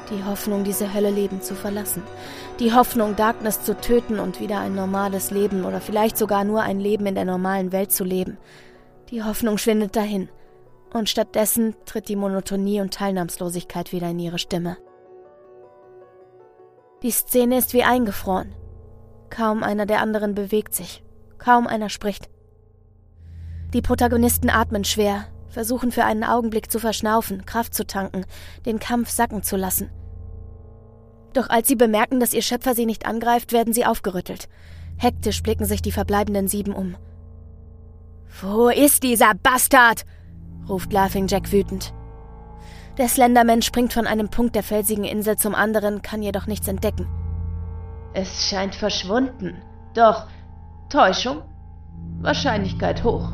Die 0.10 0.24
Hoffnung, 0.24 0.64
diese 0.64 0.94
Hölle 0.94 1.10
lebend 1.10 1.44
zu 1.44 1.54
verlassen. 1.54 2.02
Die 2.60 2.74
Hoffnung, 2.74 3.16
Darkness 3.18 3.64
zu 3.64 3.76
töten 3.76 4.20
und 4.20 4.40
wieder 4.40 4.60
ein 4.60 4.74
normales 4.74 5.32
Leben 5.32 5.66
oder 5.66 5.82
vielleicht 5.82 6.18
sogar 6.18 6.46
nur 6.46 6.62
ein 6.62 6.80
Leben 6.80 7.06
in 7.08 7.16
der 7.16 7.26
normalen 7.26 7.74
Welt 7.74 7.92
zu 7.92 8.06
leben. 8.06 8.38
Die 9.10 9.24
Hoffnung 9.24 9.58
schwindet 9.58 9.96
dahin. 9.96 10.30
Und 10.94 11.10
stattdessen 11.10 11.76
tritt 11.86 12.08
die 12.08 12.16
Monotonie 12.16 12.80
und 12.80 12.94
Teilnahmslosigkeit 12.94 13.92
wieder 13.92 14.10
in 14.10 14.20
ihre 14.20 14.40
Stimme. 14.40 14.78
Die 17.04 17.12
Szene 17.12 17.58
ist 17.58 17.74
wie 17.74 17.84
eingefroren. 17.84 18.56
Kaum 19.30 19.62
einer 19.62 19.86
der 19.86 20.02
anderen 20.02 20.34
bewegt 20.34 20.74
sich. 20.74 21.04
Kaum 21.38 21.68
einer 21.68 21.90
spricht. 21.90 22.30
Die 23.74 23.82
Protagonisten 23.82 24.50
atmen 24.50 24.86
schwer, 24.86 25.26
versuchen 25.50 25.92
für 25.92 26.06
einen 26.06 26.24
Augenblick 26.24 26.72
zu 26.72 26.80
verschnaufen, 26.80 27.46
Kraft 27.46 27.76
zu 27.76 27.86
tanken, 27.86 28.26
den 28.66 28.80
Kampf 28.80 29.10
sacken 29.10 29.44
zu 29.44 29.58
lassen. 29.58 29.92
Doch 31.38 31.52
als 31.52 31.68
sie 31.68 31.76
bemerken, 31.76 32.20
dass 32.20 32.34
ihr 32.34 32.42
Schöpfer 32.42 32.74
sie 32.74 32.88
nicht 32.88 33.06
angreift, 33.06 33.52
werden 33.52 33.72
sie 33.72 33.86
aufgerüttelt. 33.86 34.50
Hektisch 34.98 35.44
blicken 35.44 35.66
sich 35.66 35.84
die 35.84 35.92
verbleibenden 35.92 36.48
sieben 36.48 36.74
um. 36.74 36.96
Wo 38.42 38.70
ist 38.70 39.04
dieser 39.04 39.36
Bastard? 39.36 40.04
ruft 40.68 40.92
Laughing 40.92 41.28
Jack 41.28 41.52
wütend. 41.52 41.94
Der 42.98 43.08
Slenderman 43.08 43.62
springt 43.62 43.94
von 43.94 44.08
einem 44.08 44.30
Punkt 44.30 44.56
der 44.56 44.64
felsigen 44.64 45.04
Insel 45.04 45.38
zum 45.38 45.54
anderen, 45.54 46.02
kann 46.02 46.24
jedoch 46.24 46.48
nichts 46.48 46.68
entdecken. 46.68 47.08
Es 48.16 48.50
scheint 48.50 48.74
verschwunden. 48.74 49.62
Doch 49.94 50.26
Täuschung? 50.90 51.44
Wahrscheinlichkeit 52.20 53.04
hoch. 53.04 53.30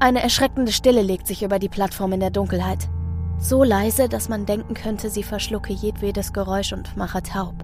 Eine 0.00 0.22
erschreckende 0.22 0.72
Stille 0.72 1.02
legt 1.02 1.26
sich 1.26 1.42
über 1.42 1.58
die 1.58 1.68
Plattform 1.68 2.14
in 2.14 2.20
der 2.20 2.30
Dunkelheit. 2.30 2.88
So 3.44 3.62
leise, 3.62 4.08
dass 4.08 4.30
man 4.30 4.46
denken 4.46 4.72
könnte, 4.72 5.10
sie 5.10 5.22
verschlucke 5.22 5.74
jedwedes 5.74 6.32
Geräusch 6.32 6.72
und 6.72 6.96
mache 6.96 7.22
taub. 7.22 7.54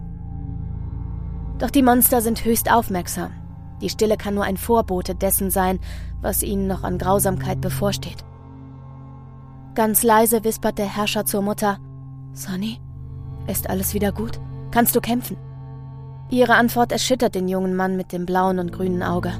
Doch 1.59 1.71
die 1.71 1.83
Monster 1.83 2.21
sind 2.21 2.45
höchst 2.45 2.71
aufmerksam. 2.71 3.33
Die 3.81 3.89
Stille 3.89 4.19
kann 4.19 4.35
nur 4.35 4.45
ein 4.45 4.59
Vorbote 4.59 5.15
dessen 5.15 5.51
sein, 5.51 5.81
was 6.21 6.43
ihnen 6.43 6.67
noch 6.67 6.85
an 6.85 6.99
Grausamkeit 6.99 7.63
bevorsteht. 7.63 8.27
Ganz 9.75 10.03
leise 10.03 10.45
wispert 10.45 10.77
der 10.77 10.95
Herrscher 10.95 11.25
zur 11.25 11.41
Mutter: 11.41 11.79
Sonny, 12.35 12.79
ist 13.47 13.71
alles 13.71 13.95
wieder 13.95 14.13
gut? 14.13 14.39
Kannst 14.73 14.95
du 14.95 15.01
kämpfen? 15.01 15.39
Ihre 16.29 16.57
Antwort 16.57 16.93
erschüttert 16.93 17.35
den 17.35 17.49
jungen 17.49 17.75
Mann 17.75 17.97
mit 17.97 18.13
dem 18.13 18.27
blauen 18.27 18.59
und 18.59 18.71
grünen 18.71 19.03
Auge. 19.03 19.33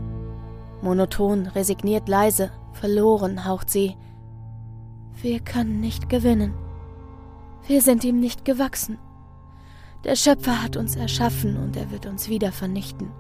Monoton, 0.81 1.49
resigniert 1.49 2.09
leise, 2.09 2.51
verloren 2.73 3.45
haucht 3.45 3.69
sie: 3.69 3.95
Wir 5.23 5.41
können 5.41 5.81
nicht 5.81 6.09
gewinnen. 6.09 6.55
Wir 7.67 7.83
sind 7.83 8.05
ihm 8.05 8.21
nicht 8.21 8.47
gewachsen. 8.47 8.99
Der 10.05 10.17
Schöpfer 10.17 10.63
hat 10.63 10.79
uns 10.79 10.97
erschaffen 10.97 11.59
und 11.59 11.77
er 11.77 11.91
wird 11.91 12.07
uns 12.07 12.31
wieder 12.31 12.53
vernichten. 12.53 13.11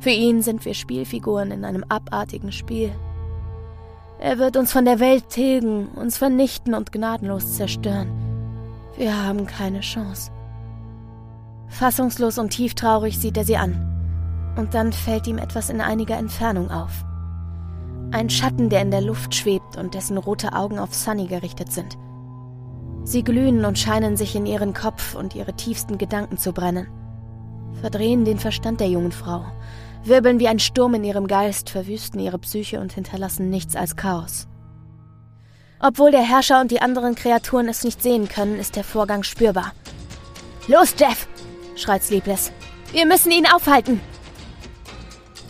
Für 0.00 0.10
ihn 0.10 0.42
sind 0.42 0.66
wir 0.66 0.74
Spielfiguren 0.74 1.50
in 1.50 1.64
einem 1.64 1.84
abartigen 1.88 2.52
Spiel. 2.52 2.92
Er 4.20 4.38
wird 4.38 4.58
uns 4.58 4.72
von 4.72 4.84
der 4.84 5.00
Welt 5.00 5.30
tilgen, 5.30 5.88
uns 5.88 6.18
vernichten 6.18 6.74
und 6.74 6.92
gnadenlos 6.92 7.54
zerstören. 7.54 8.10
Wir 8.98 9.24
haben 9.24 9.46
keine 9.46 9.80
Chance. 9.80 10.30
Fassungslos 11.68 12.36
und 12.36 12.50
tieftraurig 12.50 13.18
sieht 13.18 13.38
er 13.38 13.44
sie 13.44 13.56
an. 13.56 14.54
Und 14.58 14.74
dann 14.74 14.92
fällt 14.92 15.26
ihm 15.26 15.38
etwas 15.38 15.70
in 15.70 15.80
einiger 15.80 16.18
Entfernung 16.18 16.70
auf. 16.70 17.06
Ein 18.12 18.28
Schatten, 18.28 18.68
der 18.68 18.82
in 18.82 18.90
der 18.90 19.00
Luft 19.00 19.34
schwebt 19.34 19.78
und 19.78 19.94
dessen 19.94 20.18
rote 20.18 20.52
Augen 20.52 20.78
auf 20.78 20.94
Sunny 20.94 21.26
gerichtet 21.26 21.72
sind. 21.72 21.96
Sie 23.04 23.24
glühen 23.24 23.64
und 23.64 23.78
scheinen 23.78 24.18
sich 24.18 24.36
in 24.36 24.44
ihren 24.44 24.74
Kopf 24.74 25.14
und 25.14 25.34
ihre 25.34 25.54
tiefsten 25.54 25.96
Gedanken 25.96 26.36
zu 26.36 26.52
brennen. 26.52 26.88
Verdrehen 27.80 28.26
den 28.26 28.38
Verstand 28.38 28.80
der 28.80 28.88
jungen 28.88 29.12
Frau, 29.12 29.46
wirbeln 30.04 30.38
wie 30.40 30.48
ein 30.48 30.58
Sturm 30.58 30.92
in 30.94 31.04
ihrem 31.04 31.26
Geist, 31.26 31.70
verwüsten 31.70 32.20
ihre 32.20 32.38
Psyche 32.38 32.80
und 32.80 32.92
hinterlassen 32.92 33.48
nichts 33.48 33.76
als 33.76 33.96
Chaos. 33.96 34.46
Obwohl 35.80 36.10
der 36.10 36.22
Herrscher 36.22 36.60
und 36.60 36.70
die 36.70 36.82
anderen 36.82 37.14
Kreaturen 37.14 37.66
es 37.66 37.82
nicht 37.82 38.02
sehen 38.02 38.28
können, 38.28 38.58
ist 38.58 38.76
der 38.76 38.84
Vorgang 38.84 39.22
spürbar. 39.22 39.72
Los, 40.68 40.94
Jeff! 40.98 41.26
schreit 41.76 42.02
Sleepless. 42.02 42.52
Wir 42.92 43.06
müssen 43.06 43.32
ihn 43.32 43.46
aufhalten! 43.46 44.00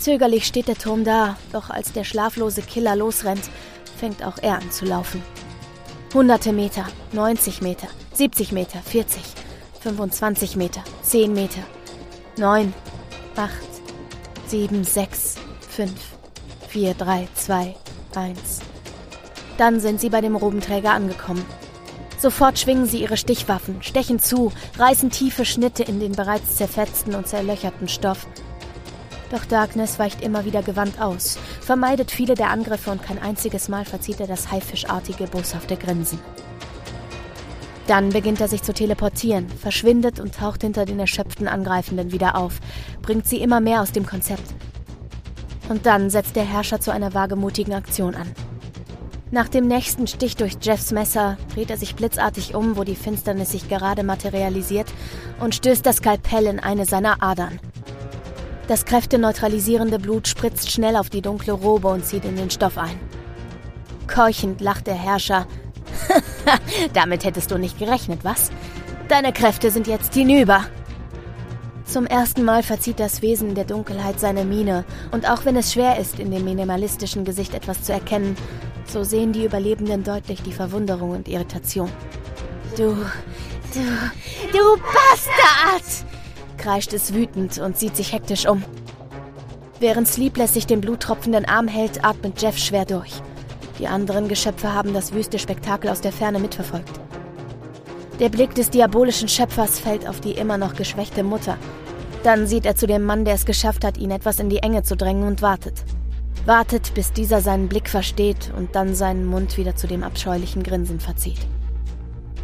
Zögerlich 0.03 0.49
steht 0.49 0.67
der 0.67 0.75
Turm 0.75 1.05
da, 1.05 1.37
doch 1.53 1.71
als 1.71 1.93
der 1.93 2.03
schlaflose 2.03 2.61
Killer 2.63 2.97
losrennt, 2.97 3.49
fängt 4.01 4.25
auch 4.25 4.37
er 4.43 4.57
an 4.57 4.69
zu 4.73 4.85
laufen. 4.85 5.23
Hunderte 6.13 6.53
Meter, 6.53 6.87
90 7.13 7.63
Meter, 7.63 7.87
70 8.13 8.51
Meter, 8.51 8.81
40, 8.81 9.23
25 9.81 10.57
Meter, 10.57 10.83
10 11.03 11.33
Meter, 11.33 11.61
9, 12.37 12.75
8, 13.37 13.53
7, 14.49 14.83
6, 14.83 15.37
5, 15.71 15.93
4, 16.67 16.95
3, 16.95 17.29
2, 17.37 17.77
1. 18.17 18.39
Dann 19.57 19.79
sind 19.79 20.01
sie 20.01 20.11
bei 20.11 20.21
dem 20.21 20.35
Robenträger 20.35 20.91
angekommen. 20.91 21.45
Sofort 22.19 22.59
schwingen 22.59 22.87
sie 22.87 23.03
ihre 23.03 23.17
Stichwaffen, 23.17 23.85
stechen 23.85 24.19
zu, 24.19 24.51
reißen 24.81 25.11
tiefe 25.11 25.45
Schnitte 25.45 25.85
in 25.85 26.01
den 26.01 26.11
bereits 26.11 26.57
zerfetzten 26.57 27.15
und 27.15 27.29
zerlöcherten 27.29 27.87
Stoff. 27.87 28.27
Doch 29.33 29.47
Darkness 29.47 29.99
weicht 29.99 30.21
immer 30.21 30.45
wieder 30.45 30.63
gewandt 30.63 31.01
aus, 31.01 31.39
vermeidet 31.63 32.11
viele 32.11 32.35
der 32.35 32.51
Angriffe 32.51 32.91
und 32.91 33.03
kein 33.03 33.19
einziges 33.19 33.71
Mal 33.71 33.87
verzieht 33.87 34.21
er 34.21 34.27
das 34.27 34.53
haifischartige, 34.53 35.27
boshafte 35.27 35.77
Grinsen. 35.77 36.19
Dann 37.87 38.11
beginnt 38.11 38.43
er 38.43 38.49
sich 38.49 38.63
zu 38.63 38.75
teleportieren, 38.75 39.49
verschwindet 39.49 40.21
und 40.21 40.35
taucht 40.35 40.61
hinter 40.61 40.85
den 40.85 41.01
erschöpften 41.01 41.49
Angreifenden 41.49 42.13
wieder 42.13 42.37
auf, 42.37 42.61
bringt 43.01 43.27
sie 43.27 43.39
immer 43.39 43.61
mehr 43.61 43.81
aus 43.81 43.91
dem 43.91 44.05
Konzept. 44.05 44.55
Und 45.71 45.87
dann 45.87 46.11
setzt 46.11 46.37
der 46.37 46.45
Herrscher 46.45 46.81
zu 46.81 46.93
einer 46.93 47.15
wagemutigen 47.15 47.73
Aktion 47.73 48.15
an. 48.15 48.31
Nach 49.31 49.49
dem 49.49 49.67
nächsten 49.67 50.07
Stich 50.07 50.37
durch 50.37 50.59
Jeffs 50.61 50.93
Messer 50.93 51.39
dreht 51.55 51.71
er 51.71 51.79
sich 51.79 51.95
blitzartig 51.97 52.55
um, 52.55 52.77
wo 52.77 52.85
die 52.85 52.97
Finsternis 52.97 53.53
sich 53.53 53.71
gerade 53.71 54.03
materialisiert, 54.03 54.93
und 55.41 55.55
stößt 55.55 55.87
das 55.87 55.97
Skalpell 55.97 56.45
in 56.45 56.61
eine 56.61 56.85
seiner 56.85 57.23
Adern. 57.23 57.59
Das 58.73 58.87
kräfteneutralisierende 58.87 59.99
Blut 59.99 60.27
spritzt 60.27 60.71
schnell 60.71 60.97
auf 60.97 61.11
die 61.11 61.21
dunkle 61.21 61.53
Robe 61.53 61.89
und 61.89 62.07
zieht 62.07 62.25
in 62.25 62.37
den 62.37 62.49
Stoff 62.49 62.79
ein. 62.79 62.99
Keuchend 64.07 64.63
lacht 64.63 64.87
der 64.87 64.95
Herrscher. 64.95 65.47
Damit 66.95 67.27
hättest 67.27 67.51
du 67.51 67.59
nicht 67.59 67.79
gerechnet, 67.79 68.21
was? 68.23 68.51
Deine 69.09 69.35
Kräfte 69.35 69.71
sind 69.71 69.87
jetzt 69.89 70.15
hinüber. 70.15 70.65
Zum 71.85 72.07
ersten 72.07 72.47
Mal 72.47 72.63
verzieht 72.63 72.99
das 72.99 73.21
Wesen 73.21 73.55
der 73.55 73.65
Dunkelheit 73.65 74.19
seine 74.19 74.47
Miene, 74.47 74.87
und 75.11 75.29
auch 75.29 75.45
wenn 75.45 75.57
es 75.57 75.75
schwer 75.75 75.99
ist, 75.99 76.19
in 76.19 76.31
dem 76.31 76.47
minimalistischen 76.47 77.27
Gesicht 77.27 77.53
etwas 77.53 77.83
zu 77.83 77.93
erkennen, 77.93 78.39
so 78.87 79.05
sehen 79.05 79.35
die 79.35 79.45
Überlebenden 79.45 80.03
deutlich 80.03 80.41
die 80.41 80.53
Verwunderung 80.55 81.11
und 81.11 81.29
Irritation. 81.29 81.91
Du, 82.79 82.97
du, 83.75 83.83
du 84.51 84.77
Bastard! 84.81 86.07
Kreischt 86.63 86.93
es 86.93 87.13
wütend 87.13 87.59
und 87.59 87.77
sieht 87.77 87.97
sich 87.97 88.13
hektisch 88.13 88.47
um. 88.47 88.63
Während 89.81 90.07
Sleepless 90.07 90.55
sich 90.55 90.67
den 90.67 90.81
bluttropfenden 90.81 91.45
Arm 91.45 91.67
hält, 91.67 92.05
atmet 92.05 92.41
Jeff 92.41 92.57
schwer 92.57 92.85
durch. 92.85 93.21
Die 93.81 93.89
anderen 93.89 94.29
Geschöpfe 94.29 94.73
haben 94.73 94.95
das 94.95 95.13
wüste 95.13 95.41
Spektakel 95.41 95.91
aus 95.91 96.01
der 96.01 96.13
Ferne 96.13 96.39
mitverfolgt. 96.39 97.01
Der 98.21 98.29
Blick 98.29 98.55
des 98.55 98.71
diabolischen 98.71 99.29
Schöpfers 99.29 99.81
fällt 99.81 100.09
auf 100.09 100.21
die 100.21 100.33
immer 100.33 100.57
noch 100.57 100.75
geschwächte 100.75 101.25
Mutter. 101.25 101.59
Dann 102.23 102.47
sieht 102.47 102.65
er 102.65 102.77
zu 102.77 102.87
dem 102.87 103.03
Mann, 103.03 103.25
der 103.25 103.35
es 103.35 103.45
geschafft 103.45 103.85
hat, 103.85 103.99
ihn 103.99 104.13
etwas 104.13 104.39
in 104.39 104.49
die 104.49 104.59
Enge 104.59 104.85
zu 104.85 104.97
drängen 104.97 105.27
und 105.27 105.43
wartet. 105.43 105.83
Wartet, 106.47 106.95
bis 106.95 107.13
dieser 107.13 107.41
seinen 107.41 107.69
Blick 107.69 107.89
versteht 107.89 108.53
und 108.57 108.77
dann 108.77 108.95
seinen 108.95 109.27
Mund 109.27 109.57
wieder 109.57 109.75
zu 109.75 109.89
dem 109.89 110.05
abscheulichen 110.05 110.63
Grinsen 110.63 111.01
verzieht. 111.01 111.41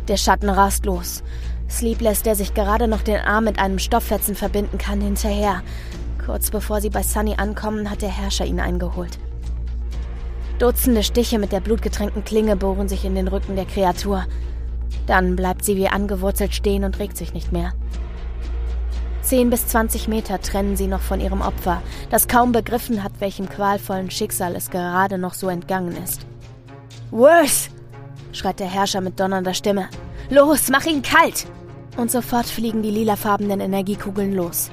Der 0.09 0.17
Schatten 0.17 0.49
rast 0.49 0.87
los. 0.87 1.23
Sleepless, 1.71 2.23
der 2.23 2.35
sich 2.35 2.55
gerade 2.55 2.89
noch 2.89 3.03
den 3.03 3.21
Arm 3.21 3.45
mit 3.45 3.59
einem 3.59 3.79
Stofffetzen 3.79 4.35
verbinden 4.35 4.79
kann, 4.79 5.01
hinterher. 5.01 5.63
Kurz 6.25 6.51
bevor 6.51 6.81
sie 6.81 6.91
bei 6.91 7.03
Sunny 7.03 7.35
ankommen, 7.37 7.91
hat 7.91 8.03
der 8.03 8.11
Herrscher 8.11 8.47
ihn 8.47 8.61
eingeholt. 8.61 9.19
Dutzende 10.59 11.03
Stiche 11.03 11.39
mit 11.39 11.53
der 11.53 11.61
blutgetränkten 11.61 12.25
Klinge 12.25 12.57
bohren 12.57 12.89
sich 12.89 13.05
in 13.05 13.15
den 13.15 13.29
Rücken 13.29 13.55
der 13.55 13.65
Kreatur. 13.65 14.27
Dann 15.07 15.37
bleibt 15.37 15.65
sie 15.65 15.77
wie 15.77 15.89
angewurzelt 15.89 16.53
stehen 16.53 16.85
und 16.85 16.99
regt 16.99 17.17
sich 17.17 17.33
nicht 17.33 17.53
mehr. 17.53 17.73
Zehn 19.23 19.51
bis 19.51 19.67
zwanzig 19.67 20.09
Meter 20.09 20.41
trennen 20.41 20.77
sie 20.77 20.87
noch 20.87 21.01
von 21.03 21.21
ihrem 21.21 21.43
Opfer, 21.43 21.83
das 22.11 22.29
kaum 22.29 22.53
begriffen 22.53 23.05
hat, 23.05 23.13
welchem 23.21 23.49
qualvollen 23.49 24.11
Schicksal 24.11 24.57
es 24.57 24.71
gerade 24.71 25.19
noch 25.19 25.35
so 25.35 25.49
entgangen 25.49 25.97
ist. 26.03 26.27
Worse! 27.11 27.69
schreit 28.33 28.59
der 28.59 28.71
Herrscher 28.71 29.01
mit 29.01 29.21
donnernder 29.21 29.55
Stimme. 29.55 29.89
Los, 30.31 30.69
mach 30.71 30.87
ihn 30.87 31.03
kalt! 31.03 31.47
Und 31.99 32.13
sofort 32.13 32.47
fliegen 32.47 32.81
die 32.81 32.93
lilafarbenen 32.93 33.59
Energiekugeln 33.59 34.33
los. 34.33 34.71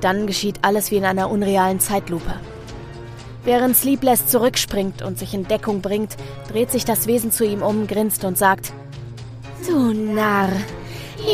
Dann 0.00 0.26
geschieht 0.26 0.58
alles 0.62 0.90
wie 0.90 0.96
in 0.96 1.04
einer 1.04 1.30
unrealen 1.30 1.78
Zeitlupe. 1.78 2.34
Während 3.44 3.76
Sleepless 3.76 4.26
zurückspringt 4.26 5.00
und 5.00 5.16
sich 5.16 5.34
in 5.34 5.46
Deckung 5.46 5.82
bringt, 5.82 6.16
dreht 6.50 6.72
sich 6.72 6.84
das 6.84 7.06
Wesen 7.06 7.30
zu 7.30 7.44
ihm 7.44 7.62
um, 7.62 7.86
grinst 7.86 8.24
und 8.24 8.36
sagt: 8.36 8.72
Du 9.68 9.92
Narr, 9.92 10.48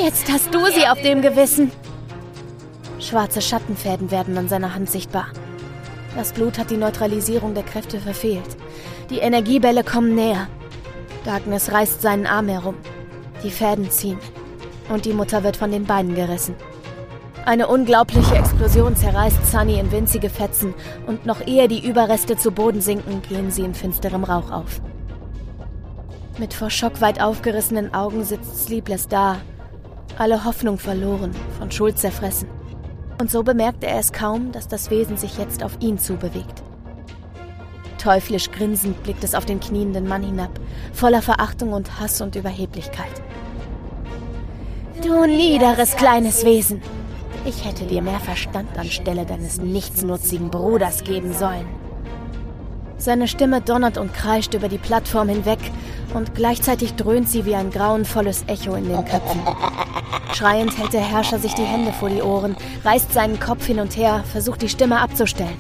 jetzt 0.04 0.30
hast 0.30 0.52
du 0.52 0.66
sie 0.66 0.86
auf 0.86 1.00
dem 1.00 1.22
Gewissen. 1.22 1.72
Schwarze 2.98 3.40
Schattenfäden 3.40 4.10
werden 4.10 4.36
an 4.36 4.50
seiner 4.50 4.74
Hand 4.74 4.90
sichtbar. 4.90 5.28
Das 6.16 6.34
Blut 6.34 6.58
hat 6.58 6.70
die 6.70 6.76
Neutralisierung 6.76 7.54
der 7.54 7.62
Kräfte 7.62 7.98
verfehlt. 7.98 8.58
Die 9.08 9.20
Energiebälle 9.20 9.84
kommen 9.84 10.14
näher. 10.14 10.48
Darkness 11.24 11.72
reißt 11.72 12.02
seinen 12.02 12.26
Arm 12.26 12.48
herum. 12.48 12.74
Die 13.42 13.50
Fäden 13.50 13.90
ziehen. 13.90 14.18
Und 14.90 15.06
die 15.06 15.14
Mutter 15.14 15.42
wird 15.44 15.56
von 15.56 15.70
den 15.70 15.84
Beinen 15.84 16.14
gerissen. 16.14 16.54
Eine 17.46 17.68
unglaubliche 17.68 18.34
Explosion 18.34 18.94
zerreißt 18.94 19.50
Sunny 19.50 19.78
in 19.78 19.90
winzige 19.90 20.28
Fetzen 20.28 20.74
und 21.06 21.24
noch 21.24 21.46
ehe 21.46 21.68
die 21.68 21.88
Überreste 21.88 22.36
zu 22.36 22.50
Boden 22.50 22.82
sinken, 22.82 23.22
gehen 23.22 23.50
sie 23.50 23.62
in 23.62 23.72
finsterem 23.72 24.24
Rauch 24.24 24.50
auf. 24.50 24.82
Mit 26.38 26.52
vor 26.52 26.70
Schock 26.70 27.00
weit 27.00 27.20
aufgerissenen 27.20 27.94
Augen 27.94 28.24
sitzt 28.24 28.64
Sleepless 28.66 29.08
da, 29.08 29.38
alle 30.18 30.44
Hoffnung 30.44 30.78
verloren, 30.78 31.32
von 31.58 31.70
Schuld 31.70 31.98
zerfressen. 31.98 32.48
Und 33.18 33.30
so 33.30 33.42
bemerkt 33.42 33.84
er 33.84 33.98
es 33.98 34.12
kaum, 34.12 34.52
dass 34.52 34.68
das 34.68 34.90
Wesen 34.90 35.16
sich 35.16 35.38
jetzt 35.38 35.62
auf 35.62 35.76
ihn 35.80 35.98
zubewegt. 35.98 36.62
Teuflisch 37.98 38.50
grinsend 38.50 39.02
blickt 39.02 39.24
es 39.24 39.34
auf 39.34 39.44
den 39.44 39.60
knienden 39.60 40.08
Mann 40.08 40.22
hinab, 40.22 40.58
voller 40.92 41.22
Verachtung 41.22 41.72
und 41.72 42.00
Hass 42.00 42.20
und 42.20 42.36
Überheblichkeit. 42.36 43.22
Du 45.02 45.24
niederes 45.24 45.96
kleines 45.96 46.44
Wesen! 46.44 46.82
Ich 47.46 47.64
hätte 47.64 47.84
dir 47.84 48.02
mehr 48.02 48.20
Verstand 48.20 48.76
anstelle 48.76 49.24
deines 49.24 49.58
nichtsnutzigen 49.58 50.50
Bruders 50.50 51.04
geben 51.04 51.32
sollen. 51.32 51.64
Seine 52.98 53.26
Stimme 53.26 53.62
donnert 53.62 53.96
und 53.96 54.12
kreischt 54.12 54.52
über 54.52 54.68
die 54.68 54.76
Plattform 54.76 55.28
hinweg 55.30 55.58
und 56.12 56.34
gleichzeitig 56.34 56.94
dröhnt 56.96 57.30
sie 57.30 57.46
wie 57.46 57.54
ein 57.54 57.70
grauenvolles 57.70 58.44
Echo 58.46 58.74
in 58.74 58.88
den 58.88 59.04
Köpfen. 59.06 59.40
Schreiend 60.34 60.76
hält 60.76 60.92
der 60.92 61.00
Herrscher 61.08 61.38
sich 61.38 61.54
die 61.54 61.64
Hände 61.64 61.92
vor 61.92 62.10
die 62.10 62.20
Ohren, 62.20 62.54
reißt 62.84 63.12
seinen 63.14 63.40
Kopf 63.40 63.64
hin 63.64 63.80
und 63.80 63.96
her, 63.96 64.22
versucht 64.30 64.60
die 64.60 64.68
Stimme 64.68 65.00
abzustellen. 65.00 65.56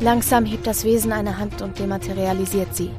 Langsam 0.00 0.46
hebt 0.46 0.66
das 0.66 0.84
Wesen 0.84 1.12
eine 1.12 1.38
Hand 1.38 1.60
und 1.60 1.78
dematerialisiert 1.78 2.74
sie. 2.74 2.90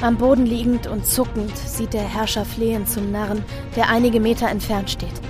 Am 0.00 0.18
Boden 0.18 0.44
liegend 0.44 0.86
und 0.86 1.06
zuckend 1.06 1.56
sieht 1.56 1.94
der 1.94 2.02
Herrscher 2.02 2.44
flehend 2.44 2.88
zum 2.88 3.10
Narren, 3.10 3.44
der 3.76 3.88
einige 3.88 4.20
Meter 4.20 4.48
entfernt 4.48 4.90
steht. 4.90 5.20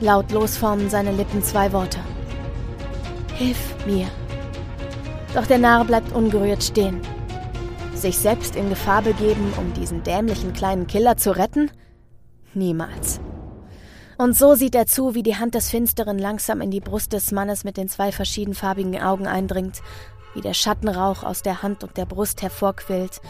Lautlos 0.00 0.56
formen 0.56 0.88
seine 0.88 1.12
Lippen 1.12 1.42
zwei 1.42 1.72
Worte. 1.72 1.98
Hilf 3.34 3.74
mir. 3.86 4.06
Doch 5.34 5.46
der 5.46 5.58
Narr 5.58 5.84
bleibt 5.84 6.12
ungerührt 6.12 6.62
stehen. 6.62 7.00
Sich 7.94 8.16
selbst 8.16 8.56
in 8.56 8.70
Gefahr 8.70 9.02
begeben, 9.02 9.52
um 9.58 9.74
diesen 9.74 10.02
dämlichen 10.02 10.54
kleinen 10.54 10.86
Killer 10.86 11.18
zu 11.18 11.36
retten? 11.36 11.70
Niemals. 12.54 13.20
Und 14.16 14.36
so 14.36 14.54
sieht 14.54 14.74
er 14.74 14.86
zu, 14.86 15.14
wie 15.14 15.22
die 15.22 15.36
Hand 15.36 15.54
des 15.54 15.70
Finsteren 15.70 16.18
langsam 16.18 16.60
in 16.60 16.70
die 16.70 16.80
Brust 16.80 17.12
des 17.12 17.32
Mannes 17.32 17.64
mit 17.64 17.76
den 17.76 17.88
zwei 17.88 18.12
verschiedenfarbigen 18.12 19.00
Augen 19.00 19.26
eindringt, 19.26 19.82
wie 20.34 20.40
der 20.40 20.54
Schattenrauch 20.54 21.22
aus 21.22 21.42
der 21.42 21.62
Hand 21.62 21.84
und 21.84 21.96
der 21.96 22.06
Brust 22.06 22.42
hervorquillt, 22.42 23.20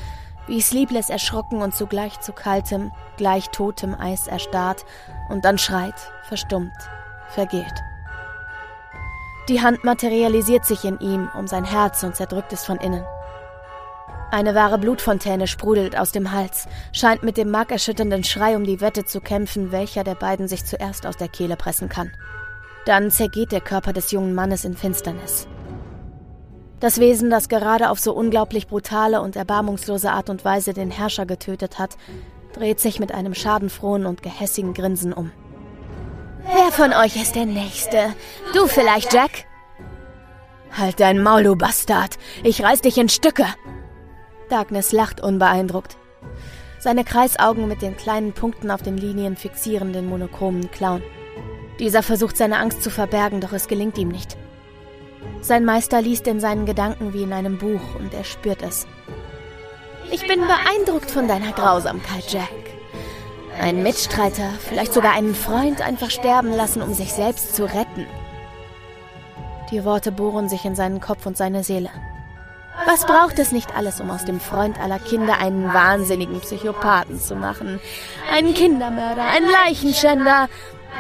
wie 0.47 0.61
Sleepless 0.61 1.11
erschrocken 1.11 1.63
und 1.63 1.75
zugleich 1.75 2.21
zu 2.21 2.33
kaltem, 2.33 2.91
gleich 3.17 3.49
totem 3.51 3.95
Eis 3.95 4.27
erstarrt 4.27 4.85
und 5.29 5.45
dann 5.45 5.59
schreit, 5.59 5.95
verstummt, 6.25 6.73
vergeht. 7.29 7.75
Die 9.49 9.63
Hand 9.63 9.85
materialisiert 9.85 10.65
sich 10.65 10.85
in 10.85 10.99
ihm 11.01 11.29
um 11.37 11.47
sein 11.47 11.65
Herz 11.65 12.03
und 12.03 12.17
zerdrückt 12.17 12.53
es 12.53 12.65
von 12.65 12.79
innen. 12.79 13.05
Eine 14.33 14.55
wahre 14.55 14.79
Blutfontäne 14.79 15.49
sprudelt 15.49 15.99
aus 15.99 16.13
dem 16.13 16.31
Hals, 16.31 16.69
scheint 16.93 17.25
mit 17.25 17.37
dem 17.37 17.51
markerschütternden 17.51 18.23
Schrei 18.23 18.55
um 18.55 18.63
die 18.63 18.81
Wette 18.81 19.05
zu 19.05 19.21
kämpfen, 19.21 19.73
welcher 19.73 20.05
der 20.05 20.15
beiden 20.15 20.47
sich 20.47 20.65
zuerst 20.65 21.05
aus 21.05 21.17
der 21.17 21.29
Kehle 21.29 21.57
pressen 21.57 21.89
kann. 21.89 22.13
Dann 22.87 23.11
zergeht 23.11 23.51
der 23.51 23.61
Körper 23.61 23.93
des 23.93 24.13
jungen 24.13 24.35
Mannes 24.35 24.65
in 24.65 24.77
Finsternis. 24.77 25.49
Das 26.81 26.99
Wesen, 26.99 27.29
das 27.29 27.51
gerade 27.51 27.91
auf 27.91 27.99
so 27.99 28.15
unglaublich 28.15 28.67
brutale 28.67 29.21
und 29.21 29.37
erbarmungslose 29.37 30.11
Art 30.11 30.31
und 30.31 30.45
Weise 30.47 30.73
den 30.73 30.91
Herrscher 30.91 31.27
getötet 31.27 31.79
hat, 31.79 31.97
dreht 32.55 32.81
sich 32.81 32.99
mit 32.99 33.13
einem 33.13 33.35
schadenfrohen 33.35 34.07
und 34.07 34.23
gehässigen 34.23 34.73
Grinsen 34.73 35.13
um. 35.13 35.31
Wer 36.47 36.73
von 36.73 36.95
euch 36.95 37.17
ist 37.17 37.37
der 37.37 37.45
Nächste? 37.45 38.15
Du 38.55 38.67
vielleicht, 38.67 39.13
Jack? 39.13 39.45
Halt 40.77 41.01
dein 41.01 41.23
Maul, 41.23 41.45
du 41.45 41.55
Bastard! 41.55 42.17
Ich 42.43 42.63
reiß 42.63 42.81
dich 42.81 42.97
in 42.97 43.11
Stücke! 43.11 43.45
Darkness 44.49 44.93
lacht 44.93 45.21
unbeeindruckt. 45.21 45.97
Seine 46.79 47.05
Kreisaugen 47.05 47.69
mit 47.69 47.83
den 47.83 47.97
kleinen 47.97 48.33
Punkten 48.33 48.71
auf 48.71 48.81
den 48.81 48.97
Linien 48.97 49.37
fixieren 49.37 49.93
den 49.93 50.09
monochromen 50.09 50.71
Clown. 50.71 51.03
Dieser 51.79 52.03
versucht 52.03 52.39
seine 52.39 52.59
Angst 52.59 52.83
zu 52.83 52.89
verbergen, 52.89 53.43
doch 53.43 53.53
es 53.53 53.69
gelingt 53.69 53.99
ihm 53.99 54.09
nicht. 54.09 54.39
Sein 55.41 55.65
Meister 55.65 56.03
liest 56.03 56.27
in 56.27 56.41
seinen 56.41 56.67
Gedanken 56.67 57.13
wie 57.13 57.23
in 57.23 57.33
einem 57.33 57.59
Buch 57.59 57.81
und 57.99 58.13
er 58.15 58.25
spürt 58.25 58.63
es. 58.63 58.87
Ich 60.13 60.27
bin 60.27 60.41
beeindruckt 60.41 61.11
von 61.11 61.29
deiner 61.29 61.53
Grausamkeit, 61.53 62.31
Jack. 62.33 62.49
Einen 63.61 63.83
Mitstreiter, 63.83 64.51
vielleicht 64.59 64.93
sogar 64.93 65.13
einen 65.13 65.35
Freund 65.35 65.83
einfach 65.83 66.11
sterben 66.11 66.53
lassen, 66.53 66.83
um 66.83 66.95
sich 66.95 67.13
selbst 67.13 67.55
zu 67.55 67.65
retten. 67.65 68.07
Die 69.71 69.85
Worte 69.85 70.11
bohren 70.11 70.49
sich 70.49 70.65
in 70.65 70.75
seinen 70.75 71.01
Kopf 71.01 71.27
und 71.27 71.37
seine 71.37 71.63
Seele. 71.63 71.91
Was 72.87 73.05
braucht 73.05 73.39
es 73.39 73.53
nicht 73.53 73.77
alles, 73.77 74.01
um 74.01 74.11
aus 74.11 74.25
dem 74.25 74.41
Freund 74.41 74.81
aller 74.81 74.99
Kinder 74.99 75.39
einen 75.39 75.73
wahnsinnigen 75.73 76.41
Psychopathen 76.41 77.21
zu 77.21 77.37
machen? 77.37 77.79
Einen 78.33 78.55
Kindermörder, 78.55 79.23
einen 79.23 79.49
Leichenschänder, 79.49 80.49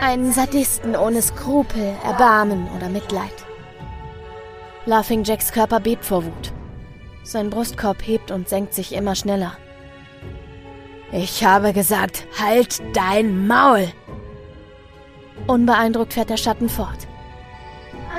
einen 0.00 0.32
Sadisten 0.32 0.94
ohne 0.94 1.22
Skrupel, 1.22 1.94
Erbarmen 2.04 2.68
oder 2.76 2.88
Mitleid. 2.88 3.32
Laughing 4.90 5.22
Jacks 5.22 5.52
Körper 5.52 5.78
bebt 5.78 6.04
vor 6.04 6.24
Wut. 6.24 6.52
Sein 7.22 7.48
Brustkorb 7.48 8.04
hebt 8.04 8.32
und 8.32 8.48
senkt 8.48 8.74
sich 8.74 8.92
immer 8.92 9.14
schneller. 9.14 9.52
Ich 11.12 11.44
habe 11.44 11.72
gesagt, 11.72 12.26
halt 12.42 12.82
dein 12.92 13.46
Maul! 13.46 13.86
Unbeeindruckt 15.46 16.14
fährt 16.14 16.30
der 16.30 16.38
Schatten 16.38 16.68
fort. 16.68 17.06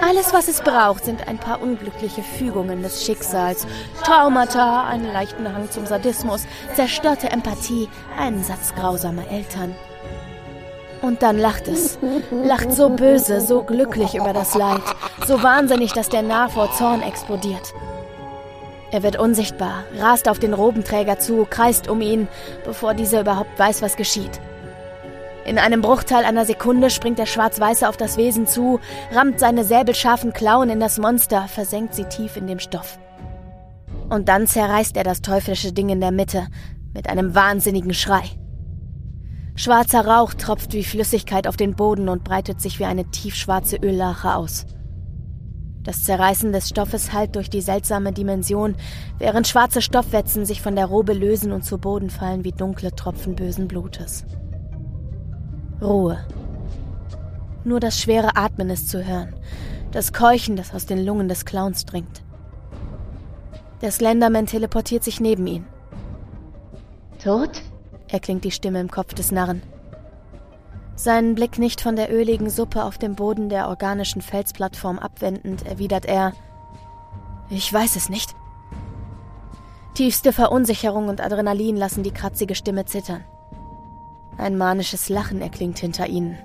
Alles, 0.01 0.31
was 0.31 0.47
es 0.47 0.61
braucht, 0.61 1.03
sind 1.03 1.27
ein 1.27 1.39
paar 1.39 1.61
unglückliche 1.61 2.23
Fügungen 2.23 2.83
des 2.83 3.05
Schicksals, 3.05 3.67
Traumata, 4.05 4.87
einen 4.87 5.11
leichten 5.11 5.53
Hang 5.53 5.69
zum 5.69 5.85
Sadismus, 5.85 6.47
zerstörte 6.73 7.31
Empathie, 7.31 7.89
einen 8.17 8.45
Satz 8.45 8.73
grausamer 8.75 9.27
Eltern. 9.29 9.75
Und 11.01 11.23
dann 11.23 11.37
lacht 11.37 11.67
es. 11.67 11.97
Lacht 12.43 12.71
so 12.71 12.89
böse, 12.89 13.41
so 13.41 13.63
glücklich 13.63 14.15
über 14.15 14.33
das 14.33 14.53
Leid, 14.55 14.81
so 15.25 15.41
wahnsinnig, 15.41 15.93
dass 15.93 16.09
der 16.09 16.21
Nah 16.21 16.47
vor 16.47 16.71
Zorn 16.73 17.01
explodiert. 17.01 17.73
Er 18.91 19.03
wird 19.03 19.17
unsichtbar, 19.17 19.85
rast 19.97 20.27
auf 20.27 20.37
den 20.37 20.53
Robenträger 20.53 21.17
zu, 21.17 21.47
kreist 21.49 21.87
um 21.87 22.01
ihn, 22.01 22.27
bevor 22.65 22.93
dieser 22.93 23.21
überhaupt 23.21 23.57
weiß, 23.57 23.81
was 23.81 23.95
geschieht. 23.95 24.41
In 25.45 25.57
einem 25.57 25.81
Bruchteil 25.81 26.23
einer 26.23 26.45
Sekunde 26.45 26.89
springt 26.89 27.17
der 27.17 27.25
Schwarz-Weiße 27.25 27.87
auf 27.87 27.97
das 27.97 28.17
Wesen 28.17 28.45
zu, 28.45 28.79
rammt 29.11 29.39
seine 29.39 29.63
säbelscharfen 29.63 30.33
Klauen 30.33 30.69
in 30.69 30.79
das 30.79 30.99
Monster, 30.99 31.47
versenkt 31.47 31.95
sie 31.95 32.03
tief 32.03 32.37
in 32.37 32.47
dem 32.47 32.59
Stoff. 32.59 32.99
Und 34.09 34.29
dann 34.29 34.45
zerreißt 34.45 34.97
er 34.97 35.03
das 35.03 35.21
teuflische 35.21 35.71
Ding 35.71 35.89
in 35.89 36.01
der 36.01 36.11
Mitte 36.11 36.47
mit 36.93 37.09
einem 37.09 37.33
wahnsinnigen 37.33 37.93
Schrei. 37.93 38.23
Schwarzer 39.55 40.05
Rauch 40.05 40.33
tropft 40.33 40.73
wie 40.73 40.83
Flüssigkeit 40.83 41.47
auf 41.47 41.57
den 41.57 41.75
Boden 41.75 42.09
und 42.09 42.23
breitet 42.23 42.61
sich 42.61 42.79
wie 42.79 42.85
eine 42.85 43.05
tiefschwarze 43.05 43.77
Öllache 43.77 44.35
aus. 44.35 44.65
Das 45.83 46.03
Zerreißen 46.03 46.51
des 46.51 46.69
Stoffes 46.69 47.11
hallt 47.11 47.35
durch 47.35 47.49
die 47.49 47.61
seltsame 47.61 48.11
Dimension, 48.11 48.75
während 49.17 49.47
schwarze 49.47 49.81
Stoffwetzen 49.81 50.45
sich 50.45 50.61
von 50.61 50.75
der 50.75 50.85
Robe 50.85 51.13
lösen 51.13 51.51
und 51.51 51.63
zu 51.63 51.79
Boden 51.79 52.09
fallen 52.09 52.43
wie 52.43 52.51
dunkle 52.51 52.95
Tropfen 52.95 53.35
bösen 53.35 53.67
Blutes. 53.67 54.25
Ruhe. 55.81 56.23
Nur 57.63 57.79
das 57.79 57.99
schwere 57.99 58.35
Atmen 58.35 58.69
ist 58.69 58.89
zu 58.89 59.05
hören, 59.05 59.35
das 59.91 60.13
Keuchen, 60.13 60.55
das 60.55 60.73
aus 60.73 60.85
den 60.85 61.03
Lungen 61.03 61.27
des 61.27 61.45
Clowns 61.45 61.85
dringt. 61.85 62.23
Der 63.81 63.91
Slenderman 63.91 64.45
teleportiert 64.45 65.03
sich 65.03 65.19
neben 65.19 65.47
ihn. 65.47 65.65
Tot? 67.23 67.63
Erklingt 68.13 68.43
die 68.43 68.51
Stimme 68.51 68.79
im 68.79 68.91
Kopf 68.91 69.13
des 69.13 69.31
Narren. 69.31 69.61
Seinen 70.95 71.35
Blick 71.35 71.57
nicht 71.57 71.81
von 71.81 71.95
der 71.95 72.13
öligen 72.13 72.49
Suppe 72.49 72.83
auf 72.83 72.97
dem 72.97 73.15
Boden 73.15 73.49
der 73.49 73.69
organischen 73.69 74.21
Felsplattform 74.21 74.99
abwendend, 74.99 75.65
erwidert 75.65 76.05
er 76.05 76.33
Ich 77.49 77.71
weiß 77.71 77.95
es 77.95 78.09
nicht. 78.09 78.35
Tiefste 79.95 80.31
Verunsicherung 80.31 81.07
und 81.07 81.21
Adrenalin 81.21 81.75
lassen 81.75 82.03
die 82.03 82.11
kratzige 82.11 82.55
Stimme 82.55 82.85
zittern. 82.85 83.23
Ein 84.37 84.57
manisches 84.57 85.09
Lachen 85.09 85.41
erklingt 85.41 85.79
hinter 85.79 86.07
ihnen. 86.07 86.37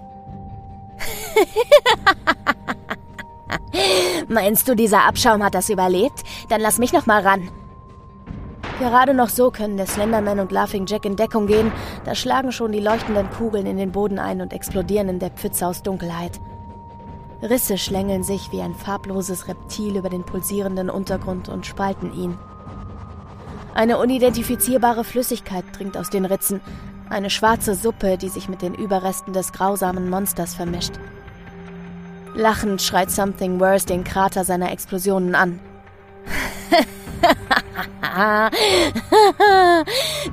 Meinst 4.28 4.68
du, 4.68 4.74
dieser 4.74 5.06
Abschaum 5.06 5.44
hat 5.44 5.54
das 5.54 5.68
überlebt? 5.68 6.22
Dann 6.48 6.60
lass 6.60 6.78
mich 6.78 6.92
noch 6.92 7.06
mal 7.06 7.22
ran. 7.22 7.48
Gerade 8.78 9.14
noch 9.14 9.30
so 9.30 9.50
können 9.50 9.78
der 9.78 9.86
Slenderman 9.86 10.38
und 10.38 10.52
Laughing 10.52 10.84
Jack 10.86 11.06
in 11.06 11.16
Deckung 11.16 11.46
gehen, 11.46 11.72
da 12.04 12.14
schlagen 12.14 12.52
schon 12.52 12.72
die 12.72 12.80
leuchtenden 12.80 13.30
Kugeln 13.30 13.64
in 13.64 13.78
den 13.78 13.90
Boden 13.90 14.18
ein 14.18 14.42
und 14.42 14.52
explodieren 14.52 15.08
in 15.08 15.18
der 15.18 15.30
Pfütze 15.30 15.66
aus 15.66 15.82
Dunkelheit. 15.82 16.40
Risse 17.42 17.78
schlängeln 17.78 18.22
sich 18.22 18.52
wie 18.52 18.60
ein 18.60 18.74
farbloses 18.74 19.48
Reptil 19.48 19.96
über 19.96 20.10
den 20.10 20.24
pulsierenden 20.24 20.90
Untergrund 20.90 21.48
und 21.48 21.64
spalten 21.64 22.12
ihn. 22.12 22.36
Eine 23.74 23.98
unidentifizierbare 23.98 25.04
Flüssigkeit 25.04 25.64
dringt 25.72 25.96
aus 25.96 26.10
den 26.10 26.26
Ritzen, 26.26 26.60
eine 27.08 27.30
schwarze 27.30 27.74
Suppe, 27.74 28.18
die 28.18 28.28
sich 28.28 28.48
mit 28.48 28.60
den 28.60 28.74
Überresten 28.74 29.32
des 29.32 29.52
grausamen 29.52 30.10
Monsters 30.10 30.54
vermischt. 30.54 30.94
Lachend 32.34 32.82
schreit 32.82 33.10
Something 33.10 33.58
Worse 33.58 33.86
den 33.86 34.04
Krater 34.04 34.44
seiner 34.44 34.70
Explosionen 34.70 35.34
an. 35.34 35.60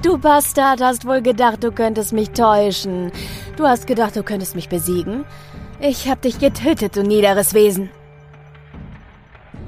du 0.02 0.18
Bastard 0.18 0.82
hast 0.82 1.06
wohl 1.06 1.22
gedacht, 1.22 1.64
du 1.64 1.72
könntest 1.72 2.14
mich 2.14 2.32
täuschen. 2.32 3.12
Du 3.58 3.66
hast 3.66 3.88
gedacht, 3.88 4.16
du 4.16 4.24
könntest 4.24 4.56
mich 4.56 4.70
besiegen. 4.70 5.26
Ich 5.80 6.10
hab 6.10 6.22
dich 6.22 6.40
getötet, 6.40 6.96
du 6.96 7.04
niederes 7.04 7.54
Wesen. 7.54 7.90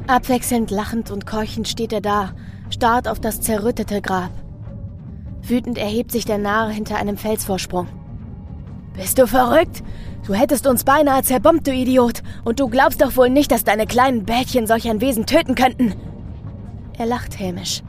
Abwechselnd 0.07 0.71
lachend 0.71 1.11
und 1.11 1.25
keuchend 1.25 1.67
steht 1.67 1.91
er 1.91 2.01
da, 2.01 2.33
starrt 2.69 3.07
auf 3.07 3.19
das 3.19 3.41
zerrüttete 3.41 4.01
Grab. 4.01 4.31
Wütend 5.41 5.77
erhebt 5.77 6.11
sich 6.11 6.25
der 6.25 6.37
Narr 6.37 6.69
hinter 6.69 6.97
einem 6.97 7.17
Felsvorsprung. 7.17 7.87
Bist 8.95 9.17
du 9.17 9.27
verrückt? 9.27 9.83
Du 10.25 10.33
hättest 10.33 10.65
uns 10.65 10.83
beinahe 10.83 11.21
zerbombt, 11.21 11.67
du 11.67 11.71
Idiot. 11.71 12.23
Und 12.43 12.59
du 12.59 12.67
glaubst 12.67 13.01
doch 13.01 13.15
wohl 13.15 13.29
nicht, 13.29 13.51
dass 13.51 13.63
deine 13.63 13.85
kleinen 13.85 14.25
Bällchen 14.25 14.67
solch 14.67 14.89
ein 14.89 15.01
Wesen 15.01 15.25
töten 15.25 15.53
könnten. 15.53 15.93
Er 16.97 17.05
lacht 17.05 17.39
hämisch. 17.39 17.83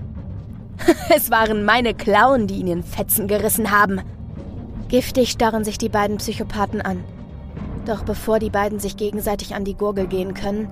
es 1.15 1.31
waren 1.31 1.65
meine 1.65 1.95
Klauen, 1.95 2.47
die 2.47 2.57
ihn 2.57 2.66
in 2.66 2.83
Fetzen 2.83 3.28
gerissen 3.28 3.70
haben. 3.70 4.01
Giftig 4.89 5.31
starren 5.31 5.65
sich 5.65 5.78
die 5.78 5.89
beiden 5.89 6.19
Psychopathen 6.19 6.81
an. 6.81 7.03
Doch 7.87 8.03
bevor 8.03 8.39
die 8.39 8.51
beiden 8.51 8.78
sich 8.78 8.97
gegenseitig 8.97 9.55
an 9.55 9.65
die 9.65 9.77
Gurgel 9.77 10.07
gehen 10.07 10.35
können, 10.35 10.69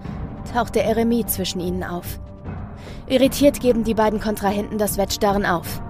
taucht 0.52 0.74
der 0.74 0.84
Eremit 0.84 1.30
zwischen 1.30 1.60
ihnen 1.60 1.84
auf. 1.84 2.18
Irritiert 3.06 3.60
geben 3.60 3.84
die 3.84 3.94
beiden 3.94 4.20
Kontrahenten 4.20 4.78
das 4.78 4.98
Wettstarren 4.98 5.46
auf. 5.46 5.80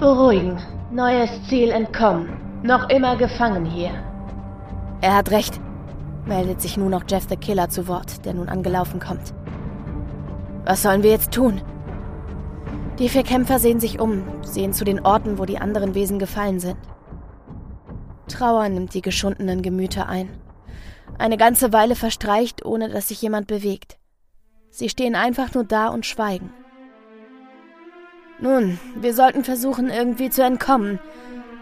Beruhigen. 0.00 0.58
Neues 0.90 1.30
Ziel 1.48 1.70
entkommen. 1.70 2.28
Noch 2.62 2.88
immer 2.88 3.16
gefangen 3.16 3.64
hier. 3.66 3.90
Er 5.02 5.14
hat 5.14 5.30
recht, 5.30 5.60
meldet 6.24 6.60
sich 6.62 6.76
nun 6.76 6.90
noch 6.90 7.04
Jeff 7.08 7.26
the 7.28 7.36
Killer 7.36 7.68
zu 7.68 7.86
Wort, 7.86 8.24
der 8.24 8.34
nun 8.34 8.48
angelaufen 8.48 8.98
kommt. 8.98 9.34
Was 10.66 10.82
sollen 10.82 11.04
wir 11.04 11.10
jetzt 11.10 11.30
tun? 11.30 11.62
Die 12.98 13.08
vier 13.08 13.22
Kämpfer 13.22 13.60
sehen 13.60 13.78
sich 13.78 14.00
um, 14.00 14.24
sehen 14.42 14.72
zu 14.72 14.84
den 14.84 14.98
Orten, 14.98 15.38
wo 15.38 15.44
die 15.44 15.58
anderen 15.58 15.94
Wesen 15.94 16.18
gefallen 16.18 16.58
sind. 16.58 16.76
Trauer 18.26 18.68
nimmt 18.68 18.92
die 18.92 19.02
geschundenen 19.02 19.62
Gemüter 19.62 20.08
ein. 20.08 20.28
Eine 21.18 21.36
ganze 21.36 21.72
Weile 21.72 21.94
verstreicht, 21.94 22.64
ohne 22.64 22.88
dass 22.88 23.08
sich 23.08 23.22
jemand 23.22 23.46
bewegt. 23.46 23.96
Sie 24.70 24.88
stehen 24.88 25.14
einfach 25.14 25.54
nur 25.54 25.62
da 25.62 25.86
und 25.86 26.04
schweigen. 26.04 26.52
Nun, 28.40 28.80
wir 29.00 29.14
sollten 29.14 29.44
versuchen, 29.44 29.88
irgendwie 29.88 30.30
zu 30.30 30.42
entkommen, 30.42 30.98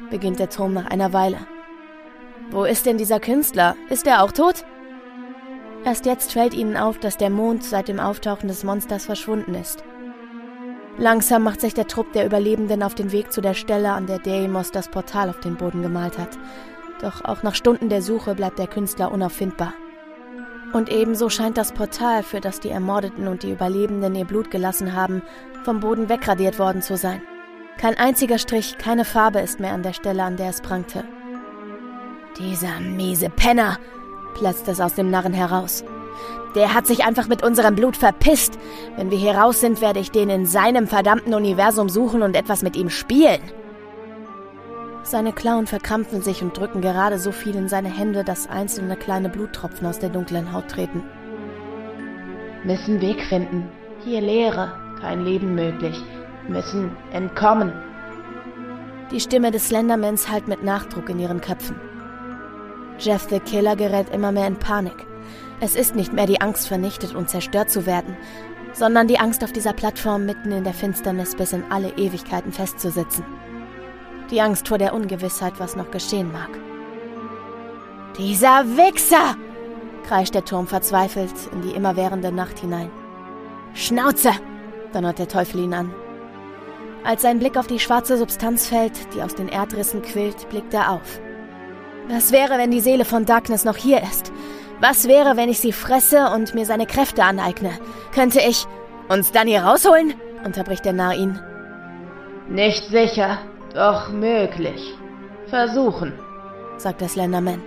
beginnt 0.09 0.39
der 0.39 0.49
Turm 0.49 0.73
nach 0.73 0.87
einer 0.87 1.13
Weile. 1.13 1.39
Wo 2.51 2.65
ist 2.65 2.87
denn 2.87 2.97
dieser 2.97 3.21
Künstler? 3.21 3.77
Ist 3.91 4.07
er 4.07 4.23
auch 4.23 4.33
tot? 4.33 4.65
Erst 5.85 6.07
jetzt 6.07 6.33
fällt 6.33 6.55
ihnen 6.55 6.77
auf, 6.77 6.99
dass 6.99 7.19
der 7.19 7.31
Mond 7.31 7.63
seit 7.63 7.89
dem 7.89 8.01
Auftauchen 8.01 8.49
des 8.49 8.65
Monsters 8.65 9.05
verschwunden 9.05 9.55
ist. 9.55 9.85
Langsam 10.97 11.43
macht 11.43 11.61
sich 11.61 11.75
der 11.75 11.89
Trupp 11.89 12.13
der 12.13 12.25
Überlebenden 12.25 12.83
auf 12.83 12.95
den 12.95 13.13
Weg 13.13 13.33
zu 13.33 13.41
der 13.41 13.55
Stelle, 13.55 13.91
an 13.91 14.07
der 14.07 14.19
Deimos 14.19 14.71
das 14.71 14.89
Portal 14.89 15.29
auf 15.29 15.41
den 15.41 15.57
Boden 15.57 15.83
gemalt 15.83 16.19
hat. 16.19 16.39
Doch 17.01 17.25
auch 17.25 17.43
nach 17.43 17.55
Stunden 17.55 17.89
der 17.89 18.01
Suche 18.01 18.35
bleibt 18.35 18.59
der 18.59 18.69
Künstler 18.69 19.13
unauffindbar. 19.13 19.75
Und 20.73 20.91
ebenso 20.91 21.29
scheint 21.29 21.59
das 21.59 21.73
Portal, 21.73 22.23
für 22.23 22.41
das 22.41 22.61
die 22.61 22.71
Ermordeten 22.71 23.29
und 23.29 23.43
die 23.43 23.51
Überlebenden 23.51 24.15
ihr 24.15 24.25
Blut 24.25 24.51
gelassen 24.51 24.95
haben, 24.95 25.23
vom 25.65 25.81
Boden 25.81 26.09
wegradiert 26.09 26.59
worden 26.59 26.81
zu 26.81 26.97
sein. 26.97 27.21
Kein 27.77 27.97
einziger 27.99 28.39
Strich, 28.39 28.79
keine 28.79 29.05
Farbe 29.05 29.41
ist 29.41 29.61
mehr 29.61 29.73
an 29.73 29.83
der 29.83 29.93
Stelle, 29.93 30.23
an 30.23 30.37
der 30.37 30.51
es 30.51 30.61
prangte. 30.61 31.05
Dieser 32.39 32.81
miese 32.81 33.31
Penner, 33.31 33.79
platzt 34.35 34.69
es 34.69 34.81
aus 34.81 34.95
dem 34.95 35.11
Narren 35.11 35.33
heraus. 35.33 35.85
Der 36.55 36.75
hat 36.75 36.87
sich 36.87 37.05
einfach 37.05 37.27
mit 37.27 37.43
unserem 37.43 37.75
Blut 37.75 37.97
verpisst. 37.97 38.59
Wenn 38.97 39.11
wir 39.11 39.19
hier 39.19 39.37
raus 39.37 39.61
sind, 39.61 39.81
werde 39.81 39.99
ich 39.99 40.11
den 40.11 40.31
in 40.31 40.47
seinem 40.47 40.87
verdammten 40.87 41.35
Universum 41.35 41.89
suchen 41.89 42.23
und 42.23 42.37
etwas 42.37 42.63
mit 42.63 42.77
ihm 42.77 42.91
spielen. 42.91 43.41
Seine 45.03 45.33
Klauen 45.33 45.67
verkrampfen 45.67 46.23
sich 46.23 46.43
und 46.43 46.57
drücken 46.57 46.81
gerade 46.81 47.19
so 47.19 47.33
viel 47.33 47.57
in 47.57 47.69
seine 47.69 47.91
Hände, 47.91 48.25
dass 48.25 48.49
einzelne 48.49 48.97
kleine 48.97 49.29
Bluttropfen 49.29 49.87
aus 49.87 49.99
der 49.99 50.09
dunklen 50.09 50.53
Haut 50.53 50.69
treten. 50.69 51.03
Müssen 52.65 53.01
Weg 53.01 53.21
finden. 53.29 53.69
Hier 54.05 54.21
Leere, 54.21 54.73
kein 55.01 55.25
Leben 55.25 55.55
möglich. 55.55 56.01
Müssen 56.49 56.97
entkommen. 57.13 57.73
Die 59.11 59.21
Stimme 59.21 59.51
des 59.51 59.69
Slendermans 59.69 60.31
hallt 60.31 60.49
mit 60.49 60.63
Nachdruck 60.63 61.11
in 61.11 61.19
ihren 61.19 61.41
Köpfen. 61.41 61.77
Jeff 62.99 63.29
the 63.29 63.41
Killer 63.41 63.77
gerät 63.77 64.13
immer 64.15 64.33
mehr 64.33 64.47
in 64.47 64.57
Panik. 64.57 65.07
Es 65.61 65.77
ist 65.77 65.95
nicht 65.95 66.13
mehr 66.13 66.27
die 66.27 66.41
Angst, 66.41 66.69
vernichtet 66.69 67.15
und 67.15 67.29
zerstört 67.29 67.71
zu 67.71 67.87
werden, 67.87 68.17
sondern 68.73 69.09
die 69.09 69.19
Angst, 69.19 69.45
auf 69.45 69.53
dieser 69.53 69.73
Plattform 69.73 70.27
mitten 70.27 70.53
in 70.53 70.65
der 70.65 70.75
Finsternis 70.75 71.35
bis 71.35 71.53
in 71.53 71.65
alle 71.71 71.91
Ewigkeiten 71.97 72.53
festzusitzen. 72.53 73.25
Die 74.31 74.41
Angst 74.41 74.69
vor 74.69 74.79
der 74.79 74.95
Ungewissheit, 74.95 75.55
was 75.59 75.77
noch 75.77 75.91
geschehen 75.91 76.33
mag. 76.33 76.51
Dieser 78.19 78.65
Wichser! 78.77 79.37
kreischt 80.07 80.35
der 80.35 80.45
Turm 80.45 80.67
verzweifelt 80.67 81.33
in 81.53 81.63
die 81.63 81.75
immerwährende 81.75 82.31
Nacht 82.31 82.59
hinein. 82.59 82.91
Schnauze! 83.75 84.33
donnert 84.93 85.19
der 85.19 85.29
Teufel 85.29 85.61
ihn 85.61 85.75
an. 85.75 85.95
Als 87.05 87.23
sein 87.23 87.39
Blick 87.39 87.57
auf 87.57 87.67
die 87.67 87.81
schwarze 87.81 88.17
Substanz 88.17 88.67
fällt, 88.69 89.15
die 89.15 89.23
aus 89.23 89.35
den 89.35 89.49
Erdrissen 89.49 90.03
quillt, 90.03 90.49
blickt 90.49 90.73
er 90.73 90.93
auf. 90.93 91.21
Was 92.09 92.33
wäre, 92.33 92.59
wenn 92.59 92.71
die 92.71 92.81
Seele 92.81 93.05
von 93.05 93.25
Darkness 93.25 93.65
noch 93.65 93.77
hier 93.77 94.03
ist? 94.03 94.33
Was 94.81 95.09
wäre, 95.09 95.37
wenn 95.37 95.49
ich 95.49 95.61
sie 95.61 95.73
fresse 95.73 96.31
und 96.35 96.55
mir 96.55 96.67
seine 96.67 96.87
Kräfte 96.87 97.25
aneigne? 97.25 97.71
Könnte 98.13 98.41
ich 98.41 98.67
uns 99.09 99.33
dann 99.33 99.49
hier 99.49 99.63
rausholen? 99.63 100.15
unterbricht 100.45 100.85
der 100.85 100.93
Narr 100.93 101.15
ihn. 101.15 101.41
Nicht 102.49 102.85
sicher, 102.91 103.39
doch 103.73 104.11
möglich. 104.11 104.95
Versuchen, 105.49 106.13
sagt 106.77 107.01
der 107.01 107.09
Slenderman. 107.09 107.63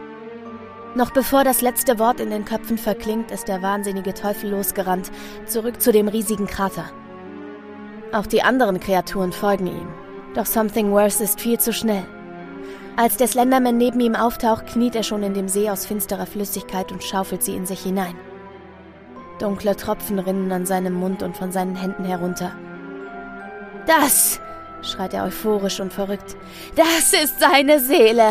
Noch 0.93 1.11
bevor 1.11 1.43
das 1.43 1.61
letzte 1.61 1.97
Wort 1.97 2.19
in 2.19 2.30
den 2.30 2.45
Köpfen 2.45 2.77
verklingt, 2.77 3.31
ist 3.31 3.47
der 3.47 3.61
wahnsinnige 3.61 4.14
Teufel 4.14 4.51
losgerannt, 4.51 5.11
zurück 5.45 5.81
zu 5.81 5.91
dem 5.91 6.07
riesigen 6.07 6.47
Krater. 6.47 6.85
Auch 8.14 8.27
die 8.27 8.43
anderen 8.43 8.80
Kreaturen 8.80 9.31
folgen 9.31 9.68
ihm, 9.68 9.88
doch 10.35 10.45
Something 10.45 10.91
Worse 10.91 11.23
ist 11.23 11.41
viel 11.41 11.59
zu 11.59 11.73
schnell. 11.73 12.05
Als 12.98 13.15
der 13.15 13.28
Slenderman 13.28 13.78
neben 13.78 13.99
ihm 13.99 14.15
auftaucht, 14.15 14.65
kniet 14.65 14.95
er 14.95 15.03
schon 15.03 15.22
in 15.22 15.36
dem 15.36 15.48
See 15.48 15.69
aus 15.69 15.86
finsterer 15.86 16.26
Flüssigkeit 16.26 16.91
und 16.91 17.03
schaufelt 17.03 17.44
sie 17.44 17.56
in 17.56 17.68
sich 17.68 17.82
hinein. 17.82 18.15
Dunkle 19.40 19.76
Tropfen 19.76 20.18
rinnen 20.18 20.52
an 20.52 20.65
seinem 20.65 20.94
Mund 20.94 21.22
und 21.22 21.38
von 21.38 21.52
seinen 21.52 21.76
Händen 21.76 22.06
herunter. 22.06 22.53
Das 23.86 24.41
schreit 24.82 25.14
er 25.14 25.26
euphorisch 25.26 25.80
und 25.80 25.94
verrückt. 25.94 26.36
Das 26.76 27.14
ist 27.14 27.40
seine 27.40 27.80
Seele. 27.80 28.30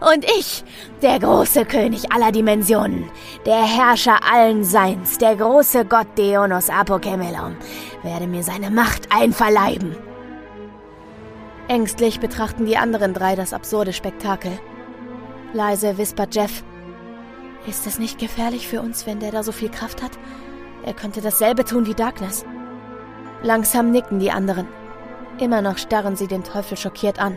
Und 0.00 0.24
ich, 0.38 0.64
der 1.02 1.18
große 1.18 1.66
König 1.66 2.10
aller 2.10 2.32
Dimensionen, 2.32 3.10
der 3.44 3.64
Herrscher 3.64 4.20
allen 4.32 4.64
Seins, 4.64 5.18
der 5.18 5.36
große 5.36 5.84
Gott 5.84 6.08
Deonos 6.16 6.70
Apokemelon, 6.70 7.56
werde 8.02 8.26
mir 8.26 8.42
seine 8.42 8.70
Macht 8.70 9.08
einverleiben. 9.10 10.05
Ängstlich 11.68 12.20
betrachten 12.20 12.64
die 12.64 12.76
anderen 12.76 13.12
drei 13.12 13.34
das 13.34 13.52
absurde 13.52 13.92
Spektakel. 13.92 14.52
Leise 15.52 15.98
wispert 15.98 16.34
Jeff. 16.34 16.62
Ist 17.66 17.88
es 17.88 17.98
nicht 17.98 18.20
gefährlich 18.20 18.68
für 18.68 18.80
uns, 18.80 19.04
wenn 19.04 19.18
der 19.18 19.32
da 19.32 19.42
so 19.42 19.50
viel 19.50 19.68
Kraft 19.68 20.00
hat? 20.00 20.12
Er 20.84 20.94
könnte 20.94 21.20
dasselbe 21.20 21.64
tun 21.64 21.86
wie 21.86 21.94
Darkness. 21.94 22.44
Langsam 23.42 23.90
nicken 23.90 24.20
die 24.20 24.30
anderen. 24.30 24.68
Immer 25.40 25.60
noch 25.60 25.78
starren 25.78 26.14
sie 26.14 26.28
den 26.28 26.44
Teufel 26.44 26.76
schockiert 26.76 27.18
an. 27.18 27.36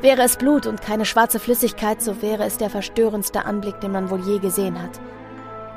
Wäre 0.00 0.22
es 0.22 0.36
Blut 0.36 0.66
und 0.66 0.82
keine 0.82 1.04
schwarze 1.04 1.38
Flüssigkeit, 1.38 2.02
so 2.02 2.22
wäre 2.22 2.44
es 2.44 2.58
der 2.58 2.70
verstörendste 2.70 3.44
Anblick, 3.44 3.80
den 3.80 3.92
man 3.92 4.10
wohl 4.10 4.20
je 4.20 4.38
gesehen 4.38 4.82
hat. 4.82 5.00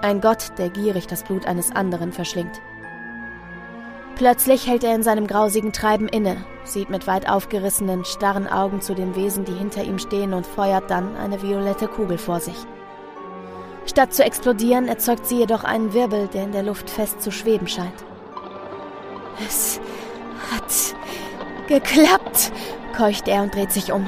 Ein 0.02 0.22
Gott, 0.22 0.58
der 0.58 0.70
gierig 0.70 1.06
das 1.06 1.24
Blut 1.24 1.46
eines 1.46 1.72
anderen 1.76 2.12
verschlingt. 2.12 2.62
Plötzlich 4.20 4.68
hält 4.68 4.84
er 4.84 4.94
in 4.94 5.02
seinem 5.02 5.28
grausigen 5.28 5.72
Treiben 5.72 6.10
inne, 6.10 6.44
sieht 6.66 6.90
mit 6.90 7.08
weit 7.08 7.30
aufgerissenen, 7.30 8.04
starren 8.04 8.50
Augen 8.50 8.82
zu 8.82 8.94
den 8.94 9.16
Wesen, 9.16 9.46
die 9.46 9.54
hinter 9.54 9.82
ihm 9.82 9.98
stehen 9.98 10.34
und 10.34 10.46
feuert 10.46 10.91
dann 10.91 11.16
eine 11.16 11.41
violette 11.41 11.88
Kugel 11.88 12.18
vor 12.18 12.41
sich. 12.41 12.58
Statt 13.86 14.14
zu 14.14 14.26
explodieren, 14.26 14.90
erzeugt 14.90 15.26
sie 15.26 15.38
jedoch 15.38 15.64
einen 15.64 15.94
Wirbel, 15.94 16.28
der 16.34 16.44
in 16.44 16.52
der 16.52 16.64
Luft 16.64 16.90
fest 16.90 17.22
zu 17.22 17.32
schweben 17.32 17.70
scheint. 17.70 17.94
Es 19.48 19.80
hat 20.52 20.98
Geklappt, 21.70 22.52
keucht 22.98 23.26
er 23.30 23.44
und 23.44 23.56
dreht 23.56 23.72
sich 23.72 23.94
um. 23.94 24.06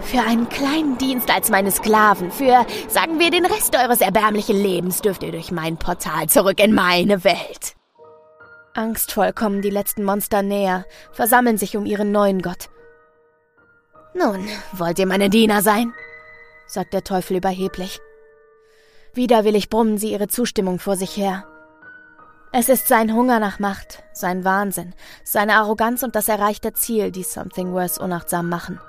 Für 0.00 0.20
einen 0.20 0.48
kleinen 0.48 0.96
Dienst 0.96 1.30
als 1.30 1.50
meine 1.50 1.70
Sklaven, 1.70 2.30
für, 2.30 2.64
sagen 2.88 3.18
wir, 3.18 3.30
den 3.30 3.44
Rest 3.44 3.76
eures 3.76 4.00
erbärmlichen 4.00 4.56
Lebens 4.56 5.02
dürft 5.02 5.22
ihr 5.22 5.32
durch 5.32 5.52
mein 5.52 5.76
Portal 5.76 6.30
zurück 6.30 6.64
in 6.64 6.72
meine 6.72 7.24
Welt. 7.24 7.74
Angstvoll 8.74 9.32
kommen 9.32 9.60
die 9.60 9.70
letzten 9.70 10.04
Monster 10.04 10.42
näher, 10.42 10.86
versammeln 11.12 11.58
sich 11.58 11.76
um 11.76 11.84
ihren 11.84 12.10
neuen 12.10 12.40
Gott. 12.40 12.70
Nun, 14.14 14.46
wollt 14.72 14.98
ihr 14.98 15.06
meine 15.06 15.30
Diener 15.30 15.62
sein? 15.62 15.92
sagt 16.66 16.94
der 16.94 17.04
Teufel 17.04 17.36
überheblich. 17.36 18.00
Widerwillig 19.14 19.68
brummen 19.68 19.98
sie 19.98 20.12
ihre 20.12 20.28
Zustimmung 20.28 20.78
vor 20.78 20.96
sich 20.96 21.16
her. 21.16 21.46
Es 22.50 22.68
ist 22.68 22.88
sein 22.88 23.14
Hunger 23.14 23.40
nach 23.40 23.58
Macht, 23.58 24.02
sein 24.12 24.44
Wahnsinn, 24.44 24.94
seine 25.24 25.54
Arroganz 25.54 26.02
und 26.02 26.14
das 26.14 26.28
erreichte 26.28 26.72
Ziel, 26.72 27.10
die 27.10 27.22
Something 27.22 27.72
Worse 27.72 28.00
unachtsam 28.00 28.48
machen. 28.48 28.80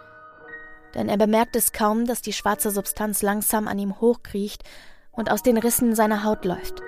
Denn 0.95 1.09
er 1.09 1.17
bemerkt 1.17 1.55
es 1.55 1.71
kaum, 1.71 2.05
dass 2.05 2.21
die 2.21 2.33
schwarze 2.33 2.71
Substanz 2.71 3.21
langsam 3.21 3.67
an 3.67 3.79
ihm 3.79 3.99
hochkriecht 3.99 4.63
und 5.11 5.31
aus 5.31 5.43
den 5.43 5.57
Rissen 5.57 5.95
seiner 5.95 6.23
Haut 6.23 6.45
läuft. 6.45 6.81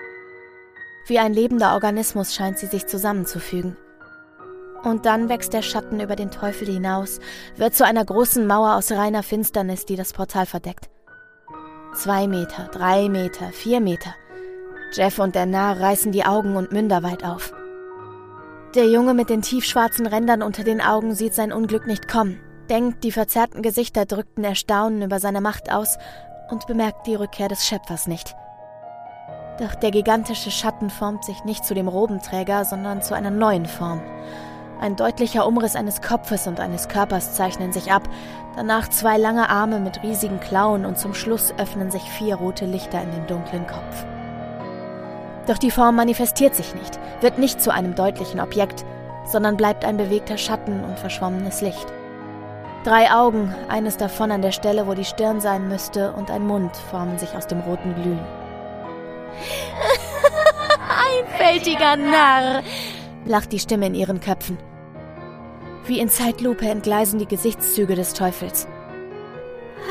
Wie 1.08 1.20
ein 1.20 1.34
lebender 1.34 1.74
Organismus 1.74 2.34
scheint 2.34 2.58
sie 2.58 2.68
sich 2.68 2.88
zusammenzufügen. 2.88 3.78
Und 4.84 5.06
dann 5.06 5.30
wächst 5.30 5.54
der 5.54 5.62
Schatten 5.62 6.00
über 6.00 6.16
den 6.16 6.32
Teufel 6.32 6.68
hinaus, 6.68 7.20
wird 7.56 7.74
zu 7.74 7.86
einer 7.86 8.06
großen 8.06 8.46
Mauer 8.46 8.76
aus 8.76 8.92
reiner 8.92 9.24
Finsternis, 9.24 9.86
die 9.86 9.96
das 9.96 10.14
Portal 10.14 10.46
verdeckt. 10.46 10.90
Zwei 11.96 12.28
Meter, 12.28 12.70
drei 12.72 13.10
Meter, 13.10 13.48
vier 13.52 13.80
Meter– 13.80 14.14
Jeff 14.96 15.20
und 15.20 15.36
der 15.36 15.46
Narr 15.46 15.80
reißen 15.82 16.14
die 16.14 16.24
Augen 16.24 16.56
und 16.56 16.72
Münder 16.72 17.04
weit 17.04 17.26
auf. 17.26 17.54
Der 18.76 18.88
Junge 18.88 19.14
mit 19.14 19.30
den 19.30 19.42
tiefschwarzen 19.42 20.06
Rändern 20.06 20.42
unter 20.42 20.64
den 20.64 20.82
Augen 20.82 21.16
sieht 21.16 21.34
sein 21.34 21.52
Unglück 21.52 21.86
nicht 21.86 22.08
kommen, 22.08 22.40
denkt, 22.70 23.04
die 23.04 23.12
verzerrten 23.12 23.62
Gesichter 23.62 24.06
drückten 24.06 24.44
Erstaunen 24.44 25.02
über 25.02 25.20
seine 25.20 25.42
Macht 25.42 25.72
aus 25.72 25.98
und 26.50 26.68
bemerkt 26.68 27.08
die 27.08 27.16
Rückkehr 27.16 27.50
des 27.50 27.66
Schöpfers 27.66 28.08
nicht. 28.08 28.36
Doch 29.60 29.74
der 29.74 29.92
gigantische 29.92 30.52
Schatten 30.52 30.90
formt 30.90 31.24
sich 31.24 31.46
nicht 31.46 31.64
zu 31.64 31.74
dem 31.74 31.88
Robenträger, 31.88 32.66
sondern 32.66 33.02
zu 33.02 33.14
einer 33.14 33.32
neuen 33.32 33.66
Form. 33.66 34.02
Ein 34.82 34.98
deutlicher 34.98 35.48
Umriss 35.48 35.78
eines 35.78 36.02
Kopfes 36.02 36.48
und 36.48 36.60
eines 36.60 36.90
Körpers 36.90 37.34
zeichnen 37.36 37.72
sich 37.72 37.94
ab, 37.94 38.04
danach 38.58 38.90
zwei 38.90 39.18
lange 39.18 39.50
Arme 39.50 39.80
mit 39.80 40.04
riesigen 40.04 40.42
Klauen 40.42 40.86
und 40.86 40.98
zum 40.98 41.14
Schluss 41.14 41.54
öffnen 41.58 41.90
sich 41.90 42.04
vier 42.04 42.36
rote 42.36 42.66
Lichter 42.66 43.02
in 43.02 43.12
den 43.12 43.28
dunklen 43.28 43.66
Kopf. 43.66 44.06
Doch 45.48 45.58
die 45.58 45.72
Form 45.72 45.96
manifestiert 45.96 46.56
sich 46.56 46.76
nicht, 46.76 47.00
wird 47.22 47.38
nicht 47.38 47.62
zu 47.62 47.72
einem 47.72 47.96
deutlichen 47.96 48.42
Objekt, 48.42 48.84
sondern 49.26 49.56
bleibt 49.56 49.86
ein 49.86 49.96
bewegter 49.96 50.38
Schatten 50.38 50.84
und 50.84 51.00
verschwommenes 51.00 51.62
Licht. 51.62 51.88
Drei 52.84 53.10
Augen, 53.10 53.56
eines 53.70 53.96
davon 53.96 54.32
an 54.32 54.42
der 54.42 54.52
Stelle, 54.52 54.86
wo 54.86 54.94
die 54.94 55.06
Stirn 55.06 55.40
sein 55.40 55.70
müsste, 55.70 56.12
und 56.12 56.30
ein 56.30 56.46
Mund 56.46 56.76
formen 56.76 57.18
sich 57.18 57.36
aus 57.36 57.48
dem 57.48 57.62
roten 57.62 57.96
Glühen. 57.96 58.45
Einfältiger 61.40 61.96
Narr, 61.96 62.64
lacht 63.26 63.52
die 63.52 63.60
Stimme 63.60 63.88
in 63.88 63.96
ihren 63.96 64.20
Köpfen. 64.20 64.58
Wie 65.86 66.00
in 66.00 66.10
Zeitlupe 66.10 66.68
entgleisen 66.68 67.20
die 67.20 67.28
Gesichtszüge 67.28 67.96
des 67.96 68.14
Teufels. 68.14 68.68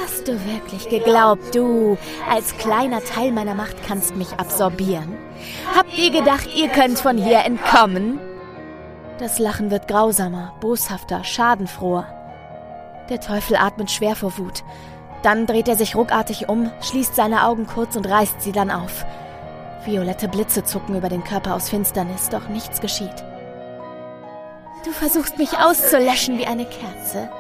Hast 0.03 0.27
du 0.27 0.33
wirklich 0.45 0.89
geglaubt, 0.89 1.55
du 1.55 1.97
als 2.29 2.57
kleiner 2.59 3.03
Teil 3.05 3.31
meiner 3.31 3.55
Macht 3.55 3.77
kannst 3.87 4.17
mich 4.17 4.33
absorbieren? 4.33 5.17
Habt 5.77 5.97
ihr 5.97 6.11
gedacht, 6.11 6.49
ihr 6.57 6.69
könnt 6.69 6.99
von 6.99 7.17
hier 7.17 7.45
entkommen? 7.45 8.19
Das 9.19 9.39
Lachen 9.39 9.71
wird 9.71 9.87
grausamer, 9.87 10.55
boshafter, 10.61 11.23
schadenfroher. 11.23 12.07
Der 13.09 13.21
Teufel 13.21 13.57
atmet 13.57 13.91
schwer 13.91 14.17
vor 14.17 14.37
Wut. 14.39 14.65
Dann 15.23 15.47
dreht 15.47 15.69
er 15.69 15.77
sich 15.77 15.95
ruckartig 15.95 16.49
um, 16.49 16.71
schließt 16.81 17.15
seine 17.15 17.47
Augen 17.47 17.67
kurz 17.67 17.95
und 17.95 18.09
reißt 18.09 18.43
sie 18.43 18.53
dann 18.53 18.71
auf. 18.71 19.07
Violette 19.87 20.29
Blitze 20.29 20.65
zucken 20.65 20.97
über 20.97 21.09
den 21.09 21.25
Körper 21.25 21.55
aus 21.55 21.69
Finsternis, 21.69 22.29
doch 22.29 22.49
nichts 22.49 22.81
geschieht. 22.81 23.25
Du 24.85 24.93
versuchst 24.93 25.39
mich 25.39 25.57
auszulöschen 25.59 26.39
wie 26.39 26.47
eine 26.47 26.67
Kerze. 26.67 27.31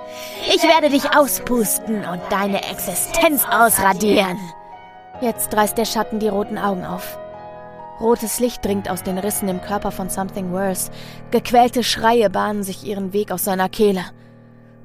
Ich 0.54 0.62
werde 0.62 0.88
dich 0.88 1.14
auspusten 1.14 2.04
und 2.04 2.20
deine 2.30 2.62
Existenz 2.70 3.44
ausradieren. 3.44 4.38
Jetzt 5.20 5.54
reißt 5.54 5.76
der 5.76 5.84
Schatten 5.84 6.20
die 6.20 6.28
roten 6.28 6.58
Augen 6.58 6.84
auf. 6.84 7.18
Rotes 8.00 8.40
Licht 8.40 8.64
dringt 8.64 8.90
aus 8.90 9.02
den 9.02 9.18
Rissen 9.18 9.48
im 9.48 9.60
Körper 9.60 9.92
von 9.92 10.08
Something 10.08 10.52
Worse. 10.52 10.90
Gequälte 11.30 11.84
Schreie 11.84 12.28
bahnen 12.30 12.62
sich 12.62 12.84
ihren 12.84 13.12
Weg 13.12 13.30
aus 13.30 13.44
seiner 13.44 13.68
Kehle. 13.68 14.04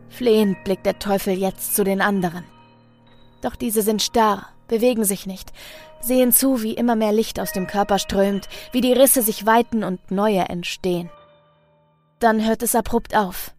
Flehend 0.10 0.64
blickt 0.64 0.86
der 0.86 1.00
Teufel 1.00 1.34
jetzt 1.34 1.76
zu 1.76 1.84
den 1.84 2.02
anderen. 2.02 2.44
Doch 3.42 3.56
diese 3.56 3.82
sind 3.82 4.02
starr, 4.02 4.48
bewegen 4.68 5.06
sich 5.06 5.26
nicht, 5.26 5.52
sehen 6.02 6.32
zu, 6.32 6.62
wie 6.64 6.74
immer 6.74 6.96
mehr 6.96 7.12
Licht 7.12 7.40
aus 7.40 7.52
dem 7.52 7.68
Körper 7.68 8.00
strömt, 8.00 8.48
wie 8.72 8.82
die 8.82 8.94
Risse 8.94 9.22
sich 9.22 9.46
weiten 9.46 9.84
und 9.84 10.12
neue 10.12 10.42
entstehen. 10.42 11.10
Dann 12.20 12.46
hört 12.46 12.64
es 12.64 12.76
abrupt 12.76 13.16
auf. 13.16 13.52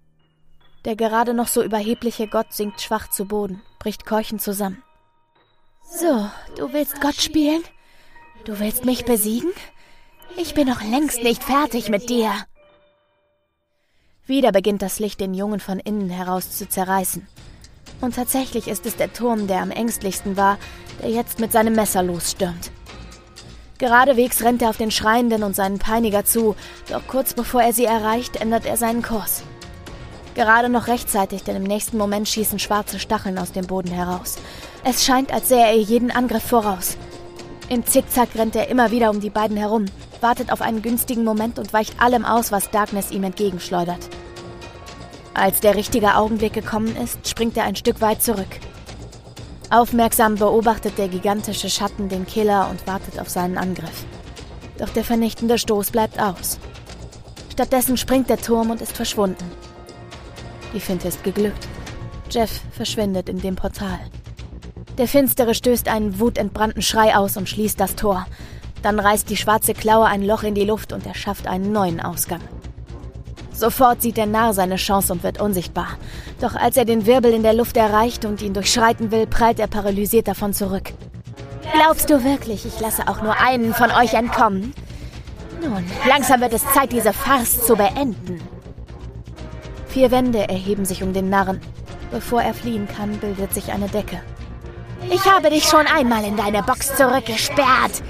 Der 0.84 0.96
gerade 0.96 1.34
noch 1.34 1.48
so 1.48 1.62
überhebliche 1.62 2.26
Gott 2.26 2.52
sinkt 2.52 2.80
schwach 2.80 3.08
zu 3.08 3.26
Boden, 3.26 3.62
bricht 3.78 4.06
keuchend 4.06 4.40
zusammen. 4.42 4.82
So, 5.82 6.30
du 6.56 6.72
willst 6.72 7.00
Gott 7.00 7.16
spielen? 7.16 7.62
Du 8.44 8.58
willst 8.58 8.84
mich 8.84 9.04
besiegen? 9.04 9.50
Ich 10.36 10.54
bin 10.54 10.68
noch 10.68 10.82
längst 10.82 11.22
nicht 11.22 11.42
fertig 11.42 11.88
mit 11.88 12.08
dir. 12.08 12.32
Wieder 14.26 14.52
beginnt 14.52 14.82
das 14.82 15.00
Licht 15.00 15.20
den 15.20 15.34
Jungen 15.34 15.60
von 15.60 15.80
innen 15.80 16.08
heraus 16.08 16.56
zu 16.56 16.68
zerreißen. 16.68 17.26
Und 18.00 18.14
tatsächlich 18.14 18.68
ist 18.68 18.86
es 18.86 18.96
der 18.96 19.12
Turm, 19.12 19.46
der 19.46 19.60
am 19.60 19.70
ängstlichsten 19.70 20.36
war, 20.36 20.58
der 21.02 21.10
jetzt 21.10 21.38
mit 21.38 21.52
seinem 21.52 21.74
Messer 21.74 22.02
losstürmt. 22.02 22.70
Geradewegs 23.78 24.42
rennt 24.42 24.60
er 24.60 24.70
auf 24.70 24.76
den 24.76 24.90
Schreienden 24.90 25.42
und 25.42 25.56
seinen 25.56 25.78
Peiniger 25.78 26.24
zu, 26.24 26.54
doch 26.90 27.06
kurz 27.06 27.32
bevor 27.32 27.62
er 27.62 27.72
sie 27.72 27.86
erreicht, 27.86 28.36
ändert 28.36 28.66
er 28.66 28.76
seinen 28.76 29.02
Kurs. 29.02 29.42
Gerade 30.34 30.68
noch 30.68 30.86
rechtzeitig, 30.86 31.44
denn 31.44 31.56
im 31.56 31.62
nächsten 31.62 31.96
Moment 31.96 32.28
schießen 32.28 32.58
schwarze 32.58 32.98
Stacheln 32.98 33.38
aus 33.38 33.52
dem 33.52 33.66
Boden 33.66 33.90
heraus. 33.90 34.36
Es 34.84 35.04
scheint, 35.04 35.32
als 35.32 35.48
sähe 35.48 35.64
er 35.64 35.76
jeden 35.76 36.10
Angriff 36.10 36.42
voraus. 36.42 36.96
Im 37.68 37.86
Zickzack 37.86 38.28
rennt 38.34 38.56
er 38.56 38.68
immer 38.68 38.90
wieder 38.90 39.10
um 39.10 39.20
die 39.20 39.30
beiden 39.30 39.56
herum, 39.56 39.86
wartet 40.20 40.52
auf 40.52 40.60
einen 40.60 40.82
günstigen 40.82 41.24
Moment 41.24 41.58
und 41.58 41.72
weicht 41.72 42.00
allem 42.00 42.24
aus, 42.24 42.52
was 42.52 42.70
Darkness 42.70 43.10
ihm 43.10 43.24
entgegenschleudert. 43.24 44.08
Als 45.34 45.60
der 45.60 45.76
richtige 45.76 46.16
Augenblick 46.16 46.52
gekommen 46.52 46.96
ist, 46.96 47.28
springt 47.28 47.56
er 47.56 47.64
ein 47.64 47.76
Stück 47.76 48.00
weit 48.00 48.22
zurück. 48.22 48.48
Aufmerksam 49.70 50.34
beobachtet 50.34 50.98
der 50.98 51.08
gigantische 51.08 51.70
Schatten 51.70 52.08
den 52.08 52.26
Killer 52.26 52.68
und 52.70 52.86
wartet 52.88 53.20
auf 53.20 53.28
seinen 53.28 53.56
Angriff. 53.56 54.04
Doch 54.78 54.88
der 54.88 55.04
vernichtende 55.04 55.58
Stoß 55.58 55.92
bleibt 55.92 56.20
aus. 56.20 56.58
Stattdessen 57.52 57.96
springt 57.96 58.28
der 58.28 58.38
Turm 58.38 58.70
und 58.70 58.80
ist 58.80 58.96
verschwunden. 58.96 59.44
Die 60.74 60.80
Finte 60.80 61.08
ist 61.08 61.22
geglückt. 61.22 61.68
Jeff 62.30 62.60
verschwindet 62.72 63.28
in 63.28 63.40
dem 63.40 63.54
Portal. 63.54 64.00
Der 64.98 65.06
Finstere 65.06 65.54
stößt 65.54 65.88
einen 65.88 66.18
wutentbrannten 66.18 66.82
Schrei 66.82 67.16
aus 67.16 67.36
und 67.36 67.48
schließt 67.48 67.78
das 67.78 67.94
Tor. 67.94 68.26
Dann 68.82 68.98
reißt 68.98 69.30
die 69.30 69.36
schwarze 69.36 69.74
Klaue 69.74 70.06
ein 70.06 70.24
Loch 70.24 70.42
in 70.42 70.54
die 70.54 70.64
Luft 70.64 70.92
und 70.92 71.06
er 71.06 71.14
schafft 71.14 71.46
einen 71.46 71.70
neuen 71.70 72.00
Ausgang. 72.00 72.40
Sofort 73.60 74.00
sieht 74.00 74.16
der 74.16 74.24
Narr 74.24 74.54
seine 74.54 74.76
Chance 74.76 75.12
und 75.12 75.22
wird 75.22 75.38
unsichtbar. 75.38 75.88
Doch 76.40 76.54
als 76.54 76.78
er 76.78 76.86
den 76.86 77.04
Wirbel 77.04 77.34
in 77.34 77.42
der 77.42 77.52
Luft 77.52 77.76
erreicht 77.76 78.24
und 78.24 78.40
ihn 78.40 78.54
durchschreiten 78.54 79.10
will, 79.10 79.26
prallt 79.26 79.60
er 79.60 79.66
paralysiert 79.66 80.28
davon 80.28 80.54
zurück. 80.54 80.94
Glaubst 81.74 82.08
du 82.08 82.24
wirklich, 82.24 82.64
ich 82.64 82.80
lasse 82.80 83.06
auch 83.06 83.20
nur 83.20 83.38
einen 83.38 83.74
von 83.74 83.90
euch 83.90 84.14
entkommen? 84.14 84.72
Nun, 85.62 85.84
langsam 86.08 86.40
wird 86.40 86.54
es 86.54 86.64
Zeit, 86.72 86.90
diese 86.90 87.12
Farce 87.12 87.66
zu 87.66 87.76
beenden. 87.76 88.40
Vier 89.88 90.10
Wände 90.10 90.48
erheben 90.48 90.86
sich 90.86 91.02
um 91.02 91.12
den 91.12 91.28
Narren. 91.28 91.60
Bevor 92.10 92.40
er 92.40 92.54
fliehen 92.54 92.88
kann, 92.88 93.18
bildet 93.18 93.52
sich 93.52 93.70
eine 93.70 93.88
Decke. 93.88 94.22
Ich 95.10 95.26
habe 95.30 95.50
dich 95.50 95.64
schon 95.64 95.86
einmal 95.86 96.24
in 96.24 96.38
deine 96.38 96.62
Box 96.62 96.96
zurückgesperrt, 96.96 98.02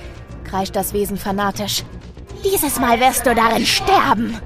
kreischt 0.44 0.77
das 0.77 0.93
Wesen 0.93 1.16
fanatisch. 1.16 1.82
Dieses 2.44 2.78
Mal 2.78 3.01
wirst 3.01 3.27
du 3.27 3.35
darin 3.35 3.66
sterben. 3.66 4.39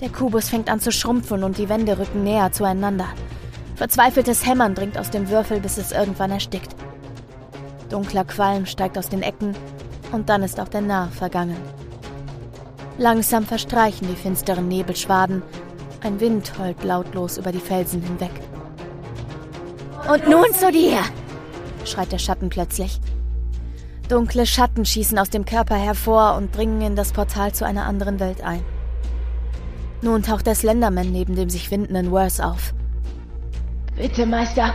Der 0.00 0.10
Kubus 0.10 0.50
fängt 0.50 0.68
an 0.68 0.80
zu 0.80 0.92
schrumpfen 0.92 1.42
und 1.42 1.56
die 1.56 1.68
Wände 1.68 1.98
rücken 1.98 2.22
näher 2.22 2.52
zueinander. 2.52 3.06
Verzweifeltes 3.76 4.46
Hämmern 4.46 4.74
dringt 4.74 4.98
aus 4.98 5.10
dem 5.10 5.28
Würfel, 5.30 5.60
bis 5.60 5.78
es 5.78 5.92
irgendwann 5.92 6.30
erstickt. 6.30 6.74
Dunkler 7.88 8.24
Qualm 8.24 8.66
steigt 8.66 8.98
aus 8.98 9.08
den 9.08 9.22
Ecken 9.22 9.54
und 10.12 10.28
dann 10.28 10.42
ist 10.42 10.60
auch 10.60 10.68
der 10.68 10.80
Narr 10.82 11.08
vergangen. 11.08 11.56
Langsam 12.98 13.44
verstreichen 13.44 14.08
die 14.08 14.16
finsteren 14.16 14.68
Nebelschwaden. 14.68 15.42
Ein 16.02 16.20
Wind 16.20 16.58
heult 16.58 16.82
lautlos 16.84 17.38
über 17.38 17.52
die 17.52 17.60
Felsen 17.60 18.02
hinweg. 18.02 18.30
Und 20.10 20.28
nun 20.28 20.52
zu 20.52 20.70
dir! 20.70 20.98
schreit 21.84 22.12
der 22.12 22.18
Schatten 22.18 22.48
plötzlich. 22.48 23.00
Dunkle 24.08 24.46
Schatten 24.46 24.84
schießen 24.84 25.18
aus 25.18 25.30
dem 25.30 25.44
Körper 25.44 25.76
hervor 25.76 26.36
und 26.36 26.56
dringen 26.56 26.80
in 26.80 26.96
das 26.96 27.12
Portal 27.12 27.52
zu 27.52 27.66
einer 27.66 27.86
anderen 27.86 28.20
Welt 28.20 28.42
ein. 28.42 28.64
Nun 30.02 30.22
taucht 30.22 30.46
der 30.46 30.54
Slenderman 30.54 31.10
neben 31.10 31.34
dem 31.34 31.50
sich 31.50 31.70
windenden 31.70 32.10
Worth 32.10 32.40
auf. 32.40 32.74
Bitte, 33.96 34.26
Meister, 34.26 34.74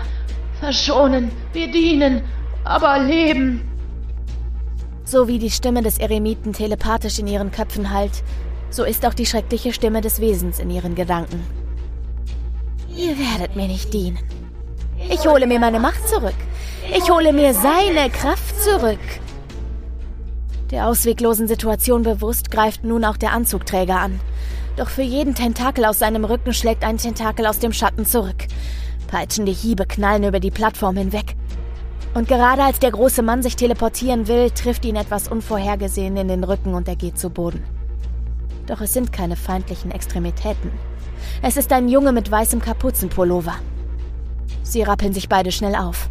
verschonen, 0.59 1.31
wir 1.53 1.71
dienen, 1.71 2.21
aber 2.63 2.99
leben. 2.99 3.61
So 5.03 5.27
wie 5.27 5.39
die 5.39 5.51
Stimme 5.51 5.81
des 5.81 5.97
Eremiten 5.97 6.53
telepathisch 6.53 7.19
in 7.19 7.27
ihren 7.27 7.51
Köpfen 7.51 7.91
hallt, 7.91 8.23
so 8.69 8.83
ist 8.83 9.05
auch 9.05 9.13
die 9.13 9.25
schreckliche 9.25 9.73
Stimme 9.73 10.01
des 10.01 10.21
Wesens 10.21 10.59
in 10.59 10.69
ihren 10.69 10.95
Gedanken. 10.95 11.43
Ihr 12.95 13.17
werdet 13.17 13.55
mir 13.55 13.67
nicht 13.67 13.93
dienen. 13.93 14.19
Ich 15.09 15.27
hole 15.27 15.47
mir 15.47 15.59
meine 15.59 15.79
Macht 15.79 16.07
zurück. 16.07 16.35
Ich 16.95 17.09
hole 17.09 17.33
mir 17.33 17.53
seine 17.53 18.09
Kraft 18.09 18.61
zurück. 18.61 18.99
Der 20.71 20.87
ausweglosen 20.87 21.47
Situation 21.47 22.03
bewusst 22.03 22.49
greift 22.49 22.83
nun 22.83 23.03
auch 23.03 23.17
der 23.17 23.33
Anzugträger 23.33 23.99
an. 23.99 24.19
Doch 24.77 24.89
für 24.89 25.01
jeden 25.01 25.35
Tentakel 25.35 25.85
aus 25.85 25.99
seinem 25.99 26.25
Rücken 26.25 26.53
schlägt 26.53 26.83
ein 26.83 26.97
Tentakel 26.97 27.45
aus 27.45 27.59
dem 27.59 27.73
Schatten 27.73 28.05
zurück. 28.05 28.47
Peitschende 29.07 29.51
Hiebe 29.51 29.85
knallen 29.85 30.23
über 30.23 30.39
die 30.39 30.51
Plattform 30.51 30.95
hinweg. 30.95 31.35
Und 32.13 32.27
gerade 32.27 32.63
als 32.63 32.79
der 32.79 32.91
große 32.91 33.21
Mann 33.21 33.41
sich 33.41 33.55
teleportieren 33.55 34.27
will, 34.27 34.49
trifft 34.51 34.85
ihn 34.85 34.95
etwas 34.95 35.27
unvorhergesehen 35.27 36.17
in 36.17 36.27
den 36.27 36.43
Rücken 36.43 36.73
und 36.73 36.87
er 36.87 36.95
geht 36.95 37.17
zu 37.17 37.29
Boden. 37.29 37.63
Doch 38.67 38.81
es 38.81 38.93
sind 38.93 39.11
keine 39.11 39.35
feindlichen 39.35 39.91
Extremitäten. 39.91 40.71
Es 41.41 41.57
ist 41.57 41.71
ein 41.71 41.89
Junge 41.89 42.11
mit 42.11 42.29
weißem 42.29 42.61
Kapuzenpullover. 42.61 43.55
Sie 44.63 44.83
rappeln 44.83 45.13
sich 45.13 45.29
beide 45.29 45.51
schnell 45.51 45.75
auf. 45.75 46.09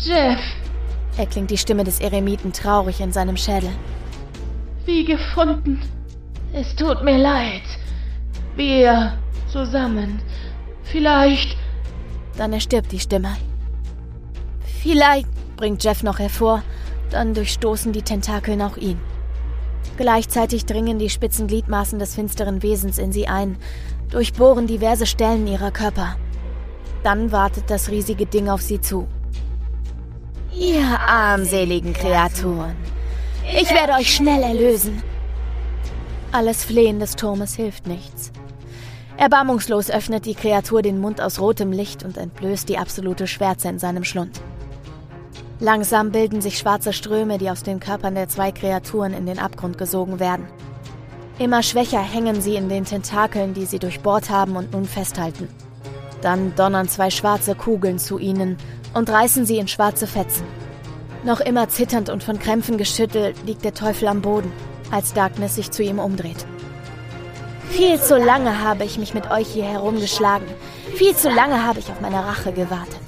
Jeff, 0.00 0.38
erklingt 1.16 1.50
die 1.50 1.58
Stimme 1.58 1.84
des 1.84 2.00
Eremiten 2.00 2.52
traurig 2.52 3.00
in 3.00 3.12
seinem 3.12 3.36
Schädel. 3.36 3.70
Wie 4.84 5.04
gefunden. 5.04 5.80
Es 6.56 6.76
tut 6.76 7.02
mir 7.02 7.18
leid. 7.18 7.62
Wir 8.54 9.18
zusammen. 9.50 10.20
Vielleicht. 10.84 11.56
Dann 12.36 12.52
erstirbt 12.52 12.92
die 12.92 13.00
Stimme. 13.00 13.36
Vielleicht, 14.80 15.26
bringt 15.56 15.82
Jeff 15.82 16.04
noch 16.04 16.20
hervor, 16.20 16.62
dann 17.10 17.34
durchstoßen 17.34 17.92
die 17.92 18.02
Tentakeln 18.02 18.62
auch 18.62 18.76
ihn. 18.76 19.00
Gleichzeitig 19.96 20.64
dringen 20.64 21.00
die 21.00 21.10
spitzen 21.10 21.48
Gliedmaßen 21.48 21.98
des 21.98 22.14
finsteren 22.14 22.62
Wesens 22.62 22.98
in 22.98 23.10
sie 23.10 23.26
ein, 23.26 23.56
durchbohren 24.10 24.68
diverse 24.68 25.06
Stellen 25.06 25.48
ihrer 25.48 25.72
Körper. 25.72 26.16
Dann 27.02 27.32
wartet 27.32 27.68
das 27.68 27.90
riesige 27.90 28.26
Ding 28.26 28.48
auf 28.48 28.62
sie 28.62 28.80
zu. 28.80 29.08
Ihr 30.56 30.84
armseligen 30.84 31.92
Kreaturen, 31.92 32.76
ich 33.60 33.70
werde 33.70 33.94
euch 33.94 34.14
schnell 34.14 34.42
erlösen. 34.42 35.02
Alles 36.34 36.64
Flehen 36.64 36.98
des 36.98 37.14
Turmes 37.14 37.54
hilft 37.54 37.86
nichts. 37.86 38.32
Erbarmungslos 39.16 39.88
öffnet 39.88 40.26
die 40.26 40.34
Kreatur 40.34 40.82
den 40.82 40.98
Mund 40.98 41.20
aus 41.20 41.38
rotem 41.38 41.70
Licht 41.70 42.02
und 42.02 42.16
entblößt 42.16 42.68
die 42.68 42.76
absolute 42.76 43.28
Schwärze 43.28 43.68
in 43.68 43.78
seinem 43.78 44.02
Schlund. 44.02 44.40
Langsam 45.60 46.10
bilden 46.10 46.40
sich 46.40 46.58
schwarze 46.58 46.92
Ströme, 46.92 47.38
die 47.38 47.50
aus 47.50 47.62
den 47.62 47.78
Körpern 47.78 48.16
der 48.16 48.28
zwei 48.28 48.50
Kreaturen 48.50 49.14
in 49.14 49.26
den 49.26 49.38
Abgrund 49.38 49.78
gesogen 49.78 50.18
werden. 50.18 50.48
Immer 51.38 51.62
schwächer 51.62 52.02
hängen 52.02 52.40
sie 52.40 52.56
in 52.56 52.68
den 52.68 52.84
Tentakeln, 52.84 53.54
die 53.54 53.66
sie 53.66 53.78
durchbohrt 53.78 54.28
haben 54.28 54.56
und 54.56 54.72
nun 54.72 54.86
festhalten. 54.86 55.46
Dann 56.20 56.52
donnern 56.56 56.88
zwei 56.88 57.10
schwarze 57.10 57.54
Kugeln 57.54 58.00
zu 58.00 58.18
ihnen 58.18 58.56
und 58.92 59.08
reißen 59.08 59.46
sie 59.46 59.58
in 59.58 59.68
schwarze 59.68 60.08
Fetzen. 60.08 60.46
Noch 61.22 61.38
immer 61.38 61.68
zitternd 61.68 62.08
und 62.08 62.24
von 62.24 62.40
Krämpfen 62.40 62.76
geschüttelt 62.76 63.36
liegt 63.46 63.64
der 63.64 63.74
Teufel 63.74 64.08
am 64.08 64.20
Boden 64.20 64.50
als 64.94 65.12
Darkness 65.12 65.56
sich 65.56 65.70
zu 65.70 65.82
ihm 65.82 65.98
umdreht. 65.98 66.46
Viel 67.70 68.00
zu 68.00 68.16
lange 68.16 68.62
habe 68.62 68.84
ich 68.84 68.98
mich 68.98 69.14
mit 69.14 69.30
euch 69.30 69.48
hier 69.48 69.64
herumgeschlagen. 69.64 70.46
Viel 70.94 71.16
zu 71.16 71.28
lange 71.28 71.64
habe 71.64 71.80
ich 71.80 71.90
auf 71.90 72.00
meine 72.00 72.24
Rache 72.24 72.52
gewartet. 72.52 73.00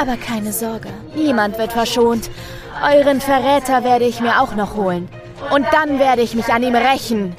Aber 0.00 0.16
keine 0.16 0.52
Sorge, 0.52 0.88
niemand 1.14 1.58
wird 1.58 1.72
verschont. 1.72 2.30
Euren 2.82 3.20
Verräter 3.20 3.84
werde 3.84 4.06
ich 4.06 4.20
mir 4.20 4.40
auch 4.40 4.54
noch 4.54 4.76
holen. 4.76 5.08
Und 5.52 5.66
dann 5.72 5.98
werde 5.98 6.22
ich 6.22 6.34
mich 6.34 6.52
an 6.52 6.62
ihm 6.62 6.74
rächen. 6.74 7.36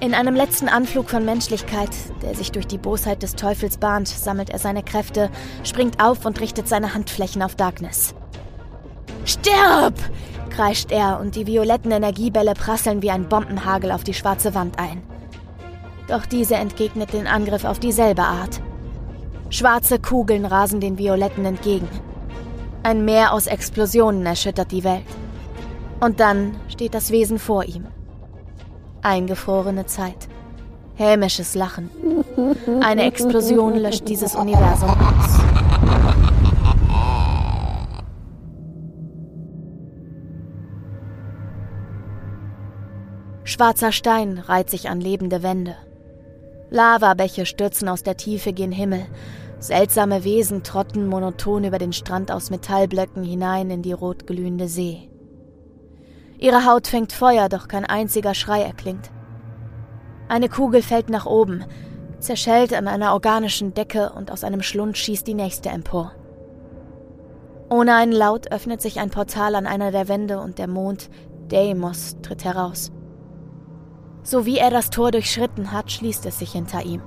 In 0.00 0.14
einem 0.14 0.34
letzten 0.34 0.68
Anflug 0.68 1.10
von 1.10 1.24
Menschlichkeit, 1.24 1.90
der 2.22 2.34
sich 2.34 2.52
durch 2.52 2.66
die 2.66 2.78
Bosheit 2.78 3.22
des 3.22 3.34
Teufels 3.34 3.78
bahnt, 3.78 4.06
sammelt 4.08 4.50
er 4.50 4.58
seine 4.58 4.82
Kräfte, 4.84 5.30
springt 5.64 6.02
auf 6.02 6.24
und 6.24 6.40
richtet 6.40 6.68
seine 6.68 6.94
Handflächen 6.94 7.42
auf 7.42 7.56
Darkness. 7.56 8.14
Stirb! 9.24 9.94
Kreischt 10.48 10.90
er 10.90 11.20
und 11.20 11.36
die 11.36 11.46
violetten 11.46 11.90
Energiebälle 11.90 12.54
prasseln 12.54 13.02
wie 13.02 13.10
ein 13.10 13.28
Bombenhagel 13.28 13.92
auf 13.92 14.04
die 14.04 14.14
schwarze 14.14 14.54
Wand 14.54 14.78
ein. 14.78 15.02
Doch 16.08 16.26
diese 16.26 16.56
entgegnet 16.56 17.12
den 17.12 17.26
Angriff 17.26 17.64
auf 17.64 17.78
dieselbe 17.78 18.22
Art. 18.22 18.60
Schwarze 19.50 19.98
Kugeln 19.98 20.44
rasen 20.44 20.80
den 20.80 20.98
Violetten 20.98 21.44
entgegen. 21.44 21.88
Ein 22.82 23.04
Meer 23.04 23.32
aus 23.32 23.46
Explosionen 23.46 24.24
erschüttert 24.24 24.72
die 24.72 24.84
Welt. 24.84 25.04
Und 26.00 26.20
dann 26.20 26.56
steht 26.68 26.94
das 26.94 27.10
Wesen 27.10 27.38
vor 27.38 27.64
ihm. 27.64 27.86
Eingefrorene 29.02 29.86
Zeit. 29.86 30.28
Hämisches 30.94 31.54
Lachen. 31.54 31.90
Eine 32.80 33.04
Explosion 33.04 33.76
löscht 33.76 34.08
dieses 34.08 34.34
Universum 34.34 34.90
aus. 34.90 35.57
Schwarzer 43.58 43.90
Stein 43.90 44.38
reiht 44.38 44.70
sich 44.70 44.88
an 44.88 45.00
lebende 45.00 45.42
Wände. 45.42 45.74
Lavabäche 46.70 47.44
stürzen 47.44 47.88
aus 47.88 48.04
der 48.04 48.16
Tiefe 48.16 48.52
gen 48.52 48.70
Himmel. 48.70 49.04
Seltsame 49.58 50.22
Wesen 50.22 50.62
trotten 50.62 51.08
monoton 51.08 51.64
über 51.64 51.78
den 51.78 51.92
Strand 51.92 52.30
aus 52.30 52.50
Metallblöcken 52.50 53.24
hinein 53.24 53.68
in 53.70 53.82
die 53.82 53.90
rotglühende 53.90 54.68
See. 54.68 55.10
Ihre 56.38 56.66
Haut 56.66 56.86
fängt 56.86 57.12
Feuer, 57.12 57.48
doch 57.48 57.66
kein 57.66 57.84
einziger 57.84 58.34
Schrei 58.34 58.62
erklingt. 58.62 59.10
Eine 60.28 60.48
Kugel 60.48 60.80
fällt 60.80 61.10
nach 61.10 61.26
oben, 61.26 61.64
zerschellt 62.20 62.72
an 62.72 62.86
einer 62.86 63.12
organischen 63.12 63.74
Decke 63.74 64.12
und 64.12 64.30
aus 64.30 64.44
einem 64.44 64.62
Schlund 64.62 64.96
schießt 64.96 65.26
die 65.26 65.34
nächste 65.34 65.70
empor. 65.70 66.12
Ohne 67.70 67.96
einen 67.96 68.12
Laut 68.12 68.52
öffnet 68.52 68.80
sich 68.80 69.00
ein 69.00 69.10
Portal 69.10 69.56
an 69.56 69.66
einer 69.66 69.90
der 69.90 70.06
Wände 70.06 70.38
und 70.38 70.58
der 70.60 70.68
Mond, 70.68 71.10
Deimos, 71.48 72.18
tritt 72.22 72.44
heraus. 72.44 72.92
So 74.28 74.44
wie 74.44 74.58
er 74.58 74.68
das 74.68 74.90
Tor 74.90 75.10
durchschritten 75.10 75.72
hat, 75.72 75.90
schließt 75.90 76.26
es 76.26 76.38
sich 76.38 76.52
hinter 76.52 76.84
ihm. 76.84 77.00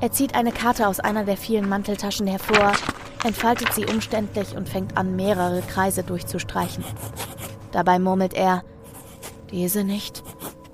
Er 0.00 0.10
zieht 0.10 0.34
eine 0.34 0.50
Karte 0.50 0.88
aus 0.88 0.98
einer 0.98 1.22
der 1.22 1.36
vielen 1.36 1.68
Manteltaschen 1.68 2.26
hervor, 2.26 2.72
entfaltet 3.24 3.72
sie 3.72 3.86
umständlich 3.86 4.56
und 4.56 4.68
fängt 4.68 4.96
an, 4.96 5.14
mehrere 5.14 5.62
Kreise 5.62 6.02
durchzustreichen. 6.02 6.82
Dabei 7.70 8.00
murmelt 8.00 8.34
er, 8.34 8.64
diese 9.52 9.84
nicht, 9.84 10.24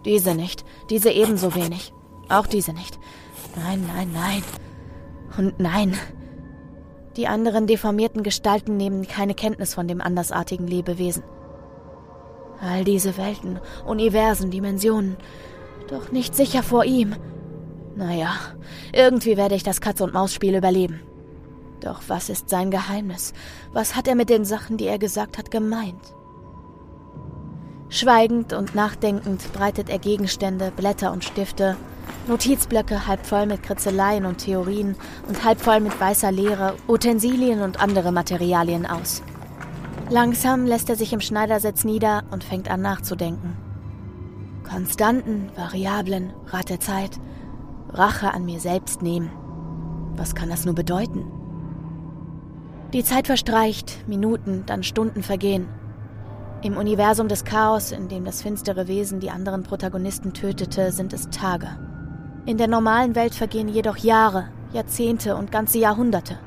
diese 0.07 0.35
nicht, 0.35 0.65
diese 0.89 1.11
ebenso 1.11 1.55
wenig, 1.55 1.93
auch 2.31 2.47
diese 2.47 2.73
nicht. 2.73 2.99
Nein, 3.55 3.87
nein, 3.95 4.11
nein. 4.15 4.43
Und 5.37 5.61
nein. 5.61 5.95
Die 7.19 7.29
anderen 7.29 7.67
deformierten 7.67 8.23
Gestalten 8.23 8.79
nehmen 8.79 9.07
keine 9.07 9.35
Kenntnis 9.35 9.75
von 9.75 9.87
dem 9.87 10.01
andersartigen 10.01 10.67
Lebewesen. 10.67 11.23
All 12.63 12.83
diese 12.85 13.19
Welten, 13.19 13.61
Universen, 13.85 14.51
Dimensionen, 14.51 15.19
doch 15.89 16.13
nicht 16.13 16.35
sicher 16.35 16.63
vor 16.63 16.85
ihm. 16.85 17.15
Naja, 17.97 18.35
irgendwie 18.93 19.37
werde 19.37 19.55
ich 19.55 19.63
das 19.63 19.81
Katz-und-Maus-Spiel 19.81 20.55
überleben. 20.55 21.01
Doch 21.81 22.03
was 22.09 22.29
ist 22.29 22.49
sein 22.49 22.71
Geheimnis? 22.71 23.33
Was 23.73 23.97
hat 23.97 24.09
er 24.09 24.15
mit 24.15 24.29
den 24.29 24.45
Sachen, 24.45 24.77
die 24.77 24.87
er 24.87 24.99
gesagt 24.99 25.39
hat, 25.39 25.51
gemeint? 25.51 26.15
Schweigend 27.89 28.53
und 28.53 28.75
nachdenkend 28.75 29.53
breitet 29.53 29.89
er 29.89 29.99
Gegenstände, 29.99 30.73
Blätter 30.75 31.13
und 31.13 31.25
Stifte, 31.25 31.77
Notizblöcke 32.27 33.07
halb 33.07 33.25
voll 33.25 33.47
mit 33.47 33.63
Kritzeleien 33.63 34.27
und 34.27 34.39
Theorien 34.39 34.97
und 35.29 35.45
halb 35.45 35.61
voll 35.61 35.81
mit 35.81 35.99
weißer 35.99 36.33
Leere, 36.33 36.75
Utensilien 36.89 37.63
und 37.63 37.81
andere 37.81 38.11
Materialien 38.11 38.87
aus. 38.87 39.23
Langsam 40.11 40.67
lässt 40.67 40.89
er 40.91 40.97
sich 40.97 41.13
im 41.13 41.21
Schneidersitz 41.21 41.85
nieder 41.85 42.25
und 42.31 42.45
fängt 42.45 42.71
an 42.71 42.83
nachzudenken. 42.83 43.66
Konstanten, 44.69 45.51
Variablen, 45.57 46.33
Rat 46.47 46.71
der 46.71 46.81
Zeit, 46.81 47.19
Rache 47.91 48.35
an 48.35 48.45
mir 48.45 48.61
selbst 48.61 49.01
nehmen. 49.01 49.31
Was 50.17 50.35
kann 50.35 50.49
das 50.49 50.65
nur 50.65 50.75
bedeuten? 50.75 51.25
Die 52.93 53.05
Zeit 53.05 53.27
verstreicht, 53.27 54.07
Minuten, 54.09 54.65
dann 54.67 54.83
Stunden 54.83 55.23
vergehen. 55.23 55.69
Im 56.63 56.77
Universum 56.77 57.29
des 57.29 57.45
Chaos, 57.45 57.93
in 57.93 58.09
dem 58.09 58.25
das 58.25 58.43
finstere 58.43 58.89
Wesen 58.89 59.21
die 59.21 59.31
anderen 59.31 59.63
Protagonisten 59.63 60.33
tötete, 60.33 60.91
sind 60.91 61.13
es 61.13 61.29
Tage. 61.31 61.69
In 62.47 62.59
der 62.59 62.69
normalen 62.69 63.15
Welt 63.15 63.35
vergehen 63.35 63.69
jedoch 63.69 63.97
Jahre, 63.97 64.49
Jahrzehnte 64.73 65.37
und 65.37 65.53
ganze 65.53 65.79
Jahrhunderte. 65.79 66.39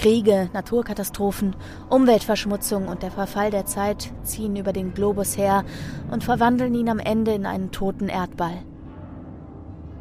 Kriege, 0.00 0.48
Naturkatastrophen, 0.54 1.54
Umweltverschmutzung 1.90 2.88
und 2.88 3.02
der 3.02 3.10
Verfall 3.10 3.50
der 3.50 3.66
Zeit 3.66 4.10
ziehen 4.22 4.56
über 4.56 4.72
den 4.72 4.94
Globus 4.94 5.36
her 5.36 5.62
und 6.10 6.24
verwandeln 6.24 6.74
ihn 6.74 6.88
am 6.88 6.98
Ende 6.98 7.32
in 7.32 7.44
einen 7.44 7.70
toten 7.70 8.08
Erdball. 8.08 8.62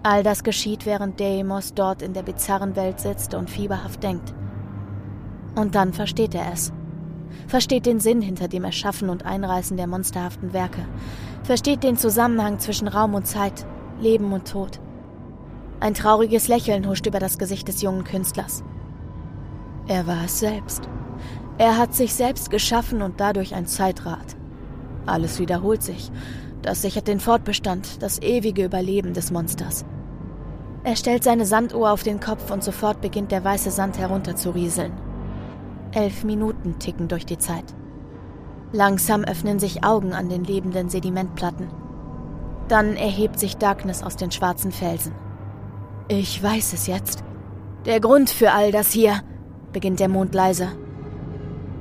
All 0.02 0.24
das 0.24 0.46
geschieht, 0.46 0.86
während 0.86 1.20
Deimos 1.20 1.74
dort 1.74 2.02
in 2.02 2.14
der 2.14 2.24
bizarren 2.24 2.78
Welt 2.78 3.02
sitzt 3.02 3.34
und 3.34 3.50
fieberhaft 3.50 4.02
denkt. 4.02 4.34
Und 5.56 5.76
dann 5.76 5.92
versteht 5.92 6.34
er 6.34 6.54
es. 6.54 6.72
Versteht 7.48 7.86
den 7.86 8.00
Sinn 8.00 8.22
hinter 8.22 8.48
dem 8.48 8.64
Erschaffen 8.64 9.10
und 9.10 9.26
Einreißen 9.26 9.76
der 9.76 9.88
monsterhaften 9.88 10.54
Werke. 10.54 10.86
Versteht 11.44 11.84
den 11.84 11.98
Zusammenhang 11.98 12.60
zwischen 12.60 12.88
Raum 12.88 13.16
und 13.16 13.28
Zeit, 13.28 13.66
Leben 14.00 14.32
und 14.32 14.50
Tod. 14.50 14.80
Ein 15.82 15.94
trauriges 15.94 16.48
Lächeln 16.48 16.88
huscht 16.88 17.06
über 17.06 17.20
das 17.20 17.38
Gesicht 17.38 17.68
des 17.68 17.82
jungen 17.82 18.06
Künstlers. 18.06 18.64
Er 19.90 20.06
war 20.06 20.26
es 20.26 20.40
selbst. 20.40 20.88
Er 21.58 21.80
hat 21.80 21.96
sich 21.96 22.14
selbst 22.14 22.52
geschaffen 22.52 23.02
und 23.02 23.20
dadurch 23.20 23.56
ein 23.56 23.66
Zeitrad. 23.66 24.38
Alles 25.08 25.40
wiederholt 25.40 25.82
sich. 25.82 26.12
Das 26.62 26.84
sichert 26.84 27.08
den 27.08 27.20
Fortbestand, 27.20 28.04
das 28.04 28.22
ewige 28.22 28.64
Überleben 28.64 29.14
des 29.16 29.32
Monsters. 29.32 29.86
Er 30.84 30.96
stellt 30.96 31.24
seine 31.24 31.48
Sanduhr 31.48 31.90
auf 31.90 32.04
den 32.04 32.20
Kopf 32.20 32.52
und 32.52 32.64
sofort 32.64 33.02
beginnt 33.02 33.32
der 33.32 33.44
weiße 33.44 33.72
Sand 33.72 33.98
herunterzurieseln. 33.98 34.94
Elf 35.92 36.24
Minuten 36.24 36.78
ticken 36.78 37.08
durch 37.08 37.26
die 37.26 37.40
Zeit. 37.40 37.66
Langsam 38.72 39.24
öffnen 39.24 39.58
sich 39.58 39.84
Augen 39.84 40.14
an 40.14 40.30
den 40.30 40.44
lebenden 40.44 40.90
Sedimentplatten. 40.90 41.68
Dann 42.68 42.96
erhebt 42.96 43.40
sich 43.40 43.58
Darkness 43.58 44.04
aus 44.04 44.18
den 44.18 44.30
schwarzen 44.30 44.72
Felsen. 44.72 45.16
Ich 46.10 46.44
weiß 46.44 46.74
es 46.74 46.86
jetzt. 46.86 47.24
Der 47.88 48.00
Grund 48.00 48.30
für 48.30 48.52
all 48.52 48.72
das 48.72 48.92
hier, 48.92 49.24
beginnt 49.72 50.00
der 50.00 50.10
Mond 50.10 50.34
leise. 50.34 50.70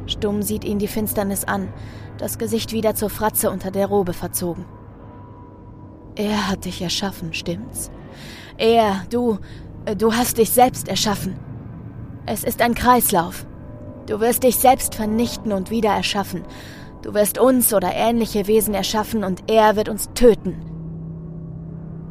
Stumm 0.07 0.43
sieht 0.43 0.65
ihn 0.65 0.79
die 0.79 0.89
Finsternis 0.89 1.45
an, 1.45 1.69
das 2.19 2.39
Gesicht 2.39 2.73
wieder 2.73 2.95
zur 2.95 3.11
Fratze 3.11 3.51
unter 3.51 3.71
der 3.71 3.87
Robe 3.87 4.13
verzogen. 4.13 4.65
Er 6.17 6.49
hat 6.49 6.65
dich 6.65 6.83
erschaffen, 6.83 7.33
stimmt's? 7.33 7.91
Er, 8.57 9.05
du, 9.11 9.39
äh, 9.85 9.95
du 9.95 10.15
hast 10.15 10.39
dich 10.39 10.51
selbst 10.51 10.89
erschaffen. 10.89 11.37
Es 12.27 12.43
ist 12.43 12.61
ein 12.61 12.75
Kreislauf. 12.75 13.47
Du 14.07 14.21
wirst 14.21 14.43
dich 14.43 14.57
selbst 14.57 14.95
vernichten 14.95 15.53
und 15.53 15.71
wieder 15.71 15.91
erschaffen. 15.91 16.43
Du 17.03 17.15
wirst 17.15 17.39
uns 17.39 17.73
oder 17.73 17.95
ähnliche 17.95 18.47
Wesen 18.47 18.75
erschaffen 18.75 19.23
und 19.23 19.45
er 19.51 19.77
wird 19.77 19.89
uns 19.89 20.11
töten. 20.15 20.57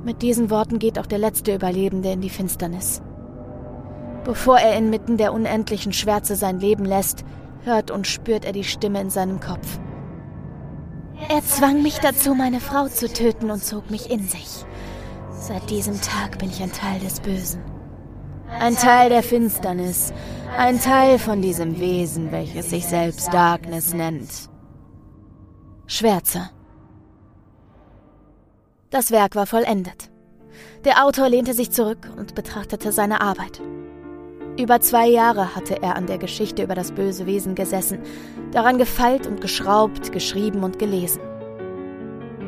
Mit 0.05 0.21
diesen 0.21 0.49
Worten 0.49 0.79
geht 0.79 0.99
auch 0.99 1.05
der 1.05 1.19
letzte 1.19 1.53
Überlebende 1.53 2.11
in 2.11 2.21
die 2.21 2.29
Finsternis. 2.29 3.01
Bevor 4.27 4.59
er 4.59 4.77
inmitten 4.77 5.15
der 5.15 5.31
unendlichen 5.31 5.93
Schwärze 5.93 6.35
sein 6.35 6.59
Leben 6.59 6.83
lässt, 6.83 7.23
hört 7.63 7.91
und 7.91 8.07
spürt 8.07 8.43
er 8.43 8.51
die 8.51 8.65
Stimme 8.65 8.99
in 8.99 9.09
seinem 9.09 9.39
Kopf. 9.39 9.79
Er 11.29 11.41
zwang 11.43 11.81
mich 11.81 11.99
dazu, 11.99 12.35
meine 12.35 12.59
Frau 12.59 12.89
zu 12.89 13.07
töten 13.07 13.49
und 13.49 13.63
zog 13.63 13.89
mich 13.89 14.11
in 14.11 14.27
sich. 14.27 14.65
Seit 15.31 15.69
diesem 15.69 16.01
Tag 16.01 16.39
bin 16.39 16.49
ich 16.49 16.61
ein 16.61 16.73
Teil 16.73 16.99
des 16.99 17.21
Bösen. 17.21 17.61
Ein 18.59 18.75
Teil 18.75 19.09
der 19.09 19.23
Finsternis. 19.23 20.11
Ein 20.57 20.81
Teil 20.81 21.19
von 21.19 21.41
diesem 21.41 21.79
Wesen, 21.79 22.33
welches 22.33 22.69
sich 22.69 22.85
selbst 22.85 23.33
Darkness 23.33 23.93
nennt. 23.93 24.29
Schwärze. 25.85 26.49
Das 28.89 29.11
Werk 29.11 29.35
war 29.35 29.45
vollendet. 29.45 30.11
Der 30.83 31.05
Autor 31.05 31.29
lehnte 31.29 31.53
sich 31.53 31.71
zurück 31.71 32.09
und 32.17 32.35
betrachtete 32.35 32.91
seine 32.91 33.21
Arbeit. 33.21 33.61
Über 34.57 34.81
zwei 34.81 35.05
Jahre 35.07 35.55
hatte 35.55 35.83
er 35.83 35.95
an 35.95 36.07
der 36.07 36.17
Geschichte 36.17 36.63
über 36.63 36.73
das 36.73 36.91
böse 36.91 37.27
Wesen 37.27 37.53
gesessen, 37.53 37.99
daran 38.51 38.79
gefeilt 38.79 39.27
und 39.27 39.39
geschraubt, 39.39 40.11
geschrieben 40.11 40.63
und 40.63 40.79
gelesen. 40.79 41.21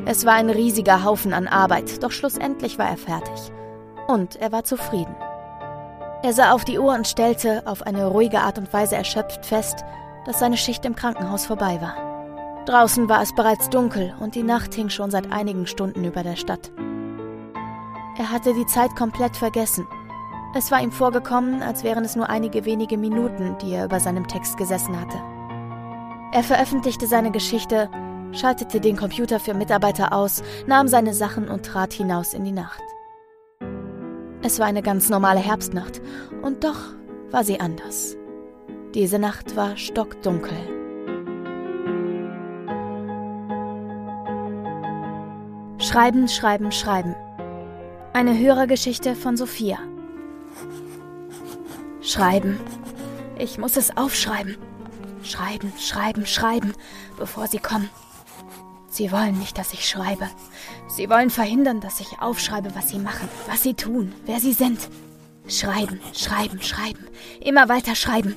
Es 0.06 0.26
war 0.26 0.34
ein 0.34 0.50
riesiger 0.50 1.04
Haufen 1.04 1.32
an 1.32 1.46
Arbeit, 1.46 2.02
doch 2.02 2.10
schlussendlich 2.10 2.80
war 2.80 2.88
er 2.88 2.96
fertig. 2.96 3.52
Und 4.08 4.34
er 4.36 4.50
war 4.50 4.64
zufrieden. 4.64 5.14
Er 6.24 6.32
sah 6.32 6.50
auf 6.50 6.64
die 6.64 6.80
Uhr 6.80 6.92
und 6.94 7.06
stellte, 7.06 7.62
auf 7.64 7.82
eine 7.82 8.06
ruhige 8.06 8.40
Art 8.40 8.58
und 8.58 8.72
Weise 8.72 8.96
erschöpft 8.96 9.46
fest, 9.46 9.84
dass 10.26 10.40
seine 10.40 10.56
Schicht 10.56 10.84
im 10.84 10.96
Krankenhaus 10.96 11.46
vorbei 11.46 11.80
war. 11.80 11.94
Draußen 12.66 13.08
war 13.08 13.22
es 13.22 13.32
bereits 13.36 13.70
dunkel 13.70 14.14
und 14.18 14.34
die 14.34 14.42
Nacht 14.42 14.74
hing 14.74 14.88
schon 14.88 15.12
seit 15.12 15.32
einigen 15.32 15.68
Stunden 15.68 16.04
über 16.04 16.24
der 16.24 16.36
Stadt. 16.36 16.72
Er 18.18 18.32
hatte 18.32 18.52
die 18.52 18.66
Zeit 18.66 18.96
komplett 18.96 19.36
vergessen 19.36 19.86
es 20.54 20.70
war 20.70 20.82
ihm 20.82 20.90
vorgekommen, 20.90 21.62
als 21.62 21.84
wären 21.84 22.04
es 22.04 22.16
nur 22.16 22.28
einige 22.28 22.64
wenige 22.64 22.98
Minuten, 22.98 23.56
die 23.62 23.72
er 23.72 23.84
über 23.84 24.00
seinem 24.00 24.26
Text 24.26 24.56
gesessen 24.56 25.00
hatte. 25.00 25.18
Er 26.32 26.42
veröffentlichte 26.42 27.06
seine 27.06 27.30
Geschichte, 27.30 27.88
schaltete 28.32 28.80
den 28.80 28.96
Computer 28.96 29.40
für 29.40 29.54
Mitarbeiter 29.54 30.12
aus, 30.12 30.42
nahm 30.66 30.88
seine 30.88 31.14
Sachen 31.14 31.48
und 31.48 31.66
trat 31.66 31.92
hinaus 31.92 32.34
in 32.34 32.44
die 32.44 32.52
Nacht. 32.52 32.82
Es 34.42 34.58
war 34.58 34.66
eine 34.66 34.82
ganz 34.82 35.08
normale 35.08 35.40
Herbstnacht, 35.40 36.00
und 36.42 36.64
doch 36.64 36.78
war 37.30 37.44
sie 37.44 37.60
anders. 37.60 38.16
Diese 38.94 39.18
Nacht 39.18 39.54
war 39.54 39.76
stockdunkel. 39.76 40.56
Schreiben, 45.78 46.28
schreiben, 46.28 46.72
schreiben. 46.72 47.14
Eine 48.12 48.38
Hörergeschichte 48.38 49.14
von 49.14 49.36
Sophia. 49.36 49.78
Schreiben. 52.02 52.58
Ich 53.38 53.58
muss 53.58 53.76
es 53.76 53.96
aufschreiben. 53.96 54.56
Schreiben, 55.22 55.72
schreiben, 55.78 56.24
schreiben, 56.24 56.72
bevor 57.18 57.46
sie 57.46 57.58
kommen. 57.58 57.90
Sie 58.88 59.12
wollen 59.12 59.38
nicht, 59.38 59.58
dass 59.58 59.74
ich 59.74 59.86
schreibe. 59.86 60.28
Sie 60.88 61.10
wollen 61.10 61.30
verhindern, 61.30 61.80
dass 61.80 62.00
ich 62.00 62.18
aufschreibe, 62.20 62.74
was 62.74 62.88
sie 62.88 62.98
machen, 62.98 63.28
was 63.46 63.62
sie 63.62 63.74
tun, 63.74 64.12
wer 64.24 64.40
sie 64.40 64.54
sind. 64.54 64.88
Schreiben, 65.46 66.00
schreiben, 66.14 66.62
schreiben. 66.62 67.06
Immer 67.40 67.68
weiter 67.68 67.94
schreiben. 67.94 68.36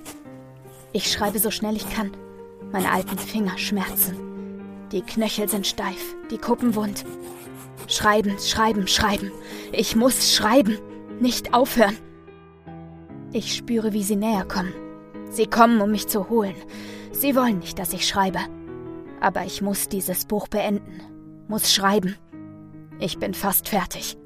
Ich 0.91 1.11
schreibe 1.11 1.39
so 1.39 1.49
schnell 1.49 1.75
ich 1.75 1.89
kann. 1.89 2.11
Meine 2.71 2.91
alten 2.91 3.17
Finger 3.17 3.57
schmerzen. 3.57 4.17
Die 4.91 5.01
Knöchel 5.01 5.47
sind 5.47 5.65
steif, 5.65 6.15
die 6.29 6.37
Kuppen 6.37 6.75
wund. 6.75 7.05
Schreiben, 7.87 8.37
schreiben, 8.39 8.87
schreiben. 8.87 9.31
Ich 9.71 9.95
muss 9.95 10.35
schreiben. 10.35 10.77
Nicht 11.19 11.53
aufhören. 11.53 11.97
Ich 13.35 13.55
spüre, 13.55 13.93
wie 13.93 14.03
sie 14.03 14.15
näher 14.15 14.45
kommen. 14.45 14.73
Sie 15.31 15.47
kommen, 15.47 15.81
um 15.81 15.89
mich 15.89 16.07
zu 16.07 16.29
holen. 16.29 16.55
Sie 17.11 17.35
wollen 17.35 17.59
nicht, 17.59 17.79
dass 17.79 17.91
ich 17.91 18.07
schreibe. 18.07 18.37
Aber 19.21 19.43
ich 19.43 19.63
muss 19.63 19.89
dieses 19.89 20.25
Buch 20.25 20.47
beenden. 20.47 21.01
Muss 21.47 21.73
schreiben. 21.73 22.15
Ich 22.99 23.17
bin 23.17 23.33
fast 23.33 23.69
fertig. 23.69 24.17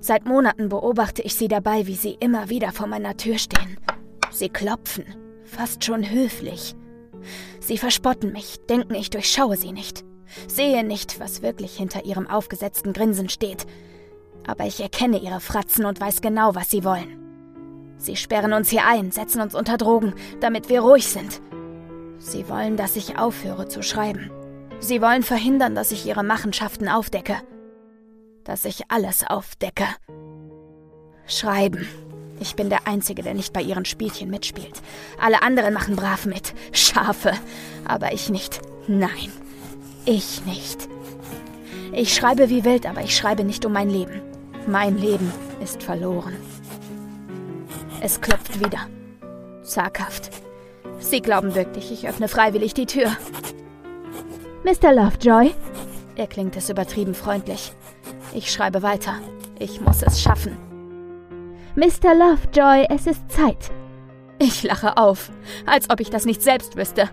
Seit 0.00 0.26
Monaten 0.26 0.68
beobachte 0.68 1.22
ich 1.22 1.36
sie 1.36 1.46
dabei, 1.46 1.86
wie 1.86 1.94
sie 1.94 2.16
immer 2.18 2.48
wieder 2.50 2.72
vor 2.72 2.88
meiner 2.88 3.16
Tür 3.16 3.38
stehen. 3.38 3.78
Sie 4.32 4.48
klopfen, 4.48 5.04
fast 5.44 5.84
schon 5.84 6.10
höflich. 6.10 6.74
Sie 7.60 7.78
verspotten 7.78 8.32
mich, 8.32 8.58
denken, 8.68 8.94
ich 8.94 9.10
durchschaue 9.10 9.56
sie 9.56 9.70
nicht. 9.70 10.04
Sehe 10.48 10.82
nicht, 10.82 11.20
was 11.20 11.40
wirklich 11.40 11.76
hinter 11.76 12.04
ihrem 12.04 12.26
aufgesetzten 12.26 12.92
Grinsen 12.92 13.28
steht. 13.28 13.64
Aber 14.44 14.66
ich 14.66 14.80
erkenne 14.80 15.18
ihre 15.18 15.40
Fratzen 15.40 15.84
und 15.84 16.00
weiß 16.00 16.20
genau, 16.20 16.56
was 16.56 16.70
sie 16.70 16.82
wollen. 16.82 17.23
Sie 18.04 18.16
sperren 18.16 18.52
uns 18.52 18.68
hier 18.68 18.86
ein, 18.86 19.12
setzen 19.12 19.40
uns 19.40 19.54
unter 19.54 19.78
Drogen, 19.78 20.12
damit 20.40 20.68
wir 20.68 20.82
ruhig 20.82 21.08
sind. 21.08 21.40
Sie 22.18 22.46
wollen, 22.50 22.76
dass 22.76 22.96
ich 22.96 23.18
aufhöre 23.18 23.66
zu 23.66 23.82
schreiben. 23.82 24.30
Sie 24.78 25.00
wollen 25.00 25.22
verhindern, 25.22 25.74
dass 25.74 25.90
ich 25.90 26.04
ihre 26.04 26.22
Machenschaften 26.22 26.90
aufdecke. 26.90 27.36
Dass 28.44 28.66
ich 28.66 28.90
alles 28.90 29.24
aufdecke. 29.26 29.86
Schreiben. 31.26 31.88
Ich 32.40 32.56
bin 32.56 32.68
der 32.68 32.86
Einzige, 32.86 33.22
der 33.22 33.32
nicht 33.32 33.54
bei 33.54 33.62
ihren 33.62 33.86
Spielchen 33.86 34.28
mitspielt. 34.28 34.82
Alle 35.18 35.40
anderen 35.40 35.72
machen 35.72 35.96
brav 35.96 36.26
mit. 36.26 36.52
Schafe. 36.72 37.32
Aber 37.86 38.12
ich 38.12 38.28
nicht. 38.28 38.60
Nein. 38.86 39.32
Ich 40.04 40.44
nicht. 40.44 40.90
Ich 41.92 42.14
schreibe 42.14 42.50
wie 42.50 42.64
wild, 42.64 42.84
aber 42.84 43.00
ich 43.00 43.16
schreibe 43.16 43.44
nicht 43.44 43.64
um 43.64 43.72
mein 43.72 43.88
Leben. 43.88 44.20
Mein 44.66 44.98
Leben 44.98 45.32
ist 45.62 45.82
verloren. 45.82 46.36
Es 48.04 48.20
klopft 48.20 48.60
wieder. 48.62 48.86
Zaghaft. 49.62 50.28
Sie 50.98 51.22
glauben 51.22 51.54
wirklich, 51.54 51.90
ich 51.90 52.06
öffne 52.06 52.28
freiwillig 52.28 52.74
die 52.74 52.84
Tür. 52.84 53.10
Mr. 54.62 54.92
Lovejoy? 54.92 55.54
Er 56.14 56.26
klingt 56.26 56.54
es 56.54 56.68
übertrieben 56.68 57.14
freundlich. 57.14 57.72
Ich 58.34 58.52
schreibe 58.52 58.82
weiter. 58.82 59.14
Ich 59.58 59.80
muss 59.80 60.02
es 60.02 60.20
schaffen. 60.20 60.54
Mr. 61.76 62.14
Lovejoy, 62.14 62.88
es 62.90 63.06
ist 63.06 63.22
Zeit. 63.32 63.70
Ich 64.38 64.62
lache 64.62 64.98
auf, 64.98 65.30
als 65.64 65.88
ob 65.88 65.98
ich 66.00 66.10
das 66.10 66.26
nicht 66.26 66.42
selbst 66.42 66.76
wüsste. 66.76 67.08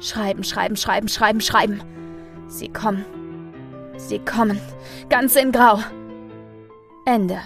Schreiben, 0.00 0.42
schreiben, 0.42 0.76
schreiben, 0.78 1.10
schreiben, 1.10 1.42
schreiben. 1.42 1.82
Sie 2.46 2.70
kommen. 2.70 3.04
Sie 3.98 4.20
kommen. 4.20 4.58
Ganz 5.10 5.36
in 5.36 5.52
Grau. 5.52 5.80
Ende. 7.04 7.40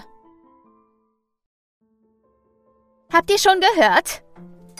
Habt 3.17 3.31
ihr 3.31 3.39
schon 3.39 3.59
gehört? 3.59 4.21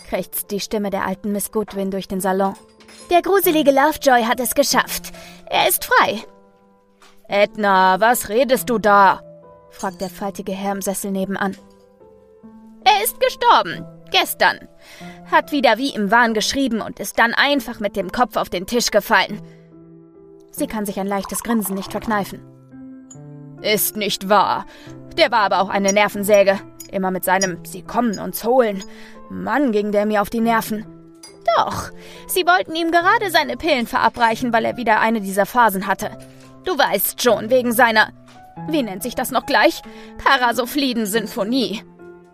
krächzt 0.09 0.51
die 0.51 0.59
Stimme 0.59 0.91
der 0.91 1.07
alten 1.07 1.31
Miss 1.31 1.51
Goodwin 1.51 1.89
durch 1.89 2.07
den 2.07 2.21
Salon. 2.21 2.53
Der 3.09 3.23
gruselige 3.23 3.71
Lovejoy 3.71 4.25
hat 4.25 4.39
es 4.39 4.53
geschafft. 4.53 5.11
Er 5.47 5.67
ist 5.67 5.85
frei. 5.85 6.21
Edna, 7.27 7.99
was 7.99 8.29
redest 8.29 8.69
du 8.69 8.77
da? 8.77 9.23
fragt 9.71 10.01
der 10.01 10.11
faltige 10.11 10.51
Herr 10.51 10.73
im 10.73 10.83
Sessel 10.83 11.09
nebenan. 11.09 11.57
Er 12.83 13.03
ist 13.03 13.19
gestorben. 13.19 13.83
Gestern. 14.11 14.67
Hat 15.31 15.51
wieder 15.51 15.79
wie 15.79 15.95
im 15.95 16.11
Wahn 16.11 16.35
geschrieben 16.35 16.79
und 16.79 16.99
ist 16.99 17.17
dann 17.17 17.33
einfach 17.33 17.79
mit 17.79 17.95
dem 17.95 18.11
Kopf 18.11 18.35
auf 18.35 18.49
den 18.49 18.67
Tisch 18.67 18.91
gefallen. 18.91 19.41
Sie 20.51 20.67
kann 20.67 20.85
sich 20.85 20.99
ein 20.99 21.07
leichtes 21.07 21.41
Grinsen 21.41 21.73
nicht 21.73 21.91
verkneifen. 21.91 22.45
Ist 23.63 23.97
nicht 23.97 24.29
wahr. 24.29 24.67
Der 25.17 25.31
war 25.31 25.39
aber 25.39 25.61
auch 25.61 25.69
eine 25.69 25.93
Nervensäge. 25.93 26.59
Immer 26.91 27.11
mit 27.11 27.25
seinem 27.25 27.63
Sie 27.65 27.81
kommen 27.81 28.19
uns 28.19 28.43
holen. 28.43 28.83
Mann, 29.29 29.71
ging 29.71 29.91
der 29.91 30.05
mir 30.05 30.21
auf 30.21 30.29
die 30.29 30.39
Nerven. 30.39 30.85
Doch, 31.57 31.91
sie 32.27 32.45
wollten 32.45 32.75
ihm 32.75 32.91
gerade 32.91 33.31
seine 33.31 33.57
Pillen 33.57 33.87
verabreichen, 33.87 34.53
weil 34.53 34.65
er 34.65 34.77
wieder 34.77 34.99
eine 34.99 35.21
dieser 35.21 35.45
Phasen 35.45 35.87
hatte. 35.87 36.11
Du 36.65 36.77
weißt 36.77 37.21
schon, 37.21 37.49
wegen 37.49 37.71
seiner. 37.71 38.09
Wie 38.69 38.83
nennt 38.83 39.03
sich 39.03 39.15
das 39.15 39.31
noch 39.31 39.45
gleich? 39.45 39.81
Parasophliden-Sinfonie. 40.23 41.83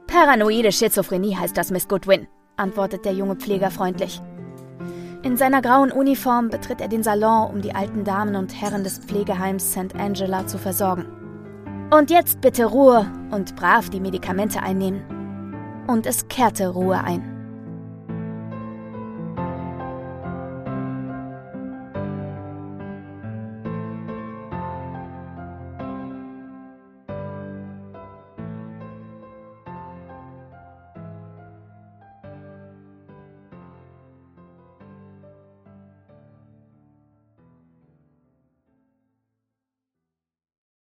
Paranoide 0.07 0.71
Schizophrenie 0.71 1.35
heißt 1.35 1.55
das, 1.55 1.71
Miss 1.71 1.87
Goodwin, 1.87 2.27
antwortet 2.57 3.05
der 3.05 3.13
junge 3.13 3.35
Pfleger 3.35 3.71
freundlich. 3.71 4.21
In 5.23 5.37
seiner 5.37 5.61
grauen 5.61 5.91
Uniform 5.91 6.49
betritt 6.49 6.81
er 6.81 6.87
den 6.87 7.03
Salon, 7.03 7.49
um 7.49 7.61
die 7.61 7.73
alten 7.73 8.03
Damen 8.03 8.35
und 8.35 8.61
Herren 8.61 8.83
des 8.83 8.99
Pflegeheims 8.99 9.71
St. 9.71 9.95
Angela 9.97 10.47
zu 10.47 10.57
versorgen. 10.57 11.22
Und 11.95 12.09
jetzt 12.09 12.41
bitte 12.41 12.65
Ruhe 12.65 13.05
und 13.29 13.55
brav 13.55 13.91
die 13.91 13.99
Medikamente 13.99 14.63
einnehmen. 14.63 15.03
Und 15.85 16.07
es 16.07 16.27
kehrte 16.27 16.69
Ruhe 16.69 17.03
ein. 17.03 17.32